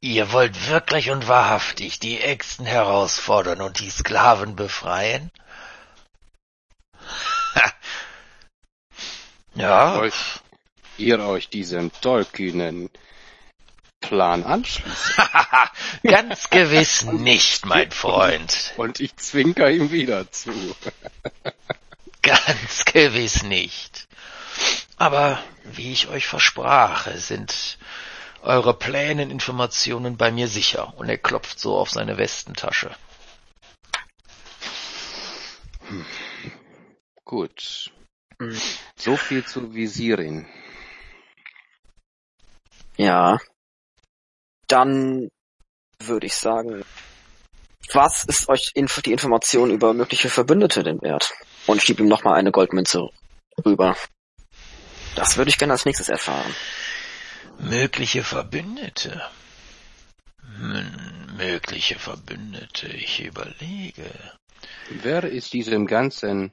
Ihr 0.00 0.32
wollt 0.32 0.68
wirklich 0.68 1.10
und 1.10 1.26
wahrhaftig 1.26 1.98
die 1.98 2.20
Äxten 2.20 2.66
herausfordern 2.66 3.60
und 3.60 3.80
die 3.80 3.90
Sklaven 3.90 4.54
befreien? 4.54 5.30
Ja. 9.58 9.98
Euch, 9.98 10.40
ihr 10.96 11.20
euch 11.20 11.48
diesem 11.48 11.92
tollkühnen 12.00 12.90
Plan 14.00 14.44
anschließt. 14.44 15.16
Ganz 16.04 16.50
gewiss 16.50 17.04
nicht, 17.04 17.66
mein 17.66 17.90
Freund. 17.90 18.72
Und 18.76 19.00
ich 19.00 19.16
zwinker 19.16 19.70
ihm 19.70 19.90
wieder 19.90 20.30
zu. 20.30 20.52
Ganz 22.22 22.84
gewiss 22.84 23.42
nicht. 23.42 24.08
Aber 24.96 25.42
wie 25.64 25.92
ich 25.92 26.08
euch 26.08 26.26
versprach, 26.26 27.08
sind 27.14 27.78
eure 28.42 28.74
Pläne 28.74 29.22
und 29.22 29.30
Informationen 29.30 30.16
bei 30.16 30.30
mir 30.30 30.48
sicher. 30.48 30.94
Und 30.96 31.08
er 31.08 31.18
klopft 31.18 31.58
so 31.58 31.76
auf 31.76 31.90
seine 31.90 32.18
Westentasche. 32.18 32.90
Hm. 35.88 36.04
Gut. 37.24 37.92
So 38.96 39.16
viel 39.16 39.44
zu 39.44 39.74
Visirin. 39.74 40.46
Ja. 42.96 43.38
Dann 44.68 45.28
würde 46.00 46.26
ich 46.26 46.34
sagen, 46.34 46.84
was 47.92 48.24
ist 48.24 48.48
euch 48.48 48.72
die 48.74 49.12
Information 49.12 49.70
über 49.70 49.94
mögliche 49.94 50.28
Verbündete 50.28 50.82
denn 50.82 51.00
wert? 51.02 51.32
Und 51.66 51.82
schieb 51.82 52.00
ihm 52.00 52.08
nochmal 52.08 52.34
eine 52.34 52.52
Goldmünze 52.52 53.08
rüber. 53.64 53.96
Das 55.16 55.36
würde 55.36 55.50
ich 55.50 55.58
gerne 55.58 55.72
als 55.72 55.84
nächstes 55.84 56.08
erfahren. 56.08 56.54
Mögliche 57.58 58.22
Verbündete? 58.22 59.20
Hm, 60.42 61.36
mögliche 61.36 61.98
Verbündete, 61.98 62.88
ich 62.88 63.24
überlege. 63.24 64.10
Wer 64.90 65.24
ist 65.24 65.52
diesem 65.52 65.86
ganzen 65.86 66.52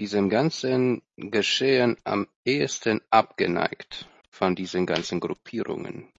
diesem 0.00 0.30
ganzen 0.30 1.02
Geschehen 1.16 1.98
am 2.04 2.26
ehesten 2.46 3.02
abgeneigt 3.10 4.08
von 4.30 4.56
diesen 4.56 4.86
ganzen 4.86 5.20
Gruppierungen? 5.20 6.10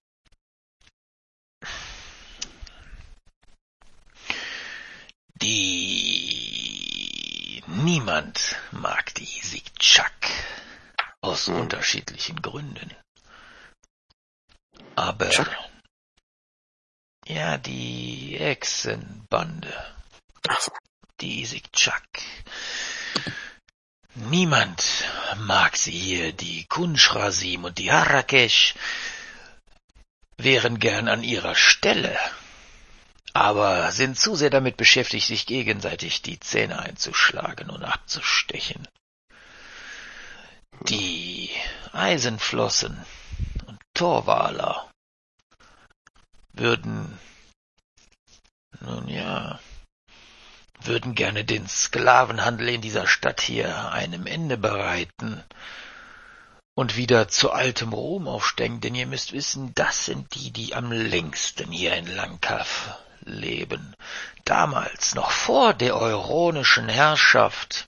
Die 5.42 7.64
niemand 7.66 8.56
mag 8.70 9.16
die 9.16 9.26
Sikchak 9.26 10.28
aus 11.22 11.48
hm. 11.48 11.62
unterschiedlichen 11.62 12.40
Gründen. 12.40 12.96
Aber 14.96 15.32
Chuck? 15.32 15.50
ja, 17.26 17.58
die 17.58 18.38
Echsenbande, 18.38 19.74
die 21.20 21.46
Sikchak 21.46 22.22
Niemand 24.16 25.06
mag 25.38 25.78
sie 25.78 25.92
hier, 25.92 26.34
die 26.34 26.66
Kunschrasim 26.66 27.64
und 27.64 27.78
die 27.78 27.92
Harakesh. 27.92 28.76
wären 30.38 30.80
gern 30.80 31.08
an 31.08 31.24
ihrer 31.24 31.56
Stelle, 31.56 32.18
aber 33.34 33.92
sind 33.92 34.20
zu 34.20 34.36
sehr 34.36 34.50
damit 34.50 34.76
beschäftigt, 34.78 35.28
sich 35.28 35.46
gegenseitig 35.46 36.22
die 36.22 36.40
Zähne 36.40 36.80
einzuschlagen 36.80 37.70
und 37.70 37.84
abzustechen. 37.84 38.88
Die 40.88 41.50
Eisenflossen 41.94 43.06
und 43.68 43.80
Torwaler 43.94 44.90
würden, 46.54 47.20
nun 48.80 49.08
ja, 49.08 49.60
würden 50.86 51.16
gerne 51.16 51.44
den 51.44 51.68
Sklavenhandel 51.68 52.70
in 52.70 52.82
dieser 52.82 53.08
Stadt 53.08 53.42
hier 53.42 53.92
einem 53.92 54.26
Ende 54.26 54.58
bereiten 54.58 55.44
und 56.74 56.96
wieder 56.96 57.28
zu 57.28 57.52
altem 57.52 57.94
Ruhm 57.94 58.28
aufsteigen, 58.28 58.82
denn 58.82 58.96
ihr 58.96 59.08
müsst 59.08 59.34
wissen, 59.34 59.74
das 59.76 60.06
sind 60.06 60.34
die, 60.36 60.52
die 60.52 60.74
am 60.74 60.92
längsten 60.92 61.72
hier 61.72 61.96
in 61.96 62.08
Langkaff 62.08 62.98
leben. 63.22 63.96
Damals, 64.46 65.16
noch 65.16 65.32
vor 65.32 65.74
der 65.74 65.96
euronischen 65.96 66.90
Herrschaft, 66.90 67.88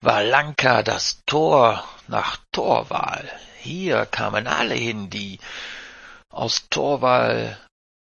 war 0.00 0.22
Lanka 0.22 0.82
das 0.82 1.22
Tor 1.26 1.84
nach 2.08 2.38
Torwal. 2.52 3.30
Hier 3.60 4.06
kamen 4.06 4.46
alle 4.46 4.74
hin, 4.74 5.10
die 5.10 5.38
aus 6.30 6.68
Torwal 6.68 7.58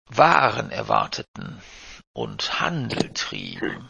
Waren 0.09 0.69
erwarteten 0.69 1.61
und 2.13 2.59
Handel 2.59 3.11
trieben. 3.13 3.89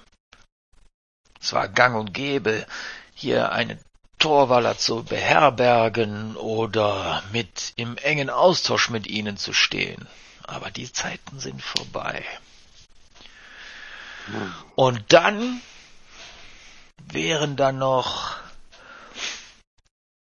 Es 1.42 1.54
war 1.54 1.68
gang 1.68 1.96
und 1.96 2.14
gäbe, 2.14 2.66
hier 3.14 3.52
einen 3.52 3.80
Torwaller 4.18 4.78
zu 4.78 5.04
beherbergen 5.04 6.38
oder 6.38 7.22
mit 7.34 7.74
im 7.76 7.98
engen 7.98 8.30
Austausch 8.30 8.90
mit 8.90 9.08
ihnen 9.08 9.38
zu 9.38 9.54
stehen. 9.54 10.08
Aber 10.44 10.72
die 10.72 10.92
Zeiten 10.92 11.40
sind 11.40 11.62
vorbei. 11.62 12.24
Und 14.76 15.12
dann 15.12 15.62
wären 17.12 17.58
da 17.58 17.72
noch 17.72 18.38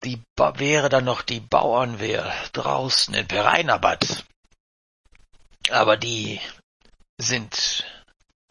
die 0.04 0.20
wäre 0.36 0.88
dann 0.88 1.04
noch 1.04 1.22
die 1.22 1.40
Bauernwehr 1.40 2.30
draußen 2.52 3.14
in 3.14 3.26
Pereinabat. 3.26 4.24
Aber 5.70 5.96
die 5.96 6.40
sind 7.18 7.84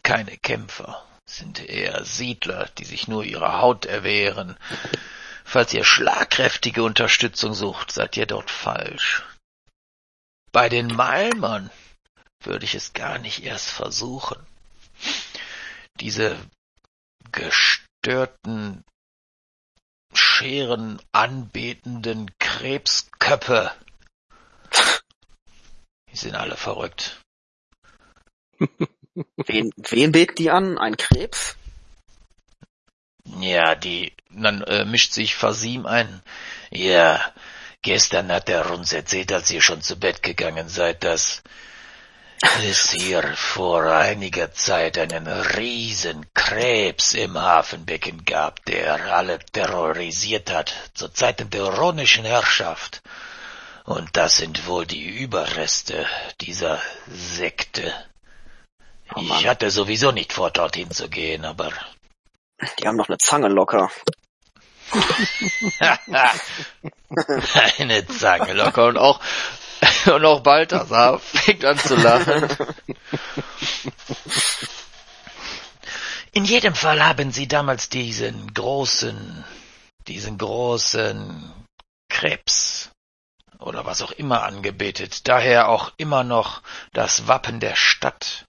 keine 0.02 0.36
Kämpfer, 0.36 1.04
sind 1.26 1.60
eher 1.60 2.04
Siedler, 2.04 2.68
die 2.78 2.84
sich 2.84 3.08
nur 3.08 3.24
ihrer 3.24 3.60
Haut 3.60 3.86
erwehren. 3.86 4.56
Falls 5.44 5.72
ihr 5.74 5.84
schlagkräftige 5.84 6.82
Unterstützung 6.82 7.54
sucht, 7.54 7.92
seid 7.92 8.16
ihr 8.16 8.26
dort 8.26 8.50
falsch. 8.50 9.22
Bei 10.52 10.68
den 10.68 10.88
Malmern 10.88 11.70
würde 12.40 12.64
ich 12.64 12.74
es 12.74 12.92
gar 12.92 13.18
nicht 13.18 13.42
erst 13.42 13.70
versuchen. 13.70 14.38
Diese 16.00 16.38
gestörten, 17.32 18.84
scheren 20.12 21.00
anbetenden 21.12 22.30
Krebsköppe. 22.38 23.72
Die 26.10 26.16
sind 26.16 26.36
alle 26.36 26.56
verrückt. 26.56 27.23
Wen, 29.46 29.70
wen 29.76 30.12
beten 30.12 30.34
die 30.36 30.50
an? 30.50 30.78
Ein 30.78 30.96
Krebs? 30.96 31.56
Ja, 33.40 33.74
die, 33.74 34.12
dann 34.30 34.62
äh, 34.62 34.84
mischt 34.84 35.12
sich 35.12 35.34
Fasim 35.34 35.86
ein. 35.86 36.22
Ja, 36.70 37.20
gestern 37.82 38.30
hat 38.32 38.48
er 38.48 38.70
uns 38.70 38.92
erzählt, 38.92 39.32
als 39.32 39.50
ihr 39.50 39.62
schon 39.62 39.82
zu 39.82 39.96
Bett 39.96 40.22
gegangen 40.22 40.68
seid, 40.68 41.04
dass 41.04 41.42
es 42.68 42.90
hier 42.90 43.22
vor 43.36 43.84
einiger 43.84 44.52
Zeit 44.52 44.98
einen 44.98 45.26
riesen 45.26 46.26
Krebs 46.34 47.14
im 47.14 47.40
Hafenbecken 47.40 48.24
gab, 48.24 48.64
der 48.66 49.14
alle 49.14 49.38
terrorisiert 49.38 50.52
hat, 50.52 50.74
zu 50.94 51.08
Zeiten 51.08 51.50
der 51.50 51.62
ironischen 51.62 52.24
Herrschaft. 52.24 53.02
Und 53.84 54.16
das 54.16 54.36
sind 54.36 54.66
wohl 54.66 54.86
die 54.86 55.04
Überreste 55.04 56.06
dieser 56.40 56.80
Sekte. 57.06 57.94
Oh 59.14 59.20
ich 59.20 59.46
hatte 59.46 59.70
sowieso 59.70 60.12
nicht 60.12 60.32
vor, 60.32 60.50
dorthin 60.50 60.90
zu 60.90 61.08
gehen, 61.08 61.44
aber... 61.44 61.72
Die 62.78 62.86
haben 62.86 62.96
noch 62.96 63.08
eine 63.08 63.18
Zange 63.18 63.48
locker. 63.48 63.90
eine 67.78 68.06
Zange 68.06 68.52
locker 68.52 68.86
und 68.86 68.96
auch 68.96 69.20
und 70.06 70.24
auch 70.24 70.40
Balthasar 70.40 71.18
fängt 71.18 71.64
an 71.64 71.78
zu 71.78 71.96
lachen. 71.96 72.48
In 76.32 76.44
jedem 76.44 76.74
Fall 76.74 77.04
haben 77.04 77.32
sie 77.32 77.46
damals 77.46 77.88
diesen 77.88 78.52
großen, 78.54 79.44
diesen 80.08 80.38
großen 80.38 81.52
Krebs 82.08 82.90
oder 83.58 83.86
was 83.86 84.02
auch 84.02 84.12
immer 84.12 84.42
angebetet, 84.42 85.28
daher 85.28 85.68
auch 85.68 85.92
immer 85.96 86.24
noch 86.24 86.62
das 86.92 87.28
Wappen 87.28 87.60
der 87.60 87.76
Stadt. 87.76 88.46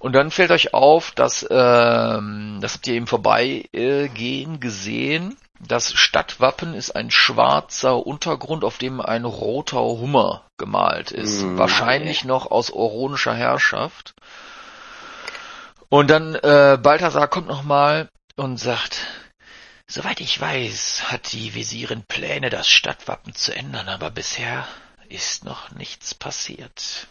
Und 0.00 0.14
dann 0.14 0.30
fällt 0.30 0.50
euch 0.50 0.72
auf, 0.72 1.10
dass, 1.10 1.46
ähm, 1.50 2.58
das 2.62 2.74
habt 2.74 2.86
ihr 2.86 2.94
eben 2.94 3.06
vorbeigehen 3.06 4.58
gesehen, 4.58 5.36
das 5.60 5.92
Stadtwappen 5.92 6.72
ist 6.72 6.92
ein 6.96 7.10
schwarzer 7.10 8.06
Untergrund, 8.06 8.64
auf 8.64 8.78
dem 8.78 9.02
ein 9.02 9.26
roter 9.26 9.80
Hummer 9.80 10.46
gemalt 10.56 11.10
ist. 11.10 11.42
Mm, 11.42 11.58
Wahrscheinlich 11.58 12.24
noch 12.24 12.50
aus 12.50 12.72
oronischer 12.72 13.34
Herrschaft. 13.34 14.14
Und 15.90 16.08
dann 16.08 16.34
äh, 16.34 16.78
Balthasar 16.82 17.28
kommt 17.28 17.48
nochmal 17.48 18.08
und 18.36 18.56
sagt, 18.56 19.06
soweit 19.86 20.20
ich 20.20 20.40
weiß, 20.40 21.12
hat 21.12 21.32
die 21.32 21.54
Visirin 21.54 22.04
Pläne, 22.08 22.48
das 22.48 22.68
Stadtwappen 22.68 23.34
zu 23.34 23.54
ändern, 23.54 23.90
aber 23.90 24.10
bisher 24.10 24.66
ist 25.10 25.44
noch 25.44 25.72
nichts 25.72 26.14
passiert. 26.14 27.06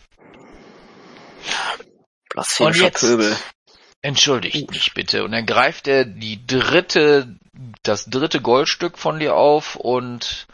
Blasphemischer 2.39 2.91
Pöbel. 2.91 3.37
Entschuldigt 4.01 4.71
mich 4.71 4.93
bitte. 4.93 5.25
Und 5.25 5.31
dann 5.31 5.45
greift 5.45 5.87
er 5.87 6.05
die 6.05 6.45
dritte, 6.45 7.35
das 7.83 8.05
dritte 8.05 8.39
Goldstück 8.39 8.97
von 8.97 9.19
dir 9.19 9.35
auf 9.35 9.75
und 9.75 10.47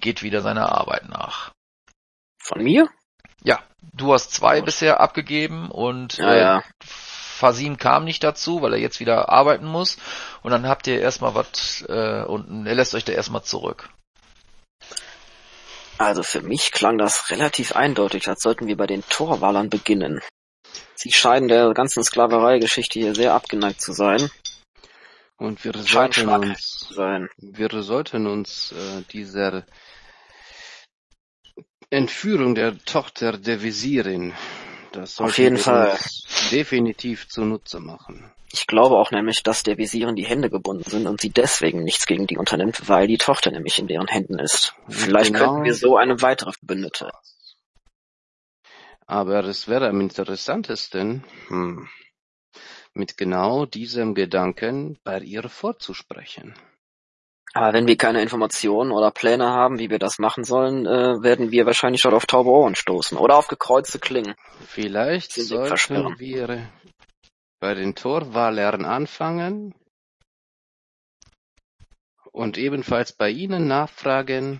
geht 0.00 0.22
wieder 0.22 0.40
seiner 0.40 0.72
Arbeit 0.72 1.08
nach. 1.08 1.52
Von 2.42 2.62
mir? 2.62 2.88
Ja, 3.44 3.62
du 3.92 4.12
hast 4.12 4.32
zwei 4.32 4.56
Gut. 4.56 4.66
bisher 4.66 5.00
abgegeben 5.00 5.70
und 5.70 6.18
ja, 6.18 6.32
äh, 6.32 6.40
ja. 6.40 6.62
Fasim 6.84 7.76
kam 7.76 8.04
nicht 8.04 8.24
dazu, 8.24 8.62
weil 8.62 8.72
er 8.72 8.80
jetzt 8.80 8.98
wieder 8.98 9.28
arbeiten 9.28 9.66
muss. 9.66 9.96
Und 10.42 10.50
dann 10.50 10.66
habt 10.66 10.88
ihr 10.88 11.00
erstmal 11.00 11.36
was 11.36 11.84
äh, 11.88 12.24
und 12.24 12.66
er 12.66 12.74
lässt 12.74 12.96
euch 12.96 13.04
da 13.04 13.12
erstmal 13.12 13.44
zurück. 13.44 13.90
Also 15.98 16.24
für 16.24 16.42
mich 16.42 16.72
klang 16.72 16.98
das 16.98 17.30
relativ 17.30 17.76
eindeutig, 17.76 18.28
als 18.28 18.42
sollten 18.42 18.66
wir 18.66 18.76
bei 18.76 18.86
den 18.86 19.04
Torwalern 19.08 19.68
beginnen. 19.68 20.20
Sie 20.94 21.12
scheinen 21.12 21.48
der 21.48 21.72
ganzen 21.74 22.02
Sklaverei-Geschichte 22.02 22.98
hier 22.98 23.14
sehr 23.14 23.34
abgeneigt 23.34 23.80
zu 23.80 23.92
sein. 23.92 24.30
Und 25.36 25.64
wir 25.64 25.72
sollten 25.74 26.28
uns, 26.28 26.88
sein. 26.90 27.28
wir 27.38 27.68
sollten 27.82 28.26
uns 28.26 28.72
äh, 28.72 29.02
dieser 29.12 29.64
Entführung 31.90 32.56
der 32.56 32.76
Tochter 32.84 33.38
der 33.38 33.62
Visirin, 33.62 34.34
das 34.92 35.14
sollten 35.14 35.30
Auf 35.30 35.38
jeden 35.38 35.56
wir 35.56 35.62
Fall. 35.62 35.98
definitiv 36.50 37.28
zunutze 37.28 37.78
machen. 37.78 38.32
Ich 38.52 38.66
glaube 38.66 38.96
auch 38.96 39.10
nämlich, 39.10 39.42
dass 39.42 39.62
der 39.62 39.78
Visirin 39.78 40.16
die 40.16 40.26
Hände 40.26 40.50
gebunden 40.50 40.90
sind 40.90 41.06
und 41.06 41.20
sie 41.20 41.30
deswegen 41.30 41.84
nichts 41.84 42.06
gegen 42.06 42.26
die 42.26 42.38
unternimmt, 42.38 42.88
weil 42.88 43.06
die 43.06 43.18
Tochter 43.18 43.50
nämlich 43.50 43.78
in 43.78 43.86
deren 43.86 44.08
Händen 44.08 44.38
ist. 44.38 44.74
Vielleicht 44.88 45.34
genau. 45.34 45.44
könnten 45.44 45.64
wir 45.64 45.74
so 45.74 45.96
eine 45.96 46.20
weitere 46.22 46.52
Verbündete 46.52 47.12
aber 49.08 49.42
es 49.44 49.66
wäre 49.68 49.88
am 49.88 50.00
interessantesten, 50.02 51.24
hm, 51.48 51.88
mit 52.92 53.16
genau 53.16 53.64
diesem 53.64 54.14
Gedanken 54.14 54.98
bei 55.02 55.20
ihr 55.20 55.48
vorzusprechen. 55.48 56.54
Aber 57.54 57.72
wenn 57.72 57.86
wir 57.86 57.96
keine 57.96 58.20
Informationen 58.20 58.92
oder 58.92 59.10
Pläne 59.10 59.46
haben, 59.46 59.78
wie 59.78 59.88
wir 59.88 59.98
das 59.98 60.18
machen 60.18 60.44
sollen, 60.44 60.84
äh, 60.84 61.22
werden 61.22 61.50
wir 61.50 61.64
wahrscheinlich 61.64 62.02
schon 62.02 62.12
auf 62.12 62.26
taube 62.26 62.50
Ohren 62.50 62.74
stoßen 62.74 63.16
oder 63.16 63.36
auf 63.36 63.48
gekreuzte 63.48 63.98
Klingen. 63.98 64.34
Vielleicht 64.66 65.32
sollten 65.32 66.18
wir 66.18 66.70
bei 67.60 67.72
den 67.72 67.94
Torwahlern 67.94 68.84
anfangen 68.84 69.74
und 72.30 72.58
ebenfalls 72.58 73.14
bei 73.14 73.30
ihnen 73.30 73.66
nachfragen, 73.66 74.58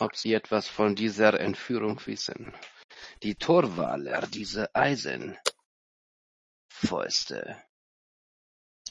ob 0.00 0.16
sie 0.16 0.32
etwas 0.32 0.66
von 0.66 0.94
dieser 0.94 1.38
Entführung 1.38 2.00
wissen. 2.06 2.54
Die 3.22 3.34
Torwaler, 3.34 4.26
diese 4.28 4.74
Eisenfäuste. 4.74 5.38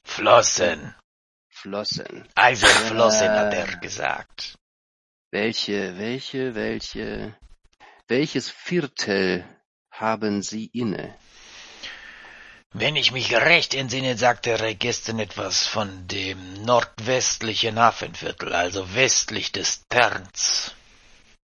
Flossen. 0.04 0.96
Flossen. 1.50 2.28
Eisenflossen, 2.36 3.28
äh, 3.28 3.38
hat 3.38 3.54
er 3.54 3.78
gesagt. 3.78 4.58
Welche, 5.32 5.98
welche, 5.98 6.56
welche, 6.56 7.38
welches 8.08 8.50
Viertel 8.50 9.46
haben 9.92 10.42
Sie 10.42 10.66
inne? 10.68 11.18
Wenn 12.74 12.96
ich 12.98 13.12
mich 13.12 13.34
recht 13.34 13.74
entsinne, 13.74 14.18
sagte 14.18 14.52
er 14.52 14.76
gestern 14.76 15.20
etwas 15.20 15.66
von 15.66 16.08
dem 16.08 16.64
nordwestlichen 16.64 17.80
Hafenviertel, 17.80 18.54
also 18.54 18.94
westlich 18.94 19.52
des 19.52 19.88
Terns. 19.88 20.74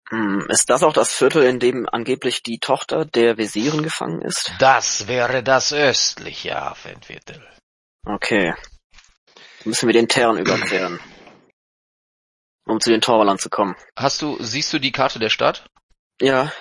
Hm, 0.09 0.47
ist 0.49 0.69
das 0.69 0.81
auch 0.81 0.93
das 0.93 1.13
Viertel, 1.13 1.43
in 1.43 1.59
dem 1.59 1.87
angeblich 1.87 2.41
die 2.41 2.59
Tochter 2.59 3.05
der 3.05 3.37
Visieren 3.37 3.83
gefangen 3.83 4.21
ist? 4.21 4.51
Das 4.59 5.07
wäre 5.07 5.43
das 5.43 5.71
östliche 5.71 6.55
Hafenviertel. 6.55 7.47
Okay. 8.05 8.55
Müssen 9.65 9.87
wir 9.87 9.93
den 9.93 10.07
Tern 10.07 10.37
überqueren. 10.37 10.99
Um 12.65 12.79
zu 12.79 12.89
den 12.89 13.01
Torwallern 13.01 13.37
zu 13.37 13.49
kommen. 13.49 13.75
Hast 13.95 14.21
du, 14.21 14.37
siehst 14.39 14.73
du 14.73 14.79
die 14.79 14.91
Karte 14.91 15.19
der 15.19 15.29
Stadt? 15.29 15.69
Ja. 16.21 16.51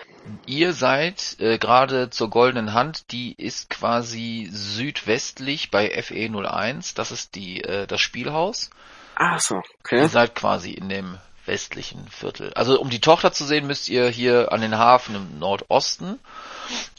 Ihr 0.46 0.74
seid 0.74 1.36
äh, 1.38 1.58
gerade 1.58 2.10
zur 2.10 2.28
Goldenen 2.28 2.74
Hand, 2.74 3.12
die 3.12 3.32
ist 3.32 3.70
quasi 3.70 4.48
südwestlich 4.50 5.70
bei 5.70 6.02
FE 6.02 6.14
01, 6.14 6.94
das 6.94 7.12
ist 7.12 7.34
die, 7.34 7.62
äh, 7.62 7.86
das 7.86 8.00
Spielhaus. 8.00 8.68
Ah 9.14 9.38
so, 9.38 9.62
okay. 9.80 10.00
Ihr 10.00 10.08
seid 10.08 10.34
quasi 10.34 10.72
in 10.72 10.88
dem 10.88 11.18
westlichen 11.48 12.06
Viertel. 12.08 12.52
Also 12.54 12.80
um 12.80 12.90
die 12.90 13.00
Tochter 13.00 13.32
zu 13.32 13.44
sehen, 13.44 13.66
müsst 13.66 13.88
ihr 13.88 14.08
hier 14.08 14.52
an 14.52 14.60
den 14.60 14.78
Hafen 14.78 15.16
im 15.16 15.38
Nordosten. 15.40 16.20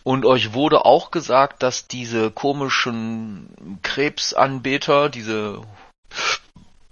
Und 0.03 0.25
euch 0.25 0.53
wurde 0.53 0.83
auch 0.85 1.11
gesagt, 1.11 1.63
dass 1.63 1.87
diese 1.87 2.31
komischen 2.31 3.79
Krebsanbeter, 3.83 5.09
diese 5.09 5.61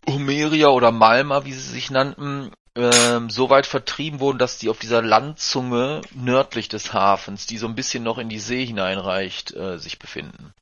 Homeria 0.08 0.70
oder 0.70 0.92
Malma, 0.92 1.44
wie 1.44 1.54
sie 1.54 1.72
sich 1.72 1.92
nannten, 1.92 2.52
ähm, 2.76 3.30
so 3.30 3.50
weit 3.50 3.66
vertrieben 3.66 4.20
wurden, 4.20 4.38
dass 4.38 4.60
die 4.60 4.70
auf 4.70 4.78
dieser 4.78 5.02
Landzunge 5.02 6.02
nördlich 6.14 6.70
des 6.70 6.94
Hafens, 6.94 7.48
die 7.48 7.58
so 7.58 7.68
ein 7.68 7.76
bisschen 7.76 8.04
noch 8.04 8.20
in 8.20 8.30
die 8.30 8.40
See 8.40 8.66
hineinreicht, 8.66 9.56
äh, 9.56 9.80
sich 9.80 10.00
befinden. 10.00 10.54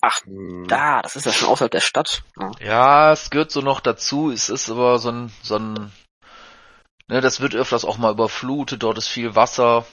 Ach, 0.00 0.24
hm. 0.24 0.66
da, 0.66 1.02
das 1.02 1.16
ist 1.16 1.26
ja 1.26 1.32
schon 1.32 1.48
außerhalb 1.48 1.70
der 1.70 1.80
Stadt. 1.80 2.22
Ja. 2.38 2.50
ja, 2.60 3.12
es 3.12 3.30
gehört 3.30 3.50
so 3.50 3.60
noch 3.60 3.80
dazu. 3.80 4.30
Es 4.30 4.48
ist 4.48 4.70
aber 4.70 4.98
so 4.98 5.10
ein, 5.10 5.32
so 5.42 5.56
ein, 5.56 5.92
ne, 7.08 7.20
das 7.20 7.40
wird 7.40 7.54
öfters 7.54 7.84
auch 7.84 7.98
mal 7.98 8.12
überflutet. 8.12 8.82
Dort 8.82 8.98
ist 8.98 9.08
viel 9.08 9.34
Wasser. 9.34 9.86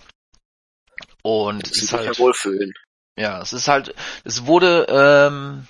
Und 1.23 1.67
es 1.67 1.81
ist 1.81 1.93
halt, 1.93 2.05
ja 2.05 2.17
wohlfühlen. 2.17 2.73
Ja, 3.17 3.41
es 3.41 3.51
ist 3.51 3.67
halt, 3.67 3.93
es 4.23 4.45
wurde, 4.45 4.85
ähm, 4.89 5.67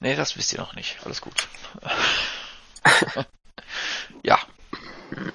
nee, 0.00 0.16
das 0.16 0.36
wisst 0.36 0.52
ihr 0.52 0.60
noch 0.60 0.74
nicht. 0.74 1.04
Alles 1.04 1.20
gut. 1.20 1.48
ja. 4.22 4.38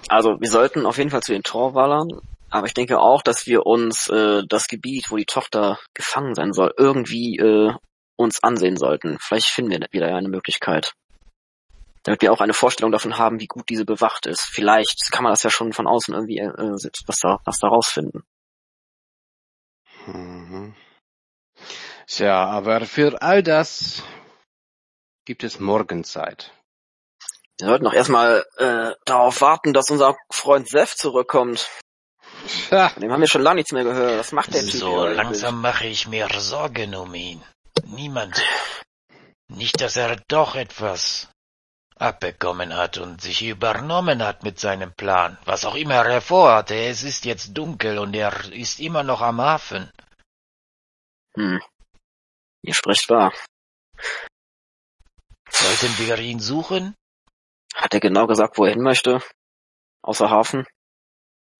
Also, 0.07 0.39
wir 0.39 0.49
sollten 0.49 0.87
auf 0.87 0.97
jeden 0.97 1.11
Fall 1.11 1.21
zu 1.21 1.33
den 1.33 1.43
Torwallern 1.43 2.19
aber 2.49 2.67
ich 2.67 2.73
denke 2.73 2.99
auch, 2.99 3.21
dass 3.21 3.45
wir 3.45 3.65
uns 3.65 4.09
äh, 4.09 4.43
das 4.47 4.67
Gebiet, 4.67 5.11
wo 5.11 5.17
die 5.17 5.25
Tochter 5.25 5.79
gefangen 5.93 6.35
sein 6.35 6.53
soll, 6.53 6.73
irgendwie 6.77 7.37
äh, 7.37 7.73
uns 8.15 8.41
ansehen 8.43 8.77
sollten. 8.77 9.17
Vielleicht 9.19 9.47
finden 9.47 9.71
wir 9.71 9.87
wieder 9.91 10.15
eine 10.15 10.29
Möglichkeit. 10.29 10.93
Damit 12.03 12.21
wir 12.21 12.31
auch 12.31 12.39
eine 12.39 12.53
Vorstellung 12.53 12.91
davon 12.91 13.17
haben, 13.17 13.39
wie 13.39 13.47
gut 13.47 13.69
diese 13.69 13.85
bewacht 13.85 14.27
ist. 14.27 14.41
Vielleicht 14.41 15.11
kann 15.11 15.23
man 15.23 15.33
das 15.33 15.43
ja 15.43 15.49
schon 15.49 15.73
von 15.73 15.87
außen 15.87 16.13
irgendwie 16.13 16.39
äh, 16.39 16.51
was, 17.05 17.19
da, 17.19 17.39
was 17.43 17.59
da 17.59 17.67
rausfinden. 17.67 18.23
Mhm. 20.05 20.73
Tja, 22.07 22.45
aber 22.45 22.85
für 22.85 23.21
all 23.21 23.43
das 23.43 24.03
gibt 25.25 25.43
es 25.43 25.59
morgen 25.59 26.05
Zeit. 26.05 26.53
Wir 27.59 27.67
sollten 27.67 27.85
doch 27.85 27.93
erstmal 27.93 28.45
äh, 28.57 28.93
darauf 29.03 29.41
warten, 29.41 29.73
dass 29.73 29.91
unser 29.91 30.15
Freund 30.31 30.69
Seth 30.69 30.97
zurückkommt. 30.97 31.67
Ja. 32.71 32.89
Von 32.89 33.01
dem 33.01 33.11
haben 33.11 33.21
wir 33.21 33.27
schon 33.27 33.41
lange 33.41 33.57
nichts 33.57 33.71
mehr 33.71 33.83
gehört. 33.83 34.19
Was 34.19 34.31
macht 34.31 34.53
der 34.53 34.61
Typ? 34.61 34.79
So 34.79 35.05
langsam 35.05 35.61
mache 35.61 35.87
ich 35.87 36.07
mir 36.07 36.27
Sorgen 36.37 36.95
um 36.95 37.13
ihn. 37.13 37.43
Niemand. 37.85 38.41
Nicht, 39.47 39.81
dass 39.81 39.95
er 39.95 40.17
doch 40.27 40.55
etwas 40.55 41.29
abbekommen 41.95 42.75
hat 42.75 42.97
und 42.97 43.21
sich 43.21 43.43
übernommen 43.43 44.23
hat 44.23 44.43
mit 44.43 44.59
seinem 44.59 44.93
Plan. 44.93 45.37
Was 45.45 45.65
auch 45.65 45.75
immer 45.75 46.05
er 46.05 46.21
vorhatte, 46.21 46.75
es 46.75 47.03
ist 47.03 47.25
jetzt 47.25 47.57
dunkel 47.57 47.97
und 47.97 48.13
er 48.13 48.51
ist 48.53 48.79
immer 48.79 49.03
noch 49.03 49.21
am 49.21 49.41
Hafen. 49.41 49.89
Hm. 51.35 51.61
Ihr 52.61 52.73
spricht 52.73 53.09
wahr. 53.09 53.33
Sollten 55.49 55.97
wir 55.97 56.19
ihn 56.19 56.39
suchen? 56.39 56.95
Hat 57.73 57.93
er 57.93 57.99
genau 57.99 58.27
gesagt, 58.27 58.57
wo 58.57 58.65
er 58.65 58.71
hin 58.71 58.81
möchte? 58.81 59.21
Außer 60.01 60.29
Hafen? 60.29 60.65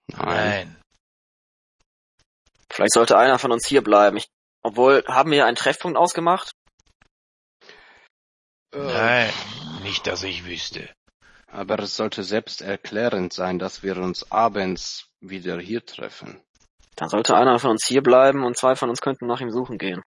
Nein. 0.08 0.77
Vielleicht 2.78 2.94
sollte 2.94 3.18
einer 3.18 3.40
von 3.40 3.52
uns 3.52 3.66
hier 3.66 3.82
bleiben. 3.82 4.18
Ich, 4.18 4.30
obwohl, 4.62 5.04
haben 5.08 5.32
wir 5.32 5.48
einen 5.48 5.56
Treffpunkt 5.56 5.98
ausgemacht? 5.98 6.52
Äh. 8.72 8.78
Nein, 8.78 9.34
nicht, 9.82 10.06
dass 10.06 10.22
ich 10.22 10.46
wüsste. 10.46 10.88
Aber 11.48 11.80
es 11.80 11.96
sollte 11.96 12.24
selbsterklärend 12.24 13.34
sein, 13.34 13.58
dass 13.58 13.82
wir 13.82 13.98
uns 13.98 14.32
abends 14.32 15.10
wieder 15.22 15.60
hier 15.60 15.84
treffen. 15.84 16.40
Dann 16.96 17.10
sollte 17.10 17.36
einer 17.36 17.58
von 17.58 17.72
uns 17.72 17.88
hier 17.88 18.04
bleiben 18.04 18.44
und 18.44 18.56
zwei 18.56 18.76
von 18.76 18.92
uns 18.92 19.02
könnten 19.02 19.26
nach 19.26 19.42
ihm 19.42 19.50
suchen 19.50 19.80
gehen. 19.80 20.04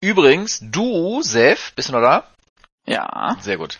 Übrigens, 0.00 0.58
du, 0.60 1.22
Sef, 1.22 1.72
bist 1.76 1.90
du 1.90 1.92
noch 1.92 2.00
da? 2.00 2.34
Ja. 2.86 3.36
Sehr 3.40 3.58
gut. 3.58 3.78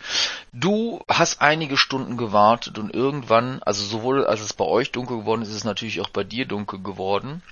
Du 0.52 1.00
hast 1.08 1.40
einige 1.40 1.76
Stunden 1.76 2.16
gewartet 2.16 2.78
und 2.78 2.92
irgendwann, 2.92 3.62
also 3.62 3.84
sowohl 3.84 4.26
als 4.26 4.40
es 4.40 4.52
bei 4.52 4.64
euch 4.64 4.90
dunkel 4.90 5.18
geworden 5.18 5.42
ist, 5.42 5.50
ist 5.50 5.56
es 5.56 5.64
natürlich 5.64 6.00
auch 6.00 6.10
bei 6.10 6.24
dir 6.24 6.44
dunkel 6.46 6.82
geworden. 6.82 7.42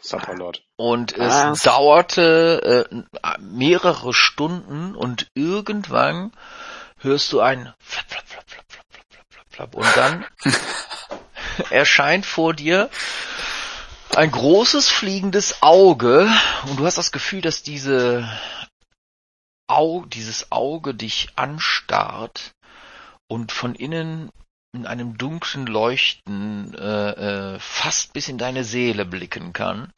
Sapperlord. 0.00 0.62
Und 0.76 1.16
es 1.16 1.32
ah. 1.32 1.54
dauerte 1.62 2.86
äh, 2.90 3.38
mehrere 3.40 4.12
Stunden 4.12 4.94
und 4.94 5.28
irgendwann 5.34 6.32
hörst 6.98 7.32
du 7.32 7.40
ein 7.40 7.72
flap, 7.78 8.06
flap, 8.08 8.26
flap, 8.26 8.44
flap, 8.48 8.66
flap, 8.68 8.86
flap, 8.90 9.26
flap, 9.30 9.46
flap. 9.50 9.74
und 9.74 9.96
dann 9.96 10.26
erscheint 11.70 12.26
vor 12.26 12.54
dir 12.54 12.90
ein 14.16 14.30
großes 14.30 14.88
fliegendes 14.88 15.62
Auge 15.62 16.28
und 16.68 16.78
du 16.78 16.86
hast 16.86 16.98
das 16.98 17.12
Gefühl, 17.12 17.40
dass 17.40 17.62
diese 17.62 18.28
Au 19.68 20.04
dieses 20.06 20.50
Auge 20.50 20.94
dich 20.94 21.28
anstarrt 21.36 22.52
und 23.28 23.52
von 23.52 23.74
innen 23.74 24.30
in 24.74 24.86
einem 24.86 25.16
dunklen 25.16 25.66
Leuchten 25.66 26.74
äh, 26.74 27.54
äh, 27.54 27.58
fast 27.58 28.12
bis 28.12 28.28
in 28.28 28.38
deine 28.38 28.64
Seele 28.64 29.04
blicken 29.04 29.52
kann. 29.52 29.92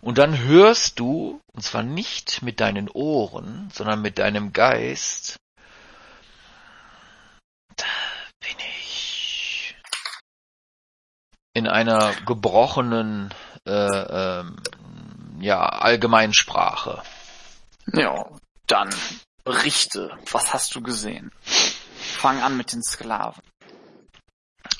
Und 0.00 0.18
dann 0.18 0.38
hörst 0.38 1.00
du, 1.00 1.40
und 1.52 1.62
zwar 1.62 1.82
nicht 1.82 2.42
mit 2.42 2.60
deinen 2.60 2.88
Ohren, 2.88 3.70
sondern 3.72 4.02
mit 4.02 4.18
deinem 4.18 4.52
Geist, 4.52 5.38
da 7.76 7.84
bin 8.40 8.56
ich. 8.78 9.74
In 11.54 11.66
einer 11.66 12.12
gebrochenen, 12.26 13.32
äh, 13.66 13.70
ähm, 13.72 14.62
ja, 15.40 15.60
Allgemeinsprache. 15.60 17.02
Ja, 17.92 18.26
dann 18.66 18.94
berichte, 19.44 20.16
was 20.30 20.52
hast 20.52 20.74
du 20.74 20.82
gesehen? 20.82 21.30
Fang 21.42 22.42
an 22.42 22.56
mit 22.56 22.72
den 22.72 22.82
Sklaven. 22.82 23.42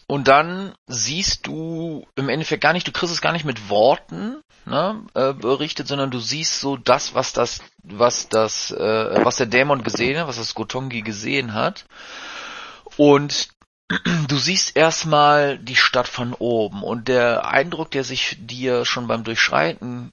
Und 0.09 0.29
dann 0.29 0.75
siehst 0.87 1.47
du 1.47 2.07
im 2.15 2.29
Endeffekt 2.29 2.63
gar 2.63 2.73
nicht, 2.73 2.87
du 2.87 2.93
kriegst 2.93 3.13
es 3.13 3.21
gar 3.21 3.33
nicht 3.33 3.45
mit 3.45 3.69
Worten 3.69 4.41
ne, 4.65 5.05
äh, 5.15 5.33
berichtet, 5.33 5.89
sondern 5.89 6.11
du 6.11 6.21
siehst 6.21 6.61
so 6.61 6.77
das, 6.77 7.15
was 7.15 7.33
das, 7.33 7.61
was 7.83 8.29
das, 8.29 8.71
äh, 8.71 9.25
was 9.25 9.37
der 9.37 9.47
Dämon 9.47 9.83
gesehen 9.83 10.19
hat, 10.19 10.29
was 10.29 10.37
das 10.37 10.55
Gotongi 10.55 11.03
gesehen 11.03 11.55
hat. 11.55 11.87
Und 12.97 13.49
du 14.29 14.37
siehst 14.37 14.77
erstmal 14.77 15.59
die 15.59 15.77
Stadt 15.77 16.09
von 16.09 16.35
oben 16.35 16.83
und 16.83 17.09
der 17.09 17.47
Eindruck, 17.47 17.91
der 17.91 18.05
sich 18.05 18.37
dir 18.41 18.85
schon 18.85 19.09
beim 19.09 19.25
Durchschreiten 19.25 20.11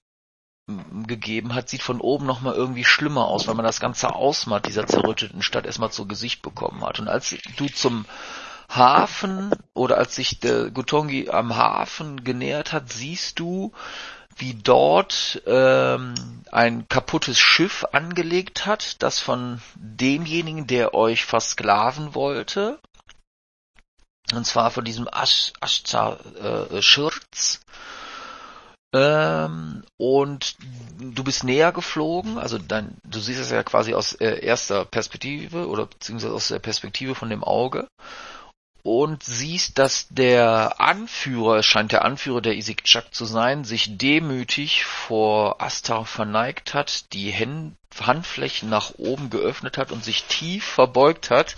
gegeben 1.07 1.53
hat, 1.53 1.69
sieht 1.69 1.84
von 1.84 1.99
oben 1.99 2.26
nochmal 2.26 2.53
irgendwie 2.53 2.85
schlimmer 2.85 3.27
aus, 3.27 3.48
weil 3.48 3.56
man 3.56 3.65
das 3.65 3.81
ganze 3.81 4.15
Ausmatt 4.15 4.65
dieser 4.65 4.88
zerrütteten 4.88 5.41
Stadt 5.41 5.65
erstmal 5.65 5.91
zu 5.91 6.07
Gesicht 6.07 6.41
bekommen 6.41 6.85
hat. 6.85 6.99
Und 6.99 7.10
als 7.10 7.35
du 7.57 7.68
zum 7.68 8.06
Hafen 8.69 9.52
oder 9.73 9.98
als 9.98 10.15
sich 10.15 10.40
der 10.40 10.72
Gutongi 10.72 11.30
am 11.30 11.56
Hafen 11.56 12.23
genähert 12.23 12.72
hat, 12.72 12.91
siehst 12.91 13.40
du, 13.40 13.73
wie 14.38 14.56
dort 14.56 15.44
ähm, 15.45 16.15
ein 16.52 16.88
kaputtes 16.88 17.38
Schiff 17.38 17.85
angelegt 17.91 18.65
hat, 18.65 19.03
das 19.03 19.19
von 19.19 19.61
demjenigen, 19.76 20.65
der 20.65 20.94
euch 20.94 21.26
versklaven 21.26 22.15
wollte, 22.15 22.80
und 24.34 24.45
zwar 24.45 24.72
von 24.72 24.85
diesem 24.85 25.07
Asch, 25.11 25.53
Aschza 25.60 26.18
äh, 26.72 26.81
Schürz, 26.81 27.60
Ähm, 28.94 29.84
und 29.98 30.56
du 30.99 31.24
bist 31.24 31.44
näher 31.44 31.72
geflogen, 31.72 32.38
also 32.38 32.60
dann, 32.60 32.98
du 33.03 33.20
siehst 33.20 33.40
es 33.40 33.49
ja 33.49 33.64
quasi 33.64 33.95
aus 33.95 34.14
äh, 34.14 34.45
erster 34.45 34.86
Perspektive 34.86 35.68
oder 35.68 35.88
beziehungsweise 35.88 36.34
aus 36.34 36.49
der 36.49 36.60
Perspektive 36.60 37.15
von 37.15 37.30
dem 37.30 37.44
Auge 37.44 37.88
und 38.84 39.24
siehst, 39.24 39.80
dass 39.80 40.07
der 40.10 40.80
Anführer, 40.80 41.64
scheint 41.64 41.94
der 41.94 42.03
Anführer 42.03 42.41
der 42.41 42.56
Isikchak 42.56 43.15
zu 43.15 43.26
sein, 43.26 43.64
sich 43.64 43.98
demütig 43.98 44.84
vor 44.84 45.61
Astar 45.61 46.06
verneigt 46.06 46.74
hat, 46.74 47.11
die 47.14 47.34
Hand, 47.34 47.78
Handflächen 47.99 48.70
nach 48.70 48.91
oben 48.98 49.30
geöffnet 49.30 49.78
hat 49.78 49.91
und 49.91 50.03
sich 50.03 50.26
tief 50.26 50.65
verbeugt 50.65 51.30
hat, 51.30 51.56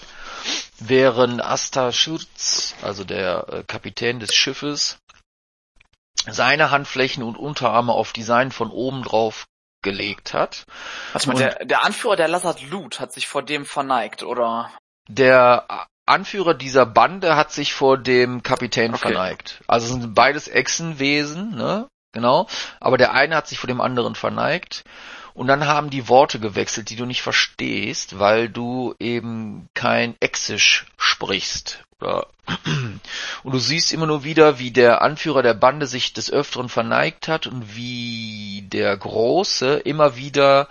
während 0.79 1.43
Astar 1.43 1.91
Schürz, 1.91 2.75
also 2.83 3.03
der 3.03 3.47
äh, 3.49 3.63
Kapitän 3.63 4.19
des 4.19 4.33
Schiffes, 4.35 4.99
seine 6.29 6.71
Handflächen 6.71 7.23
und 7.23 7.37
Unterarme 7.37 7.93
auf 7.93 8.13
die 8.13 8.23
seinen 8.23 8.51
von 8.51 8.69
oben 8.71 9.03
drauf 9.03 9.45
gelegt 9.81 10.33
hat. 10.33 10.65
Warte 11.13 11.27
mal, 11.27 11.37
der, 11.37 11.65
der 11.65 11.85
Anführer 11.85 12.15
der 12.15 12.27
Lazard 12.27 12.61
Lut 12.69 12.99
hat 12.99 13.13
sich 13.13 13.27
vor 13.27 13.43
dem 13.43 13.65
verneigt, 13.65 14.23
oder? 14.23 14.71
Der 15.07 15.87
Anführer 16.05 16.53
dieser 16.53 16.85
Bande 16.85 17.35
hat 17.35 17.51
sich 17.51 17.73
vor 17.73 17.97
dem 17.97 18.43
Kapitän 18.43 18.93
okay. 18.93 19.09
verneigt. 19.09 19.63
Also 19.67 19.87
sind 19.87 20.13
beides 20.13 20.47
Echsenwesen, 20.47 21.55
ne? 21.55 21.87
Genau. 22.11 22.47
Aber 22.79 22.97
der 22.97 23.13
eine 23.13 23.35
hat 23.35 23.47
sich 23.47 23.59
vor 23.59 23.67
dem 23.67 23.81
anderen 23.81 24.15
verneigt. 24.15 24.83
Und 25.33 25.47
dann 25.47 25.67
haben 25.67 25.89
die 25.89 26.07
Worte 26.07 26.39
gewechselt, 26.39 26.89
die 26.89 26.95
du 26.95 27.05
nicht 27.05 27.21
verstehst, 27.21 28.19
weil 28.19 28.47
du 28.47 28.95
eben 28.99 29.67
kein 29.73 30.15
Exisch 30.21 30.85
sprichst. 30.97 31.83
Und 31.99 33.53
du 33.53 33.59
siehst 33.59 33.93
immer 33.93 34.05
nur 34.05 34.23
wieder, 34.23 34.59
wie 34.59 34.71
der 34.71 35.01
Anführer 35.01 35.41
der 35.43 35.53
Bande 35.53 35.87
sich 35.87 36.13
des 36.13 36.31
Öfteren 36.31 36.69
verneigt 36.69 37.27
hat 37.27 37.47
und 37.47 37.75
wie 37.75 38.63
der 38.67 38.95
Große 38.97 39.75
immer 39.77 40.15
wieder 40.15 40.67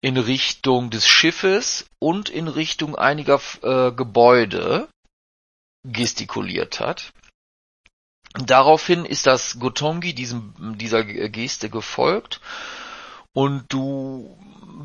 in 0.00 0.16
Richtung 0.16 0.90
des 0.90 1.06
Schiffes 1.06 1.86
und 1.98 2.28
in 2.28 2.48
Richtung 2.48 2.96
einiger 2.96 3.40
äh, 3.62 3.92
Gebäude 3.92 4.88
gestikuliert 5.86 6.80
hat. 6.80 7.12
Daraufhin 8.34 9.04
ist 9.04 9.26
das 9.26 9.58
Gotongi 9.58 10.14
diesem, 10.14 10.54
dieser 10.78 11.04
Geste 11.04 11.68
gefolgt 11.68 12.40
und 13.32 13.64
du 13.68 14.38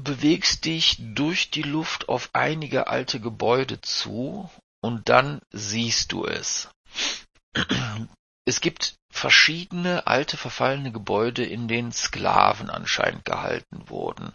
bewegst 0.04 0.66
dich 0.66 0.98
durch 1.00 1.52
die 1.52 1.62
Luft 1.62 2.10
auf 2.10 2.30
einige 2.34 2.88
alte 2.88 3.20
Gebäude 3.20 3.82
zu 3.82 4.50
und 4.86 5.10
dann 5.10 5.42
siehst 5.52 6.12
du 6.12 6.26
es. 6.26 6.70
Es 8.46 8.62
gibt 8.62 8.94
verschiedene 9.12 10.06
alte 10.06 10.38
verfallene 10.38 10.92
Gebäude, 10.92 11.44
in 11.44 11.68
denen 11.68 11.92
Sklaven 11.92 12.70
anscheinend 12.70 13.26
gehalten 13.26 13.90
wurden. 13.90 14.32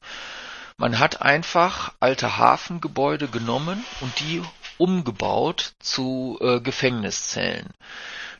Man 0.76 0.98
hat 0.98 1.22
einfach 1.22 1.92
alte 2.00 2.36
Hafengebäude 2.36 3.28
genommen 3.28 3.84
und 4.00 4.18
die 4.18 4.42
umgebaut 4.76 5.74
zu 5.78 6.36
äh, 6.40 6.60
Gefängniszellen. 6.60 7.70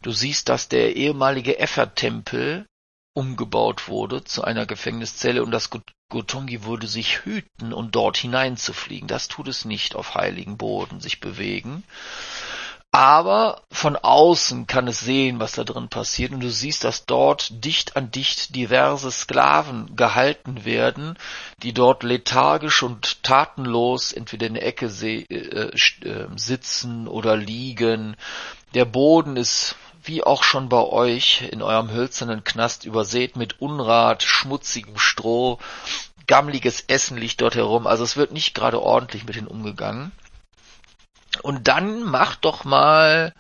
Du 0.03 0.11
siehst, 0.11 0.49
dass 0.49 0.69
der 0.69 0.97
ehemalige 0.97 1.61
Effer-Tempel 1.61 2.67
umgebaut 3.15 3.87
wurde 3.87 4.25
zu 4.25 4.43
einer 4.43 4.67
Gefängniszelle 4.67 5.45
und 5.45 5.53
das 5.53 5.71
Gotongi 6.11 6.65
würde 6.65 6.87
sich 6.87 7.25
hüten 7.25 7.73
und 7.73 7.95
dort 7.97 8.19
hineinzufliegen. 8.19 9.09
Das 9.09 9.29
tut 9.29 9.49
es 9.49 9.65
nicht 9.65 9.95
auf 9.95 10.15
heiligen 10.15 10.59
Boden, 10.59 11.01
sich 11.01 11.21
bewegen. 11.21 11.85
Aber 12.93 13.63
von 13.71 13.95
außen 13.95 14.67
kann 14.67 14.89
es 14.89 14.99
sehen, 14.99 15.39
was 15.39 15.53
da 15.53 15.63
drin 15.63 15.89
passiert 15.89 16.33
und 16.33 16.41
du 16.41 16.51
siehst, 16.51 16.83
dass 16.83 17.07
dort 17.07 17.65
dicht 17.65 17.97
an 17.97 18.11
dicht 18.11 18.57
diverse 18.57 19.13
Sklaven 19.13 19.95
gehalten 19.95 20.65
werden, 20.65 21.17
die 21.63 21.73
dort 21.73 22.03
lethargisch 22.03 22.83
und 22.83 23.23
tatenlos 23.23 24.13
entweder 24.13 24.49
in 24.49 24.55
der 24.55 24.67
Ecke 24.67 24.87
äh, 24.87 25.23
äh, 25.23 26.27
sitzen 26.35 27.07
oder 27.07 27.37
liegen. 27.37 28.17
Der 28.75 28.87
Boden 28.87 29.37
ist 29.37 29.77
wie 30.03 30.23
auch 30.23 30.43
schon 30.43 30.69
bei 30.69 30.83
euch 30.83 31.43
in 31.51 31.63
eurem 31.63 31.91
hölzernen 31.91 32.45
Knast 32.45 32.85
übersät 32.85 33.37
mit 33.37 33.61
Unrat, 33.61 34.23
schmutzigem 34.23 34.99
Stroh, 34.99 35.59
gammliges 36.27 36.83
Essen 36.83 37.17
liegt 37.17 37.41
dort 37.41 37.55
herum, 37.57 37.87
also 37.87 38.05
es 38.05 38.17
wird 38.17 38.33
nicht 38.33 38.55
gerade 38.55 38.81
ordentlich 38.81 39.25
mit 39.25 39.37
ihnen 39.37 39.49
umgegangen. 39.49 40.13
Und 41.43 41.69
dann 41.69 42.03
mach 42.03 42.37
doch 42.37 42.65
mal 42.65 43.35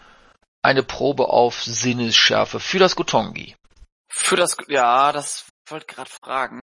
eine 0.62 0.82
Probe 0.82 1.28
auf 1.28 1.62
Sinnesschärfe 1.62 2.60
für 2.60 2.78
das 2.78 2.96
Gotongi. 2.96 3.56
Für 4.08 4.36
das, 4.36 4.56
ja, 4.68 5.12
das 5.12 5.46
wollte 5.68 5.86
gerade 5.86 6.10
fragen. 6.10 6.60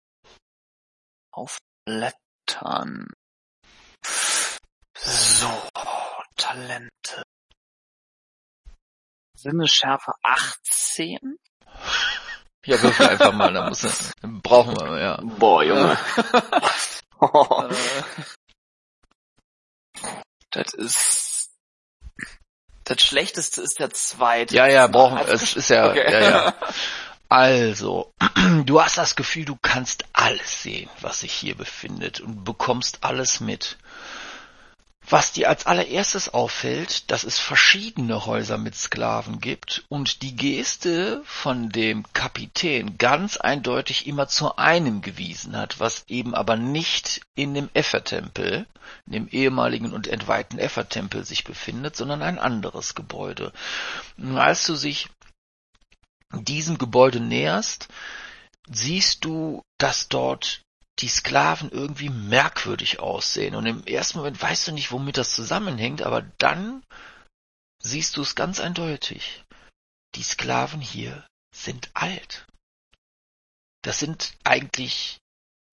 Aufblättern. 1.30 3.08
So, 4.96 5.50
Talente. 6.36 7.23
Sinnesschärfe 9.44 10.12
18? 10.22 11.38
Ja, 12.64 12.80
würfel 12.80 13.08
einfach 13.08 13.34
mal, 13.34 13.52
da 13.52 13.68
muss, 13.68 14.12
brauchen 14.22 14.74
wir, 14.74 14.98
ja. 14.98 15.20
Boah, 15.22 15.62
Junge. 15.62 15.98
das 20.50 20.72
ist, 20.72 21.50
das 22.84 23.02
schlechteste 23.02 23.60
ist 23.60 23.78
der 23.80 23.90
zweite. 23.90 24.54
Ja, 24.54 24.66
ja, 24.66 24.86
brauchen, 24.86 25.18
wir, 25.18 25.28
es 25.28 25.54
ist 25.54 25.68
ja, 25.68 25.90
okay. 25.90 26.10
ja, 26.10 26.20
ja. 26.20 26.54
Also, 27.28 28.14
du 28.64 28.80
hast 28.82 28.96
das 28.96 29.14
Gefühl, 29.14 29.44
du 29.44 29.58
kannst 29.60 30.06
alles 30.14 30.62
sehen, 30.62 30.88
was 31.02 31.20
sich 31.20 31.34
hier 31.34 31.54
befindet 31.54 32.20
und 32.20 32.44
bekommst 32.44 33.04
alles 33.04 33.40
mit. 33.40 33.76
Was 35.08 35.32
dir 35.32 35.50
als 35.50 35.66
allererstes 35.66 36.32
auffällt, 36.32 37.10
dass 37.10 37.24
es 37.24 37.38
verschiedene 37.38 38.24
Häuser 38.24 38.56
mit 38.56 38.74
Sklaven 38.74 39.38
gibt 39.38 39.84
und 39.88 40.22
die 40.22 40.34
Geste 40.34 41.22
von 41.26 41.68
dem 41.68 42.04
Kapitän 42.14 42.96
ganz 42.96 43.36
eindeutig 43.36 44.06
immer 44.06 44.28
zu 44.28 44.56
einem 44.56 45.02
gewiesen 45.02 45.56
hat, 45.58 45.78
was 45.78 46.04
eben 46.08 46.34
aber 46.34 46.56
nicht 46.56 47.20
in 47.34 47.52
dem 47.52 47.68
Effertempel, 47.74 48.66
in 49.06 49.12
dem 49.12 49.28
ehemaligen 49.28 49.92
und 49.92 50.06
entweihten 50.06 50.58
Effertempel 50.58 51.24
sich 51.24 51.44
befindet, 51.44 51.96
sondern 51.96 52.22
ein 52.22 52.38
anderes 52.38 52.94
Gebäude. 52.94 53.52
Als 54.34 54.66
du 54.66 54.74
sich 54.74 55.10
diesem 56.32 56.78
Gebäude 56.78 57.20
näherst, 57.20 57.88
siehst 58.70 59.26
du, 59.26 59.62
dass 59.76 60.08
dort 60.08 60.63
die 61.00 61.08
Sklaven 61.08 61.70
irgendwie 61.70 62.08
merkwürdig 62.08 63.00
aussehen. 63.00 63.54
Und 63.54 63.66
im 63.66 63.84
ersten 63.84 64.18
Moment 64.18 64.40
weißt 64.40 64.68
du 64.68 64.72
nicht, 64.72 64.92
womit 64.92 65.16
das 65.16 65.34
zusammenhängt, 65.34 66.02
aber 66.02 66.22
dann 66.38 66.84
siehst 67.82 68.16
du 68.16 68.22
es 68.22 68.34
ganz 68.34 68.60
eindeutig. 68.60 69.44
Die 70.14 70.22
Sklaven 70.22 70.80
hier 70.80 71.26
sind 71.54 71.90
alt. 71.94 72.46
Das 73.82 73.98
sind 73.98 74.34
eigentlich 74.44 75.18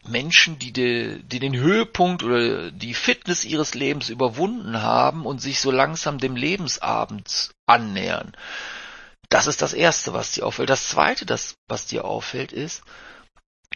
Menschen, 0.03 0.57
die, 0.57 0.73
de, 0.73 1.21
die 1.23 1.39
den 1.39 1.55
Höhepunkt 1.55 2.23
oder 2.23 2.71
die 2.71 2.95
Fitness 2.95 3.45
ihres 3.45 3.75
Lebens 3.75 4.09
überwunden 4.09 4.81
haben 4.81 5.25
und 5.25 5.39
sich 5.39 5.59
so 5.59 5.69
langsam 5.69 6.17
dem 6.17 6.35
Lebensabend 6.35 7.51
annähern. 7.67 8.35
Das 9.29 9.47
ist 9.47 9.61
das 9.61 9.73
Erste, 9.73 10.13
was 10.13 10.31
dir 10.31 10.45
auffällt. 10.45 10.69
Das 10.69 10.89
Zweite, 10.89 11.25
das, 11.25 11.55
was 11.67 11.85
dir 11.85 12.03
auffällt, 12.03 12.51
ist, 12.51 12.83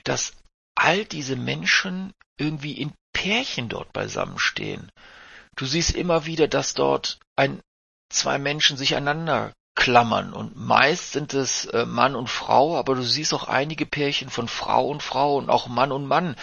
dass 0.04 0.34
all 0.76 1.06
diese 1.06 1.36
Menschen 1.36 2.14
irgendwie 2.38 2.74
in 2.74 2.94
Pärchen 3.14 3.70
dort 3.70 3.94
beisammenstehen. 3.94 4.92
Du 5.56 5.66
siehst 5.66 5.92
immer 5.92 6.26
wieder, 6.26 6.48
dass 6.48 6.74
dort 6.74 7.20
ein, 7.36 7.62
zwei 8.10 8.38
Menschen 8.38 8.78
sich 8.78 8.96
einander 8.96 9.54
klammern 9.76 10.34
und 10.34 10.56
meist 10.56 11.12
sind 11.12 11.34
es 11.34 11.66
äh, 11.66 11.86
Mann 11.86 12.16
und 12.16 12.30
Frau, 12.30 12.78
aber 12.78 12.96
du 12.96 13.04
siehst 13.04 13.34
auch 13.34 13.48
einige 13.48 13.86
Pärchen 13.86 14.30
von 14.30 14.48
Frau 14.48 14.88
und 14.88 15.04
Frau 15.04 15.36
und 15.38 15.50
auch 15.50 15.68
Mann 15.68 15.92
und 15.92 16.08
Mann, 16.08 16.36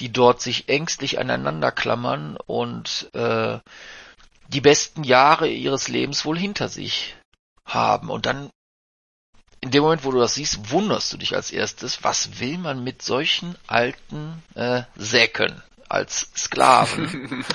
die 0.00 0.10
dort 0.10 0.40
sich 0.40 0.68
ängstlich 0.68 1.18
aneinander 1.18 1.72
klammern 1.72 2.36
und 2.46 3.10
äh, 3.14 3.58
die 4.48 4.60
besten 4.60 5.04
Jahre 5.04 5.48
ihres 5.48 5.88
Lebens 5.88 6.24
wohl 6.24 6.38
hinter 6.38 6.68
sich 6.68 7.16
haben. 7.66 8.10
Und 8.10 8.26
dann 8.26 8.50
in 9.60 9.70
dem 9.70 9.82
Moment, 9.82 10.04
wo 10.04 10.10
du 10.10 10.18
das 10.18 10.34
siehst, 10.34 10.70
wunderst 10.70 11.12
du 11.12 11.16
dich 11.18 11.34
als 11.34 11.50
erstes, 11.50 12.02
was 12.02 12.40
will 12.40 12.58
man 12.58 12.82
mit 12.82 13.02
solchen 13.02 13.56
alten 13.66 14.42
äh, 14.54 14.82
Säcken 14.96 15.62
als 15.88 16.30
Sklaven? 16.36 17.44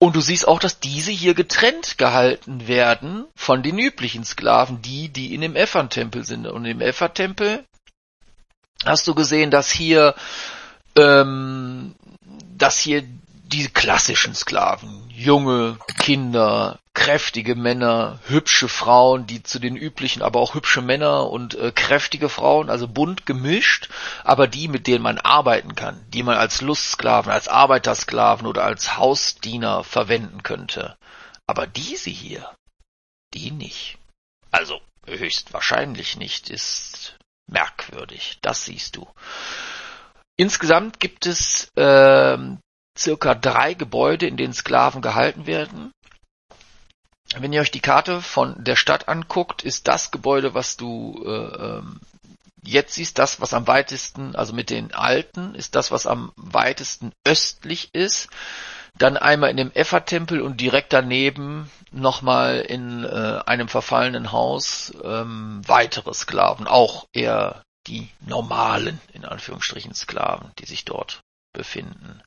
Und 0.00 0.14
du 0.14 0.20
siehst 0.20 0.46
auch, 0.46 0.60
dass 0.60 0.78
diese 0.78 1.10
hier 1.10 1.34
getrennt 1.34 1.98
gehalten 1.98 2.68
werden 2.68 3.26
von 3.34 3.64
den 3.64 3.78
üblichen 3.78 4.24
Sklaven, 4.24 4.80
die, 4.80 5.08
die 5.08 5.34
in 5.34 5.40
dem 5.40 5.56
Ephern-Tempel 5.56 6.24
sind. 6.24 6.46
Und 6.46 6.64
im 6.66 6.80
Ephern-Tempel 6.80 7.64
hast 8.84 9.08
du 9.08 9.14
gesehen, 9.16 9.50
dass 9.50 9.72
hier, 9.72 10.14
ähm, 10.94 11.96
dass 12.56 12.78
hier 12.78 13.02
die 13.48 13.68
klassischen 13.68 14.34
Sklaven. 14.34 15.08
Junge, 15.10 15.78
Kinder, 15.98 16.78
kräftige 16.92 17.54
Männer, 17.54 18.20
hübsche 18.26 18.68
Frauen, 18.68 19.26
die 19.26 19.42
zu 19.42 19.58
den 19.58 19.76
üblichen, 19.76 20.20
aber 20.22 20.40
auch 20.40 20.54
hübsche 20.54 20.82
Männer 20.82 21.30
und 21.30 21.54
äh, 21.54 21.72
kräftige 21.72 22.28
Frauen, 22.28 22.68
also 22.68 22.86
bunt 22.86 23.24
gemischt, 23.24 23.88
aber 24.22 24.46
die, 24.48 24.68
mit 24.68 24.86
denen 24.86 25.02
man 25.02 25.18
arbeiten 25.18 25.74
kann, 25.74 26.04
die 26.10 26.22
man 26.22 26.36
als 26.36 26.60
Lustsklaven, 26.60 27.32
als 27.32 27.48
Arbeitersklaven 27.48 28.46
oder 28.46 28.64
als 28.64 28.98
Hausdiener 28.98 29.82
verwenden 29.82 30.42
könnte. 30.42 30.96
Aber 31.46 31.66
diese 31.66 32.10
hier, 32.10 32.54
die 33.32 33.50
nicht. 33.50 33.96
Also 34.50 34.80
höchstwahrscheinlich 35.06 36.16
nicht, 36.18 36.50
ist 36.50 37.16
merkwürdig. 37.46 38.38
Das 38.42 38.66
siehst 38.66 38.96
du. 38.96 39.08
Insgesamt 40.36 41.00
gibt 41.00 41.26
es 41.26 41.72
ähm, 41.76 42.60
circa 42.98 43.34
drei 43.34 43.74
Gebäude, 43.74 44.26
in 44.26 44.36
denen 44.36 44.52
Sklaven 44.52 45.02
gehalten 45.02 45.46
werden. 45.46 45.92
Wenn 47.36 47.52
ihr 47.52 47.60
euch 47.60 47.70
die 47.70 47.80
Karte 47.80 48.22
von 48.22 48.64
der 48.64 48.76
Stadt 48.76 49.08
anguckt, 49.08 49.62
ist 49.62 49.86
das 49.86 50.10
Gebäude, 50.10 50.54
was 50.54 50.76
du 50.76 51.22
äh, 51.26 51.78
ähm, 51.78 52.00
jetzt 52.62 52.94
siehst, 52.94 53.18
das, 53.18 53.40
was 53.40 53.54
am 53.54 53.66
weitesten, 53.66 54.34
also 54.34 54.54
mit 54.54 54.70
den 54.70 54.94
alten, 54.94 55.54
ist 55.54 55.74
das, 55.74 55.90
was 55.90 56.06
am 56.06 56.32
weitesten 56.36 57.12
östlich 57.24 57.90
ist. 57.92 58.28
Dann 58.96 59.16
einmal 59.16 59.50
in 59.50 59.56
dem 59.56 59.72
Effa-Tempel 59.72 60.40
und 60.40 60.60
direkt 60.60 60.92
daneben 60.92 61.70
nochmal 61.92 62.60
in 62.60 63.04
äh, 63.04 63.40
einem 63.46 63.68
verfallenen 63.68 64.32
Haus 64.32 64.92
ähm, 65.04 65.62
weitere 65.66 66.12
Sklaven, 66.14 66.66
auch 66.66 67.06
eher 67.12 67.62
die 67.86 68.08
normalen, 68.20 69.00
in 69.12 69.24
Anführungsstrichen, 69.24 69.94
Sklaven, 69.94 70.50
die 70.58 70.66
sich 70.66 70.84
dort 70.84 71.20
befinden. 71.52 72.22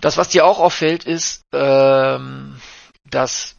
Das, 0.00 0.16
was 0.16 0.28
dir 0.28 0.46
auch 0.46 0.60
auffällt, 0.60 1.04
ist, 1.04 1.44
ähm, 1.52 2.60
dass 3.04 3.56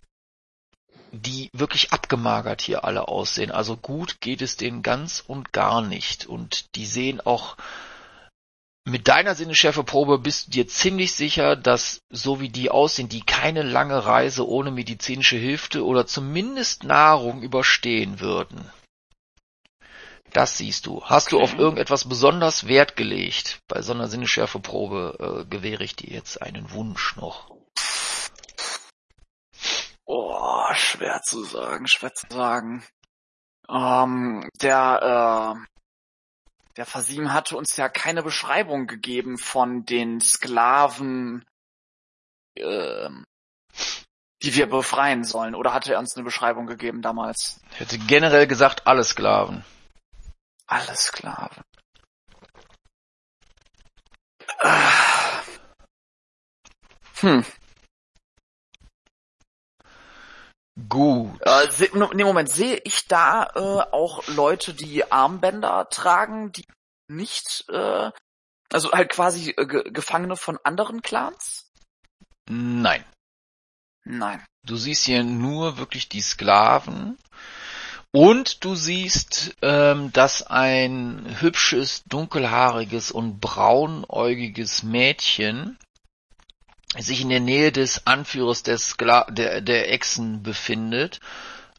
die 1.12 1.50
wirklich 1.54 1.92
abgemagert 1.92 2.62
hier 2.62 2.84
alle 2.84 3.08
aussehen. 3.08 3.52
Also 3.52 3.76
gut 3.76 4.22
geht 4.22 4.42
es 4.42 4.58
denen 4.58 4.84
ganz 4.84 5.24
und 5.26 5.52
gar 5.54 5.82
nicht. 5.82 6.28
Und 6.28 6.76
die 6.76 6.86
sehen 6.86 7.20
auch 7.22 7.58
mit 8.86 9.08
deiner 9.08 9.36
Sinneschärfeprobe 9.36 10.18
bist 10.20 10.48
du 10.48 10.52
dir 10.52 10.68
ziemlich 10.68 11.14
sicher, 11.14 11.56
dass 11.56 12.02
so 12.10 12.40
wie 12.40 12.50
die 12.50 12.72
aussehen, 12.72 13.10
die 13.10 13.22
keine 13.22 13.62
lange 13.62 14.06
Reise 14.06 14.48
ohne 14.48 14.72
medizinische 14.72 15.36
Hilfe 15.38 15.86
oder 15.86 16.08
zumindest 16.08 16.84
Nahrung 16.84 17.42
überstehen 17.42 18.20
würden. 18.20 18.72
Das 20.34 20.58
siehst 20.58 20.86
du. 20.86 21.04
Hast 21.04 21.28
okay. 21.28 21.38
du 21.38 21.42
auf 21.42 21.58
irgendetwas 21.58 22.08
besonders 22.08 22.68
Wert 22.68 22.96
gelegt? 22.96 23.62
Bei 23.68 23.82
so 23.82 23.94
einer 23.94 24.08
Sinneschärfeprobe 24.08 25.44
äh, 25.44 25.50
gewähre 25.50 25.84
ich 25.84 25.96
dir 25.96 26.12
jetzt 26.12 26.42
einen 26.42 26.72
Wunsch 26.72 27.16
noch. 27.16 27.50
Oh, 30.06 30.66
schwer 30.74 31.22
zu 31.22 31.44
sagen, 31.44 31.88
schwer 31.88 32.14
zu 32.14 32.28
sagen. 32.30 32.84
Ähm, 33.70 34.50
der, 34.62 35.56
äh, 35.56 36.76
der 36.78 36.86
Fasim 36.86 37.34
hatte 37.34 37.56
uns 37.56 37.78
ja 37.78 37.90
keine 37.90 38.24
Beschreibung 38.24 38.88
gegeben 38.88 39.38
von 39.38 39.86
den 39.86 40.20
Sklaven, 40.22 41.46
äh, 42.56 43.10
die 44.42 44.56
wir 44.56 44.68
befreien 44.68 45.24
sollen. 45.24 45.56
Oder 45.56 45.74
hatte 45.74 45.94
er 45.94 46.00
uns 46.00 46.16
eine 46.16 46.24
Beschreibung 46.24 46.66
gegeben 46.66 47.02
damals? 47.02 47.60
Ich 47.74 47.80
hätte 47.80 48.00
generell 48.00 48.48
gesagt, 48.48 48.88
alle 48.88 49.04
Sklaven. 49.04 49.64
Alle 50.70 50.96
Sklaven. 50.96 51.64
Ah. 54.60 55.42
Hm. 57.22 57.44
Gut. 60.88 61.42
Äh, 61.42 61.68
nee, 62.14 62.24
Moment, 62.24 62.50
sehe 62.50 62.80
ich 62.84 63.08
da 63.08 63.50
äh, 63.56 63.92
auch 63.92 64.28
Leute, 64.28 64.76
die 64.76 65.12
Armbänder 65.12 65.90
tragen, 65.90 66.52
die 66.52 66.66
nicht, 67.08 67.66
äh, 67.70 68.12
also 68.72 68.92
halt 68.92 69.10
quasi 69.10 69.50
äh, 69.58 69.66
Gefangene 69.66 70.38
von 70.38 70.60
anderen 70.64 71.02
Clans? 71.02 71.72
Nein. 72.48 73.04
Nein. 74.06 74.46
Du 74.66 74.76
siehst 74.76 75.06
hier 75.06 75.24
nur 75.24 75.78
wirklich 75.78 76.10
die 76.10 76.22
Sklaven 76.22 77.18
und 78.12 78.64
du 78.64 78.76
siehst, 78.76 79.56
ähm, 79.62 80.12
dass 80.14 80.48
ein 80.48 81.42
hübsches, 81.42 82.04
dunkelhaariges 82.06 83.12
und 83.12 83.40
braunäugiges 83.40 84.84
Mädchen 84.84 85.78
sich 86.98 87.22
in 87.22 87.30
der 87.30 87.40
Nähe 87.40 87.72
des 87.72 88.08
Anführers 88.08 88.64
des 88.64 88.90
Skla 88.90 89.26
der, 89.30 89.62
der 89.62 89.92
Echsen 89.92 90.42
befindet, 90.42 91.20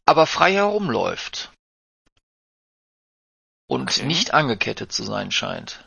aber 0.05 0.25
frei 0.25 0.53
herumläuft. 0.53 1.51
Und 3.67 3.89
okay. 3.89 4.05
nicht 4.05 4.33
angekettet 4.33 4.91
zu 4.91 5.03
sein 5.03 5.31
scheint. 5.31 5.85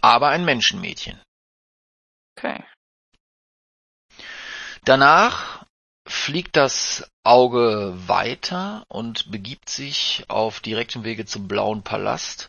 Aber 0.00 0.28
ein 0.28 0.44
Menschenmädchen. 0.44 1.22
Okay. 2.36 2.62
Danach 4.84 5.63
fliegt 6.24 6.56
das 6.56 7.10
Auge 7.22 7.92
weiter 8.06 8.84
und 8.88 9.30
begibt 9.30 9.68
sich 9.68 10.24
auf 10.28 10.60
direktem 10.60 11.04
Wege 11.04 11.26
zum 11.26 11.48
Blauen 11.48 11.82
Palast 11.82 12.48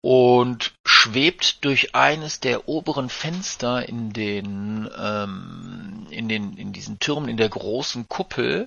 und 0.00 0.72
schwebt 0.86 1.62
durch 1.66 1.94
eines 1.94 2.40
der 2.40 2.70
oberen 2.70 3.10
Fenster 3.10 3.86
in 3.86 4.14
den 4.14 4.88
ähm, 4.98 6.06
in 6.08 6.30
den 6.30 6.56
in 6.56 6.72
diesen 6.72 6.98
Türmen 6.98 7.28
in 7.28 7.36
der 7.36 7.50
großen 7.50 8.08
Kuppel. 8.08 8.66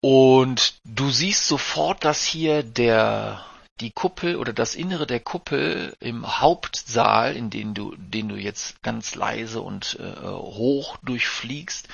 Und 0.00 0.74
du 0.84 1.10
siehst 1.10 1.48
sofort, 1.48 2.04
dass 2.04 2.24
hier 2.24 2.62
der 2.62 3.44
die 3.80 3.90
Kuppel 3.90 4.36
oder 4.36 4.52
das 4.52 4.76
Innere 4.76 5.08
der 5.08 5.20
Kuppel 5.20 5.96
im 5.98 6.40
Hauptsaal, 6.40 7.34
in 7.34 7.50
den 7.50 7.74
du 7.74 7.96
den 7.96 8.28
du 8.28 8.36
jetzt 8.36 8.84
ganz 8.84 9.16
leise 9.16 9.62
und 9.62 9.98
äh, 9.98 10.22
hoch 10.22 10.96
durchfliegst, 11.02 11.88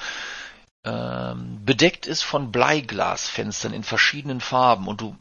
bedeckt 1.65 2.07
ist 2.07 2.23
von 2.23 2.53
Bleiglasfenstern 2.53 3.73
in 3.73 3.83
verschiedenen 3.83 4.41
Farben 4.41 4.87
und 4.87 5.01
du 5.01 5.17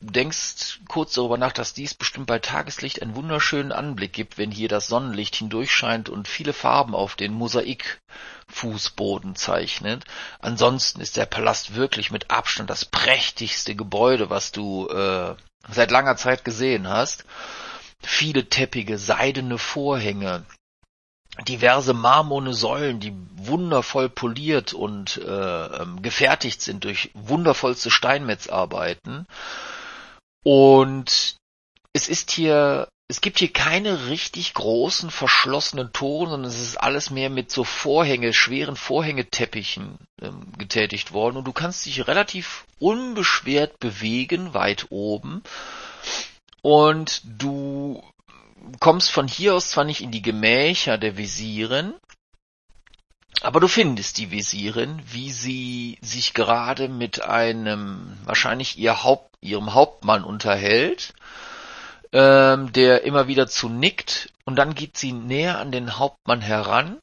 denkst 0.00 0.80
kurz 0.88 1.14
darüber 1.14 1.38
nach, 1.38 1.52
dass 1.52 1.74
dies 1.74 1.94
bestimmt 1.94 2.26
bei 2.26 2.38
Tageslicht 2.38 3.02
einen 3.02 3.16
wunderschönen 3.16 3.72
Anblick 3.72 4.12
gibt, 4.12 4.38
wenn 4.38 4.50
hier 4.50 4.68
das 4.68 4.86
Sonnenlicht 4.86 5.36
hindurchscheint 5.36 6.08
und 6.08 6.28
viele 6.28 6.52
Farben 6.52 6.94
auf 6.94 7.16
den 7.16 7.32
Mosaikfußboden 7.32 9.34
zeichnet. 9.34 10.04
Ansonsten 10.38 11.00
ist 11.00 11.16
der 11.16 11.26
Palast 11.26 11.74
wirklich 11.74 12.12
mit 12.12 12.30
Abstand 12.30 12.70
das 12.70 12.84
prächtigste 12.84 13.74
Gebäude, 13.74 14.30
was 14.30 14.52
du 14.52 14.88
äh, 14.88 15.34
seit 15.68 15.90
langer 15.90 16.16
Zeit 16.16 16.44
gesehen 16.44 16.88
hast. 16.88 17.24
Viele 18.00 18.48
Teppiche, 18.48 18.98
seidene 18.98 19.58
Vorhänge, 19.58 20.44
diverse 21.46 21.94
marmorne 21.94 22.54
Säulen, 22.54 23.00
die 23.00 23.14
wundervoll 23.36 24.08
poliert 24.08 24.72
und 24.72 25.18
äh, 25.18 25.66
ähm, 25.82 26.02
gefertigt 26.02 26.60
sind 26.60 26.84
durch 26.84 27.10
wundervollste 27.14 27.90
Steinmetzarbeiten. 27.90 29.26
Und 30.44 31.36
es 31.92 32.08
ist 32.08 32.30
hier, 32.30 32.88
es 33.08 33.20
gibt 33.20 33.38
hier 33.38 33.52
keine 33.52 34.08
richtig 34.08 34.54
großen 34.54 35.10
verschlossenen 35.10 35.92
Tore, 35.92 36.30
sondern 36.30 36.50
es 36.50 36.60
ist 36.60 36.76
alles 36.76 37.10
mehr 37.10 37.30
mit 37.30 37.50
so 37.50 37.64
Vorhänge, 37.64 38.32
schweren 38.32 38.76
Vorhängeteppichen 38.76 39.98
ähm, 40.20 40.52
getätigt 40.58 41.12
worden. 41.12 41.36
Und 41.36 41.44
du 41.44 41.52
kannst 41.52 41.86
dich 41.86 42.06
relativ 42.06 42.64
unbeschwert 42.78 43.78
bewegen, 43.78 44.54
weit 44.54 44.86
oben. 44.90 45.42
Und 46.62 47.22
du 47.24 48.02
kommst 48.80 49.10
von 49.10 49.28
hier 49.28 49.54
aus 49.54 49.70
zwar 49.70 49.84
nicht 49.84 50.00
in 50.00 50.10
die 50.10 50.22
Gemächer 50.22 50.98
der 50.98 51.16
Visieren, 51.16 51.94
aber 53.40 53.60
du 53.60 53.68
findest 53.68 54.18
die 54.18 54.30
Visirin, 54.30 55.00
wie 55.06 55.30
sie 55.30 55.98
sich 56.00 56.34
gerade 56.34 56.88
mit 56.88 57.22
einem, 57.22 58.18
wahrscheinlich 58.24 58.78
ihr 58.78 59.04
Haupt, 59.04 59.34
ihrem 59.40 59.74
Hauptmann 59.74 60.24
unterhält, 60.24 61.14
ähm, 62.12 62.72
der 62.72 63.04
immer 63.04 63.28
wieder 63.28 63.46
zu 63.46 63.68
nickt 63.68 64.32
und 64.44 64.56
dann 64.56 64.74
geht 64.74 64.96
sie 64.96 65.12
näher 65.12 65.58
an 65.58 65.70
den 65.70 65.98
Hauptmann 65.98 66.40
heran. 66.40 66.98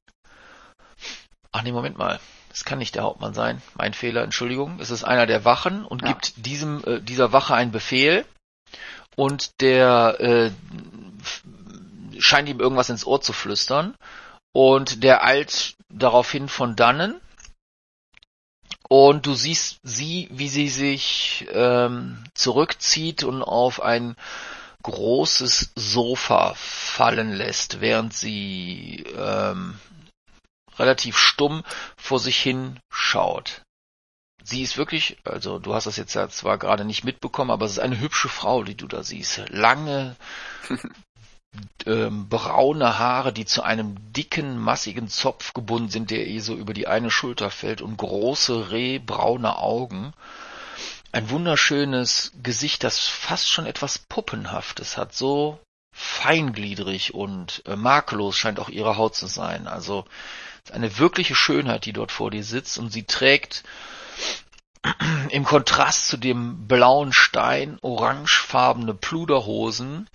Ach 1.51 1.61
nee, 1.61 1.71
Moment 1.71 1.97
mal. 1.97 2.19
Das 2.49 2.65
kann 2.65 2.79
nicht 2.79 2.95
der 2.95 3.03
Hauptmann 3.03 3.33
sein. 3.33 3.61
Mein 3.75 3.93
Fehler, 3.93 4.23
Entschuldigung. 4.23 4.79
Es 4.79 4.89
ist 4.89 5.03
einer 5.03 5.25
der 5.25 5.45
Wachen 5.45 5.85
und 5.85 6.01
ja. 6.01 6.09
gibt 6.09 6.45
diesem, 6.45 6.83
äh, 6.85 7.01
dieser 7.01 7.31
Wache 7.31 7.53
einen 7.53 7.71
Befehl 7.71 8.25
und 9.15 9.61
der 9.61 10.17
äh, 10.19 10.51
scheint 12.19 12.49
ihm 12.49 12.59
irgendwas 12.59 12.89
ins 12.89 13.05
Ohr 13.05 13.21
zu 13.21 13.33
flüstern 13.33 13.95
und 14.53 15.03
der 15.03 15.23
eilt 15.23 15.75
daraufhin 15.89 16.47
von 16.47 16.75
dannen 16.75 17.19
und 18.87 19.25
du 19.25 19.33
siehst 19.33 19.79
sie, 19.83 20.27
wie 20.31 20.49
sie 20.49 20.69
sich 20.69 21.47
ähm, 21.51 22.23
zurückzieht 22.33 23.23
und 23.23 23.41
auf 23.41 23.81
ein 23.81 24.15
großes 24.83 25.71
Sofa 25.75 26.53
fallen 26.55 27.33
lässt, 27.33 27.81
während 27.81 28.13
sie 28.13 29.03
ähm, 29.17 29.79
relativ 30.77 31.17
stumm 31.17 31.63
vor 31.97 32.19
sich 32.19 32.37
hin 32.37 32.79
schaut. 32.89 33.63
Sie 34.43 34.61
ist 34.61 34.77
wirklich, 34.77 35.17
also 35.23 35.57
du 35.57 35.73
hast 35.73 35.87
das 35.87 35.97
jetzt 35.97 36.13
ja 36.13 36.29
zwar 36.29 36.59
gerade 36.59 36.85
nicht 36.85 37.03
mitbekommen, 37.03 37.49
aber 37.49 37.65
es 37.65 37.73
ist 37.73 37.79
eine 37.79 37.99
hübsche 37.99 38.29
Frau, 38.29 38.63
die 38.63 38.75
du 38.75 38.85
da 38.85 39.01
siehst. 39.01 39.41
Lange, 39.49 40.15
ähm, 41.85 42.29
braune 42.29 42.97
Haare, 42.99 43.33
die 43.33 43.45
zu 43.45 43.63
einem 43.63 43.95
dicken, 44.13 44.57
massigen 44.57 45.07
Zopf 45.07 45.53
gebunden 45.53 45.89
sind, 45.89 46.11
der 46.11 46.25
ihr 46.27 46.41
so 46.41 46.55
über 46.55 46.73
die 46.73 46.87
eine 46.87 47.11
Schulter 47.11 47.49
fällt 47.49 47.81
und 47.81 47.97
große, 47.97 48.71
rehbraune 48.71 49.57
Augen. 49.57 50.13
Ein 51.11 51.29
wunderschönes 51.29 52.33
Gesicht, 52.43 52.83
das 52.83 52.99
fast 52.99 53.49
schon 53.49 53.65
etwas 53.65 53.99
Puppenhaftes 53.99 54.97
hat, 54.97 55.13
so 55.13 55.59
feingliedrig 55.93 57.13
und 57.13 57.63
äh, 57.65 57.75
makellos 57.75 58.37
scheint 58.37 58.59
auch 58.59 58.69
ihre 58.69 58.97
Haut 58.97 59.15
zu 59.15 59.27
sein. 59.27 59.67
Also 59.67 60.05
eine 60.73 60.97
wirkliche 60.97 61.35
Schönheit, 61.35 61.85
die 61.85 61.93
dort 61.93 62.11
vor 62.11 62.31
dir 62.31 62.43
sitzt 62.43 62.77
und 62.77 62.91
sie 62.91 63.03
trägt 63.03 63.63
im 65.29 65.45
Kontrast 65.45 66.07
zu 66.07 66.17
dem 66.17 66.67
blauen 66.67 67.13
Stein 67.13 67.77
orangefarbene 67.81 68.93
Pluderhosen 68.93 70.09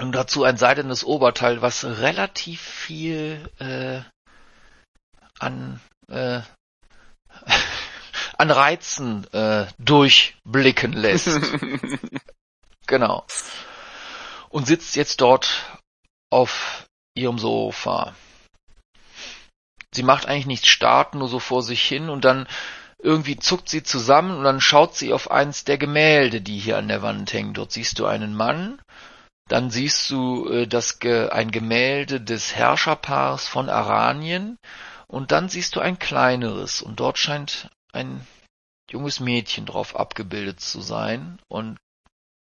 und 0.00 0.12
dazu 0.12 0.44
ein 0.44 0.56
seidenes 0.56 1.04
Oberteil, 1.04 1.62
was 1.62 1.84
relativ 1.84 2.60
viel 2.60 3.50
äh, 3.58 4.00
an 5.38 5.80
äh, 6.08 6.40
an 8.38 8.50
Reizen 8.50 9.32
äh, 9.32 9.66
durchblicken 9.78 10.92
lässt. 10.92 11.40
genau. 12.86 13.24
Und 14.48 14.66
sitzt 14.66 14.96
jetzt 14.96 15.20
dort 15.20 15.78
auf 16.30 16.86
ihrem 17.14 17.38
Sofa. 17.38 18.14
Sie 19.92 20.02
macht 20.02 20.26
eigentlich 20.26 20.46
nichts 20.46 20.68
starten, 20.68 21.18
nur 21.18 21.28
so 21.28 21.38
vor 21.38 21.62
sich 21.62 21.82
hin 21.82 22.10
und 22.10 22.24
dann 22.24 22.46
irgendwie 22.98 23.36
zuckt 23.38 23.68
sie 23.68 23.82
zusammen 23.82 24.36
und 24.36 24.44
dann 24.44 24.60
schaut 24.60 24.94
sie 24.94 25.12
auf 25.12 25.30
eins 25.30 25.64
der 25.64 25.78
Gemälde, 25.78 26.40
die 26.40 26.58
hier 26.58 26.76
an 26.76 26.88
der 26.88 27.02
Wand 27.02 27.32
hängen. 27.32 27.54
Dort 27.54 27.72
siehst 27.72 27.98
du 27.98 28.06
einen 28.06 28.34
Mann 28.34 28.80
dann 29.48 29.70
siehst 29.70 30.10
du 30.10 30.48
äh, 30.48 30.66
das 30.66 30.98
ein 31.02 31.50
Gemälde 31.50 32.20
des 32.20 32.54
Herrscherpaars 32.54 33.46
von 33.46 33.68
Aranien 33.68 34.58
und 35.06 35.32
dann 35.32 35.48
siehst 35.48 35.76
du 35.76 35.80
ein 35.80 35.98
kleineres 35.98 36.82
und 36.82 36.98
dort 36.98 37.18
scheint 37.18 37.70
ein 37.92 38.26
junges 38.90 39.20
Mädchen 39.20 39.66
drauf 39.66 39.96
abgebildet 39.96 40.60
zu 40.60 40.80
sein 40.80 41.38
und 41.48 41.78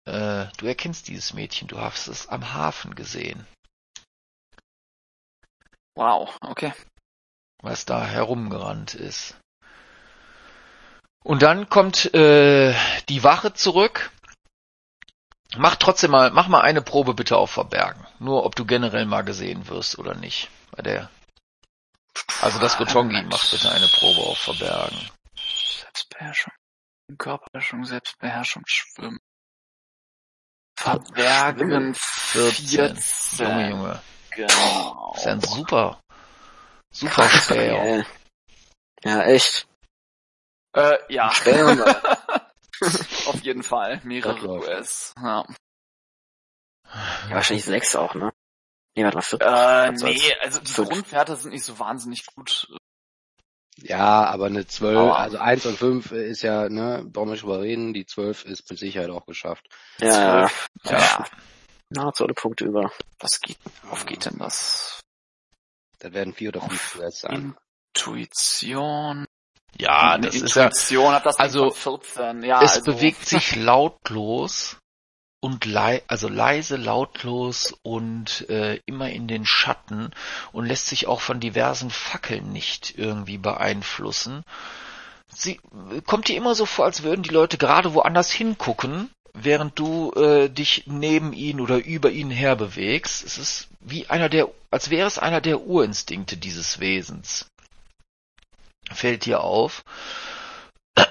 äh, 0.06 0.46
du 0.56 0.66
erkennst 0.66 1.08
dieses 1.08 1.34
Mädchen, 1.34 1.68
du 1.68 1.78
hast 1.80 2.08
es 2.08 2.28
am 2.28 2.54
Hafen 2.54 2.94
gesehen. 2.94 3.46
Wow, 5.96 6.36
okay. 6.42 6.72
Was 7.62 7.86
da 7.86 8.06
herumgerannt 8.06 8.94
ist. 8.94 9.34
Und 11.24 11.42
dann 11.42 11.68
kommt 11.68 12.14
äh, 12.14 12.74
die 13.08 13.24
Wache 13.24 13.52
zurück 13.52 14.12
Mach 15.58 15.76
trotzdem 15.76 16.10
mal, 16.10 16.30
mach 16.30 16.48
mal 16.48 16.60
eine 16.60 16.82
Probe 16.82 17.14
bitte 17.14 17.36
auf 17.36 17.50
Verbergen. 17.50 18.06
Nur 18.18 18.44
ob 18.44 18.56
du 18.56 18.64
generell 18.64 19.06
mal 19.06 19.22
gesehen 19.22 19.68
wirst 19.68 19.98
oder 19.98 20.14
nicht. 20.14 20.48
Bei 20.72 20.82
der. 20.82 21.10
Also 22.40 22.58
das 22.58 22.76
Gotongi 22.78 23.22
macht 23.22 23.50
bitte 23.50 23.70
eine 23.70 23.86
Probe 23.88 24.20
auf 24.20 24.38
Verbergen. 24.38 25.10
Selbstbeherrschung. 25.82 26.52
Körperbeherrschung, 27.18 27.84
Selbstbeherrschung, 27.84 28.62
Schwimmen. 28.66 29.18
Verbergen 30.78 31.94
14. 31.94 32.96
14. 32.96 33.46
Junge, 33.46 33.70
Junge. 33.70 34.02
Genau. 34.30 35.10
Das 35.12 35.20
ist 35.20 35.26
ja 35.26 35.32
ein 35.32 35.40
super, 35.40 36.00
super 36.92 37.22
Fail. 37.28 38.06
Ja, 39.04 39.22
echt. 39.22 39.66
Äh, 40.74 40.98
ja. 41.08 41.32
Auf 43.34 43.42
jeden 43.42 43.62
Fall. 43.62 44.00
Mehrere 44.04 44.48
US. 44.48 45.14
Ja. 45.16 45.46
ja. 47.28 47.34
Wahrscheinlich 47.34 47.64
sechs 47.64 47.96
auch, 47.96 48.14
ne? 48.14 48.32
Nee, 48.94 49.04
warte 49.04 49.16
mal, 49.16 49.22
14. 49.22 49.48
Äh, 49.48 50.12
nee, 50.12 50.34
also 50.40 50.60
die 50.60 50.72
fünf. 50.72 50.88
Grundwerte 50.88 51.36
sind 51.36 51.52
nicht 51.52 51.64
so 51.64 51.78
wahnsinnig 51.78 52.24
gut. 52.26 52.68
Ja, 53.78 54.24
aber 54.24 54.46
eine 54.46 54.66
12, 54.66 54.96
oh. 54.96 55.12
also 55.12 55.36
1 55.36 55.66
und 55.66 55.78
5 55.78 56.12
ist 56.12 56.40
ja, 56.40 56.68
ne, 56.70 57.04
brauchen 57.06 57.28
wir 57.28 57.32
nicht 57.32 57.42
drüber 57.42 57.60
reden, 57.60 57.92
die 57.92 58.06
12 58.06 58.46
ist 58.46 58.70
mit 58.70 58.78
Sicherheit 58.78 59.10
auch 59.10 59.26
geschafft. 59.26 59.68
Ja, 59.98 60.48
12, 60.48 60.66
ja. 60.84 60.98
ja. 60.98 61.24
Na, 61.90 62.10
alle 62.18 62.34
Punkte 62.34 62.64
über. 62.64 62.90
Was 63.18 63.40
geht, 63.40 63.58
auf 63.90 64.06
geht 64.06 64.24
denn 64.24 64.38
das? 64.38 65.00
Da 65.98 66.12
werden 66.12 66.32
vier 66.32 66.48
oder 66.48 66.62
fünf 66.62 66.96
US 66.96 67.20
sein. 67.20 67.54
Intuition. 67.94 69.26
Ja, 69.78 70.18
das 70.18 70.34
Intuition 70.34 71.14
ist 71.14 71.18
ja, 71.18 71.20
das 71.20 71.38
also 71.38 71.70
14. 71.70 72.42
Ja, 72.42 72.62
es 72.62 72.76
also. 72.76 72.92
bewegt 72.92 73.26
sich 73.26 73.56
lautlos 73.56 74.76
und 75.40 75.64
lei 75.64 76.02
also 76.08 76.28
leise, 76.28 76.76
lautlos 76.76 77.74
und 77.82 78.48
äh, 78.48 78.80
immer 78.86 79.10
in 79.10 79.28
den 79.28 79.44
Schatten 79.44 80.10
und 80.52 80.66
lässt 80.66 80.86
sich 80.86 81.06
auch 81.06 81.20
von 81.20 81.40
diversen 81.40 81.90
Fackeln 81.90 82.52
nicht 82.52 82.98
irgendwie 82.98 83.38
beeinflussen. 83.38 84.44
Sie 85.28 85.60
kommt 86.06 86.28
dir 86.28 86.36
immer 86.36 86.54
so 86.54 86.66
vor, 86.66 86.84
als 86.84 87.02
würden 87.02 87.22
die 87.22 87.30
Leute 87.30 87.58
gerade 87.58 87.94
woanders 87.94 88.30
hingucken, 88.30 89.10
während 89.34 89.78
du 89.78 90.12
äh, 90.12 90.48
dich 90.48 90.84
neben 90.86 91.32
ihn 91.32 91.60
oder 91.60 91.84
über 91.84 92.10
ihn 92.10 92.30
her 92.30 92.56
bewegst. 92.56 93.24
Es 93.24 93.36
ist 93.36 93.68
wie 93.80 94.08
einer 94.08 94.28
der, 94.28 94.48
als 94.70 94.88
wäre 94.88 95.06
es 95.06 95.18
einer 95.18 95.40
der 95.40 95.60
Urinstinkte 95.60 96.36
dieses 96.36 96.80
Wesens 96.80 97.46
fällt 98.92 99.24
dir 99.26 99.40
auf. 99.40 99.84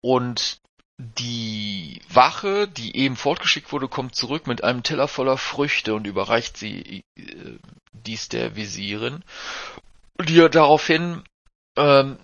Und 0.00 0.58
die 0.98 2.00
Wache, 2.08 2.68
die 2.68 2.96
eben 2.96 3.16
fortgeschickt 3.16 3.72
wurde, 3.72 3.88
kommt 3.88 4.14
zurück 4.14 4.46
mit 4.46 4.62
einem 4.62 4.82
Teller 4.82 5.08
voller 5.08 5.36
Früchte 5.38 5.94
und 5.94 6.06
überreicht 6.06 6.56
sie 6.56 7.02
äh, 7.18 7.58
dies 7.92 8.28
der 8.28 8.54
Visirin, 8.54 9.24
die 10.20 10.36
daraufhin 10.50 11.24
ähm, 11.76 12.18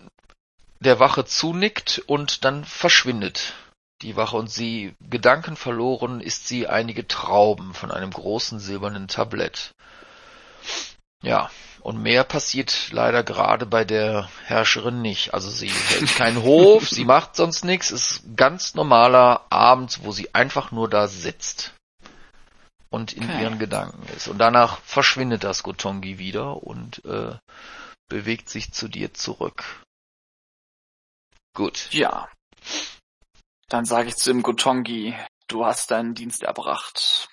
der 0.79 1.01
Wache 1.01 1.25
zunickt 1.25 2.03
und 2.07 2.45
dann 2.45 2.65
verschwindet 2.65 3.55
die 4.03 4.17
Wache 4.17 4.37
und 4.37 4.51
sie, 4.51 4.95
Gedanken 5.01 5.57
verloren, 5.57 6.21
isst 6.21 6.49
sie 6.49 6.67
einige 6.67 7.07
Trauben 7.07 7.75
von 7.75 7.91
einem 7.91 8.11
großen 8.11 8.59
silbernen 8.59 9.09
Tablett. 9.09 9.75
Ja, 11.23 11.51
und 11.81 12.03
mehr 12.03 12.25
passiert 12.25 12.91
leider 12.93 13.23
gerade 13.23 13.67
bei 13.67 13.85
der 13.85 14.29
Herrscherin 14.45 15.03
nicht. 15.03 15.35
Also 15.35 15.51
sie 15.51 15.69
hält 15.71 16.15
keinen 16.17 16.43
Hof, 16.43 16.89
sie 16.89 17.05
macht 17.05 17.37
sonst 17.37 17.65
nichts, 17.65 17.91
ist 17.91 18.23
ganz 18.37 18.75
normaler 18.75 19.47
Abend, 19.51 20.01
wo 20.03 20.13
sie 20.13 20.35
einfach 20.35 20.71
nur 20.71 20.89
da 20.89 21.09
sitzt 21.09 21.73
und 22.91 23.13
in 23.13 23.25
okay. 23.25 23.43
ihren 23.43 23.59
Gedanken 23.59 24.03
ist. 24.15 24.29
Und 24.29 24.39
danach 24.39 24.81
verschwindet 24.81 25.45
das 25.45 25.63
Gotongi 25.63 26.19
wieder 26.19 26.63
und 26.63 27.05
äh, 27.05 27.37
bewegt 28.09 28.51
sich 28.51 28.73
zu 28.73 28.89
dir 28.89 29.15
zurück. 29.15 29.85
Gut. 31.55 31.89
Ja. 31.93 32.29
Dann 33.69 33.85
sage 33.85 34.09
ich 34.09 34.17
zu 34.17 34.31
dem 34.31 34.43
Gotongi, 34.43 35.17
du 35.47 35.65
hast 35.65 35.91
deinen 35.91 36.15
Dienst 36.15 36.43
erbracht. 36.43 37.29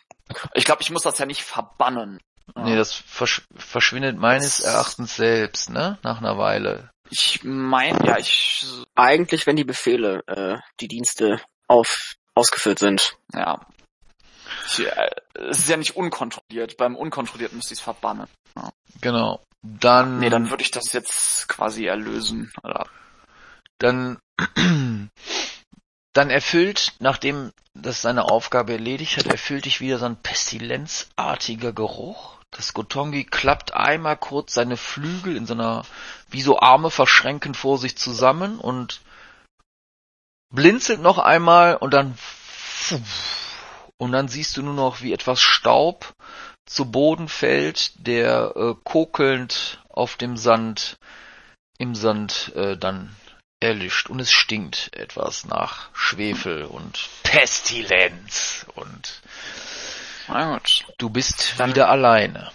Ich 0.54 0.66
glaube, 0.66 0.82
ich 0.82 0.92
muss 0.92 1.04
das 1.04 1.18
ja 1.18 1.26
nicht 1.26 1.44
verbannen. 1.44 2.20
Nee, 2.56 2.76
das 2.76 2.94
versch 2.94 3.44
verschwindet 3.56 4.18
meines 4.18 4.60
Erachtens 4.60 5.16
selbst, 5.16 5.70
ne? 5.70 5.98
Nach 6.04 6.20
einer 6.20 6.38
Weile. 6.38 6.90
Ich 7.10 7.44
meine, 7.44 8.06
ja, 8.06 8.18
ich. 8.18 8.66
Eigentlich, 8.96 9.48
wenn 9.48 9.56
die 9.56 9.64
Befehle, 9.64 10.24
äh, 10.28 10.58
die 10.80 10.88
Dienste 10.88 11.42
auf, 11.68 12.16
ausgeführt 12.36 12.80
sind. 12.80 13.18
Ja. 13.34 13.66
Ich, 14.66 14.86
äh, 14.86 15.10
es 15.50 15.60
ist 15.60 15.70
ja 15.70 15.78
nicht 15.78 15.96
unkontrolliert. 15.96 16.78
Beim 16.78 16.96
Unkontrollierten 16.96 17.58
müsste 17.58 17.74
ich 17.74 17.80
es 17.80 17.84
verbannen. 17.84 18.28
Ja. 18.56 18.72
Genau. 19.02 19.44
Dann. 19.62 20.20
Nee, 20.20 20.30
dann 20.30 20.50
würde 20.50 20.64
ich 20.64 20.72
das 20.72 20.94
jetzt 20.94 21.48
quasi 21.48 21.86
erlösen. 21.86 22.52
Oder? 22.64 22.88
Dann. 23.78 24.20
dann 26.18 26.30
erfüllt, 26.32 26.94
nachdem 27.00 27.54
das 27.76 28.02
seine 28.02 28.26
Aufgabe 28.26 28.74
erledigt 28.74 29.18
hat, 29.18 29.28
erfüllt 29.28 29.66
dich 29.66 29.82
wieder 29.82 30.00
so 30.00 30.06
ein 30.06 30.16
pestilenzartiger 30.16 31.74
Geruch. 31.74 32.38
Das 32.50 32.74
Gotongi 32.74 33.24
klappt 33.24 33.76
einmal 33.76 34.18
kurz 34.18 34.56
seine 34.56 34.78
Flügel 34.78 35.36
in 35.36 35.46
so 35.46 35.54
einer, 35.54 35.84
wie 36.30 36.42
so 36.42 36.60
Arme 36.60 36.90
verschränkend 36.90 37.56
vor 37.56 37.78
sich 37.78 37.98
zusammen 37.98 38.58
und 38.58 39.02
blinzelt 40.50 41.02
noch 41.02 41.20
einmal 41.20 41.76
und 41.76 41.94
dann 41.94 42.18
und 43.98 44.12
dann 44.12 44.28
siehst 44.28 44.58
du 44.58 44.64
nur 44.64 44.74
noch, 44.74 45.02
wie 45.02 45.14
etwas 45.14 45.40
Staub 45.42 46.16
zu 46.66 46.90
Boden 46.90 47.28
fällt, 47.28 47.92
der 48.08 48.54
äh, 48.56 48.74
kokelnd 48.84 49.84
auf 49.90 50.16
dem 50.16 50.38
Sand, 50.38 50.98
im 51.78 51.94
Sand 51.94 52.54
äh, 52.56 52.76
dann 52.78 53.16
erlischt 53.60 54.10
und 54.10 54.20
es 54.20 54.32
stinkt 54.32 54.96
etwas 54.96 55.46
nach 55.46 55.90
Schwefel 55.94 56.66
und 56.66 57.10
Pestilenz 57.24 58.66
und 58.76 59.22
Na 60.28 60.54
gut. 60.54 60.86
du 60.98 61.10
bist 61.10 61.54
Dann- 61.58 61.70
wieder 61.72 61.90
alleine. 61.90 62.52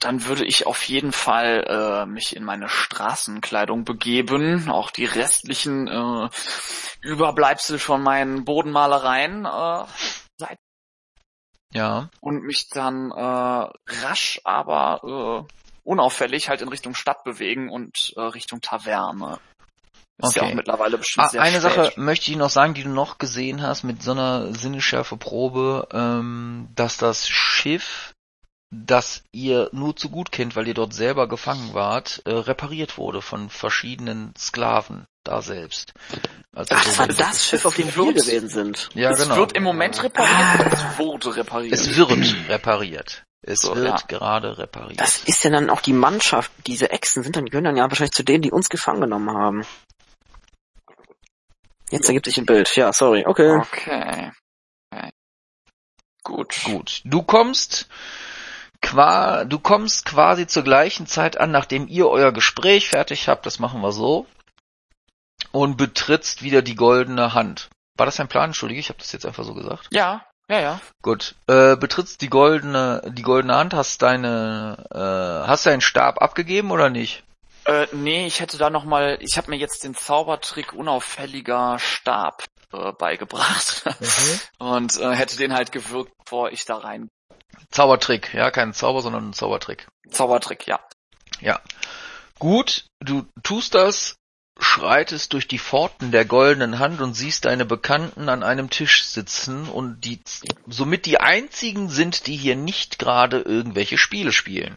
Dann 0.00 0.26
würde 0.26 0.44
ich 0.44 0.64
auf 0.64 0.84
jeden 0.84 1.10
Fall 1.10 1.64
äh, 1.66 2.06
mich 2.06 2.36
in 2.36 2.44
meine 2.44 2.68
Straßenkleidung 2.68 3.84
begeben, 3.84 4.70
auch 4.70 4.92
die 4.92 5.06
restlichen 5.06 5.88
äh, 5.88 6.28
Überbleibsel 7.00 7.80
von 7.80 8.00
meinen 8.00 8.44
Bodenmalereien 8.44 9.44
äh, 9.44 9.84
Ja, 11.72 12.08
und 12.20 12.44
mich 12.44 12.68
dann 12.70 13.10
äh, 13.10 13.14
rasch, 14.04 14.40
aber 14.44 15.46
äh, 15.48 15.52
unauffällig 15.82 16.48
halt 16.48 16.60
in 16.62 16.68
Richtung 16.68 16.94
Stadt 16.94 17.24
bewegen 17.24 17.68
und 17.68 18.12
äh, 18.16 18.20
Richtung 18.20 18.60
Taverne. 18.60 19.40
Ist 20.20 20.34
ja 20.34 20.42
Okay. 20.42 20.50
auch 20.50 20.54
mittlerweile 20.56 20.98
bestimmt 20.98 21.26
Ah, 21.26 21.30
sehr 21.30 21.42
eine 21.42 21.60
spät. 21.60 21.74
Sache 21.74 21.92
möchte 21.96 22.30
ich 22.30 22.36
noch 22.36 22.50
sagen, 22.50 22.74
die 22.74 22.82
du 22.82 22.88
noch 22.90 23.18
gesehen 23.18 23.62
hast 23.62 23.84
mit 23.84 24.02
so 24.02 24.10
einer 24.12 24.52
Sinnesschärfeprobe, 24.54 25.88
ähm, 25.92 26.68
dass 26.74 26.96
das 26.96 27.28
Schiff, 27.28 28.12
das 28.70 29.22
ihr 29.32 29.68
nur 29.72 29.96
zu 29.96 30.10
gut 30.10 30.30
kennt, 30.32 30.56
weil 30.56 30.68
ihr 30.68 30.74
dort 30.74 30.92
selber 30.92 31.28
gefangen 31.28 31.72
wart, 31.72 32.20
äh, 32.26 32.32
repariert 32.32 32.98
wurde 32.98 33.22
von 33.22 33.48
verschiedenen 33.48 34.34
Sklaven 34.36 35.06
da 35.24 35.40
selbst. 35.40 35.92
Also 36.54 36.74
Ach, 36.74 36.82
so- 36.82 36.88
das 36.90 36.98
war 36.98 37.06
das 37.06 37.46
Schiff, 37.46 37.64
auf 37.64 37.76
dem 37.76 37.94
wir 37.94 38.12
gewesen 38.12 38.48
sind. 38.48 38.90
Ja, 38.94 39.10
es 39.10 39.22
genau. 39.22 39.36
wird 39.36 39.52
im 39.52 39.62
Moment 39.62 40.02
repariert 40.02 40.60
oder 40.66 40.72
es 40.72 40.98
wurde 40.98 41.36
repariert? 41.36 41.72
es 41.74 41.96
wird 41.96 42.10
repariert. 42.48 43.24
Es 43.40 43.60
So, 43.60 43.76
wird 43.76 43.86
ja. 44.00 44.06
gerade 44.08 44.58
repariert. 44.58 45.00
Das 45.00 45.22
ist 45.24 45.44
ja 45.44 45.50
dann 45.50 45.70
auch 45.70 45.80
die 45.80 45.92
Mannschaft. 45.92 46.50
Diese 46.66 46.90
Echsen 46.90 47.22
sind 47.22 47.36
dann, 47.36 47.46
gehören 47.46 47.64
dann 47.64 47.76
ja 47.76 47.88
wahrscheinlich 47.88 48.12
zu 48.12 48.24
denen, 48.24 48.42
die 48.42 48.50
uns 48.50 48.68
gefangen 48.68 49.00
genommen 49.00 49.30
haben. 49.30 49.64
Jetzt 51.90 52.08
ergibt 52.08 52.26
sich 52.26 52.38
ein 52.38 52.46
Bild. 52.46 52.74
Ja, 52.76 52.92
sorry. 52.92 53.24
Okay. 53.26 53.56
Okay. 53.56 54.30
okay. 54.92 55.10
Gut. 56.22 56.60
Gut. 56.64 57.00
Du 57.04 57.22
kommst 57.22 57.88
qua, 58.82 59.44
du 59.44 59.58
kommst 59.58 60.04
quasi 60.04 60.46
zur 60.46 60.62
gleichen 60.62 61.06
Zeit 61.06 61.38
an, 61.38 61.50
nachdem 61.50 61.88
ihr 61.88 62.08
euer 62.08 62.32
Gespräch 62.32 62.88
fertig 62.88 63.28
habt, 63.28 63.46
das 63.46 63.58
machen 63.58 63.80
wir 63.80 63.92
so, 63.92 64.26
und 65.52 65.76
betrittst 65.76 66.42
wieder 66.42 66.62
die 66.62 66.76
goldene 66.76 67.34
Hand. 67.34 67.70
War 67.96 68.06
das 68.06 68.16
dein 68.16 68.28
Plan? 68.28 68.50
Entschuldige, 68.50 68.80
ich 68.80 68.88
habe 68.88 68.98
das 68.98 69.12
jetzt 69.12 69.26
einfach 69.26 69.44
so 69.44 69.54
gesagt. 69.54 69.88
Ja, 69.90 70.24
ja, 70.48 70.60
ja. 70.60 70.80
Gut. 71.02 71.34
Äh, 71.46 71.76
betrittst 71.76 72.20
die 72.20 72.30
goldene, 72.30 73.02
die 73.12 73.22
goldene 73.22 73.56
Hand, 73.56 73.74
hast 73.74 74.02
deine, 74.02 74.84
äh, 74.90 75.48
hast 75.48 75.66
deinen 75.66 75.80
Stab 75.80 76.22
abgegeben 76.22 76.70
oder 76.70 76.90
nicht? 76.90 77.24
Äh, 77.68 77.86
nee, 77.92 78.26
ich 78.26 78.40
hätte 78.40 78.56
da 78.56 78.70
noch 78.70 78.84
mal, 78.84 79.18
ich 79.20 79.36
habe 79.36 79.50
mir 79.50 79.58
jetzt 79.58 79.84
den 79.84 79.94
Zaubertrick 79.94 80.72
unauffälliger 80.72 81.78
Stab 81.78 82.44
äh, 82.72 82.92
beigebracht 82.92 83.84
und 84.58 84.98
äh, 84.98 85.14
hätte 85.14 85.36
den 85.36 85.52
halt 85.52 85.70
gewirkt, 85.70 86.12
bevor 86.24 86.50
ich 86.50 86.64
da 86.64 86.78
rein. 86.78 87.10
Zaubertrick, 87.70 88.32
ja, 88.32 88.50
kein 88.50 88.72
Zauber, 88.72 89.02
sondern 89.02 89.28
ein 89.28 89.32
Zaubertrick. 89.34 89.86
Zaubertrick, 90.08 90.66
ja. 90.66 90.80
Ja. 91.40 91.60
Gut, 92.38 92.86
du 93.00 93.26
tust 93.42 93.74
das, 93.74 94.16
schreitest 94.58 95.34
durch 95.34 95.46
die 95.46 95.58
Pforten 95.58 96.10
der 96.10 96.24
goldenen 96.24 96.78
Hand 96.78 97.02
und 97.02 97.12
siehst 97.12 97.44
deine 97.44 97.66
Bekannten 97.66 98.30
an 98.30 98.42
einem 98.42 98.70
Tisch 98.70 99.04
sitzen 99.04 99.68
und 99.68 100.06
die 100.06 100.22
somit 100.66 101.04
die 101.04 101.20
einzigen 101.20 101.90
sind, 101.90 102.28
die 102.28 102.36
hier 102.36 102.56
nicht 102.56 102.98
gerade 102.98 103.40
irgendwelche 103.40 103.98
Spiele 103.98 104.32
spielen 104.32 104.74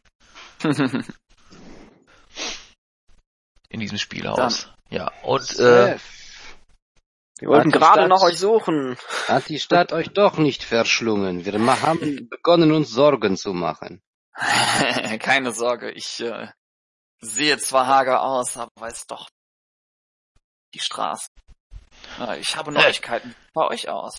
in 3.71 3.79
diesem 3.79 3.97
Spielhaus. 3.97 4.69
Ja, 4.89 5.11
und 5.23 5.57
äh, 5.59 5.97
Wir 7.39 7.47
wollten 7.49 7.71
gerade 7.71 8.01
Stadt- 8.01 8.09
nach 8.09 8.21
euch 8.21 8.37
suchen. 8.37 8.97
hat 9.27 9.47
die 9.49 9.59
Stadt 9.59 9.93
euch 9.93 10.09
doch 10.09 10.37
nicht 10.37 10.63
verschlungen. 10.63 11.45
Wir 11.45 11.53
haben 11.81 11.99
begonnen, 12.29 12.71
uns 12.71 12.89
Sorgen 12.91 13.37
zu 13.37 13.53
machen. 13.53 14.01
Keine 15.19 15.51
Sorge, 15.53 15.91
ich 15.91 16.19
äh, 16.19 16.47
sehe 17.19 17.57
zwar 17.57 17.87
hager 17.87 18.21
aus, 18.21 18.57
aber 18.57 18.71
weiß 18.75 19.07
doch 19.07 19.29
die 20.73 20.79
Straße. 20.79 21.27
Äh, 22.19 22.39
ich 22.39 22.55
habe 22.55 22.71
Neuigkeiten 22.71 23.29
Wie 23.29 23.33
sieht's 23.33 23.51
bei 23.53 23.67
euch 23.67 23.89
aus. 23.89 24.17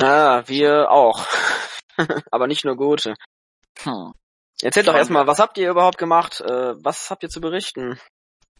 Ja, 0.00 0.46
wir 0.48 0.90
auch. 0.90 1.26
Aber 2.30 2.46
nicht 2.46 2.64
nur 2.64 2.76
gute. 2.76 3.14
Hm. 3.82 4.12
Erzählt 4.62 4.88
doch 4.88 4.94
erstmal, 4.94 5.26
was 5.26 5.38
habt 5.38 5.56
ihr 5.58 5.70
überhaupt 5.70 5.98
gemacht? 5.98 6.40
Äh, 6.40 6.74
was 6.84 7.10
habt 7.10 7.22
ihr 7.22 7.28
zu 7.30 7.40
berichten? 7.40 7.98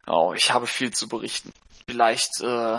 Oh, 0.06 0.32
ich 0.35 0.52
habe 0.52 0.66
viel 0.66 0.93
zu 0.93 1.09
berichten. 1.09 1.52
Vielleicht 1.86 2.40
äh, 2.40 2.78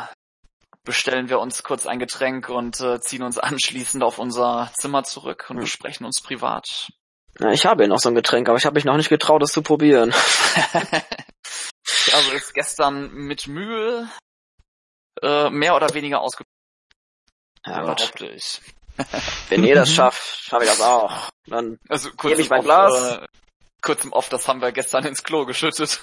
bestellen 0.83 1.29
wir 1.29 1.39
uns 1.39 1.63
kurz 1.63 1.85
ein 1.85 1.99
Getränk 1.99 2.49
und 2.49 2.79
äh, 2.81 2.99
ziehen 2.99 3.23
uns 3.23 3.37
anschließend 3.39 4.03
auf 4.03 4.17
unser 4.19 4.71
Zimmer 4.75 5.03
zurück 5.03 5.45
und 5.49 5.57
Hm. 5.57 5.63
besprechen 5.63 6.05
uns 6.05 6.21
privat. 6.21 6.89
Ja, 7.39 7.51
ich 7.51 7.65
habe 7.65 7.83
ja 7.83 7.87
noch 7.89 7.99
so 7.99 8.09
ein 8.09 8.15
Getränk, 8.15 8.49
aber 8.49 8.57
ich 8.57 8.65
habe 8.65 8.75
mich 8.75 8.85
noch 8.85 8.97
nicht 8.97 9.09
getraut, 9.09 9.41
es 9.43 9.51
zu 9.51 9.61
probieren. 9.61 10.09
ich 12.07 12.13
habe 12.13 12.35
es 12.35 12.53
gestern 12.53 13.11
mit 13.13 13.47
Mühe 13.47 14.09
äh, 15.21 15.49
mehr 15.49 15.75
oder 15.75 15.93
weniger 15.93 16.21
ausgeprobiert, 16.21 16.49
Ja, 17.65 17.81
behaupte 17.81 18.27
ich. 18.27 18.61
Wenn 19.49 19.63
ihr 19.63 19.75
das 19.75 19.91
schafft, 19.93 20.43
schaffe 20.43 20.63
ich 20.63 20.69
das 20.69 20.81
auch. 20.81 21.29
Dann 21.47 21.79
Also 21.89 22.09
kurz 22.15 22.31
Geb 22.31 22.39
ich 22.39 22.45
im 22.45 22.49
mein 22.49 22.59
Off, 22.59 22.65
Glas? 22.65 23.17
Äh, 23.17 23.27
kurz 23.81 24.03
im 24.03 24.13
Off, 24.13 24.29
das 24.29 24.47
haben 24.47 24.61
wir 24.61 24.71
gestern 24.71 25.05
ins 25.05 25.23
Klo 25.23 25.45
geschüttet. 25.45 25.99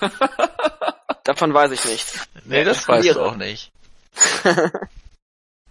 davon 1.25 1.55
weiß 1.55 1.73
ich 1.73 1.85
nicht. 1.85 2.07
nee, 2.45 2.65
das 2.65 2.87
weißt 2.89 3.15
du 3.15 3.21
auch 3.21 3.37
nicht. 3.37 3.71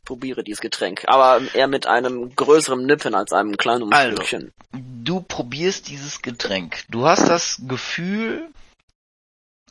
Probiere 0.06 0.44
dieses 0.44 0.62
Getränk. 0.62 1.04
Aber 1.08 1.42
eher 1.54 1.68
mit 1.68 1.86
einem 1.86 2.34
größeren 2.34 2.86
Nippen 2.86 3.14
als 3.14 3.34
einem 3.34 3.58
kleinen 3.58 3.92
Also. 3.92 4.16
Stückchen. 4.16 4.54
Du 4.72 5.20
probierst 5.20 5.90
dieses 5.90 6.22
Getränk. 6.22 6.86
Du 6.90 7.06
hast 7.06 7.28
das 7.28 7.62
Gefühl, 7.68 8.50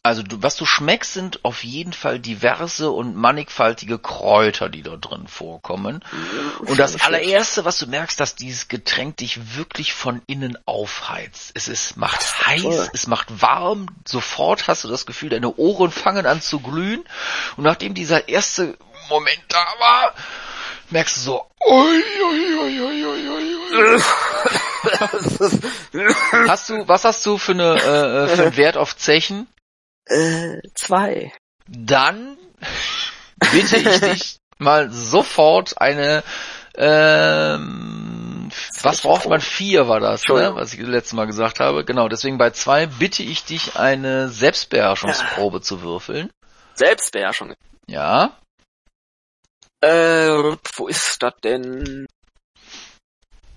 also 0.06 0.22
du, 0.22 0.42
was 0.42 0.56
du 0.56 0.64
schmeckst, 0.64 1.12
sind 1.14 1.44
auf 1.44 1.64
jeden 1.64 1.92
Fall 1.92 2.18
diverse 2.18 2.90
und 2.90 3.16
mannigfaltige 3.16 3.98
Kräuter, 3.98 4.68
die 4.68 4.82
dort 4.82 5.10
drin 5.10 5.26
vorkommen. 5.26 6.04
Und 6.60 6.78
das 6.78 7.02
allererste, 7.02 7.64
was 7.64 7.78
du 7.78 7.86
merkst, 7.86 8.18
dass 8.20 8.36
dieses 8.36 8.68
Getränk 8.68 9.16
dich 9.16 9.56
wirklich 9.56 9.92
von 9.92 10.22
innen 10.26 10.56
aufheizt. 10.64 11.50
Es 11.54 11.68
ist, 11.68 11.96
macht 11.96 12.46
heiß, 12.46 12.62
toll. 12.62 12.88
es 12.92 13.06
macht 13.06 13.42
warm, 13.42 13.88
sofort 14.04 14.68
hast 14.68 14.84
du 14.84 14.88
das 14.88 15.06
Gefühl, 15.06 15.30
deine 15.30 15.54
Ohren 15.56 15.90
fangen 15.90 16.26
an 16.26 16.40
zu 16.40 16.60
glühen. 16.60 17.04
Und 17.56 17.64
nachdem 17.64 17.94
dieser 17.94 18.28
erste 18.28 18.78
Moment 19.08 19.42
da 19.48 19.64
war, 19.78 20.14
merkst 20.90 21.16
du 21.16 21.20
so, 21.20 21.46
ui. 21.68 22.02
Hast 26.46 26.68
du, 26.68 26.86
was 26.86 27.04
hast 27.04 27.26
du 27.26 27.38
für 27.38 27.52
eine, 27.52 27.74
äh, 27.74 28.24
äh, 28.24 28.28
für 28.28 28.42
einen 28.42 28.56
Wert 28.56 28.76
auf 28.76 28.96
Zechen? 28.96 29.48
Äh, 30.06 30.60
zwei. 30.74 31.32
Dann 31.68 32.36
bitte 33.52 33.76
ich 33.76 34.00
dich 34.00 34.36
mal 34.58 34.90
sofort 34.90 35.80
eine, 35.80 36.22
ähm, 36.76 38.50
was 38.82 39.00
braucht 39.00 39.28
man? 39.28 39.40
Vier 39.40 39.88
war 39.88 40.00
das, 40.00 40.26
ne? 40.28 40.54
Was 40.54 40.72
ich 40.72 40.80
das 40.80 40.88
letzte 40.88 41.16
Mal 41.16 41.26
gesagt 41.26 41.60
habe. 41.60 41.84
Genau, 41.84 42.08
deswegen 42.08 42.38
bei 42.38 42.50
zwei 42.50 42.86
bitte 42.86 43.22
ich 43.22 43.44
dich 43.44 43.76
eine 43.76 44.28
Selbstbeherrschungsprobe 44.28 45.60
zu 45.60 45.82
würfeln. 45.82 46.30
Selbstbeherrschung. 46.74 47.54
Ja, 47.88 48.36
Äh, 49.80 50.56
wo 50.76 50.88
ist 50.88 51.22
das 51.22 51.34
denn? 51.42 52.06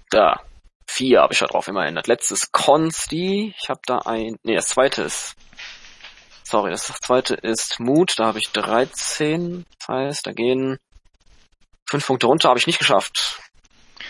Da. 0.10 0.42
Vier 0.88 1.22
habe 1.22 1.34
ich 1.34 1.40
da 1.40 1.46
drauf 1.46 1.68
immerhin. 1.68 1.96
Das 1.96 2.08
letzte 2.08 2.34
ist 2.34 2.52
Consti. 2.52 3.54
Ich 3.58 3.70
habe 3.70 3.80
da 3.86 4.00
ein... 4.00 4.38
Nee, 4.44 4.56
das 4.56 4.70
zweite 4.70 5.04
ist... 5.04 5.36
Sorry, 6.50 6.72
das 6.72 6.92
zweite 7.04 7.36
ist 7.36 7.80
Mut. 7.80 8.16
Da 8.18 8.26
habe 8.26 8.40
ich 8.40 8.50
13. 8.52 9.66
Das 9.78 9.88
heißt, 9.88 10.26
da 10.26 10.32
gehen 10.32 10.80
fünf 11.88 12.08
Punkte 12.08 12.26
runter. 12.26 12.50
Habe 12.50 12.58
ich 12.58 12.66
nicht 12.66 12.80
geschafft. 12.80 13.40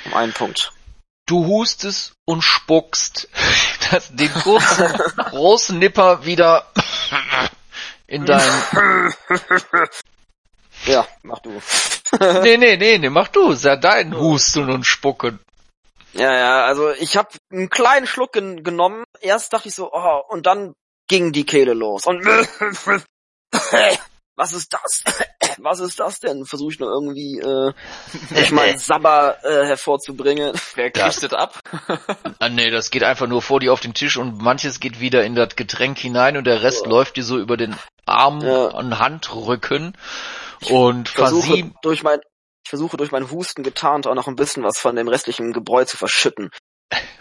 Um 0.06 0.14
einen 0.14 0.32
Punkt. 0.32 0.72
du 1.26 1.46
hustest 1.46 2.14
und 2.26 2.42
spuckst 2.42 3.28
das, 3.92 4.16
den 4.16 4.34
kurzen, 4.34 4.88
großen 5.18 5.78
Nipper 5.78 6.26
wieder 6.26 6.72
in 8.08 8.26
dein, 8.26 8.42
Ja, 10.86 11.06
mach 11.24 11.40
du. 11.40 11.62
nee, 12.42 12.56
nee, 12.56 12.78
nee, 12.78 12.98
nee, 13.00 13.10
mach 13.10 13.28
du, 13.28 13.52
ist 13.52 13.66
ja 13.66 13.76
dein 13.76 14.18
Husten 14.18 14.70
und 14.70 14.86
Spucken. 14.86 15.40
Ja, 16.14 16.34
ja, 16.34 16.66
also 16.66 16.92
ich 16.92 17.18
habe 17.18 17.30
einen 17.52 17.70
kleinen 17.70 18.08
Schluck 18.08 18.32
gen 18.32 18.64
genommen. 18.64 19.04
Erst 19.20 19.52
dachte 19.52 19.68
ich 19.68 19.76
so, 19.76 19.92
oh, 19.92 20.24
und 20.30 20.46
dann 20.46 20.74
ging 21.10 21.34
die 21.34 21.46
Kehle 21.46 21.74
los. 21.74 22.06
Und 22.06 22.24
was 24.36 24.54
ist 24.54 24.74
das? 24.74 25.04
was 25.58 25.80
ist 25.82 26.00
das 26.00 26.20
denn? 26.22 26.46
Versuche 26.46 26.72
ich 26.72 26.80
nur 26.80 26.90
irgendwie 26.90 27.40
äh, 27.40 27.74
durch 28.30 28.52
meinen 28.52 28.78
Sabber 28.80 29.38
äh, 29.44 29.66
hervorzubringen. 29.66 30.54
Wer 30.76 30.92
kriegt 30.92 31.24
das 31.24 31.34
ab? 31.34 31.60
ah, 32.40 32.48
nee, 32.48 32.72
das 32.72 32.90
geht 32.90 33.04
einfach 33.04 33.28
nur 33.28 33.42
vor 33.42 33.60
dir 33.60 33.74
auf 33.74 33.82
den 33.82 33.94
Tisch 33.94 34.16
und 34.16 34.42
manches 34.42 34.80
geht 34.80 35.02
wieder 35.02 35.26
in 35.26 35.36
das 35.36 35.58
Getränk 35.58 35.98
hinein 35.98 36.38
und 36.38 36.46
der 36.46 36.62
Rest 36.64 36.86
ja. 36.86 36.90
läuft 36.90 37.18
dir 37.18 37.24
so 37.24 37.38
über 37.38 37.58
den 37.58 37.76
Arm 38.06 38.40
ja. 38.42 38.66
und 38.68 38.98
Handrücken 38.98 39.98
und 40.70 41.10
versuche 41.10 41.72
durch 41.82 42.04
mein 42.04 42.20
ich 42.66 42.70
versuche 42.70 42.98
durch 42.98 43.12
meinen 43.12 43.32
Husten 43.32 43.64
getarnt 43.64 44.06
auch 44.06 44.14
noch 44.14 44.28
ein 44.28 44.36
bisschen 44.36 44.64
was 44.64 44.78
von 44.78 44.96
dem 44.96 45.08
restlichen 45.08 45.54
Gebräu 45.54 45.86
zu 45.86 45.98
verschütten. 45.98 46.52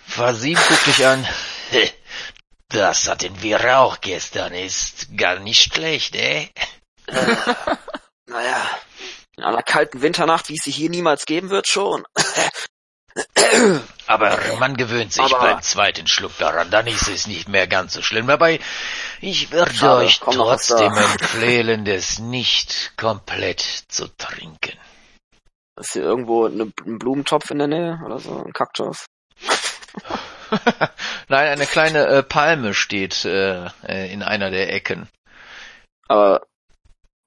Fasim 0.06 0.54
guckt 0.56 0.86
dich 0.86 1.06
an. 1.06 1.26
Das 2.70 3.08
hatten 3.08 3.42
wir 3.42 3.78
auch 3.78 4.00
gestern, 4.00 4.52
ist 4.52 5.16
gar 5.16 5.38
nicht 5.38 5.72
schlecht, 5.72 6.14
eh? 6.14 6.50
Äh, 7.06 7.36
naja, 8.26 8.68
in 9.38 9.44
einer 9.44 9.62
kalten 9.62 10.02
Winternacht, 10.02 10.50
wie 10.50 10.56
es 10.56 10.64
sie 10.64 10.70
hier 10.70 10.90
niemals 10.90 11.24
geben 11.24 11.48
wird, 11.48 11.66
schon. 11.66 12.04
Aber 14.06 14.38
man 14.58 14.76
gewöhnt 14.76 15.12
sich 15.12 15.24
Aber 15.24 15.38
beim 15.38 15.62
zweiten 15.62 16.06
Schluck 16.06 16.36
daran, 16.38 16.70
dann 16.70 16.86
ist 16.86 17.08
es 17.08 17.26
nicht 17.26 17.48
mehr 17.48 17.66
ganz 17.66 17.94
so 17.94 18.02
schlimm. 18.02 18.26
Dabei, 18.26 18.60
ich 19.20 19.50
würde 19.50 19.72
Schade, 19.72 20.04
euch 20.04 20.20
trotzdem 20.20 20.92
empfehlen, 20.96 21.84
das 21.84 22.18
nicht 22.18 22.92
komplett 22.96 23.60
zu 23.88 24.08
trinken. 24.08 24.78
Ist 25.80 25.92
hier 25.92 26.02
irgendwo 26.02 26.46
ein 26.46 26.72
Blumentopf 26.72 27.50
in 27.50 27.58
der 27.58 27.68
Nähe 27.68 28.00
oder 28.04 28.18
so, 28.18 28.42
ein 28.44 28.52
Kaktus? 28.52 29.06
Nein, 31.28 31.48
eine 31.48 31.66
kleine 31.66 32.06
äh, 32.06 32.22
Palme 32.22 32.74
steht 32.74 33.24
äh, 33.24 33.66
äh, 33.86 34.12
in 34.12 34.22
einer 34.22 34.50
der 34.50 34.72
Ecken. 34.72 35.08
Aber 36.08 36.42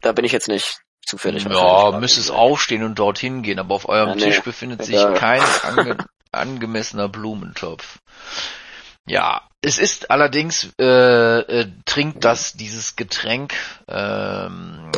da 0.02 0.12
bin 0.12 0.26
ich 0.26 0.32
jetzt 0.32 0.48
nicht 0.48 0.82
zufällig. 1.06 1.46
Ja, 1.46 1.98
müsstest 2.00 2.32
aufstehen 2.32 2.84
und 2.84 2.98
dorthin 2.98 3.44
gehen, 3.44 3.60
aber 3.60 3.76
auf 3.76 3.88
eurem 3.88 4.10
ja, 4.10 4.16
nee. 4.16 4.22
Tisch 4.24 4.42
befindet 4.42 4.84
sich 4.84 4.96
ja. 4.96 5.14
kein 5.14 5.42
ange 5.64 5.98
angemessener 6.32 7.10
Blumentopf. 7.10 8.00
Ja, 9.06 9.48
es 9.62 9.78
ist 9.78 10.12
allerdings, 10.12 10.74
äh, 10.80 11.40
äh, 11.40 11.68
trinkt 11.86 12.24
das, 12.24 12.54
dieses 12.54 12.96
Getränk, 12.96 13.54
ähm, 13.88 14.92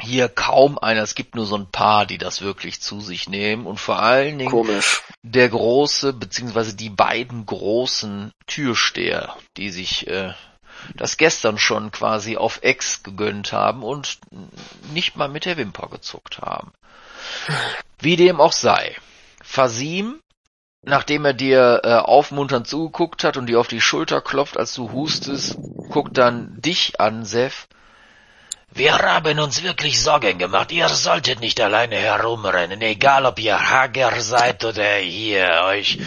hier 0.00 0.28
kaum 0.28 0.78
einer. 0.78 1.02
Es 1.02 1.14
gibt 1.14 1.34
nur 1.34 1.46
so 1.46 1.56
ein 1.56 1.70
paar, 1.70 2.06
die 2.06 2.18
das 2.18 2.40
wirklich 2.40 2.80
zu 2.80 3.00
sich 3.00 3.28
nehmen 3.28 3.66
und 3.66 3.80
vor 3.80 4.00
allen 4.00 4.38
Dingen 4.38 4.50
Komisch. 4.50 5.02
der 5.22 5.48
große 5.48 6.12
beziehungsweise 6.12 6.74
die 6.74 6.90
beiden 6.90 7.46
großen 7.46 8.32
Türsteher, 8.46 9.36
die 9.56 9.70
sich 9.70 10.06
äh, 10.08 10.32
das 10.94 11.16
gestern 11.16 11.58
schon 11.58 11.90
quasi 11.90 12.36
auf 12.36 12.60
Ex 12.62 13.02
gegönnt 13.02 13.52
haben 13.52 13.82
und 13.82 14.18
nicht 14.92 15.16
mal 15.16 15.28
mit 15.28 15.44
der 15.44 15.56
Wimper 15.56 15.88
gezuckt 15.88 16.38
haben. 16.38 16.72
Wie 17.98 18.16
dem 18.16 18.40
auch 18.40 18.52
sei. 18.52 18.96
Fasim, 19.42 20.20
nachdem 20.82 21.24
er 21.24 21.34
dir 21.34 21.80
äh, 21.84 21.94
aufmunternd 21.94 22.66
zugeguckt 22.66 23.24
hat 23.24 23.36
und 23.36 23.46
dir 23.46 23.60
auf 23.60 23.68
die 23.68 23.80
Schulter 23.80 24.20
klopft, 24.20 24.56
als 24.56 24.74
du 24.74 24.92
hustest, 24.92 25.56
guckt 25.90 26.16
dann 26.18 26.60
dich 26.60 27.00
an, 27.00 27.24
Sef, 27.24 27.66
wir 28.76 28.98
haben 28.98 29.38
uns 29.38 29.62
wirklich 29.62 30.02
Sorgen 30.02 30.38
gemacht. 30.38 30.70
Ihr 30.70 30.88
solltet 30.88 31.40
nicht 31.40 31.60
alleine 31.60 31.96
herumrennen, 31.96 32.82
egal 32.82 33.24
ob 33.24 33.38
ihr 33.38 33.70
hager 33.70 34.20
seid 34.20 34.64
oder 34.64 35.00
ihr 35.00 35.62
euch 35.64 35.98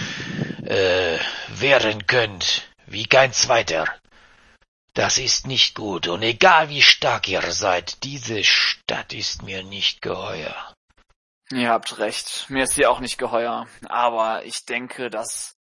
äh, 0.65 1.17
wehren 1.47 2.05
könnt, 2.05 2.69
wie 2.85 3.05
kein 3.05 3.33
zweiter. 3.33 3.85
Das 4.93 5.17
ist 5.17 5.47
nicht 5.47 5.75
gut, 5.75 6.07
und 6.07 6.23
egal 6.23 6.69
wie 6.69 6.81
stark 6.81 7.27
ihr 7.27 7.51
seid, 7.51 8.03
diese 8.03 8.43
Stadt 8.43 9.13
ist 9.13 9.43
mir 9.43 9.63
nicht 9.63 10.01
geheuer. 10.01 10.55
Ihr 11.51 11.69
habt 11.69 11.97
recht, 11.97 12.45
mir 12.49 12.65
ist 12.65 12.75
sie 12.75 12.85
auch 12.85 12.99
nicht 12.99 13.17
geheuer, 13.17 13.67
aber 13.87 14.45
ich 14.45 14.65
denke, 14.65 15.09
dass 15.09 15.55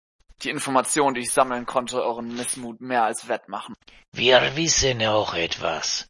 die 0.44 0.50
Informationen, 0.50 1.16
die 1.16 1.22
ich 1.22 1.32
sammeln 1.32 1.66
konnte, 1.66 2.04
euren 2.04 2.36
Missmut 2.36 2.82
mehr 2.82 3.04
als 3.04 3.28
wettmachen. 3.28 3.76
Wir 4.12 4.56
wissen 4.56 5.06
auch 5.06 5.34
etwas. 5.34 6.08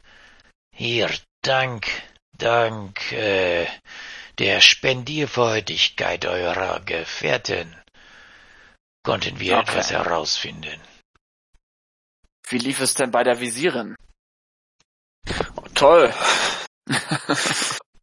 Hier, 0.80 1.10
dank, 1.42 1.88
dank 2.38 3.12
äh, 3.12 3.66
der 4.38 4.62
Spendierfreudigkeit 4.62 6.24
eurer 6.28 6.82
Gefährten 6.82 7.76
konnten 9.04 9.40
wir 9.40 9.58
okay. 9.58 9.72
etwas 9.72 9.90
herausfinden. 9.90 10.80
Wie 12.48 12.60
lief 12.60 12.80
es 12.80 12.94
denn 12.94 13.10
bei 13.10 13.24
der 13.24 13.40
Visierin? 13.40 13.96
Oh, 15.56 15.66
toll. 15.74 16.14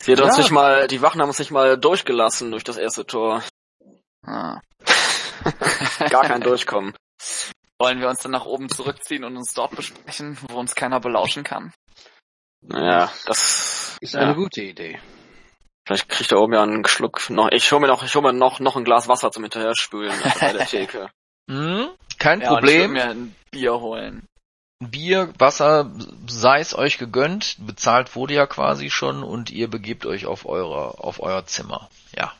Sie 0.02 0.10
hat 0.10 0.18
ja. 0.18 0.24
uns 0.24 0.36
nicht 0.36 0.50
mal, 0.50 0.88
die 0.88 1.00
Wachen 1.00 1.20
haben 1.20 1.28
uns 1.28 1.38
nicht 1.38 1.52
mal 1.52 1.78
durchgelassen 1.78 2.50
durch 2.50 2.64
das 2.64 2.76
erste 2.76 3.06
Tor. 3.06 3.44
Ah. 4.26 4.60
Gar 6.10 6.24
kein 6.24 6.40
Durchkommen. 6.40 6.92
Wollen 7.78 8.00
wir 8.00 8.08
uns 8.08 8.18
dann 8.18 8.32
nach 8.32 8.46
oben 8.46 8.68
zurückziehen 8.68 9.22
und 9.22 9.36
uns 9.36 9.54
dort 9.54 9.76
besprechen, 9.76 10.36
wo 10.48 10.58
uns 10.58 10.74
keiner 10.74 10.98
belauschen 10.98 11.44
kann? 11.44 11.72
Naja, 12.66 13.12
das 13.26 13.96
ist 14.00 14.16
eine 14.16 14.34
gute 14.34 14.62
Idee. 14.62 14.98
Vielleicht 15.86 16.08
kriegt 16.08 16.32
er 16.32 16.40
oben 16.40 16.54
ja 16.54 16.62
einen 16.62 16.86
Schluck 16.86 17.28
noch. 17.28 17.50
Ich 17.52 17.70
hole 17.70 17.82
mir 17.82 17.88
noch, 17.88 18.02
ich 18.02 18.14
hole 18.14 18.32
mir 18.32 18.38
noch, 18.38 18.58
noch 18.58 18.76
ein 18.76 18.84
Glas 18.84 19.06
Wasser 19.06 19.30
zum 19.30 19.42
Hinterherspülen 19.42 20.14
bei 20.40 20.52
der 20.52 20.66
Theke. 20.66 21.10
Hm, 21.50 21.88
kein 22.18 22.40
ja, 22.40 22.48
Problem. 22.48 22.92
Und 22.92 22.96
ich 22.96 23.04
mir 23.04 23.10
ein 23.10 23.36
Bier 23.50 23.80
holen. 23.80 24.26
Bier, 24.80 25.32
Wasser, 25.38 25.90
sei 26.26 26.60
es 26.60 26.74
euch 26.74 26.98
gegönnt, 26.98 27.56
bezahlt 27.58 28.16
wurde 28.16 28.34
ja 28.34 28.46
quasi 28.46 28.90
schon 28.90 29.22
und 29.22 29.50
ihr 29.50 29.68
begebt 29.68 30.06
euch 30.06 30.26
auf 30.26 30.46
eure, 30.46 30.98
auf 30.98 31.20
euer 31.20 31.44
Zimmer. 31.46 31.88
Ja. 32.16 32.32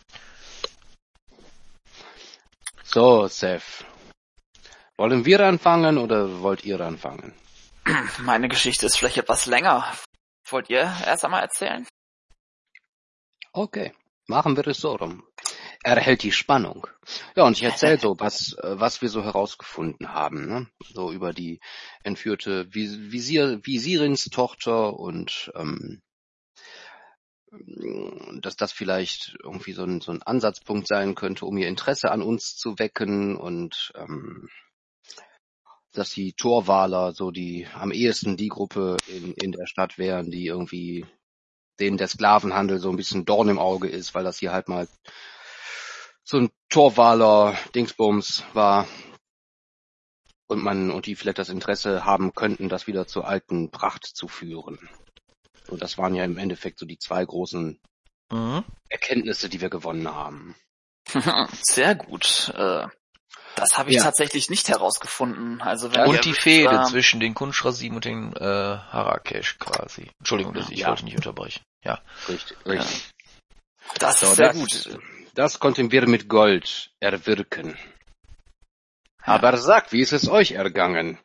So, 2.82 3.26
Seth. 3.26 3.84
Wollen 4.96 5.24
wir 5.24 5.40
anfangen 5.40 5.98
oder 5.98 6.40
wollt 6.40 6.64
ihr 6.64 6.80
anfangen? 6.80 7.34
Meine 8.18 8.48
Geschichte 8.48 8.86
ist 8.86 8.96
vielleicht 8.96 9.18
etwas 9.18 9.46
länger. 9.46 9.84
Wollt 10.54 10.70
ihr 10.70 10.82
erst 11.04 11.24
einmal 11.24 11.42
erzählen? 11.42 11.84
Okay, 13.52 13.92
machen 14.28 14.56
wir 14.56 14.64
es 14.68 14.78
so 14.78 14.94
rum. 14.94 15.24
Er 15.82 15.96
hält 15.96 16.22
die 16.22 16.30
Spannung. 16.30 16.86
Ja, 17.34 17.42
und 17.42 17.56
ich 17.56 17.64
erzähle 17.64 17.98
so, 18.00 18.20
was, 18.20 18.56
was 18.62 19.02
wir 19.02 19.08
so 19.08 19.24
herausgefunden 19.24 20.12
haben, 20.12 20.46
ne? 20.46 20.68
So 20.92 21.10
über 21.10 21.32
die 21.32 21.58
entführte 22.04 22.72
Visier, 22.72 23.66
Visierenstochter 23.66 24.96
und 24.96 25.50
ähm, 25.56 26.02
dass 28.40 28.54
das 28.54 28.70
vielleicht 28.70 29.36
irgendwie 29.42 29.72
so 29.72 29.82
ein, 29.82 30.00
so 30.00 30.12
ein 30.12 30.22
Ansatzpunkt 30.22 30.86
sein 30.86 31.16
könnte, 31.16 31.46
um 31.46 31.58
ihr 31.58 31.66
Interesse 31.66 32.12
an 32.12 32.22
uns 32.22 32.54
zu 32.54 32.78
wecken 32.78 33.34
und 33.34 33.90
ähm, 33.96 34.48
dass 35.94 36.10
die 36.10 36.32
Torwaler 36.32 37.12
so 37.12 37.30
die 37.30 37.66
am 37.74 37.92
ehesten 37.92 38.36
die 38.36 38.48
Gruppe 38.48 38.96
in, 39.06 39.32
in 39.34 39.52
der 39.52 39.66
Stadt 39.66 39.96
wären, 39.96 40.30
die 40.30 40.46
irgendwie 40.46 41.06
denen 41.80 41.96
der 41.96 42.08
Sklavenhandel 42.08 42.78
so 42.78 42.90
ein 42.90 42.96
bisschen 42.96 43.24
Dorn 43.24 43.48
im 43.48 43.58
Auge 43.58 43.88
ist, 43.88 44.14
weil 44.14 44.24
das 44.24 44.38
hier 44.38 44.52
halt 44.52 44.68
mal 44.68 44.88
so 46.22 46.38
ein 46.38 46.50
Torwaler 46.68 47.56
Dingsbums 47.74 48.44
war 48.54 48.86
und 50.46 50.62
man 50.62 50.90
und 50.90 51.06
die 51.06 51.14
vielleicht 51.14 51.38
das 51.38 51.48
Interesse 51.48 52.04
haben 52.04 52.34
könnten, 52.34 52.68
das 52.68 52.86
wieder 52.86 53.06
zur 53.06 53.26
alten 53.26 53.70
Pracht 53.70 54.04
zu 54.04 54.28
führen. 54.28 54.78
Und 55.68 55.82
das 55.82 55.96
waren 55.96 56.14
ja 56.14 56.24
im 56.24 56.38
Endeffekt 56.38 56.78
so 56.78 56.86
die 56.86 56.98
zwei 56.98 57.24
großen 57.24 57.80
mhm. 58.30 58.64
Erkenntnisse, 58.88 59.48
die 59.48 59.60
wir 59.60 59.70
gewonnen 59.70 60.08
haben. 60.08 60.54
Sehr 61.62 61.94
gut. 61.94 62.52
Äh, 62.54 62.86
das 63.56 63.78
habe 63.78 63.90
ich 63.90 63.96
ja. 63.96 64.02
tatsächlich 64.02 64.50
nicht 64.50 64.68
herausgefunden. 64.68 65.60
Also 65.60 65.94
wenn 65.94 66.06
und 66.06 66.24
die 66.24 66.32
Fehde 66.32 66.74
ähm, 66.74 66.84
zwischen 66.84 67.20
den 67.20 67.34
Kunschrasim 67.34 67.94
und 67.94 68.04
den 68.04 68.34
äh, 68.34 68.44
Harakesh 68.44 69.58
quasi. 69.58 70.10
Entschuldigung, 70.18 70.54
dass 70.54 70.70
ich 70.70 70.80
ja. 70.80 70.88
wollte 70.88 71.04
nicht 71.04 71.16
unterbrechen. 71.16 71.62
Ja. 71.84 72.00
Richtig, 72.28 72.56
richtig. 72.66 73.10
Das 73.98 74.20
so, 74.20 74.26
ist 74.26 74.36
sehr 74.36 74.52
das, 74.52 74.56
gut. 74.56 74.98
Das 75.34 75.58
konnten 75.58 75.90
wir 75.90 76.08
mit 76.08 76.28
Gold 76.28 76.90
erwirken. 77.00 77.76
Aber 79.22 79.56
sagt, 79.56 79.92
wie 79.92 80.00
ist 80.00 80.12
es 80.12 80.28
euch 80.28 80.52
ergangen? 80.52 81.18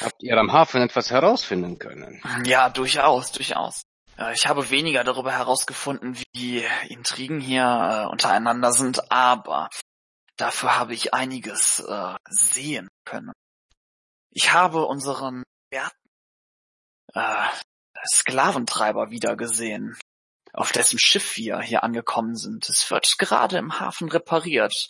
Habt 0.00 0.22
ihr 0.22 0.38
am 0.38 0.52
Hafen 0.52 0.80
etwas 0.80 1.10
herausfinden 1.10 1.78
können? 1.78 2.22
Ja, 2.44 2.70
durchaus, 2.70 3.32
durchaus. 3.32 3.82
Äh, 4.18 4.32
ich 4.34 4.46
habe 4.46 4.70
weniger 4.70 5.04
darüber 5.04 5.32
herausgefunden, 5.32 6.16
wie 6.16 6.24
die 6.34 6.64
Intrigen 6.88 7.40
hier 7.40 7.64
äh, 7.64 8.10
untereinander 8.10 8.72
sind, 8.72 9.12
aber 9.12 9.68
Dafür 10.42 10.76
habe 10.76 10.92
ich 10.92 11.14
einiges 11.14 11.78
äh, 11.78 12.16
sehen 12.28 12.88
können. 13.04 13.30
Ich 14.30 14.52
habe 14.52 14.86
unseren 14.86 15.44
werten 15.70 16.08
äh, 17.14 17.46
Sklaventreiber 18.12 19.12
wiedergesehen, 19.12 19.96
auf 20.52 20.72
dessen 20.72 20.98
Schiff 20.98 21.36
wir 21.36 21.60
hier 21.60 21.84
angekommen 21.84 22.34
sind. 22.34 22.68
Es 22.68 22.90
wird 22.90 23.18
gerade 23.18 23.56
im 23.58 23.78
Hafen 23.78 24.08
repariert. 24.08 24.88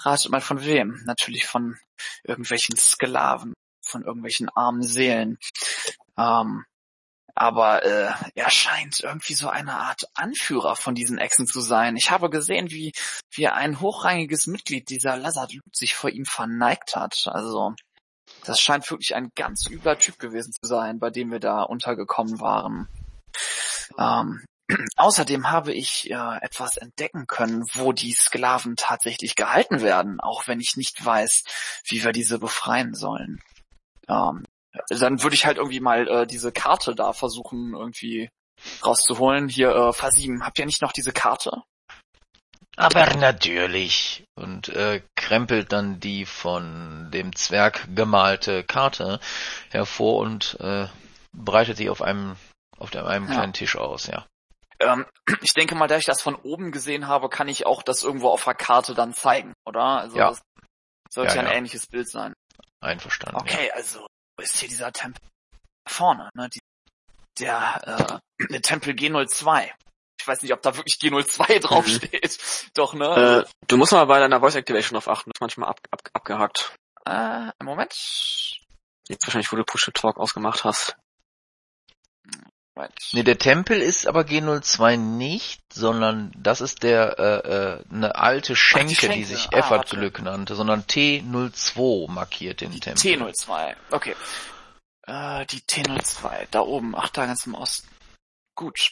Ratet 0.00 0.32
mal 0.32 0.40
von 0.40 0.64
wem? 0.64 1.00
Natürlich 1.04 1.46
von 1.46 1.78
irgendwelchen 2.24 2.76
Sklaven, 2.76 3.54
von 3.86 4.02
irgendwelchen 4.02 4.48
armen 4.48 4.82
Seelen. 4.82 5.38
Ähm, 6.18 6.64
aber 7.38 7.84
äh, 7.84 8.12
er 8.34 8.50
scheint 8.50 9.00
irgendwie 9.00 9.34
so 9.34 9.48
eine 9.48 9.74
Art 9.74 10.08
Anführer 10.14 10.74
von 10.74 10.96
diesen 10.96 11.18
Echsen 11.18 11.46
zu 11.46 11.60
sein. 11.60 11.96
Ich 11.96 12.10
habe 12.10 12.30
gesehen, 12.30 12.70
wie, 12.70 12.92
wie 13.30 13.46
ein 13.46 13.80
hochrangiges 13.80 14.48
Mitglied 14.48 14.90
dieser 14.90 15.16
Lazard 15.16 15.52
sich 15.72 15.94
vor 15.94 16.10
ihm 16.10 16.24
verneigt 16.24 16.96
hat. 16.96 17.26
Also 17.26 17.74
das 18.44 18.60
scheint 18.60 18.90
wirklich 18.90 19.14
ein 19.14 19.30
ganz 19.36 19.68
übler 19.70 19.98
Typ 19.98 20.18
gewesen 20.18 20.52
zu 20.52 20.66
sein, 20.66 20.98
bei 20.98 21.10
dem 21.10 21.30
wir 21.30 21.38
da 21.38 21.62
untergekommen 21.62 22.40
waren. 22.40 22.88
Ähm, 23.96 24.44
außerdem 24.96 25.50
habe 25.50 25.72
ich 25.72 26.10
äh, 26.10 26.38
etwas 26.42 26.76
entdecken 26.76 27.28
können, 27.28 27.64
wo 27.74 27.92
die 27.92 28.12
Sklaven 28.12 28.74
tatsächlich 28.76 29.36
gehalten 29.36 29.80
werden, 29.80 30.18
auch 30.18 30.48
wenn 30.48 30.60
ich 30.60 30.76
nicht 30.76 31.04
weiß, 31.04 31.44
wie 31.84 32.02
wir 32.02 32.10
diese 32.10 32.40
befreien 32.40 32.94
sollen. 32.94 33.40
Ähm, 34.08 34.44
dann 34.88 35.22
würde 35.22 35.34
ich 35.34 35.46
halt 35.46 35.58
irgendwie 35.58 35.80
mal 35.80 36.08
äh, 36.08 36.26
diese 36.26 36.52
Karte 36.52 36.94
da 36.94 37.12
versuchen 37.12 37.74
irgendwie 37.74 38.30
rauszuholen. 38.84 39.48
Hier, 39.48 39.74
äh, 39.74 39.92
Fasim, 39.92 40.44
habt 40.44 40.58
ihr 40.58 40.66
nicht 40.66 40.82
noch 40.82 40.92
diese 40.92 41.12
Karte? 41.12 41.62
Aber 42.76 43.06
natürlich. 43.16 44.24
Und 44.36 44.68
äh, 44.68 45.02
krempelt 45.16 45.72
dann 45.72 45.98
die 45.98 46.24
von 46.24 47.10
dem 47.10 47.34
Zwerg 47.34 47.88
gemalte 47.94 48.62
Karte 48.62 49.18
hervor 49.70 50.18
und 50.18 50.56
äh, 50.60 50.86
breitet 51.32 51.76
sie 51.76 51.90
auf 51.90 52.02
einem 52.02 52.36
auf 52.78 52.94
einem 52.94 53.26
ja. 53.26 53.34
kleinen 53.34 53.52
Tisch 53.52 53.76
aus, 53.76 54.06
ja. 54.06 54.24
Ähm, 54.80 55.06
ich 55.42 55.52
denke 55.54 55.74
mal, 55.74 55.88
da 55.88 55.96
ich 55.96 56.04
das 56.04 56.22
von 56.22 56.36
oben 56.36 56.70
gesehen 56.70 57.08
habe, 57.08 57.28
kann 57.28 57.48
ich 57.48 57.66
auch 57.66 57.82
das 57.82 58.04
irgendwo 58.04 58.28
auf 58.28 58.44
der 58.44 58.54
Karte 58.54 58.94
dann 58.94 59.12
zeigen, 59.12 59.54
oder? 59.64 59.82
Also 59.82 60.16
ja. 60.16 60.28
das 60.30 60.42
sollte 61.10 61.36
ja, 61.36 61.42
ja 61.42 61.48
ein 61.48 61.56
ähnliches 61.56 61.86
Bild 61.88 62.08
sein. 62.08 62.34
Einverstanden. 62.80 63.40
Okay, 63.40 63.72
also 63.72 64.06
ist 64.38 64.58
hier 64.58 64.68
dieser 64.68 64.92
Tempel 64.92 65.22
vorne, 65.88 66.30
ne? 66.34 66.48
Die, 66.48 66.60
der, 67.38 68.20
äh, 68.50 68.60
Tempel 68.60 68.94
G02. 68.94 69.70
Ich 70.20 70.26
weiß 70.26 70.42
nicht, 70.42 70.52
ob 70.52 70.62
da 70.62 70.76
wirklich 70.76 70.96
G02 70.96 71.54
mhm. 71.56 71.60
draufsteht. 71.60 72.38
Mhm. 72.38 72.70
Doch, 72.74 72.94
ne? 72.94 73.46
Äh, 73.46 73.50
du 73.66 73.76
musst 73.76 73.92
mal 73.92 74.04
bei 74.06 74.18
deiner 74.18 74.40
Voice 74.40 74.56
Activation 74.56 74.96
auf 74.96 75.08
achten, 75.08 75.30
das 75.30 75.36
ist 75.36 75.40
manchmal 75.40 75.70
ab, 75.70 75.80
ab, 75.90 76.00
abgehakt. 76.12 76.74
Äh, 77.06 77.50
im 77.58 77.66
Moment. 77.66 77.94
Jetzt 79.08 79.26
wahrscheinlich, 79.26 79.50
wo 79.52 79.56
du 79.56 79.64
Push 79.64 79.86
to 79.86 79.90
Talk 79.92 80.18
ausgemacht 80.18 80.64
hast. 80.64 80.96
Nee, 83.12 83.22
der 83.22 83.38
Tempel 83.38 83.80
ist 83.80 84.06
aber 84.06 84.22
G02 84.22 84.96
nicht, 84.96 85.62
sondern 85.72 86.32
das 86.36 86.60
ist 86.60 86.82
der 86.82 87.18
äh, 87.18 87.48
äh, 87.48 87.84
eine 87.90 88.16
alte 88.16 88.56
Schenke, 88.56 88.84
Ach, 88.84 88.88
die, 88.88 88.94
Schenke. 88.94 89.16
die, 89.16 89.24
sich 89.24 89.48
ah, 89.52 89.58
Effertglück 89.58 90.22
nannte, 90.22 90.54
sondern 90.54 90.82
T02 90.82 92.10
markiert 92.10 92.60
den 92.60 92.70
die 92.70 92.80
Tempel. 92.80 93.00
T02, 93.00 93.74
okay. 93.90 94.14
Äh, 95.06 95.46
die 95.46 95.60
T02, 95.60 96.48
da 96.50 96.60
oben, 96.60 96.94
ach 96.94 97.08
da 97.10 97.26
ganz 97.26 97.46
im 97.46 97.54
Osten. 97.54 97.88
Gut. 98.54 98.90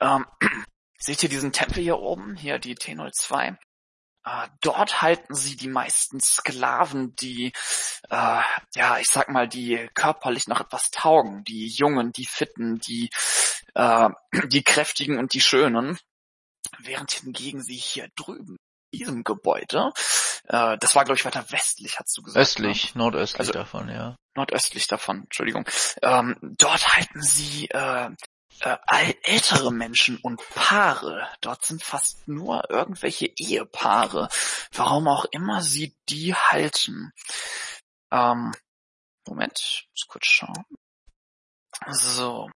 Ähm, 0.00 0.26
seht 0.98 1.22
ihr 1.22 1.28
diesen 1.28 1.52
Tempel 1.52 1.82
hier 1.82 1.98
oben? 1.98 2.36
Hier 2.36 2.58
die 2.58 2.76
T02. 2.76 3.56
Äh, 4.24 4.48
dort 4.60 5.00
halten 5.02 5.34
sie 5.34 5.56
die 5.56 5.68
meisten 5.68 6.20
Sklaven, 6.20 7.14
die, 7.16 7.52
äh, 8.10 8.42
ja, 8.74 8.98
ich 8.98 9.08
sag 9.08 9.28
mal, 9.28 9.48
die 9.48 9.88
körperlich 9.94 10.48
noch 10.48 10.60
etwas 10.60 10.90
taugen, 10.90 11.44
die 11.44 11.68
Jungen, 11.68 12.12
die 12.12 12.26
Fitten, 12.26 12.78
die, 12.78 13.10
äh, 13.74 14.10
die 14.48 14.62
Kräftigen 14.62 15.18
und 15.18 15.34
die 15.34 15.40
Schönen, 15.40 15.98
während 16.78 17.12
hingegen 17.12 17.62
sie 17.62 17.76
hier 17.76 18.08
drüben 18.16 18.56
in 18.90 18.98
diesem 18.98 19.24
Gebäude, 19.24 19.92
äh, 20.48 20.76
das 20.78 20.94
war 20.94 21.04
glaube 21.04 21.18
ich 21.18 21.24
weiter 21.24 21.50
westlich, 21.50 21.98
hast 21.98 22.16
du 22.16 22.22
gesagt. 22.22 22.42
Östlich, 22.42 22.94
ne? 22.94 23.02
nordöstlich 23.02 23.40
also, 23.40 23.52
davon, 23.52 23.88
ja. 23.88 24.16
Nordöstlich 24.34 24.86
davon, 24.86 25.24
Entschuldigung. 25.24 25.68
Ähm, 26.02 26.36
dort 26.42 26.96
halten 26.96 27.22
sie 27.22 27.68
äh, 27.70 28.10
äh, 28.60 29.14
ältere 29.22 29.72
Menschen 29.72 30.18
und 30.18 30.40
Paare. 30.54 31.28
Dort 31.40 31.64
sind 31.64 31.82
fast 31.82 32.26
nur 32.26 32.70
irgendwelche 32.70 33.26
Ehepaare. 33.26 34.28
Warum 34.72 35.08
auch 35.08 35.26
immer 35.30 35.62
sie 35.62 35.96
die 36.08 36.34
halten. 36.34 37.12
Ähm, 38.10 38.54
Moment, 39.26 39.86
muss 39.90 40.06
kurz 40.08 40.26
schauen. 40.26 40.64
So. 41.88 42.50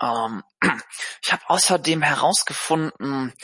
Ähm, 0.00 0.42
ich 1.22 1.32
habe 1.32 1.42
außerdem 1.48 2.02
herausgefunden, 2.02 3.34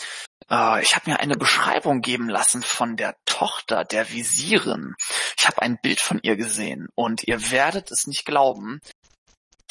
äh, 0.50 0.82
ich 0.82 0.94
habe 0.94 1.10
mir 1.10 1.20
eine 1.20 1.36
Beschreibung 1.36 2.00
geben 2.00 2.28
lassen 2.28 2.62
von 2.62 2.96
der 2.96 3.16
Tochter 3.24 3.84
der 3.84 4.10
Visirin. 4.10 4.94
Ich 5.38 5.46
habe 5.46 5.62
ein 5.62 5.78
Bild 5.82 6.00
von 6.00 6.20
ihr 6.22 6.36
gesehen 6.36 6.88
und 6.94 7.26
ihr 7.26 7.50
werdet 7.50 7.90
es 7.90 8.06
nicht 8.06 8.24
glauben, 8.24 8.80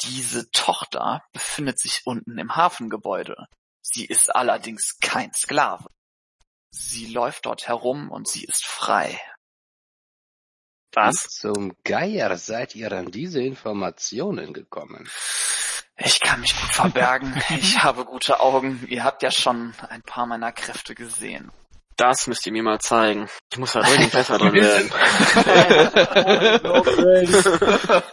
diese 0.04 0.50
Tochter 0.50 1.24
befindet 1.32 1.78
sich 1.78 2.02
unten 2.04 2.38
im 2.38 2.56
Hafengebäude. 2.56 3.46
Sie 3.80 4.04
ist 4.04 4.34
allerdings 4.34 4.98
kein 5.00 5.32
Sklave. 5.32 5.88
Sie 6.70 7.06
läuft 7.06 7.46
dort 7.46 7.68
herum 7.68 8.10
und 8.10 8.28
sie 8.28 8.44
ist 8.44 8.64
frei. 8.64 9.20
Was? 10.92 11.28
Zum 11.28 11.74
Geier 11.84 12.36
seid 12.36 12.74
ihr 12.74 12.92
an 12.92 13.10
diese 13.10 13.42
Informationen 13.42 14.52
gekommen? 14.52 15.08
Ich 15.96 16.20
kann 16.20 16.40
mich 16.40 16.58
gut 16.58 16.70
verbergen. 16.70 17.42
Ich 17.50 17.82
habe 17.82 18.04
gute 18.04 18.40
Augen. 18.40 18.86
Ihr 18.88 19.04
habt 19.04 19.22
ja 19.22 19.30
schon 19.30 19.74
ein 19.88 20.02
paar 20.02 20.26
meiner 20.26 20.52
Kräfte 20.52 20.94
gesehen. 20.94 21.50
Das 21.96 22.26
müsst 22.26 22.46
ihr 22.46 22.52
mir 22.52 22.62
mal 22.62 22.80
zeigen. 22.80 23.28
Ich 23.52 23.58
muss 23.58 23.72
da 23.72 23.80
richtig 23.80 24.10
besser 24.10 24.38
drin 24.38 24.54
werden. 24.54 24.90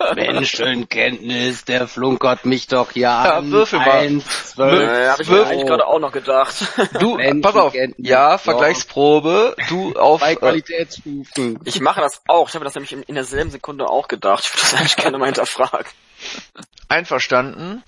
Menschenkenntnis, 0.16 1.64
der 1.64 1.88
flunkert 1.88 2.46
mich 2.46 2.68
doch 2.68 2.92
ja, 2.94 3.26
ja 3.26 3.38
an. 3.38 3.52
Würfel 3.52 3.80
mal. 3.80 3.90
Eins, 3.90 4.52
zwölf, 4.52 4.82
ja, 4.82 5.14
hab 5.14 5.20
ich 5.20 5.30
mir 5.30 5.46
eigentlich 5.48 5.68
gerade 5.68 5.88
auch 5.88 6.00
noch 6.00 6.12
gedacht. 6.12 6.56
Du, 7.00 7.18
pass 7.42 7.56
auf. 7.56 7.74
Ja, 7.98 8.38
Vergleichsprobe. 8.38 9.56
Du 9.70 9.94
auf... 9.94 10.20
Zwei 10.20 10.34
äh, 10.34 10.36
Qualitätsstufen. 10.36 11.60
Ich 11.64 11.80
mache 11.80 12.02
das 12.02 12.22
auch. 12.28 12.50
Ich 12.50 12.56
habe 12.56 12.66
das 12.66 12.76
nämlich 12.76 12.92
in, 12.92 13.04
in 13.04 13.16
derselben 13.16 13.52
Sekunde 13.52 13.88
auch 13.88 14.08
gedacht. 14.08 14.44
Ich 14.46 14.54
würde 14.54 14.62
das 14.62 14.74
eigentlich 14.74 14.96
gerne 14.98 15.18
mal 15.18 15.28
hinterfragen. 15.28 15.90
Einverstanden. 16.90 17.84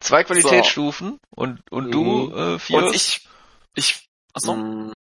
Zwei 0.00 0.24
Qualitätsstufen 0.24 1.20
so. 1.20 1.42
und, 1.42 1.60
und 1.70 1.86
mhm. 1.88 1.92
du, 1.92 2.34
äh, 2.34 2.58
vier. 2.58 2.78
Und 2.78 2.94
ich, 2.94 3.28
ich 3.74 4.09
Achso. 4.32 4.54
Hm. 4.54 4.92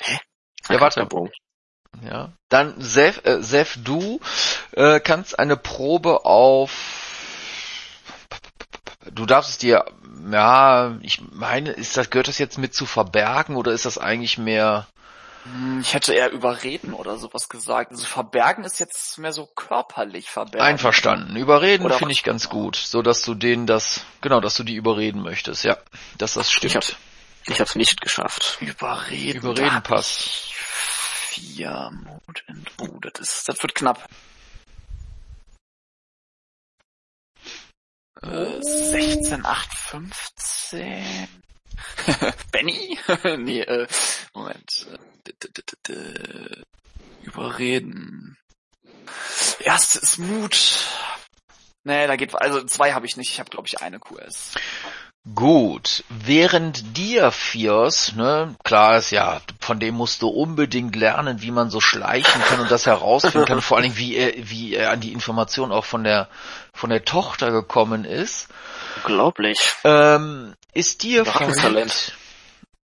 Hä? 0.00 0.18
Ja, 0.68 0.80
warte. 0.80 1.08
Ja. 2.02 2.32
Dann 2.48 2.80
Sef, 2.80 3.24
äh, 3.24 3.42
Sef 3.42 3.78
du 3.82 4.20
äh, 4.72 5.00
kannst 5.00 5.38
eine 5.38 5.56
Probe 5.56 6.24
auf 6.24 7.04
Du 9.10 9.24
darfst 9.24 9.50
es 9.52 9.58
dir, 9.58 9.86
ja, 10.30 10.98
ich 11.00 11.22
meine, 11.32 11.70
ist 11.70 11.96
das, 11.96 12.10
gehört 12.10 12.28
das 12.28 12.38
jetzt 12.38 12.58
mit 12.58 12.74
zu 12.74 12.84
verbergen 12.84 13.56
oder 13.56 13.72
ist 13.72 13.86
das 13.86 13.96
eigentlich 13.96 14.36
mehr 14.36 14.86
hm, 15.44 15.80
ich 15.80 15.94
hätte 15.94 16.12
eher 16.12 16.32
überreden 16.32 16.92
oder 16.92 17.16
sowas 17.16 17.48
gesagt. 17.48 17.92
Also 17.92 18.04
verbergen 18.04 18.64
ist 18.64 18.80
jetzt 18.80 19.18
mehr 19.18 19.32
so 19.32 19.46
körperlich 19.46 20.28
verbergen. 20.30 20.66
Einverstanden. 20.66 21.36
Überreden 21.36 21.90
finde 21.90 22.12
ich 22.12 22.22
ganz 22.22 22.48
gut, 22.48 22.76
so 22.76 23.02
dass 23.02 23.22
du 23.22 23.34
denen 23.34 23.66
das, 23.66 24.04
genau, 24.20 24.40
dass 24.40 24.56
du 24.56 24.64
die 24.64 24.74
überreden 24.74 25.22
möchtest, 25.22 25.64
ja, 25.64 25.76
dass 26.18 26.34
das 26.34 26.50
stimmt. 26.50 26.96
Ich 27.48 27.54
hab, 27.54 27.56
ich 27.56 27.60
hab's 27.60 27.74
nicht 27.76 28.00
geschafft. 28.02 28.58
Überreden. 28.60 29.38
Überreden 29.38 29.82
passt. 29.82 30.52
Vier 30.52 31.90
Mut 31.92 32.44
oh, 32.78 32.98
das 33.00 33.20
ist, 33.20 33.48
das 33.48 33.62
wird 33.62 33.74
knapp. 33.74 34.06
Äh, 38.20 38.60
16, 38.60 39.46
8, 39.46 39.74
15. 39.74 41.28
Benny? 42.52 42.98
nee, 43.38 43.60
äh, 43.60 43.86
Moment. 44.34 44.86
Überreden. 47.22 48.36
Erste 49.60 50.00
ist 50.00 50.18
Mut. 50.18 50.80
Nee, 51.84 52.06
da 52.06 52.16
geht, 52.16 52.34
also 52.34 52.62
zwei 52.64 52.92
habe 52.92 53.06
ich 53.06 53.16
nicht. 53.16 53.30
Ich 53.30 53.40
habe 53.40 53.48
glaube 53.48 53.68
ich 53.68 53.80
eine 53.80 53.98
QS. 53.98 54.54
Gut, 55.34 56.04
während 56.08 56.96
dir, 56.96 57.30
Fios, 57.32 58.14
ne, 58.14 58.56
klar 58.64 58.96
ist 58.96 59.10
ja, 59.10 59.42
von 59.60 59.78
dem 59.78 59.94
musst 59.94 60.22
du 60.22 60.28
unbedingt 60.28 60.96
lernen, 60.96 61.42
wie 61.42 61.50
man 61.50 61.70
so 61.70 61.80
schleichen 61.80 62.40
kann 62.42 62.60
und 62.60 62.70
das 62.70 62.86
herausfinden 62.86 63.44
kann, 63.44 63.60
vor 63.60 63.76
allen 63.76 63.84
Dingen, 63.84 63.98
wie 63.98 64.16
er, 64.16 64.32
wie 64.48 64.74
er 64.74 64.90
an 64.90 65.00
die 65.00 65.12
Information 65.12 65.70
auch 65.70 65.84
von 65.84 66.02
der, 66.02 66.28
von 66.72 66.88
der 66.88 67.04
Tochter 67.04 67.50
gekommen 67.50 68.04
ist. 68.04 68.48
Unglaublich. 68.96 69.58
Ähm, 69.84 70.54
ist 70.72 71.02
dir 71.02 71.26
verrückt, 71.26 72.16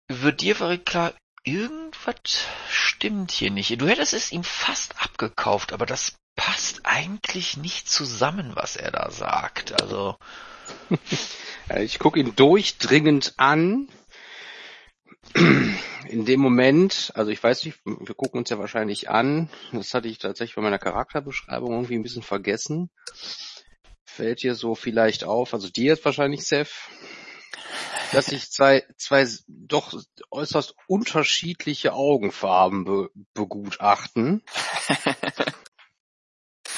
wird 0.08 0.40
dir 0.40 0.56
verrückt 0.56 0.86
klar, 0.86 1.12
irgendwas 1.44 2.46
stimmt 2.70 3.30
hier 3.30 3.50
nicht. 3.50 3.78
Du 3.80 3.86
hättest 3.88 4.14
es 4.14 4.32
ihm 4.32 4.44
fast 4.44 4.94
abgekauft, 5.02 5.72
aber 5.72 5.84
das 5.84 6.14
passt 6.36 6.80
eigentlich 6.84 7.58
nicht 7.58 7.90
zusammen, 7.90 8.52
was 8.54 8.76
er 8.76 8.90
da 8.90 9.10
sagt, 9.10 9.82
also. 9.82 10.16
Ich 11.78 11.98
gucke 11.98 12.20
ihn 12.20 12.34
durchdringend 12.36 13.34
an. 13.38 13.88
In 15.34 16.24
dem 16.26 16.40
Moment, 16.40 17.12
also 17.14 17.30
ich 17.30 17.42
weiß 17.42 17.64
nicht, 17.64 17.78
wir 17.84 18.14
gucken 18.14 18.40
uns 18.40 18.50
ja 18.50 18.58
wahrscheinlich 18.58 19.08
an. 19.08 19.48
Das 19.72 19.94
hatte 19.94 20.08
ich 20.08 20.18
tatsächlich 20.18 20.56
bei 20.56 20.62
meiner 20.62 20.78
Charakterbeschreibung 20.78 21.72
irgendwie 21.72 21.94
ein 21.94 22.02
bisschen 22.02 22.22
vergessen. 22.22 22.90
fällt 24.04 24.42
dir 24.42 24.54
so 24.54 24.74
vielleicht 24.74 25.24
auf, 25.24 25.54
also 25.54 25.70
dir 25.70 25.86
jetzt 25.86 26.04
wahrscheinlich, 26.04 26.44
Seth, 26.44 26.72
dass 28.12 28.26
sich 28.26 28.50
zwei, 28.50 28.84
zwei 28.98 29.26
doch 29.48 29.94
äußerst 30.30 30.74
unterschiedliche 30.86 31.94
Augenfarben 31.94 32.84
be 32.84 33.10
begutachten. 33.32 34.42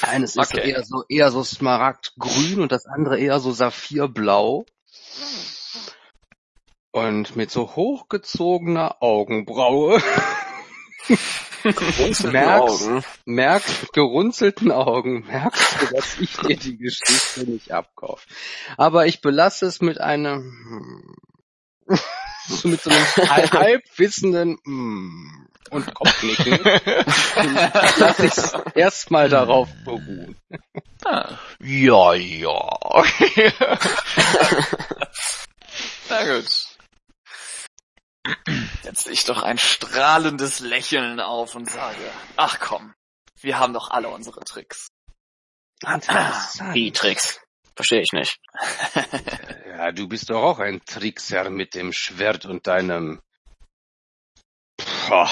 Eines 0.08 0.36
ist 0.36 0.54
okay. 0.54 0.70
eher 0.70 0.84
so, 0.84 1.04
eher 1.08 1.30
so 1.30 1.42
smaragdgrün 1.42 2.60
und 2.60 2.72
das 2.72 2.86
andere 2.86 3.18
eher 3.18 3.40
so 3.40 3.52
saphirblau. 3.52 4.66
Und 6.90 7.34
mit 7.34 7.50
so 7.50 7.74
hochgezogener 7.74 9.02
Augenbraue 9.02 10.00
merkst, 12.22 12.86
Augen. 12.86 13.04
merkst, 13.24 13.92
gerunzelten 13.92 14.70
Augen, 14.70 15.26
merkst 15.26 15.82
du, 15.82 15.94
dass 15.94 16.18
ich 16.18 16.36
dir 16.36 16.56
die 16.56 16.76
Geschichte 16.76 17.50
nicht 17.50 17.72
abkaufe. 17.72 18.26
Aber 18.76 19.06
ich 19.06 19.20
belasse 19.20 19.66
es 19.66 19.80
mit 19.80 20.00
einem, 20.00 21.14
so 22.48 22.68
mit 22.68 22.82
so 22.82 22.90
einem 22.90 23.50
halbwissenden 23.52 24.58
mm, 24.64 25.48
und 25.70 25.94
Kopfnicken. 25.94 26.60
Lass 27.98 28.18
ich 28.18 28.32
erstmal 28.76 29.28
darauf 29.28 29.68
beruhen. 29.84 30.36
Ja, 31.60 32.14
ja. 32.14 32.78
Na 36.08 36.24
gut 36.24 36.74
setze 38.82 39.12
ich 39.12 39.24
doch 39.24 39.42
ein 39.42 39.58
strahlendes 39.58 40.60
Lächeln 40.60 41.20
auf 41.20 41.54
und 41.54 41.70
sage, 41.70 42.10
ach 42.36 42.58
komm, 42.60 42.94
wir 43.40 43.58
haben 43.58 43.72
doch 43.72 43.90
alle 43.90 44.08
unsere 44.08 44.40
Tricks. 44.40 44.88
Wie 46.72 46.92
Tricks? 46.92 47.40
Verstehe 47.76 48.02
ich 48.02 48.12
nicht. 48.12 48.38
ja, 49.66 49.92
du 49.92 50.08
bist 50.08 50.30
doch 50.30 50.42
auch 50.42 50.58
ein 50.60 50.80
Trickser 50.84 51.50
mit 51.50 51.74
dem 51.74 51.92
Schwert 51.92 52.46
und 52.46 52.66
deinem 52.66 53.20
Boah, 55.08 55.30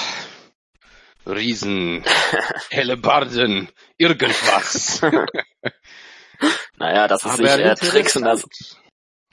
Riesen, 1.27 2.05
Hellebarden, 2.70 3.70
irgendwas. 3.97 5.01
naja, 6.77 7.09
das 7.09 7.24
ist 7.24 7.31
Aber 7.31 7.43
nicht 7.43 7.59
eher 7.59 7.77
Tricks 7.77 8.16
und 8.16 8.24
das... 8.24 8.44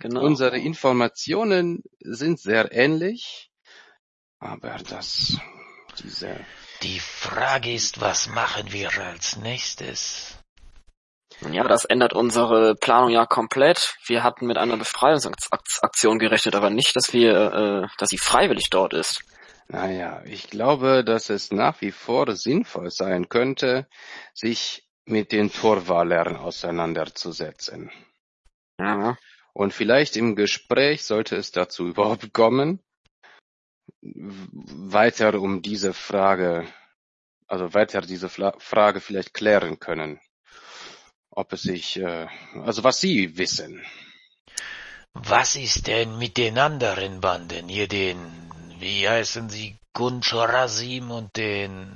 Genau. 0.02 0.22
Unsere 0.22 0.58
Informationen 0.58 1.84
sind 2.00 2.40
sehr 2.40 2.72
ähnlich. 2.72 3.52
Aber 4.40 4.78
das, 4.78 5.38
diese... 6.02 6.40
Die 6.84 7.02
Frage 7.02 7.74
ist, 7.74 8.00
was 8.00 8.28
machen 8.28 8.72
wir 8.72 8.98
als 8.98 9.36
nächstes? 9.36 10.39
Ja, 11.52 11.64
das 11.64 11.86
ändert 11.86 12.14
unsere 12.14 12.76
Planung 12.76 13.10
ja 13.10 13.26
komplett. 13.26 13.96
Wir 14.06 14.24
hatten 14.24 14.46
mit 14.46 14.58
einer 14.58 14.78
Befreiungsaktion 14.78 16.20
gerechnet, 16.20 16.56
aber 16.56 16.70
nicht, 16.70 16.96
dass 16.96 17.14
wir, 17.14 17.34
äh, 17.34 17.88
dass 17.98 18.10
sie 18.10 18.18
freiwillig 18.18 18.70
dort 18.70 18.94
ist. 18.94 19.22
Naja, 19.68 20.22
ich 20.26 20.50
glaube, 20.50 21.04
dass 21.04 21.30
es 21.30 21.52
nach 21.52 21.80
wie 21.82 21.92
vor 21.92 22.36
sinnvoll 22.36 22.90
sein 22.90 23.30
könnte, 23.30 23.88
sich 24.34 24.88
mit 25.06 25.32
den 25.32 25.52
Torwalern 25.52 26.36
auseinanderzusetzen. 26.36 27.92
Ja. 28.80 29.18
Und 29.54 29.74
vielleicht 29.74 30.18
im 30.18 30.36
Gespräch 30.36 31.04
sollte 31.04 31.36
es 31.36 31.52
dazu 31.52 31.88
überhaupt 31.88 32.34
kommen, 32.34 32.82
weiter 34.02 35.40
um 35.40 35.62
diese 35.62 35.94
Frage, 35.94 36.66
also 37.48 37.74
weiter 37.74 38.02
diese 38.02 38.30
Frage 38.30 39.02
vielleicht 39.02 39.34
klären 39.34 39.80
können. 39.80 40.20
Ob 41.40 41.54
es 41.54 41.62
sich, 41.62 41.96
äh, 41.96 42.28
also 42.66 42.84
was 42.84 43.00
Sie 43.00 43.38
wissen. 43.38 43.82
Was 45.14 45.56
ist 45.56 45.88
denn 45.88 46.18
mit 46.18 46.36
den 46.36 46.60
anderen 46.60 47.22
Banden? 47.22 47.70
Hier 47.70 47.88
den, 47.88 48.18
wie 48.80 49.08
heißen 49.08 49.50
sie, 49.50 49.78
Gunchorazim 49.94 51.12
und 51.12 51.34
den 51.38 51.96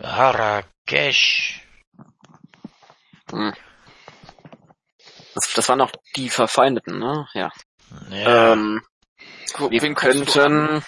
Harakesh? 0.00 1.66
Hm. 3.32 3.52
Das, 5.34 5.52
das 5.54 5.68
waren 5.68 5.80
auch 5.80 5.90
die 6.14 6.30
Verfeindeten, 6.30 7.00
ne? 7.00 7.26
Ja. 7.34 7.50
ja. 8.10 8.52
Ähm, 8.52 8.82
wir 9.68 9.94
könnten, 9.94 10.84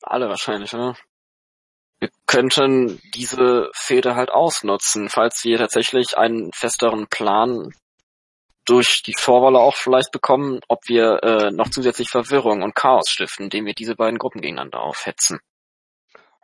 alle 0.00 0.30
wahrscheinlich, 0.30 0.72
oder? 0.72 0.96
Wir 2.00 2.10
könnten 2.26 3.00
diese 3.14 3.70
Fehde 3.74 4.16
halt 4.16 4.30
ausnutzen, 4.30 5.08
falls 5.08 5.44
wir 5.44 5.58
tatsächlich 5.58 6.16
einen 6.16 6.50
festeren 6.52 7.06
Plan 7.08 7.72
durch 8.64 9.02
die 9.02 9.14
Vorwahl 9.16 9.56
auch 9.56 9.76
vielleicht 9.76 10.10
bekommen, 10.10 10.60
ob 10.68 10.88
wir 10.88 11.22
äh, 11.22 11.50
noch 11.50 11.70
zusätzlich 11.70 12.08
Verwirrung 12.08 12.62
und 12.62 12.74
Chaos 12.74 13.10
stiften, 13.10 13.44
indem 13.44 13.66
wir 13.66 13.74
diese 13.74 13.96
beiden 13.96 14.18
Gruppen 14.18 14.40
gegeneinander 14.40 14.80
aufhetzen. 14.80 15.40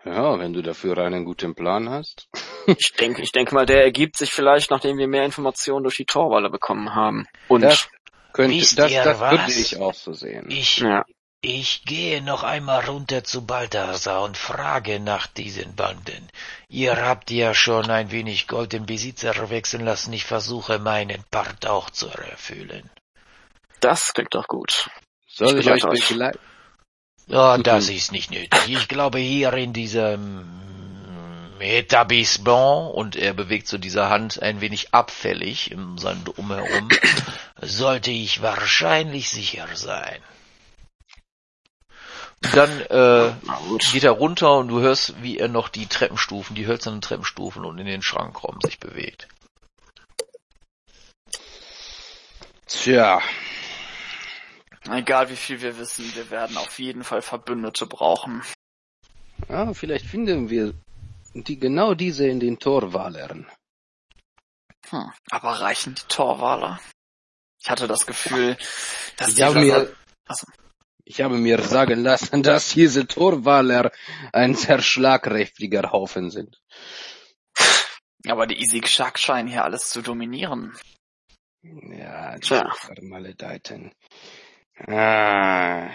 Ja, 0.04 0.38
wenn 0.38 0.52
du 0.52 0.62
dafür 0.62 0.98
einen 0.98 1.24
guten 1.24 1.54
Plan 1.54 1.88
hast. 1.88 2.28
ich 2.66 2.92
denke, 2.92 3.22
ich 3.22 3.32
denke 3.32 3.54
mal, 3.54 3.66
der 3.66 3.82
ergibt 3.82 4.16
sich 4.16 4.32
vielleicht, 4.32 4.70
nachdem 4.70 4.98
wir 4.98 5.08
mehr 5.08 5.24
Informationen 5.24 5.82
durch 5.82 5.96
die 5.96 6.04
Torwalle 6.04 6.50
bekommen 6.50 6.94
haben. 6.94 7.26
Und 7.48 7.62
das 7.62 7.88
könnte, 8.32 8.58
das, 8.58 8.92
das 8.92 9.20
was? 9.20 9.32
würde 9.32 9.60
ich 9.60 9.76
auch 9.78 9.94
so 9.94 10.12
sehen. 10.12 10.46
Ich, 10.50 10.78
ja. 10.78 11.04
Ich 11.40 11.84
gehe 11.84 12.22
noch 12.22 12.42
einmal 12.42 12.84
runter 12.84 13.22
zu 13.22 13.46
Balthasar 13.46 14.22
und 14.22 14.36
frage 14.36 14.98
nach 15.00 15.26
diesen 15.26 15.74
Banden. 15.74 16.28
Ihr 16.68 16.96
habt 16.96 17.30
ja 17.30 17.54
schon 17.54 17.90
ein 17.90 18.10
wenig 18.10 18.48
Gold 18.48 18.74
im 18.74 18.86
Besitzer 18.86 19.48
wechseln 19.50 19.84
lassen. 19.84 20.12
Ich 20.12 20.24
versuche 20.24 20.78
meinen 20.78 21.22
Part 21.30 21.66
auch 21.66 21.90
zu 21.90 22.08
erfüllen. 22.08 22.90
Das 23.80 24.12
klingt 24.12 24.34
doch 24.34 24.48
gut. 24.48 24.90
Soll 25.28 25.58
ich, 25.58 25.66
ich 25.66 25.84
euch 25.84 26.08
begleiten? 26.08 26.38
Oh, 27.28 27.56
das 27.62 27.88
ist 27.88 28.12
nicht 28.12 28.30
nötig. 28.30 28.68
Ich 28.68 28.88
glaube, 28.88 29.18
hier 29.18 29.52
in 29.52 29.72
diesem 29.72 30.48
Etablissement 31.58 32.94
und 32.94 33.16
er 33.16 33.34
bewegt 33.34 33.66
so 33.66 33.78
diese 33.78 34.08
Hand 34.08 34.40
ein 34.42 34.60
wenig 34.60 34.94
abfällig 34.94 35.70
in 35.70 35.98
seinem 35.98 36.24
Drumherum, 36.24 36.88
sollte 37.60 38.10
ich 38.10 38.42
wahrscheinlich 38.42 39.30
sicher 39.30 39.66
sein. 39.74 40.22
Dann 42.40 42.80
äh, 42.80 43.32
geht 43.92 44.04
er 44.04 44.12
runter 44.12 44.58
und 44.58 44.68
du 44.68 44.80
hörst, 44.80 45.22
wie 45.22 45.38
er 45.38 45.48
noch 45.48 45.68
die 45.68 45.86
Treppenstufen, 45.86 46.54
die 46.54 46.66
hölzernen 46.66 47.00
Treppenstufen 47.00 47.64
und 47.64 47.78
in 47.78 47.86
den 47.86 48.02
Schrankraum 48.02 48.60
sich 48.60 48.78
bewegt. 48.78 49.28
Tja. 52.66 53.22
Egal 54.88 55.30
wie 55.30 55.36
viel 55.36 55.60
wir 55.62 55.78
wissen, 55.78 56.14
wir 56.14 56.30
werden 56.30 56.56
auf 56.56 56.78
jeden 56.78 57.04
Fall 57.04 57.22
Verbündete 57.22 57.86
brauchen. 57.86 58.42
Ja, 59.48 59.72
vielleicht 59.74 60.06
finden 60.06 60.50
wir 60.50 60.74
die 61.34 61.58
genau 61.58 61.94
diese 61.94 62.26
in 62.26 62.40
den 62.40 62.58
Torwalern. 62.58 63.50
Hm, 64.88 65.10
aber 65.30 65.60
reichen 65.60 65.94
die 65.94 66.06
Torwaler? 66.08 66.80
Ich 67.60 67.70
hatte 67.70 67.88
das 67.88 68.06
Gefühl, 68.06 68.56
dass 69.16 69.28
ich 69.28 69.34
die 69.34 69.44
habe 69.44 69.58
mir, 69.58 69.92
Achso. 70.26 70.46
Ich 71.06 71.20
habe 71.20 71.36
mir 71.36 71.62
sagen 71.62 72.02
lassen, 72.02 72.42
dass 72.42 72.70
diese 72.70 73.06
Torwaler 73.06 73.92
ein 74.32 74.54
sehr 74.54 74.82
schlagkräftiger 74.82 75.92
Haufen 75.92 76.30
sind. 76.30 76.60
Aber 78.28 78.46
die 78.46 78.60
Isik 78.60 78.88
Shark 78.88 79.18
scheinen 79.18 79.48
hier 79.48 79.64
alles 79.64 79.88
zu 79.88 80.02
dominieren. 80.02 80.76
Ja, 81.62 82.36
die 82.36 82.46
Vermaledeiten. 82.46 83.92
Ah, 84.78 85.88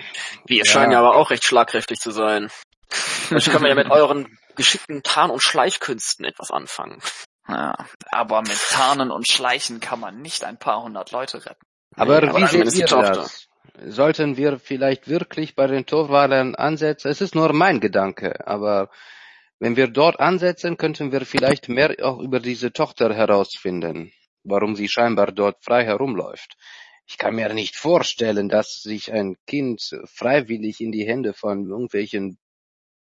Wir 0.45 0.57
ja. 0.57 0.65
scheinen 0.65 0.93
ja 0.93 0.99
aber 0.99 1.15
auch 1.15 1.29
recht 1.29 1.43
schlagkräftig 1.43 1.99
zu 1.99 2.11
sein. 2.11 2.49
Vielleicht 2.89 3.51
können 3.51 3.63
wir 3.63 3.69
ja 3.69 3.75
mit 3.75 3.91
euren 3.91 4.37
geschickten 4.55 5.03
Tarn- 5.03 5.29
und 5.29 5.43
Schleichkünsten 5.43 6.25
etwas 6.25 6.51
anfangen. 6.51 7.01
Ja, 7.47 7.75
aber 8.11 8.41
mit 8.41 8.57
Tarnen 8.69 9.11
und 9.11 9.29
Schleichen 9.29 9.81
kann 9.81 9.99
man 9.99 10.21
nicht 10.21 10.43
ein 10.43 10.57
paar 10.57 10.83
hundert 10.83 11.11
Leute 11.11 11.45
retten. 11.45 11.65
Aber, 11.95 12.21
nee, 12.21 12.29
aber 12.29 12.39
wie 12.39 12.69
seht 12.69 12.77
ihr 12.77 12.85
das? 12.85 13.50
Sollten 13.85 14.37
wir 14.37 14.59
vielleicht 14.59 15.07
wirklich 15.07 15.55
bei 15.55 15.67
den 15.67 15.85
Torwalern 15.85 16.55
ansetzen? 16.55 17.09
Es 17.09 17.21
ist 17.21 17.35
nur 17.35 17.53
mein 17.53 17.79
Gedanke, 17.79 18.47
aber 18.47 18.89
wenn 19.59 19.75
wir 19.75 19.87
dort 19.87 20.19
ansetzen, 20.19 20.77
könnten 20.77 21.11
wir 21.11 21.25
vielleicht 21.25 21.69
mehr 21.69 21.95
auch 22.01 22.19
über 22.19 22.39
diese 22.39 22.73
Tochter 22.73 23.13
herausfinden, 23.13 24.11
warum 24.43 24.75
sie 24.75 24.87
scheinbar 24.87 25.31
dort 25.31 25.63
frei 25.63 25.85
herumläuft. 25.85 26.57
Ich 27.07 27.17
kann 27.17 27.35
mir 27.35 27.53
nicht 27.53 27.75
vorstellen, 27.75 28.49
dass 28.49 28.81
sich 28.81 29.11
ein 29.11 29.35
Kind 29.45 29.81
freiwillig 30.05 30.79
in 30.81 30.91
die 30.91 31.05
Hände 31.05 31.33
von 31.33 31.67
irgendwelchen 31.67 32.37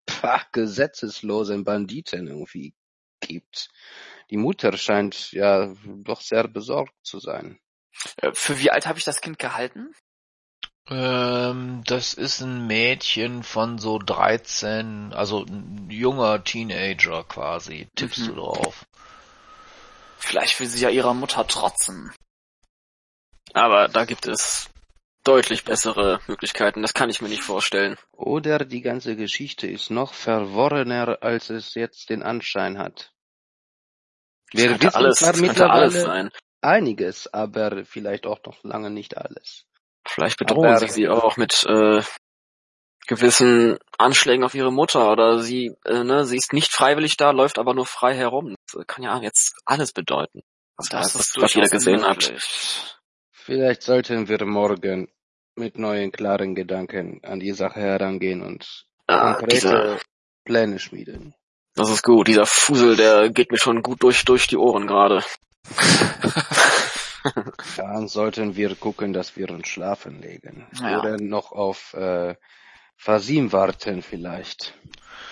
pah, 0.07 0.43
gesetzeslosen 0.53 1.65
Banditen 1.65 2.27
irgendwie 2.27 2.75
gibt. 3.21 3.69
Die 4.31 4.37
Mutter 4.37 4.77
scheint 4.77 5.33
ja 5.33 5.75
doch 5.85 6.21
sehr 6.21 6.49
besorgt 6.49 6.95
zu 7.03 7.21
sein. 7.21 7.59
Äh, 8.17 8.33
für 8.35 8.59
wie 8.59 8.71
alt 8.71 8.87
habe 8.87 8.99
ich 8.99 9.05
das 9.05 9.21
Kind 9.21 9.39
gehalten? 9.39 9.93
Ähm, 10.89 11.83
das 11.87 12.15
ist 12.15 12.41
ein 12.41 12.67
Mädchen 12.67 13.43
von 13.43 13.79
so 13.79 13.99
13, 13.99 15.13
also 15.13 15.45
ein 15.45 15.89
junger 15.91 16.43
Teenager 16.43 17.25
quasi, 17.25 17.89
tippst 17.95 18.21
mhm. 18.21 18.27
du 18.27 18.35
drauf. 18.35 18.87
Vielleicht 20.19 20.59
will 20.61 20.67
sie 20.67 20.81
ja 20.81 20.89
ihrer 20.89 21.15
Mutter 21.15 21.47
trotzen. 21.47 22.13
Aber 23.55 23.89
da 23.89 24.05
gibt 24.05 24.27
es 24.27 24.71
deutlich 25.25 25.65
bessere 25.65 26.21
Möglichkeiten. 26.27 26.83
Das 26.83 26.95
kann 26.95 27.11
ich 27.11 27.21
mir 27.21 27.29
nicht 27.29 27.43
vorstellen. 27.43 27.97
Oder 28.13 28.65
die 28.65 28.81
ganze 28.81 29.17
Geschichte 29.17 29.67
ist 29.67 29.91
noch 29.91 30.15
verworrener, 30.15 31.19
als 31.23 31.51
es 31.51 31.75
jetzt 31.75 32.11
den 32.11 32.23
Anschein 32.23 32.79
hat. 32.79 33.13
Wir 34.53 34.81
wissen 34.81 34.95
alles, 34.95 35.19
zwar 35.19 35.37
mittlerweile 35.37 36.31
einiges, 36.61 37.33
aber 37.33 37.85
vielleicht 37.85 38.27
auch 38.27 38.41
noch 38.45 38.63
lange 38.65 38.91
nicht 38.91 39.17
alles. 39.17 39.67
Vielleicht 40.07 40.39
bedrohen 40.39 40.67
aber, 40.67 40.79
sie 40.79 40.89
sie 40.89 41.09
auch 41.09 41.37
mit 41.37 41.65
äh, 41.69 42.03
gewissen 43.07 43.79
Anschlägen 43.99 44.45
auf 44.45 44.55
ihre 44.55 44.73
Mutter 44.73 45.11
oder 45.11 45.41
sie, 45.41 45.75
äh, 45.85 46.05
ne, 46.05 46.25
sie 46.25 46.37
ist 46.37 46.53
nicht 46.53 46.73
freiwillig 46.73 47.17
da, 47.17 47.31
läuft 47.31 47.59
aber 47.59 47.75
nur 47.75 47.87
frei 47.87 48.15
herum. 48.15 48.55
Das 48.73 48.87
kann 48.87 49.05
ja 49.05 49.21
jetzt 49.21 49.55
alles 49.65 49.93
bedeuten. 49.93 50.43
Was, 50.77 50.89
das 50.89 51.19
was, 51.19 51.37
was 51.37 51.55
jeder 51.55 51.69
gesehen 51.69 52.05
hat. 52.05 52.33
Vielleicht 53.31 53.83
sollten 53.83 54.29
wir 54.29 54.45
morgen 54.45 55.09
mit 55.55 55.79
neuen 55.79 56.13
klaren 56.13 56.55
Gedanken 56.55 57.21
an 57.25 57.41
die 57.41 57.53
Sache 57.53 57.81
herangehen 57.81 58.43
und 58.43 58.87
ah, 59.07 59.35
konkrete 59.35 59.55
diese, 59.55 60.01
Pläne 60.45 60.79
schmieden. 60.79 61.35
Das 61.75 61.91
ist 61.91 62.03
gut. 62.03 62.29
Dieser 62.29 62.47
Fusel, 62.47 62.97
der 62.97 63.31
geht 63.31 63.51
mir 63.51 63.59
schon 63.59 63.83
gut 63.83 64.03
durch, 64.03 64.25
durch 64.25 64.47
die 64.47 64.57
Ohren 64.57 64.87
gerade. 64.87 65.25
Dann 67.77 68.09
sollten 68.09 68.57
wir 68.57 68.75
gucken, 68.75 69.13
dass 69.13 69.37
wir 69.37 69.51
uns 69.51 69.69
schlafen 69.69 70.21
legen. 70.21 70.67
Ja. 70.81 70.99
Oder 71.01 71.19
noch 71.19 71.53
auf 71.53 71.95
äh, 71.95 72.35
Fasim 72.97 73.53
warten 73.53 74.03
vielleicht. 74.03 74.75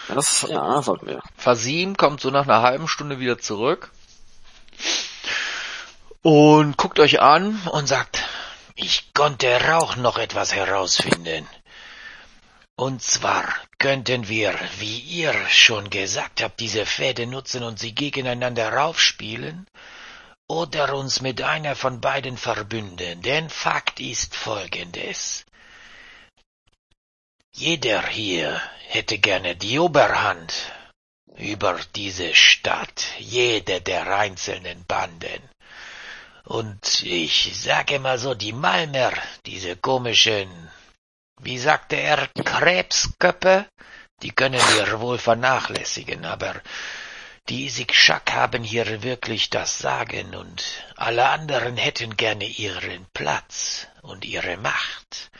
Das, 0.08 0.46
ja, 0.48 0.82
sollten 0.82 1.06
wir. 1.06 1.22
Fasim 1.36 1.96
kommt 1.96 2.20
so 2.20 2.30
nach 2.30 2.44
einer 2.44 2.62
halben 2.62 2.88
Stunde 2.88 3.18
wieder 3.18 3.38
zurück 3.38 3.92
und 6.22 6.76
guckt 6.76 6.98
euch 6.98 7.20
an 7.20 7.60
und 7.72 7.86
sagt, 7.86 8.24
ich 8.74 9.12
konnte 9.14 9.76
auch 9.76 9.96
noch 9.96 10.18
etwas 10.18 10.54
herausfinden. 10.54 11.46
Und 12.76 13.02
zwar 13.02 13.44
könnten 13.78 14.28
wir, 14.28 14.54
wie 14.78 14.98
ihr 15.00 15.34
schon 15.48 15.90
gesagt 15.90 16.42
habt, 16.42 16.60
diese 16.60 16.86
Fäde 16.86 17.26
nutzen 17.26 17.62
und 17.62 17.78
sie 17.78 17.94
gegeneinander 17.94 18.72
raufspielen, 18.72 19.66
oder 20.50 20.94
uns 20.94 21.20
mit 21.20 21.42
einer 21.42 21.76
von 21.76 22.00
beiden 22.00 22.36
verbünden, 22.36 23.22
denn 23.22 23.48
Fakt 23.48 24.00
ist 24.00 24.34
folgendes. 24.34 25.44
Jeder 27.54 28.04
hier 28.08 28.60
hätte 28.88 29.18
gerne 29.18 29.54
die 29.54 29.78
Oberhand 29.78 30.52
über 31.36 31.78
diese 31.94 32.34
Stadt, 32.34 33.06
jede 33.18 33.80
der 33.80 34.12
einzelnen 34.12 34.84
Banden. 34.86 35.40
Und 36.44 37.04
ich 37.04 37.52
sage 37.56 38.00
mal 38.00 38.18
so, 38.18 38.34
die 38.34 38.52
Malmer, 38.52 39.12
diese 39.46 39.76
komischen, 39.76 40.50
wie 41.40 41.58
sagte 41.58 41.94
er, 41.94 42.26
Krebsköppe, 42.26 43.66
die 44.22 44.32
können 44.32 44.60
wir 44.74 45.00
wohl 45.00 45.18
vernachlässigen, 45.18 46.24
aber 46.24 46.60
die 47.50 47.66
Isigschak 47.66 48.32
haben 48.32 48.62
hier 48.62 49.02
wirklich 49.02 49.50
das 49.50 49.78
Sagen 49.78 50.36
und 50.36 50.62
alle 50.94 51.28
anderen 51.28 51.76
hätten 51.76 52.16
gerne 52.16 52.46
ihren 52.46 53.06
Platz 53.12 53.88
und 54.02 54.24
ihre 54.24 54.56
Macht. 54.56 55.32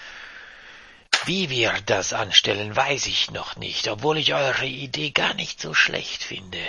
Wie 1.24 1.50
wir 1.50 1.72
das 1.86 2.12
anstellen, 2.12 2.74
weiß 2.74 3.06
ich 3.06 3.30
noch 3.30 3.54
nicht, 3.54 3.86
obwohl 3.86 4.18
ich 4.18 4.34
eure 4.34 4.66
Idee 4.66 5.10
gar 5.12 5.34
nicht 5.34 5.60
so 5.60 5.72
schlecht 5.72 6.24
finde. 6.24 6.66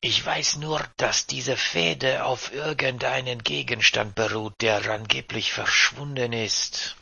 Ich 0.00 0.24
weiß 0.24 0.56
nur, 0.58 0.80
dass 0.96 1.26
diese 1.26 1.56
Fehde 1.56 2.24
auf 2.24 2.52
irgendeinen 2.52 3.42
Gegenstand 3.42 4.14
beruht, 4.14 4.54
der 4.60 4.88
angeblich 4.92 5.52
verschwunden 5.52 6.32
ist 6.32 6.94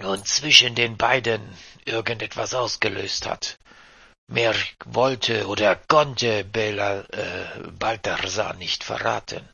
und 0.00 0.26
zwischen 0.26 0.74
den 0.74 0.96
beiden 0.96 1.42
irgendetwas 1.84 2.54
ausgelöst 2.54 3.26
hat. 3.26 3.58
Mehr 4.28 4.54
wollte 4.84 5.46
oder 5.46 5.76
konnte 5.76 6.44
Bela, 6.44 7.00
äh, 7.10 7.70
Balthasar 7.78 8.54
nicht 8.54 8.84
verraten. 8.84 9.48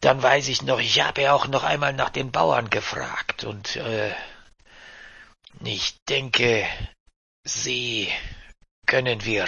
Dann 0.00 0.22
weiß 0.22 0.48
ich 0.48 0.62
noch, 0.62 0.78
ich 0.78 1.00
habe 1.00 1.32
auch 1.32 1.46
noch 1.48 1.64
einmal 1.64 1.92
nach 1.92 2.10
den 2.10 2.30
Bauern 2.30 2.70
gefragt 2.70 3.44
und 3.44 3.76
äh, 3.76 4.12
ich 5.64 5.96
denke, 6.08 6.66
sie 7.44 8.12
können 8.86 9.24
wir 9.24 9.46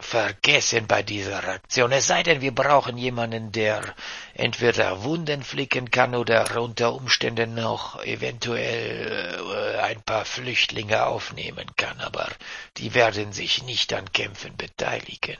vergessen 0.00 0.86
bei 0.86 1.02
dieser 1.02 1.46
Aktion. 1.48 1.92
Es 1.92 2.06
sei 2.06 2.22
denn, 2.22 2.40
wir 2.40 2.54
brauchen 2.54 2.96
jemanden, 2.96 3.52
der 3.52 3.94
entweder 4.34 5.02
Wunden 5.02 5.42
flicken 5.42 5.90
kann 5.90 6.14
oder 6.14 6.60
unter 6.60 6.94
Umständen 6.94 7.54
noch 7.54 8.02
eventuell 8.04 9.38
äh, 9.38 9.78
ein 9.80 10.00
paar 10.02 10.24
Flüchtlinge 10.24 11.04
aufnehmen 11.06 11.66
kann, 11.76 12.00
aber 12.00 12.28
die 12.76 12.94
werden 12.94 13.32
sich 13.32 13.62
nicht 13.64 13.92
an 13.92 14.12
Kämpfen 14.12 14.56
beteiligen. 14.56 15.38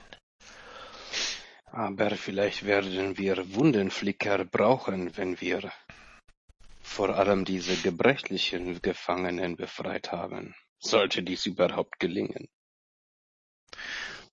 Aber 1.71 2.11
vielleicht 2.11 2.65
werden 2.65 3.17
wir 3.17 3.53
Wundenflicker 3.53 4.43
brauchen, 4.43 5.15
wenn 5.17 5.39
wir 5.39 5.71
vor 6.81 7.15
allem 7.15 7.45
diese 7.45 7.75
gebrechlichen 7.77 8.81
Gefangenen 8.81 9.55
befreit 9.55 10.11
haben. 10.11 10.55
Sollte 10.79 11.21
dies 11.21 11.45
überhaupt 11.45 11.99
gelingen. 11.99 12.49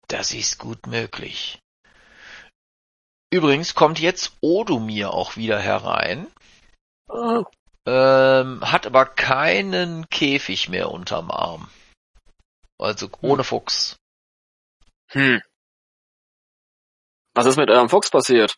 Das 0.08 0.32
ist 0.32 0.58
gut 0.58 0.86
möglich. 0.86 1.58
Übrigens 3.30 3.74
kommt 3.74 3.98
jetzt 3.98 4.36
Odomir 4.40 5.12
auch 5.12 5.36
wieder 5.36 5.58
herein. 5.58 6.28
Oh. 7.08 7.44
Ähm, 7.86 8.60
hat 8.62 8.86
aber 8.86 9.06
keinen 9.06 10.08
Käfig 10.08 10.68
mehr 10.68 10.90
unterm 10.90 11.30
Arm. 11.30 11.68
Also 12.78 13.08
ohne 13.20 13.38
hm. 13.38 13.44
Fuchs. 13.44 13.96
Hm. 15.10 15.40
Was 17.34 17.46
ist 17.46 17.56
mit 17.56 17.70
eurem 17.70 17.88
Fuchs 17.88 18.10
passiert? 18.10 18.56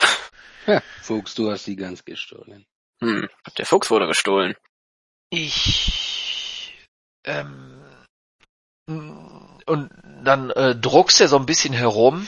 Ja, 0.66 0.82
Fuchs, 1.00 1.34
du 1.34 1.50
hast 1.50 1.66
die 1.66 1.74
ganz 1.74 2.04
gestohlen. 2.04 2.66
Hm, 3.00 3.30
der 3.56 3.64
Fuchs 3.64 3.90
wurde 3.90 4.06
gestohlen. 4.06 4.54
Ich, 5.30 6.86
ähm, 7.24 7.79
und 9.70 9.88
dann 10.24 10.50
äh, 10.50 10.74
druckst 10.74 11.20
er 11.20 11.28
so 11.28 11.36
ein 11.36 11.46
bisschen 11.46 11.72
herum. 11.72 12.26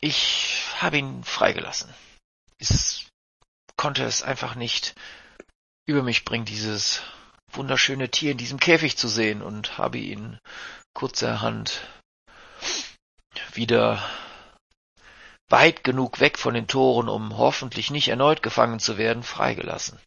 Ich 0.00 0.64
habe 0.78 0.96
ihn 0.96 1.22
freigelassen. 1.22 1.92
Ich 2.58 3.06
konnte 3.76 4.04
es 4.04 4.22
einfach 4.22 4.54
nicht 4.54 4.94
über 5.84 6.02
mich 6.02 6.24
bringen, 6.24 6.46
dieses 6.46 7.02
wunderschöne 7.52 8.10
Tier 8.10 8.32
in 8.32 8.38
diesem 8.38 8.58
Käfig 8.58 8.96
zu 8.96 9.06
sehen 9.06 9.42
und 9.42 9.76
habe 9.76 9.98
ihn 9.98 10.38
kurzerhand 10.94 11.86
wieder 13.52 14.02
weit 15.50 15.84
genug 15.84 16.20
weg 16.20 16.38
von 16.38 16.54
den 16.54 16.68
Toren, 16.68 17.10
um 17.10 17.36
hoffentlich 17.36 17.90
nicht 17.90 18.08
erneut 18.08 18.42
gefangen 18.42 18.80
zu 18.80 18.96
werden, 18.96 19.22
freigelassen. 19.22 19.98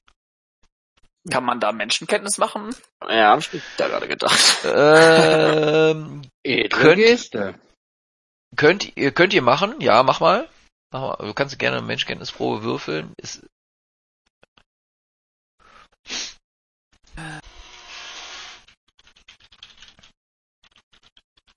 Kann 1.30 1.46
man 1.46 1.60
da 1.60 1.72
Menschenkenntnis 1.72 2.38
machen? 2.40 2.76
Ja, 3.08 3.32
hab 3.32 3.40
ich 3.40 3.62
da 3.78 3.88
gerade 3.88 4.08
gedacht. 4.08 4.66
Ähm, 4.66 6.24
könnt, 6.72 6.96
Geste. 6.96 7.60
Könnt, 8.56 8.98
ihr, 8.98 9.12
könnt 9.12 9.34
ihr 9.34 9.44
machen? 9.44 9.80
Ja, 9.80 10.02
mach 10.02 10.20
mal. 10.20 10.50
Mach 10.92 11.20
mal. 11.20 11.28
Du 11.28 11.34
kannst 11.34 11.60
gerne 11.60 11.78
eine 11.78 11.86
Menschenkenntnisprobe 11.86 12.64
würfeln. 12.64 13.14
Ist, 13.18 13.46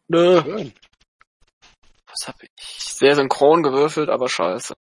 Nö. 0.09 0.71
Was 2.07 2.29
hab 2.29 2.43
ich? 2.43 2.51
Sehr 2.59 3.17
synchron 3.17 3.63
gewürfelt, 3.63 4.11
aber 4.11 4.29
scheiße. 4.29 4.75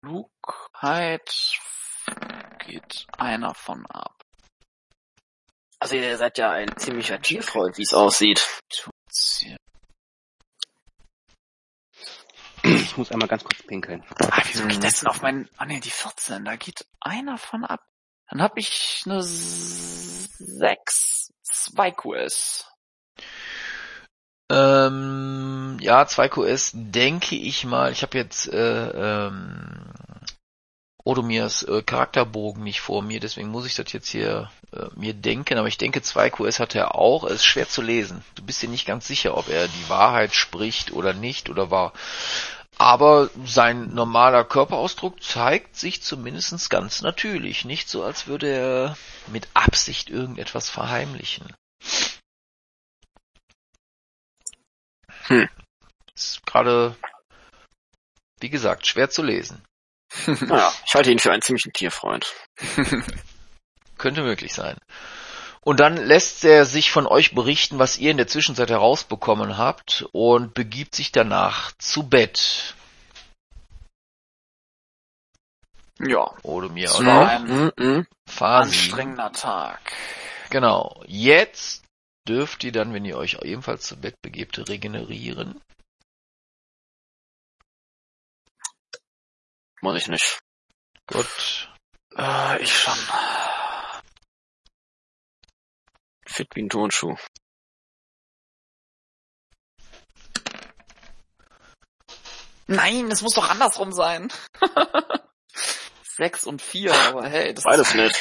Klugheit 0.00 1.58
geht 2.64 3.06
einer 3.16 3.54
von 3.54 3.84
ab. 3.86 4.22
Also 5.80 5.96
ihr 5.96 6.16
seid 6.16 6.38
ja 6.38 6.50
ein 6.50 6.76
ziemlicher 6.76 7.20
Tierfreund, 7.20 7.78
wie 7.78 7.82
es 7.82 7.94
aussieht. 7.94 8.46
Ich 12.62 12.96
muss 12.96 13.12
einmal 13.12 13.28
ganz 13.28 13.44
kurz 13.44 13.62
pinkeln. 13.62 14.04
Ah, 14.30 14.42
wieso 14.46 14.66
geht 14.66 14.82
das 14.82 15.00
denn 15.00 15.08
auf 15.08 15.22
meinen... 15.22 15.48
Ah 15.56 15.66
ne, 15.66 15.80
die 15.80 15.90
14, 15.90 16.44
da 16.44 16.56
geht 16.56 16.86
einer 17.00 17.38
von 17.38 17.64
ab. 17.64 17.86
Dann 18.28 18.42
hab 18.42 18.58
ich 18.58 19.02
eine 19.06 19.22
6, 19.22 21.32
2 21.42 21.90
QS. 21.92 22.66
Ähm, 24.50 25.76
ja, 25.80 26.02
2QS 26.02 26.72
denke 26.74 27.36
ich 27.36 27.64
mal. 27.64 27.92
Ich 27.92 28.02
habe 28.02 28.16
jetzt 28.16 28.48
äh, 28.52 29.26
ähm, 29.26 29.92
Odomirs 31.04 31.62
äh, 31.62 31.82
Charakterbogen 31.82 32.62
nicht 32.62 32.80
vor 32.80 33.02
mir, 33.02 33.20
deswegen 33.20 33.48
muss 33.48 33.66
ich 33.66 33.74
das 33.74 33.92
jetzt 33.92 34.08
hier 34.08 34.50
äh, 34.72 34.86
mir 34.96 35.14
denken, 35.14 35.58
aber 35.58 35.68
ich 35.68 35.78
denke 35.78 36.02
2 36.02 36.30
QS 36.30 36.60
hat 36.60 36.74
er 36.74 36.94
auch. 36.94 37.24
Es 37.24 37.36
ist 37.36 37.44
schwer 37.44 37.68
zu 37.68 37.82
lesen. 37.82 38.24
Du 38.34 38.42
bist 38.42 38.62
dir 38.62 38.68
nicht 38.68 38.86
ganz 38.86 39.06
sicher, 39.06 39.36
ob 39.36 39.48
er 39.48 39.68
die 39.68 39.88
Wahrheit 39.88 40.34
spricht 40.34 40.92
oder 40.92 41.12
nicht 41.12 41.50
oder 41.50 41.70
war. 41.70 41.92
Aber 42.78 43.28
sein 43.44 43.92
normaler 43.92 44.44
Körperausdruck 44.44 45.22
zeigt 45.22 45.76
sich 45.76 46.02
zumindest 46.02 46.70
ganz 46.70 47.02
natürlich. 47.02 47.64
Nicht 47.64 47.88
so, 47.88 48.04
als 48.04 48.28
würde 48.28 48.48
er 48.48 48.96
mit 49.26 49.48
Absicht 49.52 50.10
irgendetwas 50.10 50.70
verheimlichen. 50.70 51.52
Hm. 55.28 55.48
Ist 56.14 56.44
gerade, 56.46 56.96
wie 58.40 58.50
gesagt, 58.50 58.86
schwer 58.86 59.10
zu 59.10 59.22
lesen. 59.22 59.64
naja, 60.26 60.72
ich 60.86 60.94
halte 60.94 61.10
ihn 61.10 61.18
für 61.18 61.32
einen 61.32 61.42
ziemlichen 61.42 61.72
Tierfreund. 61.72 62.34
Könnte 63.98 64.22
möglich 64.22 64.54
sein. 64.54 64.78
Und 65.60 65.80
dann 65.80 65.96
lässt 65.96 66.44
er 66.44 66.64
sich 66.64 66.90
von 66.90 67.06
euch 67.06 67.34
berichten, 67.34 67.78
was 67.78 67.98
ihr 67.98 68.10
in 68.10 68.16
der 68.16 68.26
Zwischenzeit 68.26 68.70
herausbekommen 68.70 69.58
habt 69.58 70.06
und 70.12 70.54
begibt 70.54 70.94
sich 70.94 71.12
danach 71.12 71.72
zu 71.78 72.08
Bett. 72.08 72.74
Ja. 75.98 76.30
Oder 76.42 76.68
mir 76.68 76.90
auch. 76.90 77.04
War 77.04 77.28
ein 77.28 77.44
mm 77.44 77.68
-mm. 77.76 78.06
anstrengender 78.40 79.32
Tag. 79.32 79.92
Genau. 80.50 81.02
Jetzt 81.06 81.84
dürft 82.28 82.62
ihr 82.64 82.72
dann, 82.72 82.92
wenn 82.92 83.04
ihr 83.04 83.16
euch 83.16 83.38
ebenfalls 83.42 83.86
zu 83.86 83.96
Bett 83.96 84.20
begebt, 84.20 84.58
regenerieren. 84.68 85.60
Muss 89.80 89.96
ich 89.96 90.08
nicht. 90.08 90.40
Gut. 91.06 91.70
Äh, 92.16 92.62
ich 92.62 92.76
schon. 92.76 92.98
Fit 96.26 96.48
wie 96.54 96.62
ein 96.62 96.68
Turnschuh. 96.68 97.16
Nein, 102.66 103.10
es 103.10 103.22
muss 103.22 103.34
doch 103.34 103.48
andersrum 103.48 103.92
sein. 103.92 104.30
Sechs 106.02 106.44
und 106.44 106.60
vier, 106.60 106.92
aber 106.92 107.26
hey, 107.26 107.54
das 107.54 107.64
Beides 107.64 107.88
ist 107.88 107.94
nicht. 107.94 108.20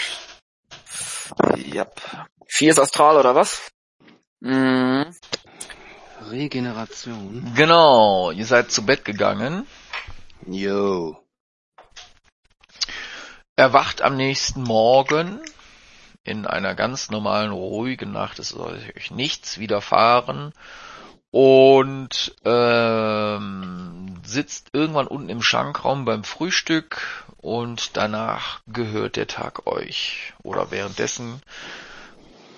Yep. 1.74 2.02
Vier 2.48 2.72
ist 2.72 2.80
Astral 2.80 3.18
oder 3.18 3.36
was? 3.36 3.72
Mhm. 4.40 5.06
Regeneration. 6.30 7.54
Genau, 7.56 8.32
ihr 8.32 8.46
seid 8.46 8.72
zu 8.72 8.86
Bett 8.86 9.06
gegangen. 9.06 9.66
Jo. 10.46 11.18
Erwacht 13.56 14.02
am 14.02 14.16
nächsten 14.18 14.62
Morgen 14.62 15.40
in 16.24 16.46
einer 16.46 16.76
ganz 16.76 17.10
normalen, 17.10 17.52
ruhigen 17.52 18.12
Nacht. 18.12 18.38
Es 18.40 18.50
soll 18.50 18.80
euch 18.96 19.12
nichts 19.12 19.58
widerfahren. 19.58 20.54
Und 21.32 22.36
ähm, 22.46 24.22
sitzt 24.24 24.70
irgendwann 24.74 25.08
unten 25.08 25.30
im 25.30 25.42
Schankraum 25.42 26.06
beim 26.06 26.24
Frühstück 26.24 27.26
und 27.38 27.98
danach 27.98 28.62
gehört 28.68 29.16
der 29.16 29.28
Tag 29.28 29.68
euch. 29.68 30.34
Oder 30.44 30.72
währenddessen, 30.72 31.42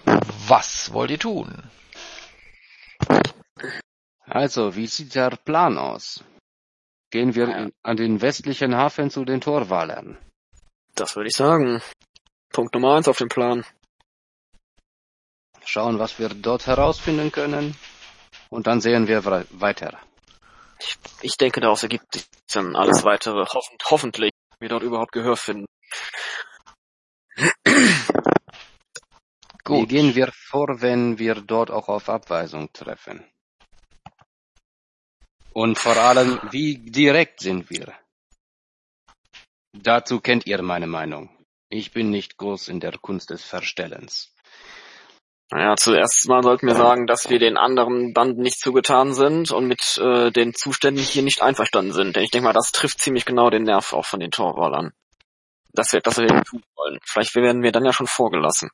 was 0.05 0.93
wollt 0.93 1.11
ihr 1.11 1.19
tun? 1.19 1.69
Also, 4.25 4.75
wie 4.75 4.87
sieht 4.87 5.15
der 5.15 5.31
Plan 5.31 5.77
aus? 5.77 6.23
Gehen 7.11 7.33
wir 7.33 7.71
an 7.81 7.97
den 7.97 8.21
westlichen 8.21 8.75
Hafen 8.75 9.09
zu 9.09 9.25
den 9.25 9.41
Torwalern. 9.41 10.17
Das 10.93 11.15
würde 11.15 11.29
ich 11.29 11.35
sagen. 11.35 11.81
Punkt 12.51 12.73
Nummer 12.75 12.95
eins 12.95 13.07
auf 13.07 13.17
dem 13.17 13.29
Plan. 13.29 13.65
Schauen, 15.65 15.97
was 15.99 16.19
wir 16.19 16.29
dort 16.29 16.67
herausfinden 16.67 17.31
können. 17.31 17.75
Und 18.49 18.67
dann 18.67 18.81
sehen 18.81 19.07
wir 19.07 19.25
weiter. 19.25 19.99
Ich, 20.79 20.97
ich 21.21 21.37
denke, 21.37 21.61
daraus 21.61 21.83
ergibt 21.83 22.13
sich 22.13 22.25
dann 22.51 22.75
alles 22.75 23.03
weitere. 23.03 23.45
Hoffen, 23.45 23.77
hoffentlich 23.89 24.31
wir 24.59 24.69
dort 24.69 24.83
überhaupt 24.83 25.11
Gehör 25.11 25.37
finden. 25.37 25.65
Wie 29.77 29.87
gehen 29.87 30.15
wir 30.15 30.31
vor, 30.33 30.81
wenn 30.81 31.19
wir 31.19 31.35
dort 31.35 31.71
auch 31.71 31.89
auf 31.89 32.09
Abweisung 32.09 32.71
treffen? 32.73 33.23
Und 35.53 35.77
vor 35.77 35.97
allem, 35.97 36.39
wie 36.51 36.77
direkt 36.77 37.41
sind 37.41 37.69
wir? 37.69 37.93
Dazu 39.73 40.19
kennt 40.19 40.47
ihr 40.47 40.61
meine 40.61 40.87
Meinung. 40.87 41.29
Ich 41.69 41.91
bin 41.91 42.09
nicht 42.09 42.37
groß 42.37 42.67
in 42.69 42.79
der 42.79 42.97
Kunst 42.97 43.29
des 43.29 43.43
Verstellens. 43.43 44.33
Naja, 45.51 45.75
zuerst 45.77 46.27
mal 46.27 46.43
sollten 46.43 46.67
wir 46.67 46.75
sagen, 46.75 47.07
dass 47.07 47.29
wir 47.29 47.39
den 47.39 47.57
anderen 47.57 48.13
Banden 48.13 48.41
nicht 48.41 48.59
zugetan 48.59 49.13
sind 49.13 49.51
und 49.51 49.67
mit 49.67 49.97
äh, 49.97 50.31
den 50.31 50.53
Zuständen 50.53 51.03
hier 51.03 51.23
nicht 51.23 51.41
einverstanden 51.41 51.91
sind. 51.91 52.15
Denn 52.15 52.23
ich 52.23 52.29
denke 52.29 52.45
mal, 52.45 52.53
das 52.53 52.71
trifft 52.71 52.99
ziemlich 52.99 53.25
genau 53.25 53.49
den 53.49 53.63
Nerv 53.63 53.93
auch 53.93 54.05
von 54.05 54.19
den 54.19 54.29
Torrollern. 54.29 54.91
Dass 55.73 55.91
wir, 55.91 56.01
dass 56.01 56.17
wir 56.17 56.27
den 56.27 56.43
tun 56.43 56.63
wollen. 56.75 56.99
Vielleicht 57.03 57.35
werden 57.35 57.63
wir 57.63 57.71
dann 57.71 57.85
ja 57.85 57.93
schon 57.93 58.07
vorgelassen. 58.07 58.69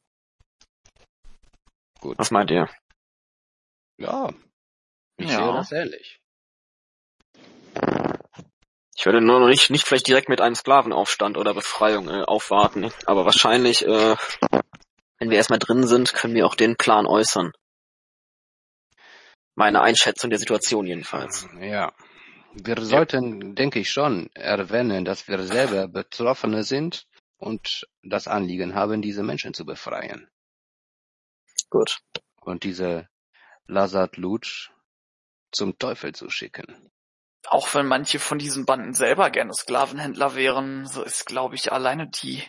Gut. 2.06 2.20
Was 2.20 2.30
meint 2.30 2.52
ihr? 2.52 2.70
Ja. 3.98 4.32
Ich 5.18 5.28
ja. 5.28 5.38
sehe 5.38 5.54
das 5.54 5.72
ähnlich. 5.72 6.20
Ich 8.96 9.06
würde 9.08 9.22
nur 9.22 9.40
noch 9.40 9.48
nicht, 9.48 9.72
nicht 9.72 9.88
vielleicht 9.88 10.08
direkt 10.08 10.30
mit 10.30 10.40
einem 10.40 10.54
Sklavenaufstand 10.54 11.36
oder 11.36 11.56
Befreiung 11.56 12.08
äh, 12.10 12.22
aufwarten, 12.22 12.92
aber 13.08 13.26
wahrscheinlich, 13.26 13.88
äh, 13.88 14.16
wenn 15.18 15.32
wir 15.32 15.38
erstmal 15.38 15.58
drin 15.58 15.88
sind, 15.88 16.14
können 16.14 16.36
wir 16.36 16.46
auch 16.46 16.54
den 16.54 16.76
Plan 16.76 17.08
äußern. 17.08 17.54
Meine 19.56 19.82
Einschätzung 19.82 20.30
der 20.30 20.38
Situation 20.38 20.86
jedenfalls. 20.86 21.48
Ja. 21.60 21.92
Wir 22.54 22.80
sollten, 22.82 23.56
denke 23.56 23.80
ich 23.80 23.90
schon, 23.90 24.30
erwähnen, 24.36 25.06
dass 25.06 25.28
wir 25.28 25.42
selber 25.42 25.88
Betroffene 25.88 26.64
sind 26.64 27.08
und 27.38 27.88
das 28.04 28.28
Anliegen 28.28 28.76
haben, 28.76 29.02
diese 29.02 29.24
Menschen 29.24 29.56
zu 29.56 29.66
befreien. 29.66 30.30
Gut. 31.70 32.00
Und 32.42 32.64
diese 32.64 33.10
Lazat 33.68 34.18
Lutsch 34.18 34.70
zum 35.52 35.78
Teufel 35.78 36.14
zu 36.14 36.30
schicken 36.30 36.92
auch 37.50 37.74
wenn 37.74 37.86
manche 37.86 38.20
von 38.20 38.38
diesen 38.38 38.66
Banden 38.66 38.94
selber 38.94 39.30
gerne 39.30 39.54
Sklavenhändler 39.54 40.36
wären, 40.36 40.88
so 40.88 41.04
ist, 41.04 41.26
glaube 41.26 41.56
ich, 41.56 41.72
alleine 41.72 42.08
die, 42.08 42.44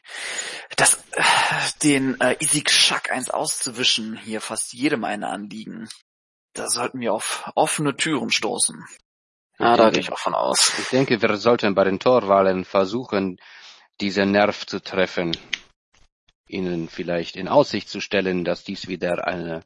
das, 0.76 0.94
äh, 1.12 1.22
den 1.82 2.20
äh, 2.20 2.36
Isik 2.40 2.70
Schak 2.70 3.10
eins 3.10 3.30
auszuwischen, 3.30 4.16
hier 4.16 4.40
fast 4.40 4.72
jedem 4.72 5.04
ein 5.04 5.24
Anliegen. 5.24 5.88
Da 6.54 6.68
sollten 6.68 7.00
wir 7.00 7.12
auf 7.12 7.50
offene 7.54 7.96
Türen 7.96 8.30
stoßen. 8.30 8.84
Ja, 9.58 9.76
da 9.76 9.90
gehe 9.90 10.00
ich 10.00 10.12
auch 10.12 10.18
von 10.18 10.34
aus. 10.34 10.72
Ich 10.78 10.88
denke, 10.88 11.20
wir 11.20 11.36
sollten 11.36 11.74
bei 11.74 11.84
den 11.84 11.98
Torwahlen 11.98 12.64
versuchen, 12.64 13.38
diesen 14.00 14.32
Nerv 14.32 14.66
zu 14.66 14.82
treffen. 14.82 15.36
Ihnen 16.46 16.88
vielleicht 16.88 17.36
in 17.36 17.48
Aussicht 17.48 17.88
zu 17.88 18.00
stellen, 18.00 18.44
dass 18.44 18.64
dies 18.64 18.88
wieder 18.88 19.26
eine, 19.26 19.62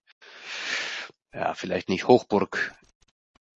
ja, 1.33 1.55
vielleicht 1.55 1.89
nicht 1.89 2.07
Hochburg 2.07 2.75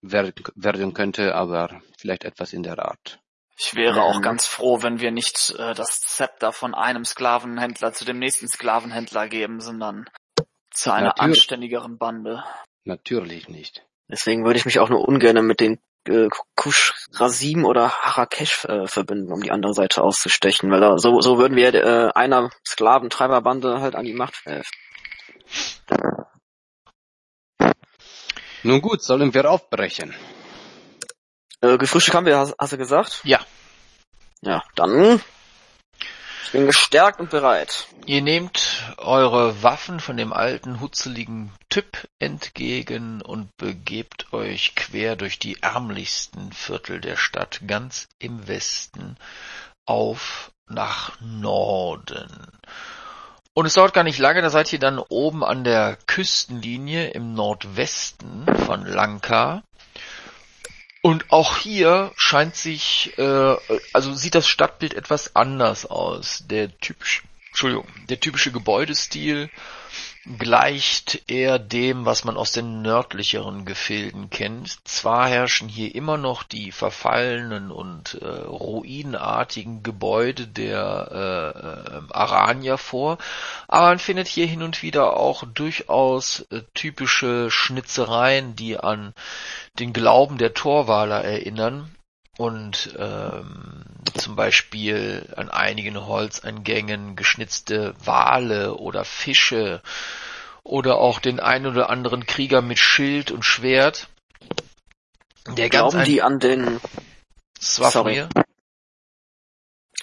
werden 0.02 0.94
könnte, 0.94 1.34
aber 1.34 1.80
vielleicht 1.98 2.24
etwas 2.24 2.52
in 2.52 2.62
der 2.62 2.78
Art. 2.78 3.20
Ich 3.56 3.74
wäre 3.74 4.02
auch 4.02 4.20
ganz 4.20 4.46
froh, 4.46 4.82
wenn 4.82 5.00
wir 5.00 5.12
nicht 5.12 5.54
äh, 5.58 5.74
das 5.74 6.00
Zepter 6.00 6.52
von 6.52 6.74
einem 6.74 7.04
Sklavenhändler 7.04 7.92
zu 7.92 8.04
dem 8.04 8.18
nächsten 8.18 8.48
Sklavenhändler 8.48 9.28
geben, 9.28 9.60
sondern 9.60 10.06
zu 10.70 10.92
einer 10.92 11.08
Natür 11.08 11.22
anständigeren 11.22 11.96
Bande. 11.96 12.42
Natürlich 12.84 13.48
nicht. 13.48 13.86
Deswegen 14.08 14.44
würde 14.44 14.58
ich 14.58 14.66
mich 14.66 14.80
auch 14.80 14.88
nur 14.88 15.06
ungern 15.06 15.46
mit 15.46 15.60
den 15.60 15.80
äh, 16.08 16.28
Kush 16.54 16.94
Rasim 17.12 17.64
oder 17.64 17.90
Harakesh 17.90 18.64
äh, 18.64 18.86
verbinden, 18.86 19.32
um 19.32 19.40
die 19.40 19.50
andere 19.50 19.74
Seite 19.74 20.02
auszustechen, 20.02 20.70
weil 20.70 20.80
da, 20.80 20.98
so, 20.98 21.20
so 21.20 21.38
würden 21.38 21.56
wir 21.56 21.74
äh, 21.74 22.10
einer 22.14 22.50
Sklaventreiberbande 22.66 23.80
halt 23.80 23.94
an 23.94 24.04
die 24.04 24.14
Macht 24.14 24.44
helfen. 24.44 24.72
Nun 28.62 28.80
gut, 28.80 29.02
sollen 29.02 29.34
wir 29.34 29.50
aufbrechen? 29.50 30.14
Äh, 31.60 31.78
gefrühstückt 31.78 32.16
haben 32.16 32.26
wir, 32.26 32.38
hast, 32.38 32.54
hast 32.58 32.72
du 32.72 32.78
gesagt? 32.78 33.20
Ja. 33.24 33.40
Ja, 34.40 34.62
dann 34.74 35.20
ich 36.44 36.52
bin 36.52 36.66
gestärkt 36.66 37.20
und 37.20 37.30
bereit. 37.30 37.86
Ihr 38.06 38.20
nehmt 38.20 38.94
eure 38.98 39.62
Waffen 39.62 39.98
von 39.98 40.16
dem 40.16 40.32
alten, 40.32 40.80
hutzeligen 40.80 41.52
Typ 41.70 42.08
entgegen 42.18 43.22
und 43.22 43.56
begebt 43.56 44.32
euch 44.32 44.74
quer 44.74 45.16
durch 45.16 45.38
die 45.38 45.62
ärmlichsten 45.62 46.52
Viertel 46.52 47.00
der 47.00 47.16
Stadt 47.16 47.60
ganz 47.66 48.08
im 48.18 48.46
Westen 48.46 49.16
auf 49.86 50.52
nach 50.68 51.18
Norden. 51.20 52.30
Und 53.54 53.66
es 53.66 53.74
dauert 53.74 53.94
gar 53.94 54.04
nicht 54.04 54.18
lange, 54.18 54.42
da 54.42 54.50
seid 54.50 54.72
ihr 54.72 54.80
dann 54.80 54.98
oben 54.98 55.44
an 55.44 55.64
der 55.64 55.96
Küstenlinie 56.06 57.10
im 57.10 57.34
Nordwesten 57.34 58.46
von 58.66 58.84
Lanka. 58.84 59.62
Und 61.04 61.30
auch 61.32 61.58
hier 61.58 62.12
scheint 62.16 62.56
sich, 62.56 63.12
äh, 63.18 63.56
also 63.92 64.14
sieht 64.14 64.34
das 64.34 64.48
Stadtbild 64.48 64.94
etwas 64.94 65.36
anders 65.36 65.84
aus. 65.84 66.44
Der 66.46 66.74
typisch, 66.78 67.24
Entschuldigung, 67.48 67.86
der 68.08 68.20
typische 68.20 68.52
Gebäudestil 68.52 69.50
gleicht 70.38 71.30
eher 71.30 71.58
dem, 71.58 72.06
was 72.06 72.24
man 72.24 72.36
aus 72.36 72.52
den 72.52 72.82
nördlicheren 72.82 73.64
Gefilden 73.64 74.30
kennt. 74.30 74.78
Zwar 74.88 75.28
herrschen 75.28 75.68
hier 75.68 75.94
immer 75.94 76.16
noch 76.16 76.42
die 76.42 76.72
verfallenen 76.72 77.70
und 77.70 78.14
äh, 78.14 78.26
ruinartigen 78.26 79.82
Gebäude 79.82 80.46
der 80.46 82.04
äh, 82.10 82.12
Aranier 82.12 82.78
vor, 82.78 83.18
aber 83.68 83.88
man 83.88 83.98
findet 83.98 84.28
hier 84.28 84.46
hin 84.46 84.62
und 84.62 84.82
wieder 84.82 85.16
auch 85.18 85.44
durchaus 85.44 86.40
äh, 86.50 86.62
typische 86.72 87.50
Schnitzereien, 87.50 88.56
die 88.56 88.78
an 88.78 89.14
den 89.78 89.92
Glauben 89.92 90.38
der 90.38 90.54
Torwaler 90.54 91.22
erinnern 91.22 91.94
und 92.36 92.94
ähm, 92.98 93.84
zum 94.14 94.36
Beispiel 94.36 95.32
an 95.36 95.50
einigen 95.50 96.06
Holzeingängen 96.06 97.16
geschnitzte 97.16 97.94
Wale 98.04 98.74
oder 98.74 99.04
Fische 99.04 99.82
oder 100.62 100.96
auch 100.96 101.20
den 101.20 101.40
ein 101.40 101.66
oder 101.66 101.90
anderen 101.90 102.26
Krieger 102.26 102.62
mit 102.62 102.78
Schild 102.78 103.30
und 103.30 103.44
Schwert. 103.44 104.08
Der 105.48 105.68
Glauben 105.68 106.04
die 106.04 106.22
an 106.22 106.38
den 106.38 106.80
Swafnir? 107.60 108.28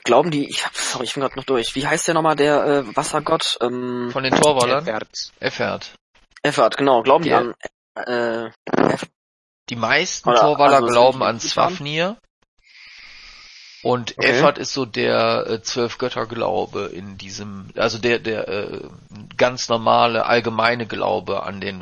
Glauben 0.03 0.31
die, 0.31 0.49
ich 0.49 0.65
hab, 0.65 0.75
sorry, 0.75 1.05
ich 1.05 1.13
bin 1.13 1.21
gerade 1.21 1.35
noch 1.35 1.43
durch. 1.43 1.75
Wie 1.75 1.85
heißt 1.85 2.07
der 2.07 2.15
nochmal, 2.15 2.35
der 2.35 2.63
äh, 2.63 2.95
Wassergott? 2.95 3.57
Ähm, 3.61 4.09
Von 4.11 4.23
den 4.23 4.33
Torwallern? 4.33 4.87
Effert. 4.87 5.31
Effert. 5.39 5.95
Effert, 6.43 6.77
genau. 6.77 7.03
Glauben 7.03 7.23
die 7.23 7.33
an 7.33 7.53
äh, 7.95 8.49
die 9.71 9.75
meisten 9.77 10.29
Oder, 10.29 10.41
Torwaller 10.41 10.75
also 10.75 10.87
glauben 10.87 11.23
an 11.23 11.39
Swafnir. 11.39 12.17
Und 13.83 14.15
okay. 14.17 14.27
Effert 14.27 14.59
ist 14.59 14.73
so 14.73 14.85
der 14.85 15.47
äh, 15.47 15.61
Zwölf-Götter-Glaube 15.63 16.91
in 16.93 17.17
diesem, 17.17 17.69
also 17.75 17.97
der, 17.97 18.19
der 18.19 18.47
äh, 18.47 18.81
ganz 19.37 19.69
normale, 19.69 20.27
allgemeine 20.27 20.85
Glaube 20.85 21.43
an 21.43 21.61
den 21.61 21.81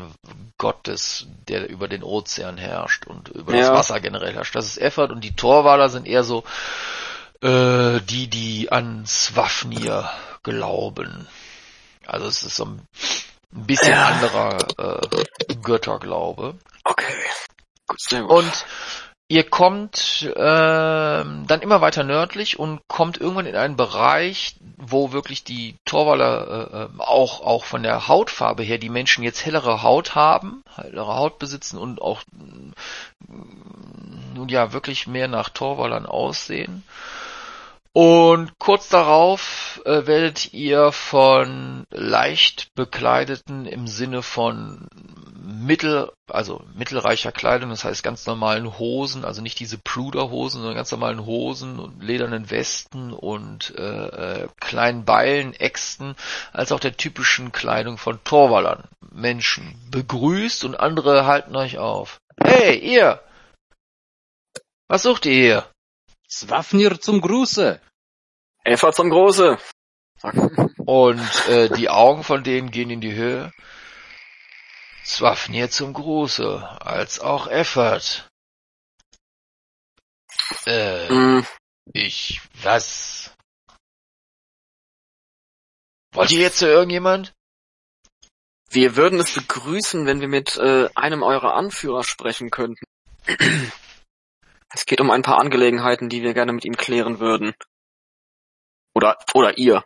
Gott 0.57 0.87
des, 0.87 1.27
der 1.49 1.67
über 1.67 1.89
den 1.89 2.03
Ozean 2.03 2.57
herrscht 2.57 3.05
und 3.05 3.29
über 3.29 3.53
ja. 3.53 3.61
das 3.61 3.71
Wasser 3.71 3.99
generell 3.99 4.33
herrscht. 4.33 4.55
Das 4.55 4.65
ist 4.65 4.77
Effert 4.77 5.11
und 5.11 5.23
die 5.25 5.35
Torwaler 5.35 5.89
sind 5.89 6.07
eher 6.07 6.23
so 6.23 6.45
äh, 7.41 7.99
die, 8.01 8.27
die 8.27 8.71
an 8.71 9.05
Swafnir 9.05 10.09
glauben. 10.43 11.27
Also 12.05 12.27
es 12.27 12.43
ist 12.43 12.55
so 12.55 12.65
ein 12.65 12.87
bisschen 13.51 13.91
ja. 13.91 14.05
anderer 14.05 15.01
äh, 15.49 15.55
Götterglaube. 15.55 16.55
Okay. 16.85 17.13
Sehr 17.97 18.21
gut. 18.23 18.31
Und 18.31 18.65
ihr 19.27 19.47
kommt 19.47 20.23
äh, 20.23 20.33
dann 20.35 21.61
immer 21.61 21.81
weiter 21.81 22.03
nördlich 22.03 22.59
und 22.59 22.81
kommt 22.87 23.19
irgendwann 23.19 23.45
in 23.45 23.55
einen 23.55 23.75
Bereich, 23.75 24.55
wo 24.77 25.11
wirklich 25.11 25.43
die 25.43 25.75
Torwaller 25.85 26.47
äh, 26.73 26.83
äh, 26.83 26.87
auch 26.97 27.41
auch 27.41 27.63
von 27.63 27.83
der 27.83 28.07
Hautfarbe 28.07 28.63
her 28.63 28.79
die 28.79 28.89
Menschen 28.89 29.23
jetzt 29.23 29.45
hellere 29.45 29.83
Haut 29.83 30.15
haben, 30.15 30.63
hellere 30.75 31.15
Haut 31.15 31.37
besitzen 31.39 31.77
und 31.77 32.01
auch 32.01 32.21
nun 34.33 34.49
ja 34.49 34.73
wirklich 34.73 35.05
mehr 35.05 35.27
nach 35.27 35.49
Torwallern 35.49 36.05
aussehen. 36.05 36.83
Und 38.01 38.57
kurz 38.59 38.87
darauf 38.87 39.81
äh, 39.83 40.07
werdet 40.07 40.53
ihr 40.53 40.93
von 40.93 41.83
leicht 41.91 42.73
bekleideten 42.73 43.65
im 43.65 43.87
Sinne 43.87 44.21
von 44.21 44.87
mittel, 45.43 46.09
also 46.29 46.63
mittelreicher 46.73 47.33
Kleidung, 47.33 47.71
das 47.71 47.83
heißt 47.83 48.01
ganz 48.01 48.25
normalen 48.25 48.79
Hosen, 48.79 49.25
also 49.25 49.41
nicht 49.41 49.59
diese 49.59 49.77
Pluderhosen, 49.77 50.61
sondern 50.61 50.77
ganz 50.77 50.93
normalen 50.93 51.25
Hosen 51.25 51.77
und 51.77 52.01
ledernen 52.01 52.49
Westen 52.49 53.11
und 53.11 53.75
äh, 53.77 54.43
äh, 54.43 54.47
kleinen 54.61 55.03
Beilen, 55.03 55.53
Äxten, 55.53 56.15
als 56.53 56.71
auch 56.71 56.79
der 56.79 56.95
typischen 56.95 57.51
Kleidung 57.51 57.97
von 57.97 58.23
Torwallern, 58.23 58.85
Menschen 59.11 59.75
begrüßt 59.91 60.63
und 60.63 60.79
andere 60.79 61.25
halten 61.25 61.53
euch 61.57 61.79
auf. 61.79 62.21
Hey, 62.41 62.77
ihr! 62.79 63.21
Was 64.87 65.03
sucht 65.03 65.25
ihr 65.25 65.33
hier? 65.33 65.65
Swafnir 66.31 67.01
zum 67.01 67.19
Gruße. 67.19 67.81
Eva 68.63 68.91
zum 68.91 69.09
Große. 69.09 69.57
Und 70.85 71.47
äh, 71.47 71.69
die 71.69 71.89
Augen 71.89 72.23
von 72.23 72.43
denen 72.43 72.71
gehen 72.71 72.89
in 72.89 73.01
die 73.01 73.13
Höhe. 73.13 73.51
Swafnir 75.05 75.69
zum 75.69 75.93
Gruße, 75.93 76.67
als 76.81 77.19
auch 77.19 77.47
Effert. 77.47 78.29
Äh, 80.65 81.11
mm. 81.11 81.45
ich, 81.93 82.41
was? 82.61 83.33
Wollt 86.13 86.31
ihr 86.31 86.41
jetzt 86.41 86.57
zu 86.57 86.67
irgendjemand? 86.67 87.33
Wir 88.69 88.95
würden 88.95 89.19
es 89.19 89.33
begrüßen, 89.33 90.05
wenn 90.05 90.21
wir 90.21 90.27
mit 90.27 90.57
äh, 90.57 90.89
einem 90.93 91.23
eurer 91.23 91.55
Anführer 91.55 92.03
sprechen 92.03 92.51
könnten. 92.51 92.85
Es 94.71 94.85
geht 94.85 95.01
um 95.01 95.09
ein 95.09 95.23
paar 95.23 95.39
Angelegenheiten, 95.39 96.09
die 96.09 96.21
wir 96.21 96.35
gerne 96.35 96.53
mit 96.53 96.63
ihm 96.63 96.77
klären 96.77 97.19
würden. 97.19 97.55
Oder, 98.93 99.17
oder 99.33 99.57
ihr. 99.57 99.83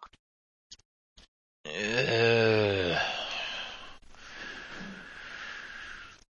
Äh, 1.66 2.92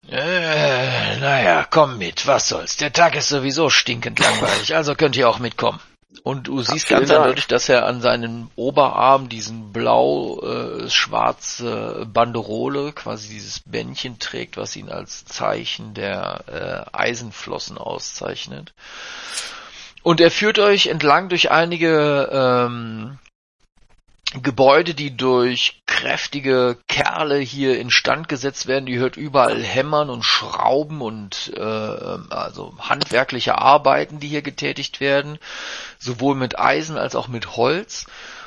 äh, 0.10 1.18
naja, 1.20 1.66
komm 1.70 1.98
mit, 1.98 2.28
was 2.28 2.50
soll's. 2.50 2.76
Der 2.78 2.92
Tag 2.92 3.16
ist 3.16 3.30
sowieso 3.30 3.70
stinkend 3.70 4.20
langweilig, 4.20 4.76
also 4.76 4.96
könnt 4.96 5.16
ihr 5.16 5.30
auch 5.30 5.40
mitkommen. 5.40 5.80
Und 6.24 6.48
du 6.48 6.62
siehst 6.62 6.90
ganz 6.90 7.10
eindeutig, 7.10 7.48
dass 7.48 7.70
er 7.70 7.86
an 7.86 8.02
seinem 8.02 8.52
Oberarm 8.56 9.30
diesen 9.30 9.72
blau-schwarze 9.72 12.02
äh, 12.02 12.06
Banderole, 12.06 12.92
quasi 12.92 13.30
dieses 13.30 13.62
Bändchen 13.62 14.20
trägt, 14.20 14.58
was 14.58 14.76
ihn 14.76 14.90
als 14.90 15.24
Zeichen 15.26 15.94
der 15.94 16.44
äh, 16.48 16.84
Eisenflossen 16.96 17.78
auszeichnet. 17.78 18.74
Und 20.04 20.20
er 20.20 20.32
führt 20.32 20.58
euch 20.58 20.88
entlang 20.88 21.30
durch 21.30 21.52
einige 21.52 22.30
ähm, 22.32 23.20
Gebäude, 24.34 24.94
die 24.94 25.16
durch 25.16 25.82
kräftige 25.86 26.78
Kerle 26.88 27.38
hier 27.38 27.78
instand 27.80 28.30
gesetzt 28.30 28.66
werden. 28.66 28.86
Die 28.86 28.98
hört 28.98 29.18
überall 29.18 29.62
hämmern 29.62 30.10
und 30.10 30.24
schrauben 30.24 31.02
und 31.02 31.52
äh, 31.56 31.62
also 31.62 32.74
handwerkliche 32.80 33.58
Arbeiten, 33.58 34.20
die 34.20 34.30
hier 34.30 34.42
getätigt 34.42 35.02
werden, 35.02 35.38
sowohl 36.00 36.36
mit 36.36 36.58
Eisen 36.58 36.98
als 36.98 37.16
auch 37.16 37.28
mit 37.28 37.58
Holz. 37.58 38.06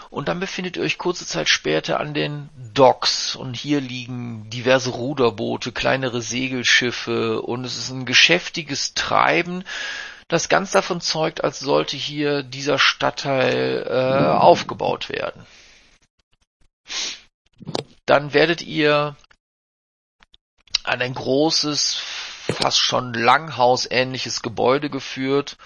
Und 0.08 0.28
dann 0.28 0.40
befindet 0.40 0.76
ihr 0.76 0.84
euch 0.84 0.96
kurze 0.96 1.26
Zeit 1.26 1.48
später 1.48 2.00
an 2.00 2.14
den 2.14 2.48
Docks 2.72 3.36
und 3.36 3.54
hier 3.54 3.80
liegen 3.80 4.48
diverse 4.48 4.90
Ruderboote, 4.90 5.72
kleinere 5.72 6.22
Segelschiffe 6.22 7.42
und 7.42 7.64
es 7.64 7.76
ist 7.76 7.90
ein 7.90 8.06
geschäftiges 8.06 8.94
Treiben, 8.94 9.64
das 10.28 10.48
ganz 10.48 10.70
davon 10.72 11.00
zeugt, 11.00 11.44
als 11.44 11.60
sollte 11.60 11.96
hier 11.96 12.42
dieser 12.42 12.78
Stadtteil 12.78 13.86
äh, 13.88 14.36
aufgebaut 14.36 15.08
werden. 15.08 15.46
Dann 18.06 18.34
werdet 18.34 18.62
ihr 18.62 19.16
an 20.82 21.00
ein 21.00 21.14
großes, 21.14 21.94
fast 21.94 22.78
schon 22.78 23.14
langhausähnliches 23.14 24.42
Gebäude 24.42 24.90
geführt 24.90 25.56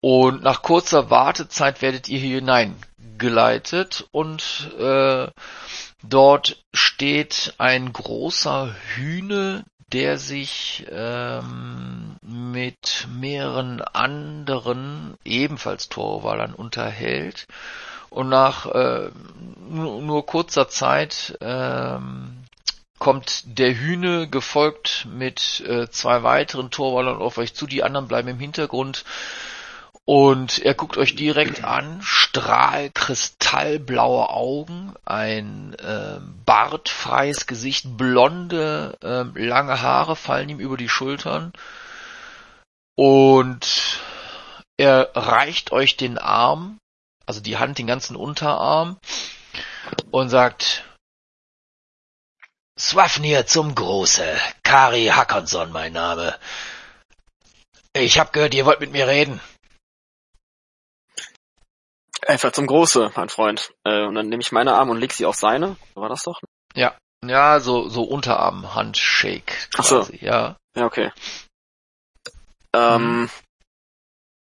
und 0.00 0.42
nach 0.42 0.62
kurzer 0.62 1.10
Wartezeit 1.10 1.80
werdet 1.82 2.08
ihr 2.08 2.18
hier 2.18 2.36
hineingeleitet 2.36 4.06
und 4.10 4.70
äh, 4.78 5.28
dort 6.02 6.64
steht 6.74 7.54
ein 7.58 7.92
großer 7.92 8.74
Hühne, 8.94 9.64
der 9.92 10.18
sich 10.18 10.86
ähm, 10.90 12.16
mit 12.22 13.06
mehreren 13.08 13.80
anderen 13.82 15.16
ebenfalls 15.24 15.88
Torwallern 15.88 16.54
unterhält. 16.54 17.46
Und 18.10 18.28
nach 18.28 18.66
äh, 18.66 19.10
nur, 19.68 20.00
nur 20.02 20.26
kurzer 20.26 20.68
Zeit 20.68 21.38
ähm, 21.40 22.44
kommt 22.98 23.58
der 23.58 23.78
Hühne 23.78 24.28
gefolgt 24.28 25.06
mit 25.10 25.60
äh, 25.60 25.88
zwei 25.90 26.22
weiteren 26.22 26.70
Torwallern 26.70 27.18
auf 27.18 27.38
euch 27.38 27.54
zu, 27.54 27.66
die 27.66 27.82
anderen 27.82 28.08
bleiben 28.08 28.28
im 28.28 28.38
Hintergrund 28.40 29.04
und 30.06 30.60
er 30.60 30.74
guckt 30.74 30.96
euch 30.96 31.16
direkt 31.16 31.64
an, 31.64 32.00
strahl 32.00 32.90
kristallblaue 32.90 34.30
Augen, 34.30 34.94
ein 35.04 35.74
äh, 35.74 36.20
bartfreies 36.44 37.48
Gesicht, 37.48 37.96
blonde, 37.96 38.96
äh, 39.02 39.44
lange 39.44 39.82
Haare 39.82 40.14
fallen 40.14 40.48
ihm 40.48 40.60
über 40.60 40.76
die 40.76 40.88
Schultern. 40.88 41.52
Und 42.94 44.00
er 44.76 45.10
reicht 45.16 45.72
euch 45.72 45.96
den 45.96 46.18
Arm, 46.18 46.78
also 47.26 47.40
die 47.40 47.56
Hand, 47.56 47.78
den 47.78 47.88
ganzen 47.88 48.14
Unterarm, 48.14 48.98
und 50.12 50.28
sagt, 50.28 50.84
Swafnir 52.78 53.46
zum 53.46 53.74
Große, 53.74 54.38
Kari 54.62 55.06
Hackonson 55.06 55.72
mein 55.72 55.94
Name. 55.94 56.38
Ich 57.92 58.20
hab 58.20 58.32
gehört, 58.32 58.54
ihr 58.54 58.66
wollt 58.66 58.80
mit 58.80 58.92
mir 58.92 59.08
reden. 59.08 59.40
Einfach 62.26 62.50
zum 62.50 62.66
Große, 62.66 63.12
mein 63.14 63.28
Freund. 63.28 63.72
Äh, 63.84 64.04
und 64.04 64.16
dann 64.16 64.28
nehme 64.28 64.42
ich 64.42 64.50
meine 64.50 64.74
Arme 64.74 64.90
und 64.90 64.98
leg 64.98 65.12
sie 65.12 65.26
auf 65.26 65.36
seine. 65.36 65.76
War 65.94 66.08
das 66.08 66.24
doch? 66.24 66.40
Ja. 66.74 66.98
Ja, 67.24 67.60
so, 67.60 67.88
so 67.88 68.02
Unterarm-Handshake 68.02 69.52
quasi, 69.72 70.18
so. 70.18 70.24
ja. 70.24 70.56
Ja, 70.74 70.84
okay. 70.84 71.12
Ähm, 72.74 73.22
mhm. 73.22 73.30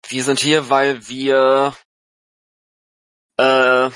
wir 0.08 0.24
sind 0.24 0.40
hier, 0.40 0.69
weil 0.69 1.08
wir 1.08 1.76
äh, 3.38 3.90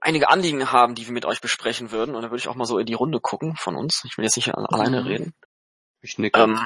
einige 0.00 0.28
Anliegen 0.28 0.72
haben, 0.72 0.94
die 0.94 1.06
wir 1.06 1.12
mit 1.12 1.26
euch 1.26 1.40
besprechen 1.40 1.90
würden. 1.90 2.14
Und 2.14 2.22
da 2.22 2.30
würde 2.30 2.38
ich 2.38 2.48
auch 2.48 2.54
mal 2.54 2.64
so 2.64 2.78
in 2.78 2.86
die 2.86 2.94
Runde 2.94 3.20
gucken 3.20 3.56
von 3.56 3.76
uns. 3.76 4.04
Ich 4.04 4.16
will 4.16 4.24
jetzt 4.24 4.36
nicht 4.36 4.48
mhm. 4.48 4.66
alleine 4.70 5.04
reden. 5.04 5.34
Ich 6.00 6.18
nicke. 6.18 6.40
Ähm, 6.40 6.60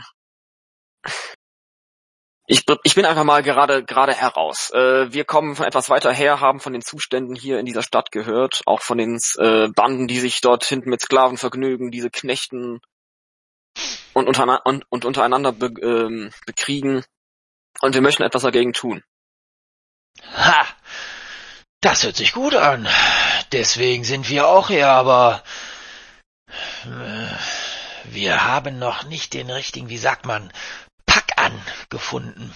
ich, 2.46 2.64
ich 2.84 2.94
bin 2.94 3.04
einfach 3.04 3.24
mal 3.24 3.42
gerade 3.42 3.84
gerade 3.84 4.14
heraus. 4.14 4.70
Äh, 4.72 5.12
wir 5.12 5.24
kommen 5.24 5.56
von 5.56 5.66
etwas 5.66 5.90
weiter 5.90 6.12
her, 6.12 6.40
haben 6.40 6.60
von 6.60 6.72
den 6.72 6.82
Zuständen 6.82 7.34
hier 7.34 7.58
in 7.58 7.66
dieser 7.66 7.82
Stadt 7.82 8.12
gehört, 8.12 8.62
auch 8.66 8.82
von 8.82 8.98
den 8.98 9.18
äh, 9.38 9.68
Banden, 9.68 10.06
die 10.06 10.20
sich 10.20 10.40
dort 10.40 10.64
hinten 10.64 10.90
mit 10.90 11.00
Sklaven 11.00 11.38
vergnügen, 11.38 11.90
diese 11.90 12.10
Knechten 12.10 12.80
und, 14.12 14.28
untereinander, 14.28 14.64
und, 14.64 14.84
und 14.90 15.04
untereinander 15.04 15.52
be, 15.52 15.66
ähm, 15.82 16.30
bekriegen. 16.46 17.04
Und 17.80 17.94
wir 17.94 18.00
möchten 18.00 18.22
etwas 18.22 18.42
dagegen 18.42 18.72
tun. 18.72 19.02
Ha! 20.34 20.66
Das 21.80 22.04
hört 22.04 22.16
sich 22.16 22.32
gut 22.32 22.54
an. 22.54 22.88
Deswegen 23.52 24.04
sind 24.04 24.28
wir 24.30 24.48
auch 24.48 24.68
hier, 24.68 24.88
aber 24.88 25.42
äh, 26.84 27.26
wir 28.04 28.44
haben 28.44 28.78
noch 28.78 29.04
nicht 29.04 29.34
den 29.34 29.50
richtigen, 29.50 29.88
wie 29.88 29.98
sagt 29.98 30.24
man, 30.24 30.50
An 31.46 31.62
gefunden. 31.88 32.54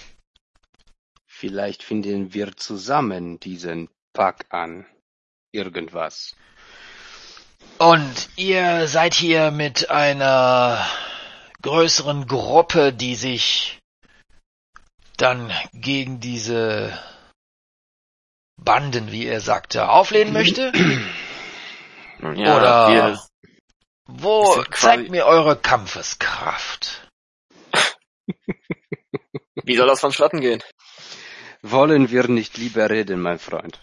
Vielleicht 1.25 1.83
finden 1.83 2.33
wir 2.33 2.55
zusammen 2.55 3.39
diesen 3.39 3.89
Pack 4.13 4.45
an. 4.49 4.85
Irgendwas. 5.51 6.35
Und 7.77 8.29
ihr 8.35 8.87
seid 8.87 9.13
hier 9.13 9.51
mit 9.51 9.89
einer 9.89 10.85
größeren 11.61 12.27
Gruppe, 12.27 12.93
die 12.93 13.15
sich 13.15 13.79
dann 15.17 15.51
gegen 15.73 16.19
diese 16.19 16.97
Banden, 18.57 19.11
wie 19.11 19.25
er 19.25 19.41
sagte, 19.41 19.89
auflehnen 19.89 20.33
möchte? 20.33 20.71
Ja, 22.21 22.55
Oder 22.55 23.19
wo 24.05 24.63
zeigt 24.71 25.09
mir 25.09 25.25
eure 25.25 25.55
Kampfeskraft? 25.55 27.10
Wie 29.63 29.75
soll 29.75 29.87
das 29.87 29.99
vonstatten 29.99 30.41
gehen? 30.41 30.61
Wollen 31.61 32.09
wir 32.09 32.27
nicht 32.27 32.57
lieber 32.57 32.89
reden, 32.89 33.21
mein 33.21 33.39
Freund? 33.39 33.79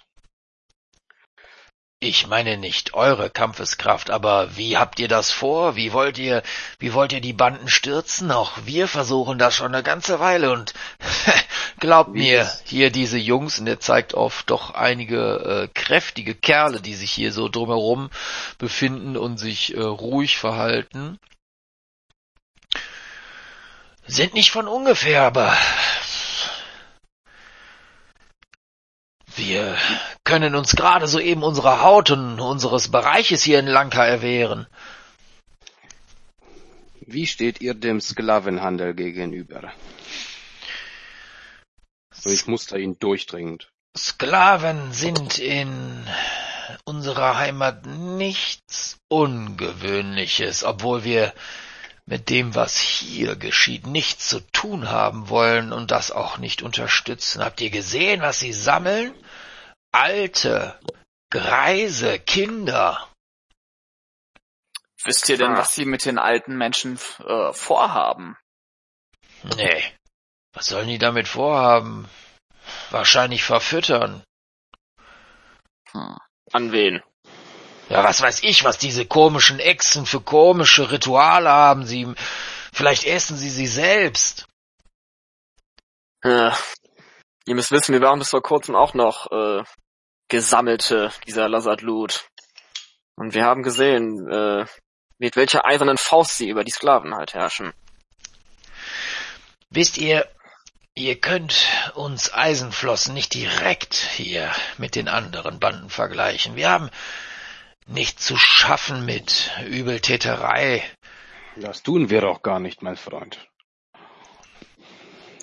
Ich 2.00 2.28
meine 2.28 2.56
nicht 2.58 2.94
eure 2.94 3.28
Kampfeskraft, 3.28 4.10
aber 4.10 4.56
wie 4.56 4.76
habt 4.76 5.00
ihr 5.00 5.08
das 5.08 5.32
vor? 5.32 5.74
Wie 5.74 5.92
wollt 5.92 6.16
ihr, 6.16 6.44
wie 6.78 6.94
wollt 6.94 7.12
ihr 7.12 7.20
die 7.20 7.32
Banden 7.32 7.66
stürzen? 7.66 8.30
Auch 8.30 8.52
wir 8.64 8.86
versuchen 8.86 9.36
das 9.36 9.56
schon 9.56 9.74
eine 9.74 9.82
ganze 9.82 10.20
Weile 10.20 10.52
und 10.52 10.74
glaubt 11.80 12.14
wie 12.14 12.20
mir, 12.20 12.48
hier 12.66 12.90
diese 12.90 13.18
Jungs, 13.18 13.58
und 13.58 13.66
er 13.66 13.80
zeigt 13.80 14.14
auf 14.14 14.44
doch 14.44 14.74
einige 14.74 15.66
äh, 15.66 15.68
kräftige 15.74 16.36
Kerle, 16.36 16.80
die 16.80 16.94
sich 16.94 17.10
hier 17.10 17.32
so 17.32 17.48
drumherum 17.48 18.10
befinden 18.58 19.16
und 19.16 19.38
sich 19.38 19.76
äh, 19.76 19.80
ruhig 19.80 20.38
verhalten, 20.38 21.18
sind 24.08 24.34
nicht 24.34 24.50
von 24.50 24.66
ungefähr, 24.66 25.22
aber 25.22 25.56
Wir 29.38 29.78
können 30.24 30.56
uns 30.56 30.74
gerade 30.74 31.06
soeben 31.06 31.44
unserer 31.44 31.80
Haut 31.80 32.10
und 32.10 32.40
unseres 32.40 32.90
Bereiches 32.90 33.44
hier 33.44 33.60
in 33.60 33.68
Lanka 33.68 34.04
erwehren. 34.04 34.66
Wie 37.00 37.26
steht 37.26 37.60
ihr 37.60 37.74
dem 37.74 38.00
Sklavenhandel 38.00 38.94
gegenüber? 38.94 39.72
Ich 42.24 42.48
muster 42.48 42.78
ihn 42.78 42.98
durchdringend. 42.98 43.70
Sklaven 43.96 44.92
sind 44.92 45.38
in 45.38 46.04
unserer 46.84 47.38
Heimat 47.38 47.86
nichts 47.86 48.98
Ungewöhnliches, 49.06 50.64
obwohl 50.64 51.04
wir 51.04 51.32
mit 52.08 52.30
dem, 52.30 52.54
was 52.54 52.78
hier 52.78 53.36
geschieht, 53.36 53.86
nichts 53.86 54.28
zu 54.28 54.40
tun 54.52 54.88
haben 54.88 55.28
wollen 55.28 55.74
und 55.74 55.90
das 55.90 56.10
auch 56.10 56.38
nicht 56.38 56.62
unterstützen. 56.62 57.44
Habt 57.44 57.60
ihr 57.60 57.68
gesehen, 57.68 58.22
was 58.22 58.40
sie 58.40 58.54
sammeln? 58.54 59.14
Alte, 59.92 60.80
Greise, 61.30 62.18
Kinder. 62.18 63.06
Wisst 65.04 65.28
ihr 65.28 65.36
denn, 65.36 65.54
was 65.54 65.74
sie 65.74 65.84
mit 65.84 66.06
den 66.06 66.18
alten 66.18 66.56
Menschen 66.56 66.98
äh, 67.26 67.52
vorhaben? 67.52 68.38
Nee. 69.42 69.84
Was 70.54 70.66
sollen 70.66 70.88
die 70.88 70.98
damit 70.98 71.28
vorhaben? 71.28 72.08
Wahrscheinlich 72.90 73.44
verfüttern. 73.44 74.24
Hm. 75.92 76.16
An 76.52 76.72
wen? 76.72 77.02
Ja, 77.88 78.04
was 78.04 78.20
weiß 78.20 78.42
ich, 78.42 78.64
was 78.64 78.78
diese 78.78 79.06
komischen 79.06 79.60
Echsen 79.60 80.06
für 80.06 80.20
komische 80.20 80.90
Rituale 80.90 81.50
haben. 81.50 81.86
Sie, 81.86 82.06
vielleicht 82.72 83.04
essen 83.04 83.36
sie 83.36 83.50
sie 83.50 83.66
selbst. 83.66 84.46
Ja, 86.22 86.54
Ihr 87.48 87.54
müsst 87.54 87.72
wissen, 87.72 87.94
wir 87.94 88.02
waren 88.02 88.18
bis 88.18 88.28
vor 88.28 88.42
kurzem 88.42 88.76
auch 88.76 88.92
noch 88.92 89.32
äh, 89.32 89.64
Gesammelte 90.28 91.10
dieser 91.26 91.48
Lazard 91.48 91.80
Loot. 91.80 92.28
Und 93.16 93.32
wir 93.32 93.46
haben 93.46 93.62
gesehen, 93.62 94.30
äh, 94.30 94.66
mit 95.16 95.34
welcher 95.34 95.64
eisernen 95.64 95.96
Faust 95.96 96.36
sie 96.36 96.50
über 96.50 96.62
die 96.62 96.70
Sklaven 96.70 97.14
halt 97.14 97.32
herrschen. 97.32 97.72
Wisst 99.70 99.96
ihr, 99.96 100.28
ihr 100.94 101.18
könnt 101.18 101.68
uns 101.94 102.34
Eisenflossen 102.34 103.14
nicht 103.14 103.32
direkt 103.32 103.94
hier 103.94 104.52
mit 104.76 104.94
den 104.94 105.08
anderen 105.08 105.58
Banden 105.58 105.88
vergleichen. 105.88 106.54
Wir 106.54 106.68
haben 106.68 106.90
nicht 107.88 108.20
zu 108.20 108.36
schaffen 108.36 109.04
mit 109.04 109.50
Übeltäterei. 109.66 110.82
Das 111.56 111.82
tun 111.82 112.10
wir 112.10 112.28
auch 112.28 112.42
gar 112.42 112.60
nicht, 112.60 112.82
mein 112.82 112.96
Freund. 112.96 113.48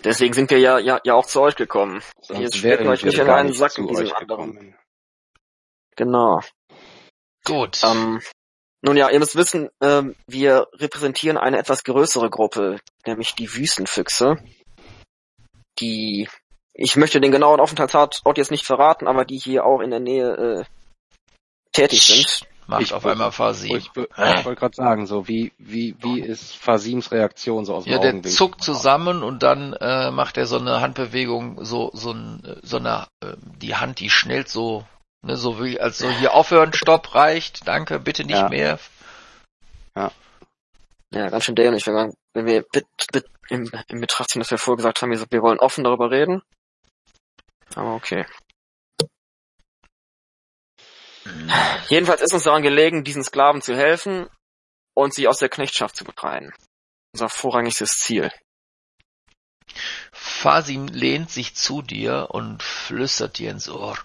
Deswegen 0.03 0.33
sind 0.33 0.51
wir 0.51 0.59
ja, 0.59 0.77
ja, 0.77 1.01
ja 1.03 1.15
auch 1.15 1.25
zu 1.25 1.41
euch 1.41 1.55
gekommen. 1.55 2.01
Sonst 2.21 2.39
Jetzt 2.39 2.57
stecken 2.57 2.87
euch 2.87 3.03
nicht 3.03 3.17
in 3.17 3.29
einen 3.29 3.53
Sack 3.53 3.77
mit 3.79 3.89
diesem 3.89 4.13
anderen. 4.13 4.75
Genau. 5.95 6.39
Gut. 7.43 7.81
Ähm, 7.83 8.21
nun 8.81 8.97
ja, 8.97 9.09
ihr 9.09 9.19
müsst 9.19 9.35
wissen, 9.35 9.69
ähm, 9.81 10.15
wir 10.27 10.67
repräsentieren 10.73 11.37
eine 11.37 11.57
etwas 11.57 11.83
größere 11.83 12.29
Gruppe, 12.29 12.79
nämlich 13.07 13.33
die 13.33 13.51
Wüstenfüchse, 13.51 14.37
die, 15.79 16.29
ich 16.73 16.95
möchte 16.95 17.19
den 17.19 17.31
genauen 17.31 17.59
Aufenthaltsort 17.59 18.21
jetzt 18.37 18.51
nicht 18.51 18.65
verraten, 18.65 19.07
aber 19.07 19.25
die 19.25 19.39
hier 19.39 19.65
auch 19.65 19.79
in 19.79 19.89
der 19.89 19.99
Nähe 19.99 20.35
äh, 20.35 20.74
tätig 21.75 22.03
sind 22.03 22.47
macht 22.67 22.81
ich 22.81 22.93
auf 22.93 23.05
einmal 23.05 23.31
Fasim. 23.31 23.75
Ich, 23.75 23.89
ich 23.95 24.45
wollte 24.45 24.55
gerade 24.55 24.75
sagen, 24.75 25.05
so 25.05 25.27
wie 25.27 25.51
wie 25.57 25.95
wie 25.99 26.19
ist 26.19 26.55
Fasims 26.55 27.11
Reaktion 27.11 27.65
so 27.65 27.75
aus 27.75 27.83
dem 27.83 27.93
Ja, 27.93 27.99
der 27.99 28.23
zuckt 28.23 28.63
zusammen 28.63 29.23
und 29.23 29.43
dann 29.43 29.73
äh, 29.73 30.11
macht 30.11 30.37
er 30.37 30.45
so 30.45 30.57
eine 30.57 30.81
Handbewegung, 30.81 31.63
so 31.63 31.91
so, 31.93 32.11
ein, 32.11 32.59
so 32.63 32.77
eine 32.77 33.07
äh, 33.21 33.35
die 33.61 33.75
Hand, 33.75 33.99
die 33.99 34.09
schnellt 34.09 34.49
so, 34.49 34.85
ne, 35.21 35.37
so 35.37 35.63
wie 35.63 35.79
als 35.79 35.99
so 35.99 36.09
hier 36.09 36.33
aufhören, 36.33 36.73
Stopp 36.73 37.13
reicht, 37.15 37.67
danke, 37.67 37.99
bitte 37.99 38.25
nicht 38.25 38.37
ja. 38.37 38.49
mehr. 38.49 38.79
Ja. 39.95 40.11
Ja, 41.11 41.29
ganz 41.29 41.45
schön 41.45 41.55
dämlich, 41.55 41.85
wenn, 41.87 41.93
man, 41.93 42.13
wenn 42.33 42.45
wir 42.45 42.63
bit, 42.63 42.87
bit, 43.11 43.25
im, 43.49 43.71
im 43.87 44.01
Betracht 44.01 44.31
ziehen, 44.31 44.39
dass 44.39 44.51
wir 44.51 44.57
vorher 44.57 44.77
gesagt 44.77 45.01
haben, 45.01 45.11
wir, 45.11 45.23
wir 45.29 45.41
wollen 45.41 45.59
offen 45.59 45.83
darüber 45.83 46.11
reden. 46.11 46.41
Aber 47.75 47.93
okay. 47.95 48.25
Jedenfalls 51.89 52.21
ist 52.21 52.33
uns 52.33 52.43
daran 52.43 52.63
gelegen, 52.63 53.03
diesen 53.03 53.23
Sklaven 53.23 53.61
zu 53.61 53.75
helfen 53.75 54.29
und 54.93 55.13
sie 55.13 55.27
aus 55.27 55.37
der 55.39 55.49
Knechtschaft 55.49 55.95
zu 55.95 56.03
befreien. 56.03 56.53
Unser 57.13 57.29
vorrangigstes 57.29 57.99
Ziel. 57.99 58.31
Fasim 60.11 60.87
lehnt 60.87 61.31
sich 61.31 61.55
zu 61.55 61.81
dir 61.81 62.27
und 62.31 62.61
flüstert 62.61 63.37
dir 63.37 63.51
ins 63.51 63.69
Ohr. 63.69 63.97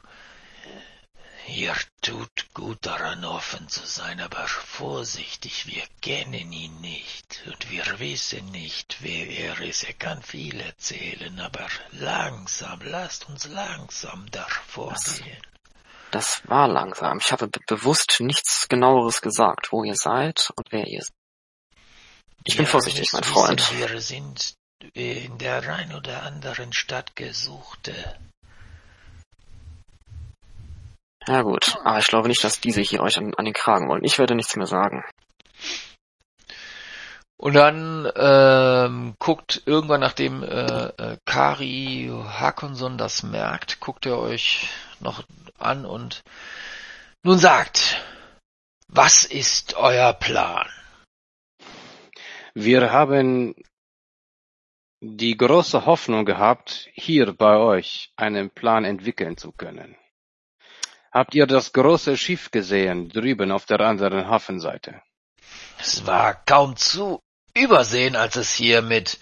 Ihr 1.48 1.74
tut 2.00 2.54
gut 2.54 2.78
daran, 2.86 3.24
offen 3.24 3.68
zu 3.68 3.84
sein, 3.84 4.20
aber 4.20 4.46
vorsichtig, 4.46 5.66
wir 5.66 5.82
kennen 6.00 6.52
ihn 6.52 6.80
nicht 6.80 7.42
und 7.46 7.70
wir 7.70 7.98
wissen 7.98 8.46
nicht, 8.52 8.98
wer 9.00 9.26
er 9.26 9.60
ist. 9.60 9.82
Er 9.82 9.94
kann 9.94 10.22
viel 10.22 10.60
erzählen, 10.60 11.40
aber 11.40 11.66
langsam, 11.90 12.80
lasst 12.84 13.28
uns 13.28 13.48
langsam 13.48 14.30
davor 14.30 14.94
gehen. 15.04 15.42
Das 16.10 16.42
war 16.48 16.66
langsam. 16.66 17.18
Ich 17.18 17.30
habe 17.32 17.48
bewusst 17.66 18.16
nichts 18.20 18.68
genaueres 18.68 19.22
gesagt, 19.22 19.70
wo 19.70 19.84
ihr 19.84 19.94
seid 19.94 20.50
und 20.56 20.72
wer 20.72 20.86
ihr 20.86 21.02
seid. 21.02 21.14
Ich 22.44 22.56
bin 22.56 22.66
vorsichtig, 22.66 23.12
mein 23.12 23.22
Freund. 23.22 23.60
Wissen, 23.60 23.90
wir 23.90 24.00
sind 24.00 24.54
in 24.94 25.38
der 25.38 25.62
ein 25.72 25.94
oder 25.94 26.22
anderen 26.22 26.72
Stadt 26.72 27.14
Gesuchte. 27.14 27.94
Ja 31.28 31.42
gut, 31.42 31.76
aber 31.84 31.98
ich 31.98 32.06
glaube 32.06 32.28
nicht, 32.28 32.42
dass 32.42 32.60
diese 32.60 32.80
hier 32.80 33.02
euch 33.02 33.18
an, 33.18 33.34
an 33.34 33.44
den 33.44 33.54
Kragen 33.54 33.88
wollen. 33.88 34.04
Ich 34.04 34.18
werde 34.18 34.34
nichts 34.34 34.56
mehr 34.56 34.66
sagen. 34.66 35.04
Und 37.36 37.54
dann 37.54 38.10
ähm, 38.16 39.14
guckt 39.18 39.62
irgendwann, 39.64 40.00
nachdem 40.00 40.42
äh, 40.42 40.86
äh, 40.86 41.16
Kari 41.24 42.10
Hakonson 42.10 42.98
das 42.98 43.22
merkt, 43.22 43.80
guckt 43.80 44.06
er 44.06 44.18
euch 44.18 44.68
noch 45.00 45.24
an 45.58 45.86
und 45.86 46.22
nun 47.22 47.38
sagt, 47.38 48.00
was 48.88 49.24
ist 49.24 49.74
euer 49.74 50.12
Plan? 50.12 50.68
Wir 52.54 52.90
haben 52.92 53.54
die 55.00 55.36
große 55.36 55.86
Hoffnung 55.86 56.24
gehabt, 56.24 56.88
hier 56.92 57.32
bei 57.32 57.56
euch 57.56 58.12
einen 58.16 58.50
Plan 58.50 58.84
entwickeln 58.84 59.36
zu 59.36 59.52
können. 59.52 59.96
Habt 61.12 61.34
ihr 61.34 61.46
das 61.46 61.72
große 61.72 62.16
Schiff 62.16 62.50
gesehen, 62.50 63.08
drüben 63.08 63.50
auf 63.50 63.66
der 63.66 63.80
anderen 63.80 64.28
Hafenseite? 64.28 65.02
Es 65.78 66.06
war 66.06 66.34
kaum 66.44 66.76
zu 66.76 67.20
übersehen, 67.54 68.14
als 68.14 68.36
es 68.36 68.54
hier 68.54 68.82
mit 68.82 69.18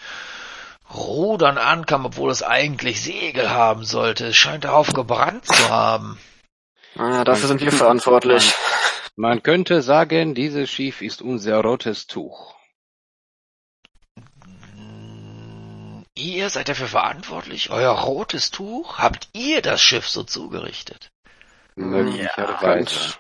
Rudern 0.92 1.58
ankam, 1.58 2.06
obwohl 2.06 2.30
es 2.30 2.42
eigentlich 2.42 3.02
Segel 3.02 3.50
haben 3.50 3.84
sollte. 3.84 4.28
Es 4.28 4.36
scheint 4.36 4.64
darauf 4.64 4.92
gebrannt 4.92 5.44
zu 5.46 5.68
haben. 5.68 6.18
Ah, 6.96 7.24
dafür 7.24 7.48
sind 7.48 7.60
wir 7.60 7.72
verantwortlich. 7.72 8.54
Man 9.16 9.42
könnte 9.42 9.82
sagen, 9.82 10.34
dieses 10.34 10.70
Schiff 10.70 11.02
ist 11.02 11.22
unser 11.22 11.60
rotes 11.60 12.06
Tuch. 12.06 12.54
Ihr 16.14 16.50
seid 16.50 16.68
dafür 16.68 16.88
verantwortlich? 16.88 17.70
Euer 17.70 17.92
rotes 17.92 18.50
Tuch? 18.50 18.98
Habt 18.98 19.28
ihr 19.32 19.62
das 19.62 19.80
Schiff 19.80 20.08
so 20.08 20.24
zugerichtet? 20.24 21.10
Möglicherweise. 21.76 23.14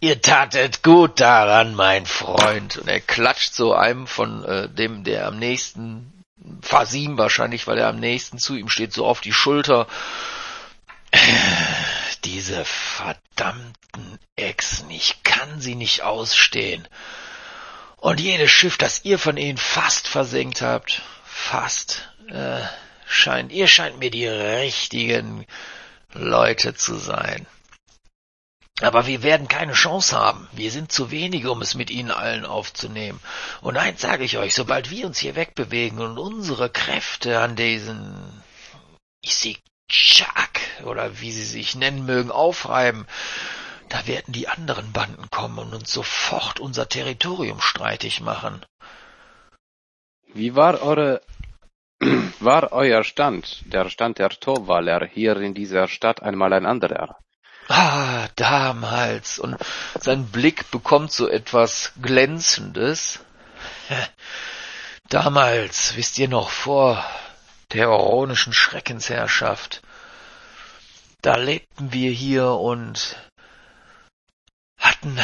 Ihr 0.00 0.20
tatet 0.20 0.82
gut 0.82 1.20
daran, 1.20 1.74
mein 1.74 2.04
Freund. 2.04 2.76
Und 2.76 2.88
er 2.88 3.00
klatscht 3.00 3.54
so 3.54 3.72
einem 3.72 4.06
von 4.06 4.44
äh, 4.44 4.68
dem, 4.68 5.04
der 5.04 5.26
am 5.26 5.38
nächsten, 5.38 6.12
Fasim 6.60 7.18
wahrscheinlich, 7.18 7.66
weil 7.66 7.78
er 7.78 7.88
am 7.88 8.00
nächsten 8.00 8.38
zu 8.38 8.56
ihm 8.56 8.68
steht, 8.68 8.92
so 8.92 9.06
auf 9.06 9.20
die 9.20 9.32
Schulter. 9.32 9.86
Diese 12.24 12.64
verdammten 12.64 14.18
Echsen, 14.36 14.90
ich 14.90 15.22
kann 15.22 15.60
sie 15.60 15.74
nicht 15.74 16.02
ausstehen. 16.02 16.88
Und 17.96 18.20
jedes 18.20 18.50
Schiff, 18.50 18.76
das 18.76 19.04
ihr 19.04 19.18
von 19.18 19.36
ihnen 19.36 19.58
fast 19.58 20.08
versenkt 20.08 20.60
habt, 20.62 21.02
fast, 21.24 22.08
äh, 22.28 22.60
scheint, 23.06 23.52
ihr 23.52 23.68
scheint 23.68 23.98
mir 23.98 24.10
die 24.10 24.26
richtigen 24.26 25.46
Leute 26.12 26.74
zu 26.74 26.96
sein. 26.96 27.46
Aber 28.80 29.06
wir 29.06 29.22
werden 29.22 29.46
keine 29.46 29.74
Chance 29.74 30.18
haben. 30.18 30.48
Wir 30.52 30.70
sind 30.72 30.90
zu 30.90 31.12
wenige, 31.12 31.52
um 31.52 31.62
es 31.62 31.76
mit 31.76 31.90
ihnen 31.90 32.10
allen 32.10 32.44
aufzunehmen. 32.44 33.20
Und 33.60 33.76
eins 33.76 34.00
sage 34.00 34.24
ich 34.24 34.36
euch, 34.36 34.54
sobald 34.54 34.90
wir 34.90 35.06
uns 35.06 35.18
hier 35.18 35.36
wegbewegen 35.36 36.00
und 36.00 36.18
unsere 36.18 36.70
Kräfte 36.70 37.38
an 37.38 37.54
diesen 37.54 38.42
Isikchak 39.22 40.60
oder 40.84 41.20
wie 41.20 41.30
sie 41.30 41.44
sich 41.44 41.76
nennen 41.76 42.04
mögen, 42.04 42.32
aufreiben, 42.32 43.06
da 43.90 44.08
werden 44.08 44.32
die 44.32 44.48
anderen 44.48 44.92
Banden 44.92 45.30
kommen 45.30 45.58
und 45.58 45.72
uns 45.72 45.92
sofort 45.92 46.58
unser 46.58 46.88
Territorium 46.88 47.60
streitig 47.60 48.20
machen. 48.20 48.64
Wie 50.32 50.56
war 50.56 50.82
eure 50.82 51.20
war 52.40 52.72
euer 52.72 53.04
Stand, 53.04 53.62
der 53.72 53.88
Stand 53.88 54.18
der 54.18 54.30
Torwaller 54.30 55.06
hier 55.06 55.36
in 55.36 55.54
dieser 55.54 55.86
Stadt 55.86 56.24
einmal 56.24 56.52
ein 56.52 56.66
anderer? 56.66 57.16
Ah, 57.68 58.28
damals. 58.36 59.38
Und 59.38 59.56
sein 59.98 60.26
Blick 60.26 60.70
bekommt 60.70 61.12
so 61.12 61.28
etwas 61.28 61.92
Glänzendes. 62.00 63.20
Damals, 65.08 65.96
wisst 65.96 66.18
ihr 66.18 66.28
noch, 66.28 66.50
vor 66.50 67.04
der 67.72 67.90
oronischen 67.90 68.52
Schreckensherrschaft, 68.52 69.82
da 71.22 71.36
lebten 71.36 71.92
wir 71.92 72.10
hier 72.10 72.50
und 72.52 73.16
hatten. 74.78 75.18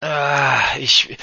Ah, 0.00 0.76
ich. 0.78 1.18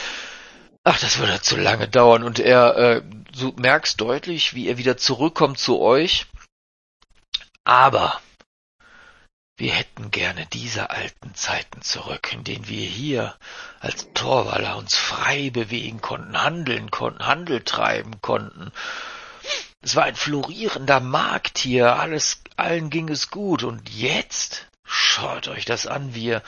Ach, 0.83 0.99
das 0.99 1.17
würde 1.17 1.41
zu 1.41 1.55
lange 1.55 1.87
dauern. 1.87 2.23
Und 2.23 2.39
er, 2.39 2.77
äh, 2.77 3.01
du 3.39 3.53
merkst 3.57 3.99
deutlich, 3.99 4.53
wie 4.53 4.67
er 4.67 4.77
wieder 4.77 4.97
zurückkommt 4.97 5.57
zu 5.57 5.81
euch. 5.81 6.27
Aber 7.63 8.21
wir 9.57 9.71
hätten 9.73 10.11
gerne 10.11 10.45
diese 10.47 10.89
alten 10.89 11.33
Zeiten 11.33 11.81
zurück, 11.81 12.33
in 12.33 12.43
denen 12.43 12.67
wir 12.67 12.85
hier 12.85 13.35
als 13.79 14.11
Torwaller 14.13 14.75
uns 14.75 14.97
frei 14.97 15.49
bewegen 15.49 16.01
konnten, 16.01 16.41
handeln 16.41 16.91
konnten, 16.91 17.25
Handel 17.25 17.63
treiben 17.63 18.19
konnten. 18.21 18.71
Es 19.81 19.95
war 19.95 20.03
ein 20.03 20.15
florierender 20.15 20.99
Markt 20.99 21.57
hier, 21.57 21.95
alles, 21.97 22.41
allen 22.57 22.89
ging 22.89 23.07
es 23.07 23.29
gut. 23.29 23.63
Und 23.63 23.89
jetzt, 23.89 24.67
schaut 24.83 25.47
euch 25.47 25.63
das 25.63 25.87
an, 25.87 26.13
wir, 26.15 26.41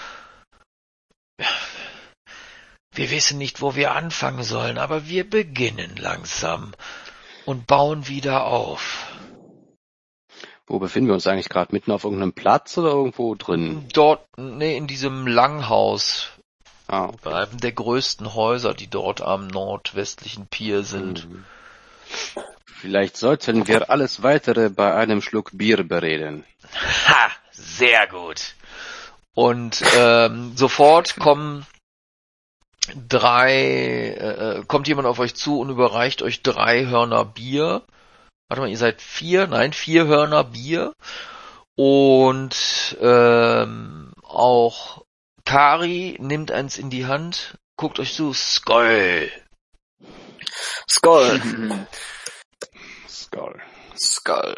wir 2.92 3.10
wissen 3.10 3.38
nicht, 3.38 3.62
wo 3.62 3.76
wir 3.76 3.94
anfangen 3.94 4.44
sollen, 4.44 4.78
aber 4.78 5.08
wir 5.08 5.30
beginnen 5.30 5.96
langsam 5.96 6.74
und 7.46 7.68
bauen 7.68 8.08
wieder 8.08 8.46
auf. 8.46 9.07
Wo 10.68 10.80
befinden 10.80 11.08
wir 11.08 11.14
uns 11.14 11.26
eigentlich 11.26 11.50
gerade? 11.50 11.74
Mitten 11.74 11.92
auf 11.92 12.04
irgendeinem 12.04 12.34
Platz 12.34 12.78
oder 12.78 12.90
irgendwo 12.90 13.36
drin? 13.36 13.88
Dort, 13.94 14.26
nee, 14.38 14.76
in 14.76 14.86
diesem 14.86 15.26
Langhaus. 15.26 16.30
Ah, 16.88 17.06
okay. 17.06 17.18
Bei 17.24 17.34
einem 17.36 17.58
der 17.60 17.72
größten 17.72 18.34
Häuser, 18.34 18.74
die 18.74 18.88
dort 18.88 19.22
am 19.22 19.48
nordwestlichen 19.48 20.48
Pier 20.48 20.84
sind. 20.84 21.30
Mhm. 21.30 21.46
Vielleicht 22.66 23.18
sollten 23.18 23.68
wir 23.68 23.90
alles 23.90 24.24
weitere 24.24 24.70
bei 24.70 24.94
einem 24.94 25.22
Schluck 25.22 25.52
Bier 25.54 25.84
bereden. 25.84 26.44
Ha, 27.08 27.32
sehr 27.52 28.08
gut. 28.08 28.56
Und 29.34 29.82
ähm, 29.96 30.58
sofort 30.58 31.16
kommen 31.18 31.66
drei, 33.08 34.10
äh, 34.12 34.64
kommt 34.68 34.88
jemand 34.88 35.08
auf 35.08 35.20
euch 35.20 35.34
zu 35.36 35.60
und 35.60 35.70
überreicht 35.70 36.22
euch 36.22 36.42
drei 36.42 36.86
Hörner 36.86 37.24
Bier 37.24 37.84
warte 38.48 38.62
mal, 38.62 38.70
ihr 38.70 38.78
seid 38.78 39.02
vier, 39.02 39.48
nein, 39.48 39.74
vier 39.74 40.08
Hörner 40.08 40.44
Bier 40.44 40.94
und 41.76 42.98
ähm, 43.02 44.14
auch 44.24 45.04
Kari 45.46 46.18
nimmt 46.20 46.52
eins 46.52 46.78
in 46.78 46.90
die 46.90 47.06
Hand, 47.06 47.58
guckt 47.78 48.00
euch 48.00 48.14
zu, 48.14 48.34
Skoll. 48.34 49.32
Skoll. 50.90 51.88
Skull. 53.08 53.62
Skull. 53.98 54.56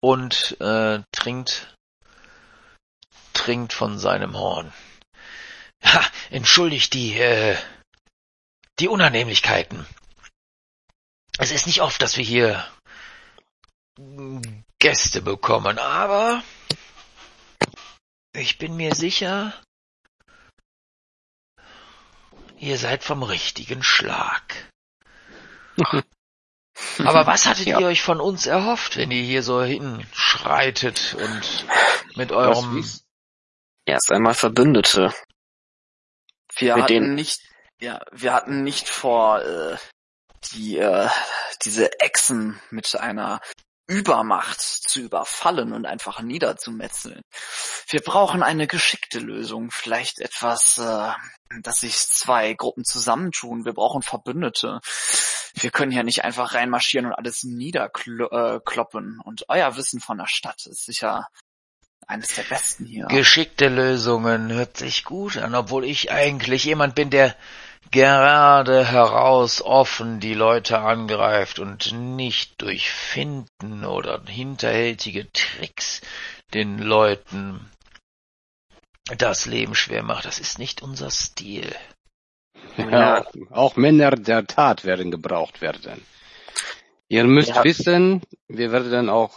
Und 0.00 0.56
äh, 0.60 1.00
trinkt 1.12 1.74
trinkt 3.40 3.72
von 3.72 3.98
seinem 3.98 4.36
Horn. 4.36 4.72
Ha, 5.82 6.04
entschuldigt 6.30 6.92
die, 6.92 7.18
äh, 7.18 7.56
die 8.78 8.88
Unannehmlichkeiten. 8.88 9.86
Es 11.40 11.52
ist 11.52 11.66
nicht 11.66 11.80
oft, 11.80 12.02
dass 12.02 12.18
wir 12.18 12.24
hier 12.24 12.68
Gäste 14.78 15.22
bekommen, 15.22 15.78
aber 15.78 16.42
ich 18.34 18.58
bin 18.58 18.76
mir 18.76 18.94
sicher, 18.94 19.54
ihr 22.58 22.76
seid 22.76 23.02
vom 23.02 23.22
richtigen 23.22 23.82
Schlag. 23.82 24.70
Aber 26.98 27.26
was 27.26 27.46
hattet 27.46 27.66
ja. 27.66 27.80
ihr 27.80 27.86
euch 27.86 28.02
von 28.02 28.20
uns 28.20 28.46
erhofft, 28.46 28.96
wenn 28.98 29.10
ihr 29.10 29.22
hier 29.22 29.42
so 29.42 29.62
hinschreitet 29.62 31.14
und 31.14 31.66
mit 32.16 32.32
eurem... 32.32 32.84
Erst 33.86 34.12
einmal 34.12 34.34
Verbündete. 34.34 35.12
Wir 36.56 36.76
mit 36.76 36.84
hatten 36.84 37.14
nicht, 37.14 37.40
ja, 37.80 38.00
wir 38.12 38.34
hatten 38.34 38.62
nicht 38.62 38.88
vor, 38.88 39.42
äh, 39.42 39.78
die 40.52 40.78
äh, 40.78 41.08
diese 41.64 42.00
Echsen 42.00 42.60
mit 42.70 42.94
einer 42.96 43.40
Übermacht 43.90 44.60
zu 44.60 45.00
überfallen 45.00 45.72
und 45.72 45.84
einfach 45.84 46.22
niederzumetzeln. 46.22 47.22
Wir 47.88 48.00
brauchen 48.00 48.44
eine 48.44 48.68
geschickte 48.68 49.18
Lösung, 49.18 49.72
vielleicht 49.72 50.20
etwas, 50.20 50.78
äh, 50.78 51.10
dass 51.62 51.80
sich 51.80 51.96
zwei 51.96 52.54
Gruppen 52.54 52.84
zusammentun. 52.84 53.64
Wir 53.64 53.72
brauchen 53.72 54.02
Verbündete. 54.02 54.80
Wir 55.54 55.70
können 55.72 55.90
hier 55.90 56.04
nicht 56.04 56.24
einfach 56.24 56.54
reinmarschieren 56.54 57.06
und 57.06 57.14
alles 57.14 57.42
niederkloppen. 57.42 59.20
Und 59.24 59.46
euer 59.48 59.76
Wissen 59.76 59.98
von 60.00 60.18
der 60.18 60.28
Stadt 60.28 60.64
ist 60.66 60.84
sicher 60.84 61.26
eines 62.06 62.34
der 62.36 62.42
besten 62.42 62.86
hier. 62.86 63.06
Geschickte 63.06 63.68
Lösungen 63.68 64.52
hört 64.52 64.76
sich 64.76 65.04
gut 65.04 65.36
an, 65.36 65.54
obwohl 65.56 65.84
ich 65.84 66.12
eigentlich 66.12 66.64
jemand 66.64 66.94
bin, 66.94 67.10
der 67.10 67.36
gerade 67.90 68.84
heraus 68.84 69.62
offen 69.62 70.20
die 70.20 70.34
Leute 70.34 70.78
angreift 70.78 71.58
und 71.58 71.92
nicht 71.92 72.60
durch 72.62 72.90
Finden 72.90 73.84
oder 73.84 74.22
hinterhältige 74.26 75.30
Tricks 75.32 76.00
den 76.54 76.78
Leuten 76.78 77.70
das 79.18 79.46
Leben 79.46 79.74
schwer 79.74 80.02
macht. 80.02 80.24
Das 80.24 80.38
ist 80.38 80.58
nicht 80.58 80.82
unser 80.82 81.10
Stil. 81.10 81.74
Ja, 82.76 83.24
auch 83.50 83.76
Männer 83.76 84.12
der 84.12 84.46
Tat 84.46 84.84
werden 84.84 85.10
gebraucht 85.10 85.60
werden. 85.60 86.02
Ihr 87.08 87.24
müsst 87.24 87.50
ja. 87.50 87.64
wissen, 87.64 88.22
wir 88.46 88.70
werden 88.70 89.08
auch, 89.08 89.34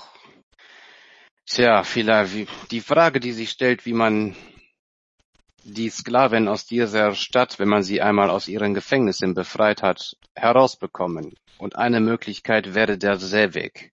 tja, 1.47 1.83
vielleicht 1.83 2.47
die 2.71 2.81
Frage, 2.81 3.19
die 3.19 3.31
sich 3.31 3.49
stellt, 3.49 3.85
wie 3.85 3.93
man 3.93 4.35
die 5.63 5.89
Sklaven 5.89 6.47
aus 6.47 6.65
dieser 6.65 7.15
Stadt, 7.15 7.59
wenn 7.59 7.69
man 7.69 7.83
sie 7.83 8.01
einmal 8.01 8.29
aus 8.29 8.47
ihren 8.47 8.73
Gefängnissen 8.73 9.33
befreit 9.33 9.81
hat, 9.81 10.15
herausbekommen. 10.35 11.35
Und 11.57 11.75
eine 11.75 11.99
Möglichkeit 11.99 12.73
wäre 12.73 12.97
der 12.97 13.17
Seeweg. 13.17 13.91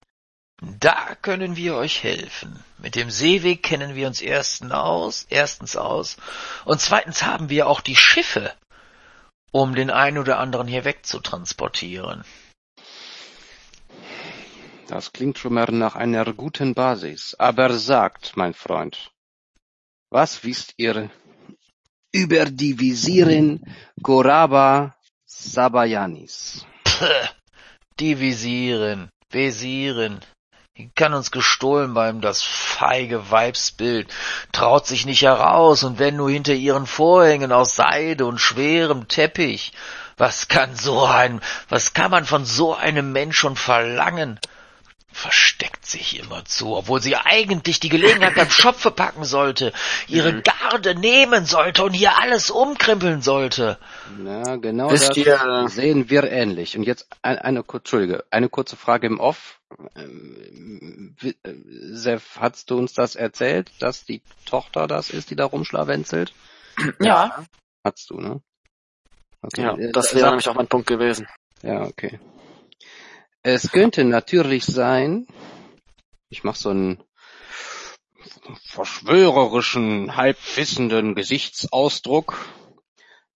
Da 0.61 1.15
können 1.23 1.57
wir 1.57 1.77
euch 1.77 2.03
helfen. 2.03 2.63
Mit 2.79 2.95
dem 2.95 3.11
Seeweg 3.11 3.63
kennen 3.63 3.95
wir 3.95 4.07
uns 4.07 4.21
erstens 4.21 4.73
aus, 4.73 5.27
erstens 5.31 5.77
aus. 5.77 6.17
Und 6.65 6.81
zweitens 6.81 7.23
haben 7.23 7.49
wir 7.49 7.67
auch 7.67 7.81
die 7.81 7.97
Schiffe, 7.97 8.53
um 9.53 9.75
den 9.75 9.91
einen 9.91 10.19
oder 10.19 10.39
anderen 10.39 10.67
hier 10.67 10.85
wegzutransportieren. 10.85 12.25
Das 14.89 15.13
klingt 15.13 15.39
schon 15.39 15.55
mal 15.55 15.71
nach 15.71 15.95
einer 15.95 16.33
guten 16.35 16.75
Basis. 16.75 17.35
Aber 17.39 17.73
sagt, 17.73 18.37
mein 18.37 18.55
Freund, 18.55 19.13
was 20.11 20.43
wisst 20.43 20.75
ihr 20.77 21.11
über 22.13 22.45
die 22.47 22.79
Visirin 22.79 23.61
Goraba 24.03 24.95
Sabayanis? 25.27 26.67
Puh, 26.85 27.07
die 27.99 28.19
Visirin, 28.19 29.09
Visirin, 29.31 30.21
die 30.77 30.91
kann 30.95 31.15
uns 31.15 31.31
gestohlen 31.31 31.95
beim 31.95 32.21
das 32.21 32.43
feige 32.43 33.31
Weibsbild, 33.31 34.13
traut 34.53 34.87
sich 34.87 35.05
nicht 35.05 35.23
heraus 35.23 35.85
und 35.85 35.99
wenn 35.99 36.17
nur 36.17 36.31
hinter 36.31 36.55
ihren 36.55 36.87
Vorhängen 36.87 37.53
aus 37.53 37.77
Seide 37.77 38.27
und 38.27 38.39
schwerem 38.39 39.07
Teppich. 39.07 39.73
Was 40.17 40.49
kann 40.49 40.75
so 40.75 41.05
ein, 41.05 41.41
was 41.69 41.93
kann 41.95 42.11
man 42.11 42.25
von 42.25 42.45
so 42.45 42.75
einem 42.75 43.13
Mensch 43.13 43.39
schon 43.39 43.57
verlangen? 43.57 44.39
Versteckt 45.13 45.85
sich 45.87 46.19
immer 46.21 46.45
zu, 46.45 46.77
obwohl 46.77 47.01
sie 47.03 47.17
eigentlich 47.17 47.81
die 47.81 47.89
Gelegenheit 47.89 48.35
beim 48.35 48.51
Schopfe 48.51 48.91
packen 48.91 49.25
sollte, 49.25 49.73
ihre 50.09 50.33
mhm. 50.33 50.43
Garde 50.43 50.95
nehmen 50.95 51.45
sollte 51.45 51.85
und 51.85 51.93
hier 51.93 52.17
alles 52.19 52.51
umkrempeln 52.51 53.21
sollte. 53.21 53.79
Na, 54.19 54.57
genau 54.57 54.91
Wisst 54.91 55.11
das 55.11 55.17
ihr, 55.17 55.67
sehen 55.69 56.11
wir 56.11 56.25
ähnlich. 56.25 56.77
Und 56.77 56.85
jetzt 56.85 57.09
eine, 57.23 57.45
eine, 57.45 57.65
Entschuldige, 57.73 58.25
eine 58.31 58.49
kurze 58.49 58.77
Frage 58.77 59.07
im 59.07 59.21
Off. 59.21 59.61
Ähm, 59.97 61.17
Sef, 61.93 62.37
hast 62.39 62.71
du 62.71 62.79
uns 62.79 62.95
das 62.95 63.15
erzählt, 63.15 63.71
dass 63.79 64.05
die 64.05 64.23
Tochter 64.47 64.87
das 64.87 65.11
ist, 65.11 65.31
die 65.31 65.37
da 65.37 65.45
rumschlawenzelt? 65.45 66.33
Ja. 67.01 67.45
Hast 67.85 68.11
du, 68.11 68.21
ne? 68.21 68.41
Okay. 69.43 69.63
Ja, 69.63 69.93
das 69.93 70.15
wäre 70.15 70.29
nämlich 70.29 70.49
auch 70.49 70.55
mein 70.55 70.67
Punkt 70.67 70.87
gewesen. 70.87 71.27
Ja, 71.63 71.83
okay. 71.83 72.21
Es 73.43 73.73
könnte 73.73 74.05
natürlich 74.05 74.65
sein, 74.65 75.27
ich 76.29 76.45
mache 76.45 76.59
so 76.59 76.71
einen 76.71 77.03
verschwörerischen, 78.67 80.15
halbwissenden 80.15 81.15
Gesichtsausdruck, 81.15 82.39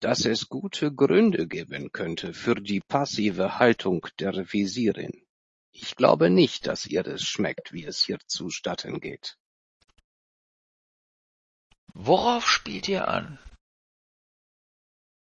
dass 0.00 0.26
es 0.26 0.50
gute 0.50 0.92
Gründe 0.92 1.48
geben 1.48 1.90
könnte 1.90 2.34
für 2.34 2.54
die 2.54 2.80
passive 2.80 3.58
Haltung 3.58 4.06
der 4.18 4.52
Visirin. 4.52 5.26
Ich 5.72 5.96
glaube 5.96 6.28
nicht, 6.28 6.66
dass 6.66 6.84
ihr 6.84 7.06
es 7.06 7.22
schmeckt, 7.22 7.72
wie 7.72 7.84
es 7.84 8.04
hier 8.04 8.18
zustatten 8.26 9.00
geht. 9.00 9.38
Worauf 11.94 12.46
spielt 12.46 12.88
ihr 12.88 13.08
an? 13.08 13.38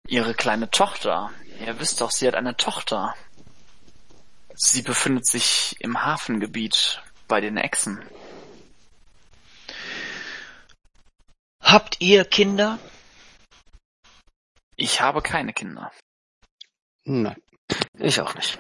Ihre 0.07 0.35
kleine 0.35 0.71
Tochter. 0.71 1.33
Ihr 1.65 1.81
wisst 1.81 2.03
doch, 2.03 2.11
sie 2.11 2.27
hat 2.29 2.35
eine 2.35 2.57
Tochter. 2.57 3.15
Sie 4.61 4.83
befindet 4.83 5.25
sich 5.25 5.77
im 5.79 6.03
Hafengebiet 6.03 7.01
bei 7.29 7.41
den 7.41 7.57
Echsen. 7.57 8.03
Habt 11.63 12.01
ihr 12.01 12.25
Kinder? 12.25 12.81
Ich 14.75 15.01
habe 15.01 15.23
keine 15.23 15.53
Kinder. 15.53 15.93
Nein, 17.05 17.41
ich 17.95 18.21
auch 18.21 18.35
nicht. 18.35 18.59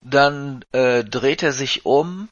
Dann 0.00 0.64
äh, 0.72 1.04
dreht 1.04 1.44
er 1.44 1.52
sich 1.52 1.86
um 1.86 2.28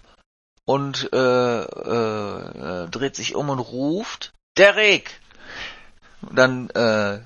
und 0.65 1.09
äh, 1.13 1.63
äh, 1.63 2.89
dreht 2.89 3.15
sich 3.15 3.37
um 3.37 3.49
und 3.51 3.61
ruft 3.61 4.33
Derek. 4.57 5.21
Dann 6.21 6.69
äh, 6.71 7.21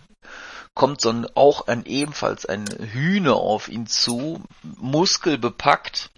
kommt 0.78 1.00
so 1.00 1.10
ein, 1.10 1.26
auch 1.34 1.66
ein 1.66 1.84
ebenfalls 1.84 2.47
ein 2.47 2.65
Hühner 2.92 3.34
auf 3.34 3.68
ihn 3.68 3.89
zu, 3.89 4.42
muskelbepackt 4.62 6.10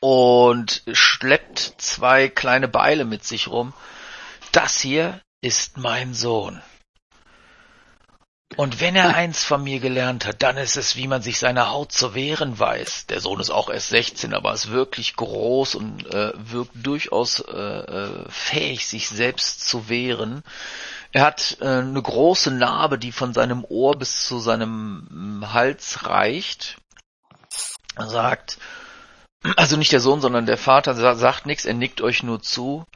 und 0.00 0.82
schleppt 0.92 1.74
zwei 1.78 2.28
kleine 2.28 2.66
Beile 2.66 3.04
mit 3.04 3.24
sich 3.24 3.46
rum. 3.46 3.72
Das 4.50 4.80
hier 4.80 5.20
ist 5.40 5.78
mein 5.78 6.14
Sohn. 6.14 6.60
Und 8.56 8.80
wenn 8.80 8.96
er 8.96 9.14
eins 9.14 9.44
von 9.44 9.62
mir 9.62 9.78
gelernt 9.78 10.24
hat, 10.24 10.42
dann 10.42 10.56
ist 10.56 10.76
es, 10.76 10.96
wie 10.96 11.06
man 11.06 11.20
sich 11.20 11.38
seiner 11.38 11.70
Haut 11.70 11.92
zu 11.92 12.14
wehren 12.14 12.58
weiß. 12.58 13.06
Der 13.06 13.20
Sohn 13.20 13.40
ist 13.40 13.50
auch 13.50 13.68
erst 13.68 13.90
16, 13.90 14.32
aber 14.32 14.54
ist 14.54 14.70
wirklich 14.70 15.16
groß 15.16 15.74
und 15.74 16.06
äh, 16.12 16.32
wirkt 16.34 16.72
durchaus 16.74 17.40
äh, 17.40 17.52
äh, 17.52 18.24
fähig, 18.30 18.86
sich 18.86 19.08
selbst 19.08 19.68
zu 19.68 19.90
wehren. 19.90 20.42
Er 21.12 21.22
hat 21.22 21.58
äh, 21.60 21.66
eine 21.66 22.00
große 22.00 22.50
Narbe, 22.50 22.98
die 22.98 23.12
von 23.12 23.34
seinem 23.34 23.64
Ohr 23.64 23.96
bis 23.98 24.26
zu 24.26 24.38
seinem 24.38 25.06
mm, 25.10 25.52
Hals 25.52 26.06
reicht. 26.06 26.78
Er 27.96 28.08
sagt, 28.08 28.58
also 29.56 29.76
nicht 29.76 29.92
der 29.92 30.00
Sohn, 30.00 30.22
sondern 30.22 30.46
der 30.46 30.58
Vater 30.58 30.94
sagt 31.16 31.44
nichts, 31.46 31.66
er 31.66 31.74
nickt 31.74 32.00
euch 32.00 32.22
nur 32.22 32.42
zu. 32.42 32.86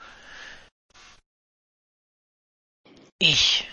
Ich 3.19 3.69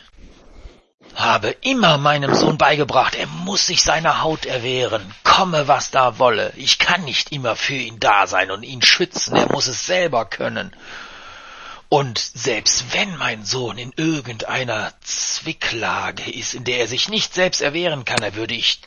habe 1.16 1.50
immer 1.62 1.98
meinem 1.98 2.34
Sohn 2.34 2.58
beigebracht, 2.58 3.16
er 3.16 3.28
muss 3.28 3.66
sich 3.66 3.84
seiner 3.84 4.22
Haut 4.22 4.46
erwehren, 4.46 5.14
komme 5.24 5.68
was 5.68 5.92
da 5.92 6.20
wolle. 6.20 6.54
Ich 6.56 6.80
kann 6.80 7.04
nicht 7.04 7.32
immer 7.32 7.56
für 7.56 7.76
ihn 7.76 8.00
da 8.00 8.28
sein 8.28 8.52
und 8.52 8.64
ihn 8.64 8.82
schützen, 8.82 9.36
er 9.36 9.52
muss 9.52 9.68
es 9.68 9.86
selber 9.86 10.26
können. 10.26 10.76
Und 11.90 12.20
selbst 12.20 12.94
wenn 12.94 13.18
mein 13.18 13.44
Sohn 13.44 13.78
in 13.80 13.92
irgendeiner 13.96 14.94
Zwicklage 15.02 16.32
ist, 16.32 16.54
in 16.54 16.64
der 16.64 16.80
er 16.80 16.88
sich 16.88 17.10
nicht 17.10 17.34
selbst 17.34 17.62
erwehren 17.62 18.06
kann, 18.06 18.22
er 18.22 18.36
würde 18.36 18.54
ich 18.54 18.82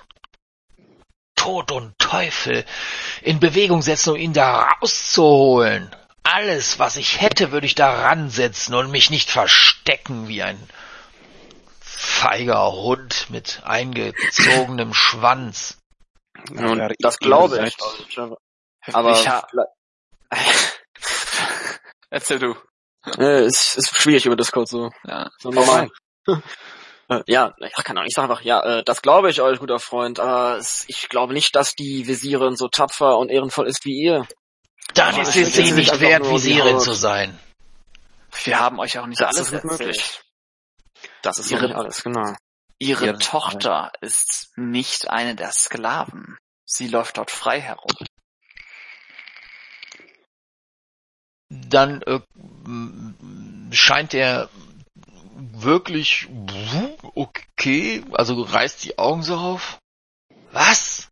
Tod 1.35 1.73
und 1.73 1.99
Teufel 1.99 2.65
in 3.21 3.41
Bewegung 3.41 3.83
setzen, 3.83 4.11
um 4.11 4.17
ihn 4.17 4.33
da 4.33 4.69
rauszuholen. 4.81 5.91
Alles, 6.23 6.79
was 6.79 6.97
ich 6.97 7.21
hätte, 7.21 7.51
würde 7.51 7.67
ich 7.67 7.75
da 7.75 7.91
ransetzen 8.05 8.77
und 8.77 8.93
mich 8.93 9.11
nicht 9.11 9.29
verstecken 9.29 10.29
wie 10.29 10.45
ein 10.45 10.57
feiger 12.23 12.73
Hund 12.73 13.31
mit 13.31 13.63
eingezogenem 13.65 14.95
Schwanz. 14.95 15.79
Und 16.51 16.95
das 17.01 17.19
glaube 17.19 17.67
ich. 17.67 17.77
Aber 18.93 19.13
ich 19.13 19.29
Erzähl 22.11 22.39
du. 22.39 22.55
Äh, 23.19 23.47
ist, 23.47 23.77
ist 23.77 23.97
schwierig 23.97 24.27
über 24.27 24.37
Discord 24.37 24.69
so. 24.69 24.91
Ja, 25.05 25.31
so 25.39 25.51
normal. 25.51 25.89
Äh, 27.09 27.21
ja, 27.27 27.53
ja, 27.59 27.69
kann 27.83 27.99
auch 27.99 28.05
nicht 28.05 28.15
sagen 28.15 28.31
einfach, 28.31 28.45
ja, 28.45 28.63
äh, 28.63 28.85
das 28.85 29.03
glaube 29.03 29.29
ich 29.29 29.43
euch, 29.43 29.59
guter 29.59 29.81
Freund, 29.81 30.21
aber 30.21 30.57
es, 30.57 30.85
ich 30.87 31.09
glaube 31.09 31.33
nicht, 31.33 31.57
dass 31.57 31.75
die 31.75 32.07
Visirin 32.07 32.55
so 32.55 32.69
tapfer 32.69 33.19
und 33.19 33.29
ehrenvoll 33.29 33.67
ist 33.67 33.85
wie 33.85 34.01
ihr. 34.01 34.25
Dann 34.95 35.21
ist 35.21 35.35
es 35.35 35.53
sie 35.53 35.73
nicht 35.73 35.99
wert, 35.99 36.25
Visirin 36.31 36.79
zu 36.79 36.93
sein. 36.93 37.37
Wir 38.45 38.61
haben 38.61 38.79
euch 38.79 39.01
auch 39.01 39.07
nicht 39.07 39.21
das 39.21 39.37
alles 39.37 39.53
ist 39.53 39.65
möglich. 39.65 40.23
Das 41.23 41.39
ist 41.39 41.51
ihre, 41.51 41.75
alles, 41.75 42.03
genau. 42.03 42.35
Ihre 42.79 43.07
ja, 43.07 43.13
Tochter 43.15 43.93
ist 44.01 44.53
nicht 44.57 45.09
eine 45.09 45.35
der 45.37 45.53
Sklaven. 45.53 46.37
Sie 46.65 46.89
läuft 46.89 47.19
dort 47.19 47.31
frei 47.31 47.61
herum. 47.61 47.95
dann 51.53 52.03
äh, 52.03 52.21
scheint 53.75 54.15
er 54.15 54.49
wirklich 55.55 56.29
okay, 57.15 58.05
also 58.13 58.43
reißt 58.43 58.85
die 58.85 58.99
Augen 58.99 59.23
so 59.23 59.37
auf. 59.37 59.79
Was? 60.53 61.09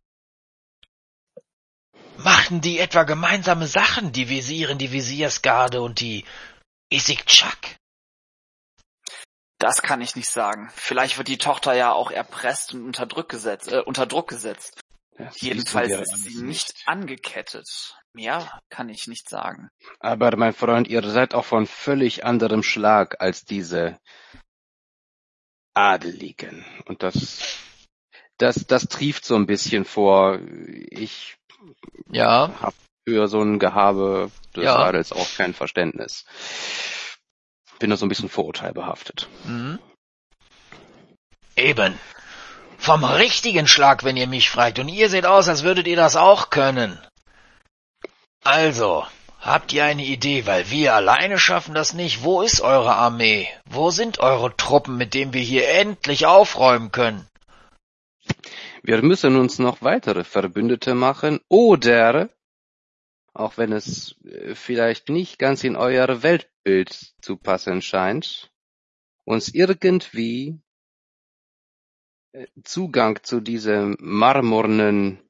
Machten 2.17 2.61
die 2.61 2.79
etwa 2.79 3.03
gemeinsame 3.03 3.67
Sachen, 3.67 4.11
die 4.11 4.29
Visieren, 4.29 4.77
die 4.77 4.91
Visiersgarde 4.91 5.81
und 5.81 5.99
die 5.99 6.25
Isikchak? 6.89 7.77
Das 9.61 9.81
kann 9.81 10.01
ich 10.01 10.15
nicht 10.15 10.29
sagen. 10.29 10.69
Vielleicht 10.73 11.17
wird 11.17 11.27
die 11.27 11.37
Tochter 11.37 11.73
ja 11.73 11.91
auch 11.93 12.11
erpresst 12.11 12.73
und 12.73 12.83
unter 12.83 13.05
Druck 13.05 13.29
gesetzt. 13.29 13.71
Äh, 13.71 13.81
unter 13.81 14.05
Druck 14.05 14.27
gesetzt. 14.27 14.81
Jedenfalls 15.35 15.91
ist 15.91 16.23
sie 16.23 16.41
nicht 16.41 16.73
angekettet. 16.87 17.95
Mehr 18.13 18.59
kann 18.69 18.89
ich 18.89 19.07
nicht 19.07 19.29
sagen. 19.29 19.69
Aber 19.99 20.35
mein 20.35 20.53
Freund, 20.53 20.87
ihr 20.87 21.03
seid 21.03 21.33
auch 21.33 21.45
von 21.45 21.67
völlig 21.67 22.25
anderem 22.25 22.63
Schlag 22.63 23.21
als 23.21 23.45
diese 23.45 23.99
Adeligen. 25.73 26.65
Und 26.85 27.03
das, 27.03 27.59
das, 28.37 28.65
das 28.67 28.87
trieft 28.87 29.25
so 29.25 29.35
ein 29.35 29.45
bisschen 29.45 29.85
vor. 29.85 30.39
Ich 30.89 31.37
ja. 32.09 32.51
habe 32.59 32.75
für 33.07 33.27
so 33.27 33.41
ein 33.41 33.59
Gehabe 33.59 34.31
des 34.55 34.63
ja. 34.63 34.75
Adels 34.75 35.11
auch 35.11 35.27
kein 35.35 35.53
Verständnis. 35.53 36.25
Bin 37.81 37.89
da 37.89 37.97
so 37.97 38.05
ein 38.05 38.09
bisschen 38.09 38.29
vorurteilbehaftet. 38.29 39.27
Mhm. 39.43 39.79
Eben. 41.55 41.97
Vom 42.77 43.03
richtigen 43.03 43.67
Schlag, 43.67 44.03
wenn 44.03 44.17
ihr 44.17 44.27
mich 44.27 44.51
fragt. 44.51 44.77
Und 44.77 44.87
ihr 44.87 45.09
seht 45.09 45.25
aus, 45.25 45.47
als 45.47 45.63
würdet 45.63 45.87
ihr 45.87 45.95
das 45.95 46.15
auch 46.15 46.51
können. 46.51 46.99
Also, 48.43 49.07
habt 49.39 49.73
ihr 49.73 49.83
eine 49.83 50.05
Idee, 50.05 50.45
weil 50.45 50.69
wir 50.69 50.93
alleine 50.93 51.39
schaffen 51.39 51.73
das 51.73 51.93
nicht. 51.93 52.21
Wo 52.21 52.43
ist 52.43 52.61
eure 52.61 52.93
Armee? 52.93 53.49
Wo 53.65 53.89
sind 53.89 54.19
eure 54.19 54.55
Truppen, 54.55 54.95
mit 54.95 55.15
denen 55.15 55.33
wir 55.33 55.41
hier 55.41 55.67
endlich 55.67 56.27
aufräumen 56.27 56.91
können? 56.91 57.27
Wir 58.83 59.01
müssen 59.01 59.35
uns 59.37 59.57
noch 59.57 59.81
weitere 59.81 60.23
Verbündete 60.23 60.93
machen 60.93 61.39
oder, 61.49 62.29
auch 63.33 63.57
wenn 63.57 63.71
es 63.71 64.15
äh, 64.23 64.55
vielleicht 64.55 65.09
nicht 65.09 65.39
ganz 65.39 65.63
in 65.63 65.75
euer 65.75 66.23
Weltbild 66.23 67.13
zu 67.21 67.37
passen 67.37 67.81
scheint, 67.81 68.51
uns 69.25 69.53
irgendwie 69.53 70.59
äh, 72.33 72.47
Zugang 72.63 73.23
zu 73.23 73.39
diesem 73.39 73.97
marmornen 73.99 75.21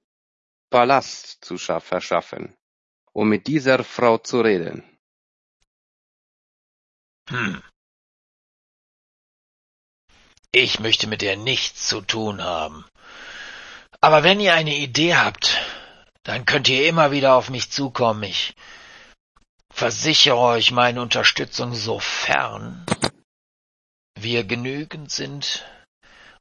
Palast 0.69 1.43
zu 1.43 1.57
verschaffen, 1.57 2.55
um 3.11 3.29
mit 3.29 3.47
dieser 3.47 3.83
Frau 3.83 4.17
zu 4.17 4.41
reden. 4.41 4.83
Hm. 7.29 7.61
Ich 10.53 10.79
möchte 10.79 11.07
mit 11.07 11.21
ihr 11.23 11.37
nichts 11.37 11.87
zu 11.87 12.01
tun 12.01 12.43
haben. 12.43 12.85
Aber 14.01 14.23
wenn 14.23 14.39
ihr 14.39 14.53
eine 14.53 14.75
Idee 14.75 15.15
habt, 15.15 15.61
dann 16.23 16.45
könnt 16.45 16.69
ihr 16.69 16.87
immer 16.87 17.11
wieder 17.11 17.35
auf 17.35 17.49
mich 17.49 17.71
zukommen. 17.71 18.23
Ich 18.23 18.55
versichere 19.73 20.37
euch 20.37 20.71
meine 20.71 21.01
Unterstützung, 21.01 21.73
sofern 21.73 22.85
wir 24.15 24.43
genügend 24.43 25.11
sind, 25.11 25.65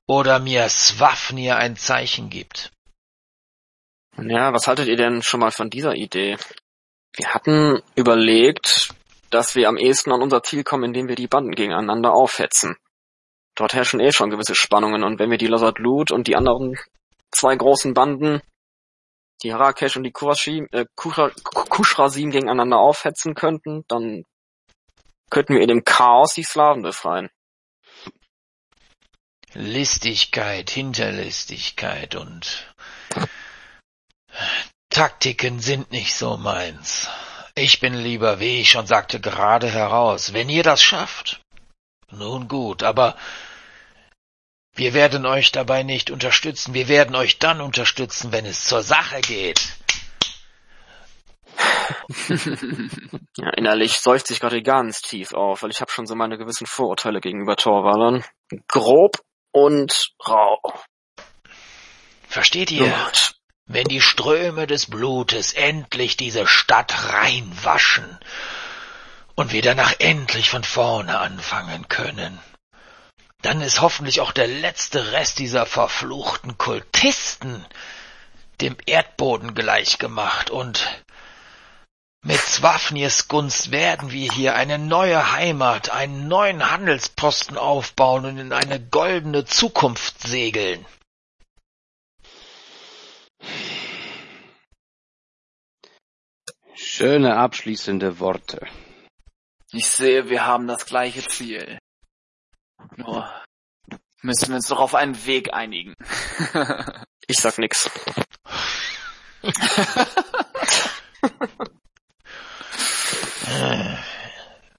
oder 0.06 0.40
mir 0.40 0.68
Swafnir 0.68 1.56
ein 1.56 1.76
Zeichen 1.76 2.30
gibt. 2.30 2.72
Ja, 4.18 4.52
was 4.52 4.66
haltet 4.66 4.88
ihr 4.88 4.96
denn 4.96 5.22
schon 5.22 5.40
mal 5.40 5.52
von 5.52 5.70
dieser 5.70 5.94
Idee? 5.94 6.36
Wir 7.14 7.32
hatten 7.32 7.80
überlegt, 7.94 8.92
dass 9.30 9.54
wir 9.54 9.68
am 9.68 9.76
ehesten 9.76 10.12
an 10.12 10.20
unser 10.20 10.42
Ziel 10.42 10.64
kommen, 10.64 10.84
indem 10.84 11.08
wir 11.08 11.14
die 11.14 11.28
Banden 11.28 11.54
gegeneinander 11.54 12.12
aufhetzen. 12.12 12.76
Dort 13.54 13.74
herrschen 13.74 14.00
eh 14.00 14.12
schon 14.12 14.30
gewisse 14.30 14.54
Spannungen 14.54 15.04
und 15.04 15.18
wenn 15.18 15.30
wir 15.30 15.38
die 15.38 15.46
Lozard 15.46 15.78
Loot 15.78 16.10
und 16.10 16.26
die 16.26 16.36
anderen 16.36 16.76
zwei 17.30 17.54
großen 17.54 17.94
Banden, 17.94 18.42
die 19.42 19.52
Harakesh 19.52 19.96
und 19.96 20.04
die 20.04 20.12
Kurashim, 20.12 20.68
äh, 20.72 20.84
Kushrasim 20.94 22.30
gegeneinander 22.30 22.78
aufhetzen 22.78 23.34
könnten, 23.34 23.84
dann 23.88 24.24
könnten 25.30 25.54
wir 25.54 25.62
in 25.62 25.68
dem 25.68 25.84
Chaos 25.84 26.34
die 26.34 26.42
Slaven 26.42 26.82
befreien. 26.82 27.30
Listigkeit, 29.52 30.70
Hinterlistigkeit 30.70 32.14
und 32.14 32.72
Taktiken 34.90 35.60
sind 35.60 35.90
nicht 35.90 36.14
so 36.14 36.36
meins. 36.36 37.08
Ich 37.54 37.80
bin 37.80 37.94
lieber, 37.94 38.38
wie 38.38 38.60
ich 38.60 38.70
schon 38.70 38.86
sagte, 38.86 39.20
gerade 39.20 39.68
heraus. 39.68 40.32
Wenn 40.32 40.48
ihr 40.48 40.62
das 40.62 40.82
schafft, 40.82 41.40
nun 42.10 42.48
gut, 42.48 42.82
aber 42.82 43.16
wir 44.80 44.94
werden 44.94 45.26
euch 45.26 45.52
dabei 45.52 45.82
nicht 45.82 46.10
unterstützen. 46.10 46.72
Wir 46.72 46.88
werden 46.88 47.14
euch 47.14 47.38
dann 47.38 47.60
unterstützen, 47.60 48.32
wenn 48.32 48.46
es 48.46 48.64
zur 48.64 48.82
Sache 48.82 49.20
geht. 49.20 49.60
ja, 53.36 53.50
innerlich 53.58 54.00
seufzt 54.00 54.28
sich 54.28 54.40
gerade 54.40 54.62
ganz 54.62 55.02
tief 55.02 55.34
auf, 55.34 55.62
weil 55.62 55.70
ich 55.70 55.82
habe 55.82 55.90
schon 55.90 56.06
so 56.06 56.14
meine 56.14 56.38
gewissen 56.38 56.66
Vorurteile 56.66 57.20
gegenüber 57.20 57.56
Torwallern. 57.56 58.24
Grob 58.68 59.18
und 59.52 60.14
rau. 60.26 60.58
Versteht 62.26 62.70
ihr? 62.70 62.86
Blut. 62.86 63.34
Wenn 63.66 63.84
die 63.84 64.00
Ströme 64.00 64.66
des 64.66 64.86
Blutes 64.86 65.52
endlich 65.52 66.16
diese 66.16 66.46
Stadt 66.46 67.12
reinwaschen 67.12 68.18
und 69.34 69.52
wir 69.52 69.60
danach 69.60 69.92
endlich 69.98 70.48
von 70.48 70.64
vorne 70.64 71.18
anfangen 71.18 71.86
können, 71.88 72.40
dann 73.42 73.60
ist 73.60 73.80
hoffentlich 73.80 74.20
auch 74.20 74.32
der 74.32 74.46
letzte 74.46 75.12
Rest 75.12 75.38
dieser 75.38 75.66
verfluchten 75.66 76.58
Kultisten 76.58 77.64
dem 78.60 78.76
Erdboden 78.86 79.54
gleichgemacht 79.54 80.50
und 80.50 81.02
mit 82.22 82.38
Swafnirs 82.38 83.28
Gunst 83.28 83.70
werden 83.70 84.10
wir 84.10 84.30
hier 84.30 84.54
eine 84.54 84.78
neue 84.78 85.32
Heimat, 85.32 85.90
einen 85.90 86.28
neuen 86.28 86.70
Handelsposten 86.70 87.56
aufbauen 87.56 88.26
und 88.26 88.36
in 88.36 88.52
eine 88.52 88.78
goldene 88.78 89.46
Zukunft 89.46 90.20
segeln. 90.20 90.84
Schöne 96.74 97.38
abschließende 97.38 98.18
Worte. 98.20 98.66
Ich 99.72 99.86
sehe, 99.86 100.28
wir 100.28 100.44
haben 100.44 100.66
das 100.66 100.84
gleiche 100.84 101.26
Ziel. 101.26 101.78
Nur 102.96 103.30
müssen 104.22 104.48
wir 104.48 104.56
uns 104.56 104.68
doch 104.68 104.80
auf 104.80 104.94
einen 104.94 105.26
Weg 105.26 105.52
einigen. 105.52 105.94
ich 107.26 107.38
sag 107.38 107.58
nix. 107.58 107.90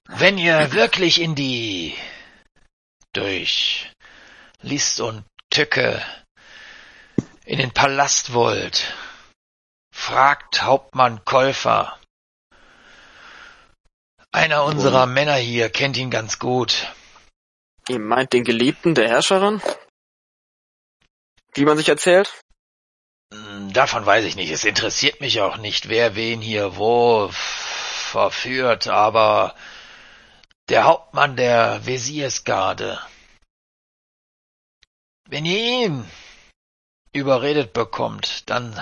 Wenn 0.07 0.37
ihr 0.37 0.71
wirklich 0.73 1.19
in 1.19 1.35
die 1.35 1.95
durch 3.13 3.91
List 4.61 4.99
und 4.99 5.25
Tücke 5.49 6.01
in 7.45 7.57
den 7.57 7.71
Palast 7.71 8.33
wollt, 8.33 8.93
fragt 9.93 10.61
Hauptmann 10.61 11.25
Käufer. 11.25 11.97
Einer 14.31 14.63
unserer 14.63 15.07
Männer 15.07 15.35
hier 15.35 15.69
kennt 15.69 15.97
ihn 15.97 16.11
ganz 16.11 16.39
gut. 16.39 16.93
Ihr 17.91 17.99
meint 17.99 18.31
den 18.31 18.45
Geliebten 18.45 18.95
der 18.95 19.09
Herrscherin? 19.09 19.61
Wie 21.53 21.65
man 21.65 21.75
sich 21.75 21.89
erzählt? 21.89 22.41
Hm, 23.33 23.73
davon 23.73 24.05
weiß 24.05 24.23
ich 24.23 24.37
nicht. 24.37 24.49
Es 24.49 24.63
interessiert 24.63 25.19
mich 25.19 25.41
auch 25.41 25.57
nicht, 25.57 25.89
wer 25.89 26.15
wen 26.15 26.39
hier 26.39 26.77
wo 26.77 27.29
verführt, 27.33 28.87
aber 28.87 29.55
der 30.69 30.85
Hauptmann 30.85 31.35
der 31.35 31.85
Veziersgarde. 31.85 32.97
Wenn 35.27 35.43
ihr 35.43 35.83
ihn 35.83 36.09
überredet 37.11 37.73
bekommt, 37.73 38.49
dann, 38.49 38.81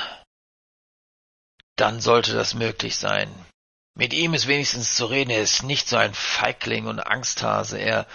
dann 1.77 1.99
sollte 1.99 2.33
das 2.33 2.53
möglich 2.53 2.97
sein. 2.97 3.33
Mit 3.95 4.13
ihm 4.13 4.35
ist 4.35 4.47
wenigstens 4.47 4.93
zu 4.93 5.07
reden, 5.07 5.31
er 5.31 5.41
ist 5.41 5.63
nicht 5.63 5.87
so 5.87 5.97
ein 5.97 6.13
Feigling 6.13 6.85
und 6.85 6.99
Angsthase, 6.99 7.79
er 7.79 8.05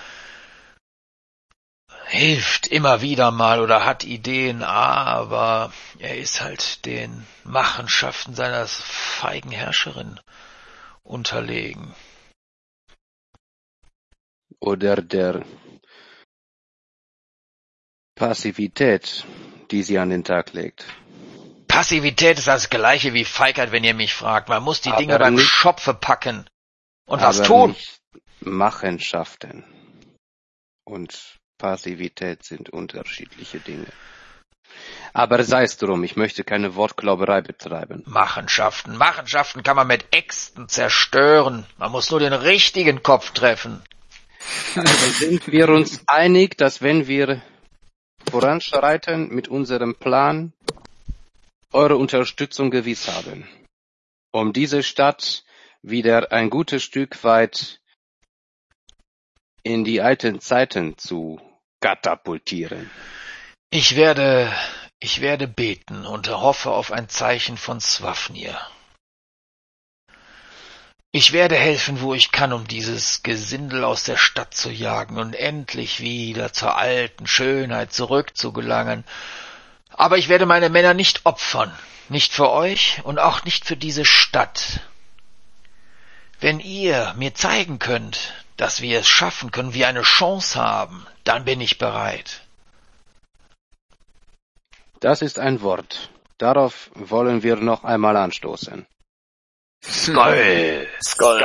hilft 2.15 2.69
immer 2.69 3.03
wieder 3.03 3.31
mal 3.33 3.61
oder 3.61 3.85
hat 3.85 4.05
Ideen, 4.05 4.63
aber 4.63 5.73
er 5.99 6.17
ist 6.17 6.41
halt 6.41 6.87
den 6.87 7.27
Machenschaften 7.43 8.35
seiner 8.35 8.67
feigen 8.67 9.51
Herrscherin 9.51 10.21
unterlegen. 11.03 11.95
Oder 14.61 14.97
der 14.97 15.45
Passivität, 18.15 19.27
die 19.73 19.83
sie 19.83 19.99
an 19.99 20.11
den 20.11 20.25
Tag 20.25 20.53
legt. 20.53 20.87
Passivität 21.67 22.39
ist 22.39 22.47
das 22.47 22.71
gleiche 22.71 23.13
wie 23.13 23.25
Feigheit, 23.25 23.73
wenn 23.73 23.83
ihr 23.83 23.95
mich 23.95 24.15
fragt. 24.15 24.49
Man 24.49 24.63
muss 24.63 24.81
die 24.81 24.91
aber 24.91 24.99
Dinge 24.99 25.19
beim 25.19 25.39
Schopfe 25.39 25.93
packen 25.93 26.49
und 27.07 27.21
was 27.21 27.43
tun. 27.43 27.75
Machenschaften 28.41 29.65
und 30.85 31.41
Passivität 31.65 32.45
sind 32.45 32.69
unterschiedliche 32.69 33.59
Dinge. 33.59 33.87
Aber 35.15 35.43
sei 35.45 35.63
es 35.63 35.79
drum, 35.79 36.05
ich 36.05 36.15
möchte 36.15 36.45
keine 36.45 36.75
Wortglauberei 36.75 37.41
betreiben. 37.41 38.03
Machenschaften. 38.05 38.99
Machenschaften 38.99 39.63
kann 39.63 39.77
man 39.77 39.87
mit 39.87 40.15
Äxten 40.15 40.69
zerstören. 40.69 41.65
Man 41.79 41.91
muss 41.91 42.11
nur 42.11 42.21
den 42.21 42.35
richtigen 42.35 43.03
Kopf 43.03 43.31
treffen. 43.31 43.83
Also 44.77 45.07
sind 45.25 45.47
wir 45.51 45.71
uns 45.71 46.03
einig, 46.07 46.59
dass 46.59 46.83
wenn 46.83 47.07
wir 47.07 47.41
voranschreiten 48.31 49.31
mit 49.31 49.49
unserem 49.49 49.95
Plan, 49.95 50.53
eure 51.73 51.97
Unterstützung 51.97 52.71
gewiss 52.71 53.09
haben, 53.09 53.49
um 54.33 54.53
diese 54.53 54.83
Stadt 54.83 55.45
wieder 55.81 56.31
ein 56.31 56.51
gutes 56.51 56.83
Stück 56.83 57.25
weit 57.25 57.81
in 59.63 59.83
die 59.85 60.03
alten 60.03 60.41
Zeiten 60.41 60.99
zu 60.99 61.41
katapultieren. 61.85 62.91
Ich 63.69 63.95
werde, 63.95 64.51
ich 65.01 65.21
werde 65.21 65.47
beten 65.47 66.07
und 66.07 66.31
hoffe 66.31 66.71
auf 66.71 66.91
ein 66.91 67.11
Zeichen 67.11 67.59
von 67.59 67.79
Swafnir. 67.79 68.59
Ich 71.13 71.33
werde 71.33 71.57
helfen, 71.57 72.01
wo 72.01 72.15
ich 72.15 72.33
kann, 72.33 72.55
um 72.55 72.67
dieses 72.67 73.23
Gesindel 73.23 73.85
aus 73.85 74.03
der 74.05 74.17
Stadt 74.17 74.55
zu 74.55 74.71
jagen 74.71 75.19
und 75.19 75.35
endlich 75.35 76.01
wieder 76.01 76.55
zur 76.55 76.75
alten 76.79 77.27
Schönheit 77.27 77.93
zurückzugelangen. 77.93 79.05
Aber 79.91 80.17
ich 80.17 80.31
werde 80.31 80.47
meine 80.47 80.71
Männer 80.71 80.95
nicht 80.95 81.27
opfern, 81.27 81.71
nicht 82.09 82.33
für 82.33 82.51
euch 82.51 83.03
und 83.05 83.19
auch 83.19 83.45
nicht 83.45 83.67
für 83.67 83.77
diese 83.77 84.07
Stadt. 84.07 84.81
Wenn 86.41 86.61
ihr 86.61 87.13
mir 87.19 87.35
zeigen 87.35 87.79
könnt, 87.79 88.33
dass 88.57 88.81
wir 88.81 89.01
es 89.01 89.07
schaffen 89.07 89.51
können, 89.51 89.75
wir 89.75 89.87
eine 89.87 90.03
Chance 90.03 90.59
haben, 90.59 91.07
dann 91.25 91.45
bin 91.45 91.61
ich 91.61 91.79
bereit. 91.79 92.43
Das 95.01 95.23
ist 95.23 95.39
ein 95.39 95.61
Wort. 95.63 96.11
Darauf 96.39 96.91
wollen 96.95 97.43
wir 97.43 97.57
noch 97.57 97.85
einmal 97.85 98.17
anstoßen. 98.17 98.87
Skull. 99.85 100.87
Skull. 101.03 101.45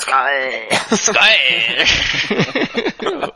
Skull. 0.00 0.96
Skull. 0.96 1.16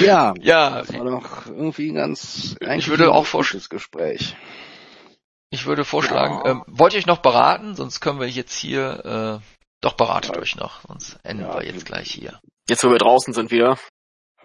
Ja, 0.00 0.34
ja, 0.40 0.80
das 0.82 0.92
war 0.94 1.04
doch 1.04 1.46
irgendwie 1.46 1.90
ein 1.90 1.94
ganz 1.94 2.56
ich 2.76 2.88
würde 2.88 3.12
auch 3.12 3.26
vorstellen, 3.26 3.62
Gespräch. 3.68 4.36
Ich 5.50 5.66
würde 5.66 5.84
vorschlagen, 5.84 6.40
Ja. 6.44 6.50
ähm, 6.52 6.64
wollt 6.66 6.94
ihr 6.94 6.98
euch 6.98 7.06
noch 7.06 7.18
beraten? 7.18 7.76
Sonst 7.76 8.00
können 8.00 8.20
wir 8.20 8.28
jetzt 8.28 8.56
hier, 8.56 9.40
äh, 9.40 9.61
doch 9.82 9.92
beratet 9.94 10.36
euch 10.38 10.56
noch, 10.56 10.80
sonst 10.88 11.18
enden 11.22 11.44
Ja, 11.44 11.54
wir 11.58 11.66
jetzt 11.66 11.84
gleich 11.84 12.10
hier. 12.10 12.40
Jetzt, 12.68 12.82
wo 12.84 12.90
wir 12.90 12.98
draußen 12.98 13.34
sind 13.34 13.50
wieder. 13.50 13.76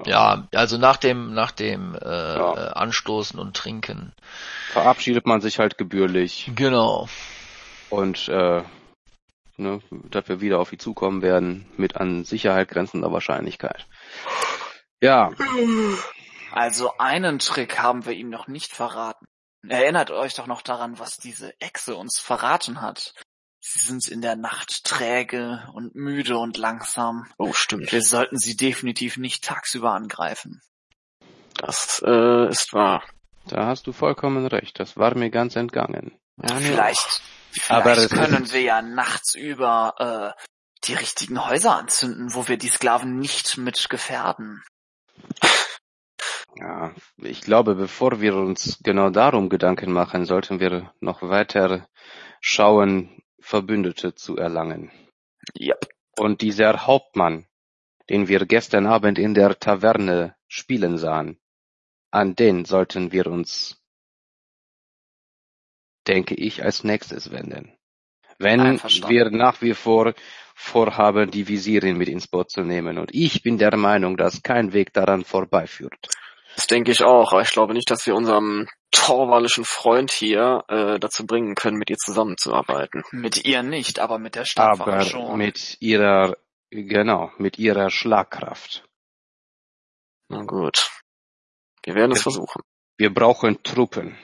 Ja, 0.06 0.48
also 0.54 0.78
nach 0.78 0.98
dem, 0.98 1.34
nach 1.34 1.52
dem 1.52 1.96
äh, 1.96 2.06
Ja. 2.06 2.54
äh, 2.54 2.74
Anstoßen 2.74 3.40
und 3.40 3.56
Trinken. 3.56 4.14
Verabschiedet 4.72 5.26
man 5.26 5.42
sich 5.42 5.58
halt 5.60 5.78
gebührlich 5.78 6.52
Genau. 6.56 7.08
und 7.90 8.28
äh, 8.28 8.62
ne, 9.58 9.82
dass 9.90 10.28
wir 10.28 10.40
wieder 10.42 10.60
auf 10.60 10.70
die 10.70 10.78
zukommen 10.78 11.22
werden 11.24 11.66
mit 11.78 11.96
an 11.96 12.26
Sicherheit 12.26 12.68
grenzender 12.70 13.12
Wahrscheinlichkeit. 13.12 13.88
Ja, 15.02 15.32
Also 16.52 16.98
einen 16.98 17.40
Trick 17.40 17.80
haben 17.80 18.06
wir 18.06 18.14
ihm 18.14 18.30
noch 18.30 18.48
nicht 18.48 18.72
verraten. 18.74 19.26
Erinnert 19.68 20.12
euch 20.12 20.34
doch 20.36 20.48
noch 20.48 20.62
daran, 20.62 20.98
was 21.00 21.18
diese 21.18 21.52
Echse 21.60 21.96
uns 21.96 22.20
verraten 22.20 22.82
hat. 22.82 23.14
Sie 23.70 23.80
sind 23.80 24.08
in 24.08 24.22
der 24.22 24.38
Nacht 24.38 24.86
träge 24.86 25.68
und 25.74 25.94
müde 25.94 26.38
und 26.38 26.56
langsam. 26.56 27.28
Oh, 27.38 27.52
stimmt. 27.52 27.92
Wir 27.92 28.02
sollten 28.02 28.38
sie 28.38 28.56
definitiv 28.56 29.18
nicht 29.18 29.44
tagsüber 29.44 29.92
angreifen. 29.92 30.62
Das 31.56 32.02
äh, 32.06 32.48
ist 32.48 32.72
wahr. 32.72 33.04
da 33.48 33.66
hast 33.66 33.86
du 33.86 33.92
vollkommen 33.92 34.46
recht. 34.48 34.80
Das 34.80 34.96
war 34.96 35.18
mir 35.18 35.30
ganz 35.30 35.58
entgangen. 35.58 36.18
Ja. 36.42 36.56
Vielleicht, 36.56 37.22
Aber 37.68 37.96
vielleicht 37.96 38.14
es 38.14 38.18
können 38.18 38.52
wir 38.54 38.62
ja 38.62 38.82
nachts 38.82 39.36
über 39.36 40.36
äh, 40.38 40.44
die 40.86 40.94
richtigen 40.94 41.46
Häuser 41.46 41.76
anzünden, 41.76 42.34
wo 42.34 42.48
wir 42.48 42.58
die 42.58 42.70
Sklaven 42.70 43.18
nicht 43.18 43.58
mit 43.58 43.90
gefährden. 43.90 44.64
Ja, 46.56 46.94
ich 47.18 47.42
glaube, 47.42 47.76
bevor 47.76 48.22
wir 48.22 48.36
uns 48.36 48.80
genau 48.82 49.10
darum 49.10 49.50
Gedanken 49.50 49.92
machen, 49.92 50.26
sollten 50.26 50.62
wir 50.62 50.94
noch 51.02 51.22
weiter 51.22 51.88
schauen, 52.40 53.22
Verbündete 53.48 54.14
zu 54.14 54.36
erlangen. 54.36 54.92
Ja. 55.54 55.76
Und 56.18 56.42
dieser 56.42 56.86
Hauptmann, 56.86 57.48
den 58.10 58.28
wir 58.28 58.46
gestern 58.46 58.86
Abend 58.86 59.18
in 59.18 59.34
der 59.34 59.58
Taverne 59.58 60.36
spielen 60.50 60.98
sahen, 60.98 61.40
an 62.12 62.36
den 62.36 62.66
sollten 62.66 63.14
wir 63.14 63.28
uns, 63.28 63.82
denke 66.08 66.36
ich, 66.36 66.62
als 66.64 66.84
nächstes 66.84 67.32
wenden. 67.32 67.72
Wenn 68.38 68.82
wir 68.82 69.30
nach 69.32 69.62
wie 69.62 69.74
vor 69.74 70.14
vorhaben, 70.54 71.32
die 71.32 71.48
Visirin 71.48 71.98
mit 71.98 72.10
ins 72.10 72.28
Boot 72.28 72.52
zu 72.52 72.64
nehmen. 72.64 72.98
Und 72.98 73.14
ich 73.14 73.44
bin 73.44 73.58
der 73.58 73.78
Meinung, 73.78 74.18
dass 74.18 74.44
kein 74.44 74.74
Weg 74.74 74.92
daran 74.92 75.24
vorbeiführt. 75.24 76.08
Das 76.56 76.68
denke 76.68 76.92
ich 76.92 77.04
auch, 77.04 77.40
ich 77.40 77.52
glaube 77.52 77.74
nicht, 77.74 77.90
dass 77.92 78.06
wir 78.08 78.16
unserem 78.16 78.68
torwallischen 78.92 79.66
Freund 79.66 80.12
hier 80.12 80.64
äh, 80.68 81.00
dazu 81.00 81.26
bringen 81.26 81.56
können, 81.56 81.78
mit 81.78 81.90
ihr 81.90 81.98
zusammenzuarbeiten. 81.98 83.04
Mit 83.12 83.46
ihr 83.46 83.64
nicht, 83.64 84.00
aber 84.00 84.20
mit 84.20 84.36
der 84.36 84.46
Stadtwache 84.46 84.92
aber 84.92 85.02
schon. 85.02 85.38
mit 85.38 85.78
ihrer, 85.82 86.38
genau, 86.70 87.32
mit 87.38 87.60
ihrer 87.60 87.90
Schlagkraft. 87.90 88.88
Na 90.30 90.44
gut. 90.44 90.90
Wir 91.84 91.96
werden 91.96 92.12
es 92.12 92.22
versuchen. 92.22 92.62
Wir 92.98 93.14
brauchen 93.14 93.64
Truppen, 93.64 94.18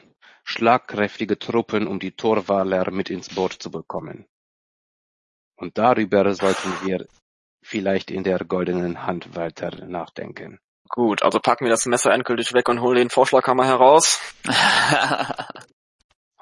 schlagkräftige 0.44 1.40
Truppen, 1.40 1.88
um 1.88 2.00
die 2.00 2.12
Torwaler 2.12 2.92
mit 2.92 3.10
ins 3.10 3.30
Boot 3.30 3.54
zu 3.54 3.72
bekommen. 3.72 4.26
Und 5.56 5.78
darüber 5.78 6.34
sollten 6.34 6.74
wir 6.84 7.08
vielleicht 7.64 8.12
in 8.12 8.24
der 8.24 8.40
goldenen 8.40 9.06
Hand 9.06 9.36
weiter 9.36 9.86
nachdenken. 9.86 10.60
Gut, 10.90 11.24
also 11.24 11.40
packen 11.40 11.66
wir 11.66 11.72
das 11.72 11.86
Messer 11.86 12.12
endgültig 12.12 12.54
weg 12.54 12.70
und 12.70 12.82
holen 12.82 12.96
den 12.96 13.10
Vorschlaghammer 13.10 13.66
heraus. 13.66 14.20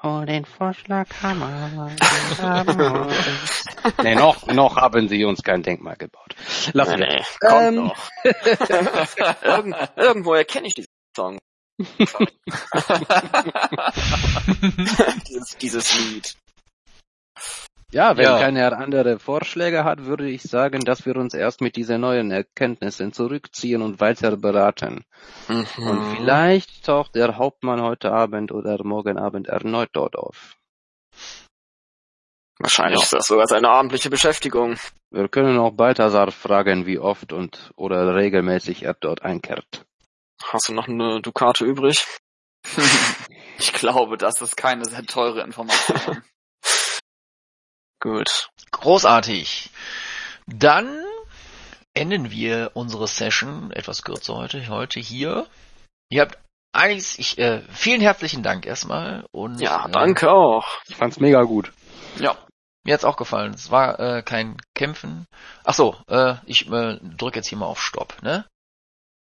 Hol 0.02 0.26
den 0.26 0.44
Vorschlaghammer. 0.44 1.90
nee, 4.02 4.16
noch, 4.16 4.44
noch 4.48 4.76
haben 4.76 5.08
sie 5.08 5.24
uns 5.24 5.44
kein 5.44 5.62
Denkmal 5.62 5.94
gebaut. 5.96 6.34
Lassen 6.72 6.98
wir. 6.98 7.06
nee, 7.06 7.22
kommt 7.38 7.62
Ähm. 7.62 7.74
noch. 7.76 8.10
Irgend, 9.44 9.76
irgendwoher 9.94 10.44
kenne 10.44 10.66
ich 10.66 10.74
diesen 10.74 10.90
Song. 11.16 11.38
dieses, 15.28 15.56
dieses 15.58 15.94
Lied. 15.96 16.36
Ja, 17.92 18.16
wenn 18.16 18.24
Ja. 18.24 18.38
keiner 18.38 18.78
andere 18.78 19.18
Vorschläge 19.18 19.84
hat, 19.84 20.06
würde 20.06 20.28
ich 20.28 20.42
sagen, 20.42 20.84
dass 20.84 21.04
wir 21.04 21.16
uns 21.16 21.34
erst 21.34 21.60
mit 21.60 21.76
diesen 21.76 22.00
neuen 22.00 22.30
Erkenntnissen 22.30 23.12
zurückziehen 23.12 23.82
und 23.82 24.00
weiter 24.00 24.36
beraten. 24.38 25.04
Und 25.48 25.66
Mhm. 25.76 26.02
vielleicht 26.16 26.86
taucht 26.86 27.14
der 27.14 27.36
Hauptmann 27.36 27.82
heute 27.82 28.10
Abend 28.12 28.50
oder 28.50 28.82
morgen 28.82 29.18
Abend 29.18 29.46
erneut 29.48 29.90
dort 29.92 30.16
auf. 30.16 30.56
Wahrscheinlich 32.58 33.00
Ja. 33.00 33.04
ist 33.04 33.12
das 33.12 33.26
sogar 33.26 33.46
seine 33.46 33.68
abendliche 33.68 34.08
Beschäftigung. 34.08 34.76
Wir 35.10 35.28
können 35.28 35.58
auch 35.58 35.72
Balthasar 35.72 36.30
fragen, 36.30 36.86
wie 36.86 36.98
oft 36.98 37.32
und 37.34 37.72
oder 37.76 38.14
regelmäßig 38.14 38.84
er 38.84 38.94
dort 38.94 39.22
einkehrt. 39.22 39.84
Hast 40.44 40.68
du 40.68 40.72
noch 40.72 40.88
eine 40.88 41.20
Dukate 41.20 41.64
übrig? 41.66 42.06
ich 43.58 43.72
glaube, 43.74 44.16
das 44.16 44.40
ist 44.40 44.56
keine 44.56 44.84
sehr 44.86 45.04
teure 45.04 45.42
Information. 45.42 46.22
Gut. 48.02 48.50
Großartig. 48.72 49.70
Dann 50.48 50.88
enden 51.94 52.32
wir 52.32 52.72
unsere 52.74 53.06
Session 53.06 53.70
etwas 53.70 54.02
kürzer 54.02 54.34
heute, 54.34 54.66
heute 54.68 54.98
hier. 54.98 55.46
Ihr 56.10 56.22
habt 56.22 56.36
einiges, 56.72 57.16
ich, 57.18 57.38
äh, 57.38 57.62
vielen 57.70 58.00
herzlichen 58.00 58.42
Dank 58.42 58.66
erstmal 58.66 59.24
und 59.30 59.60
Ja, 59.60 59.86
äh, 59.86 59.90
danke 59.92 60.32
auch. 60.32 60.66
Ich 60.88 60.96
fand's 60.96 61.20
mega 61.20 61.42
gut. 61.42 61.72
ja, 62.18 62.36
Mir 62.84 62.94
hat's 62.94 63.04
auch 63.04 63.16
gefallen. 63.16 63.54
Es 63.54 63.70
war 63.70 64.00
äh, 64.00 64.22
kein 64.22 64.56
Kämpfen. 64.74 65.26
Ach 65.62 65.74
so, 65.74 65.96
äh, 66.08 66.34
ich 66.46 66.66
äh, 66.72 66.98
drücke 67.00 67.38
jetzt 67.38 67.46
hier 67.46 67.58
mal 67.58 67.66
auf 67.66 67.80
Stopp, 67.80 68.20
ne? 68.22 68.44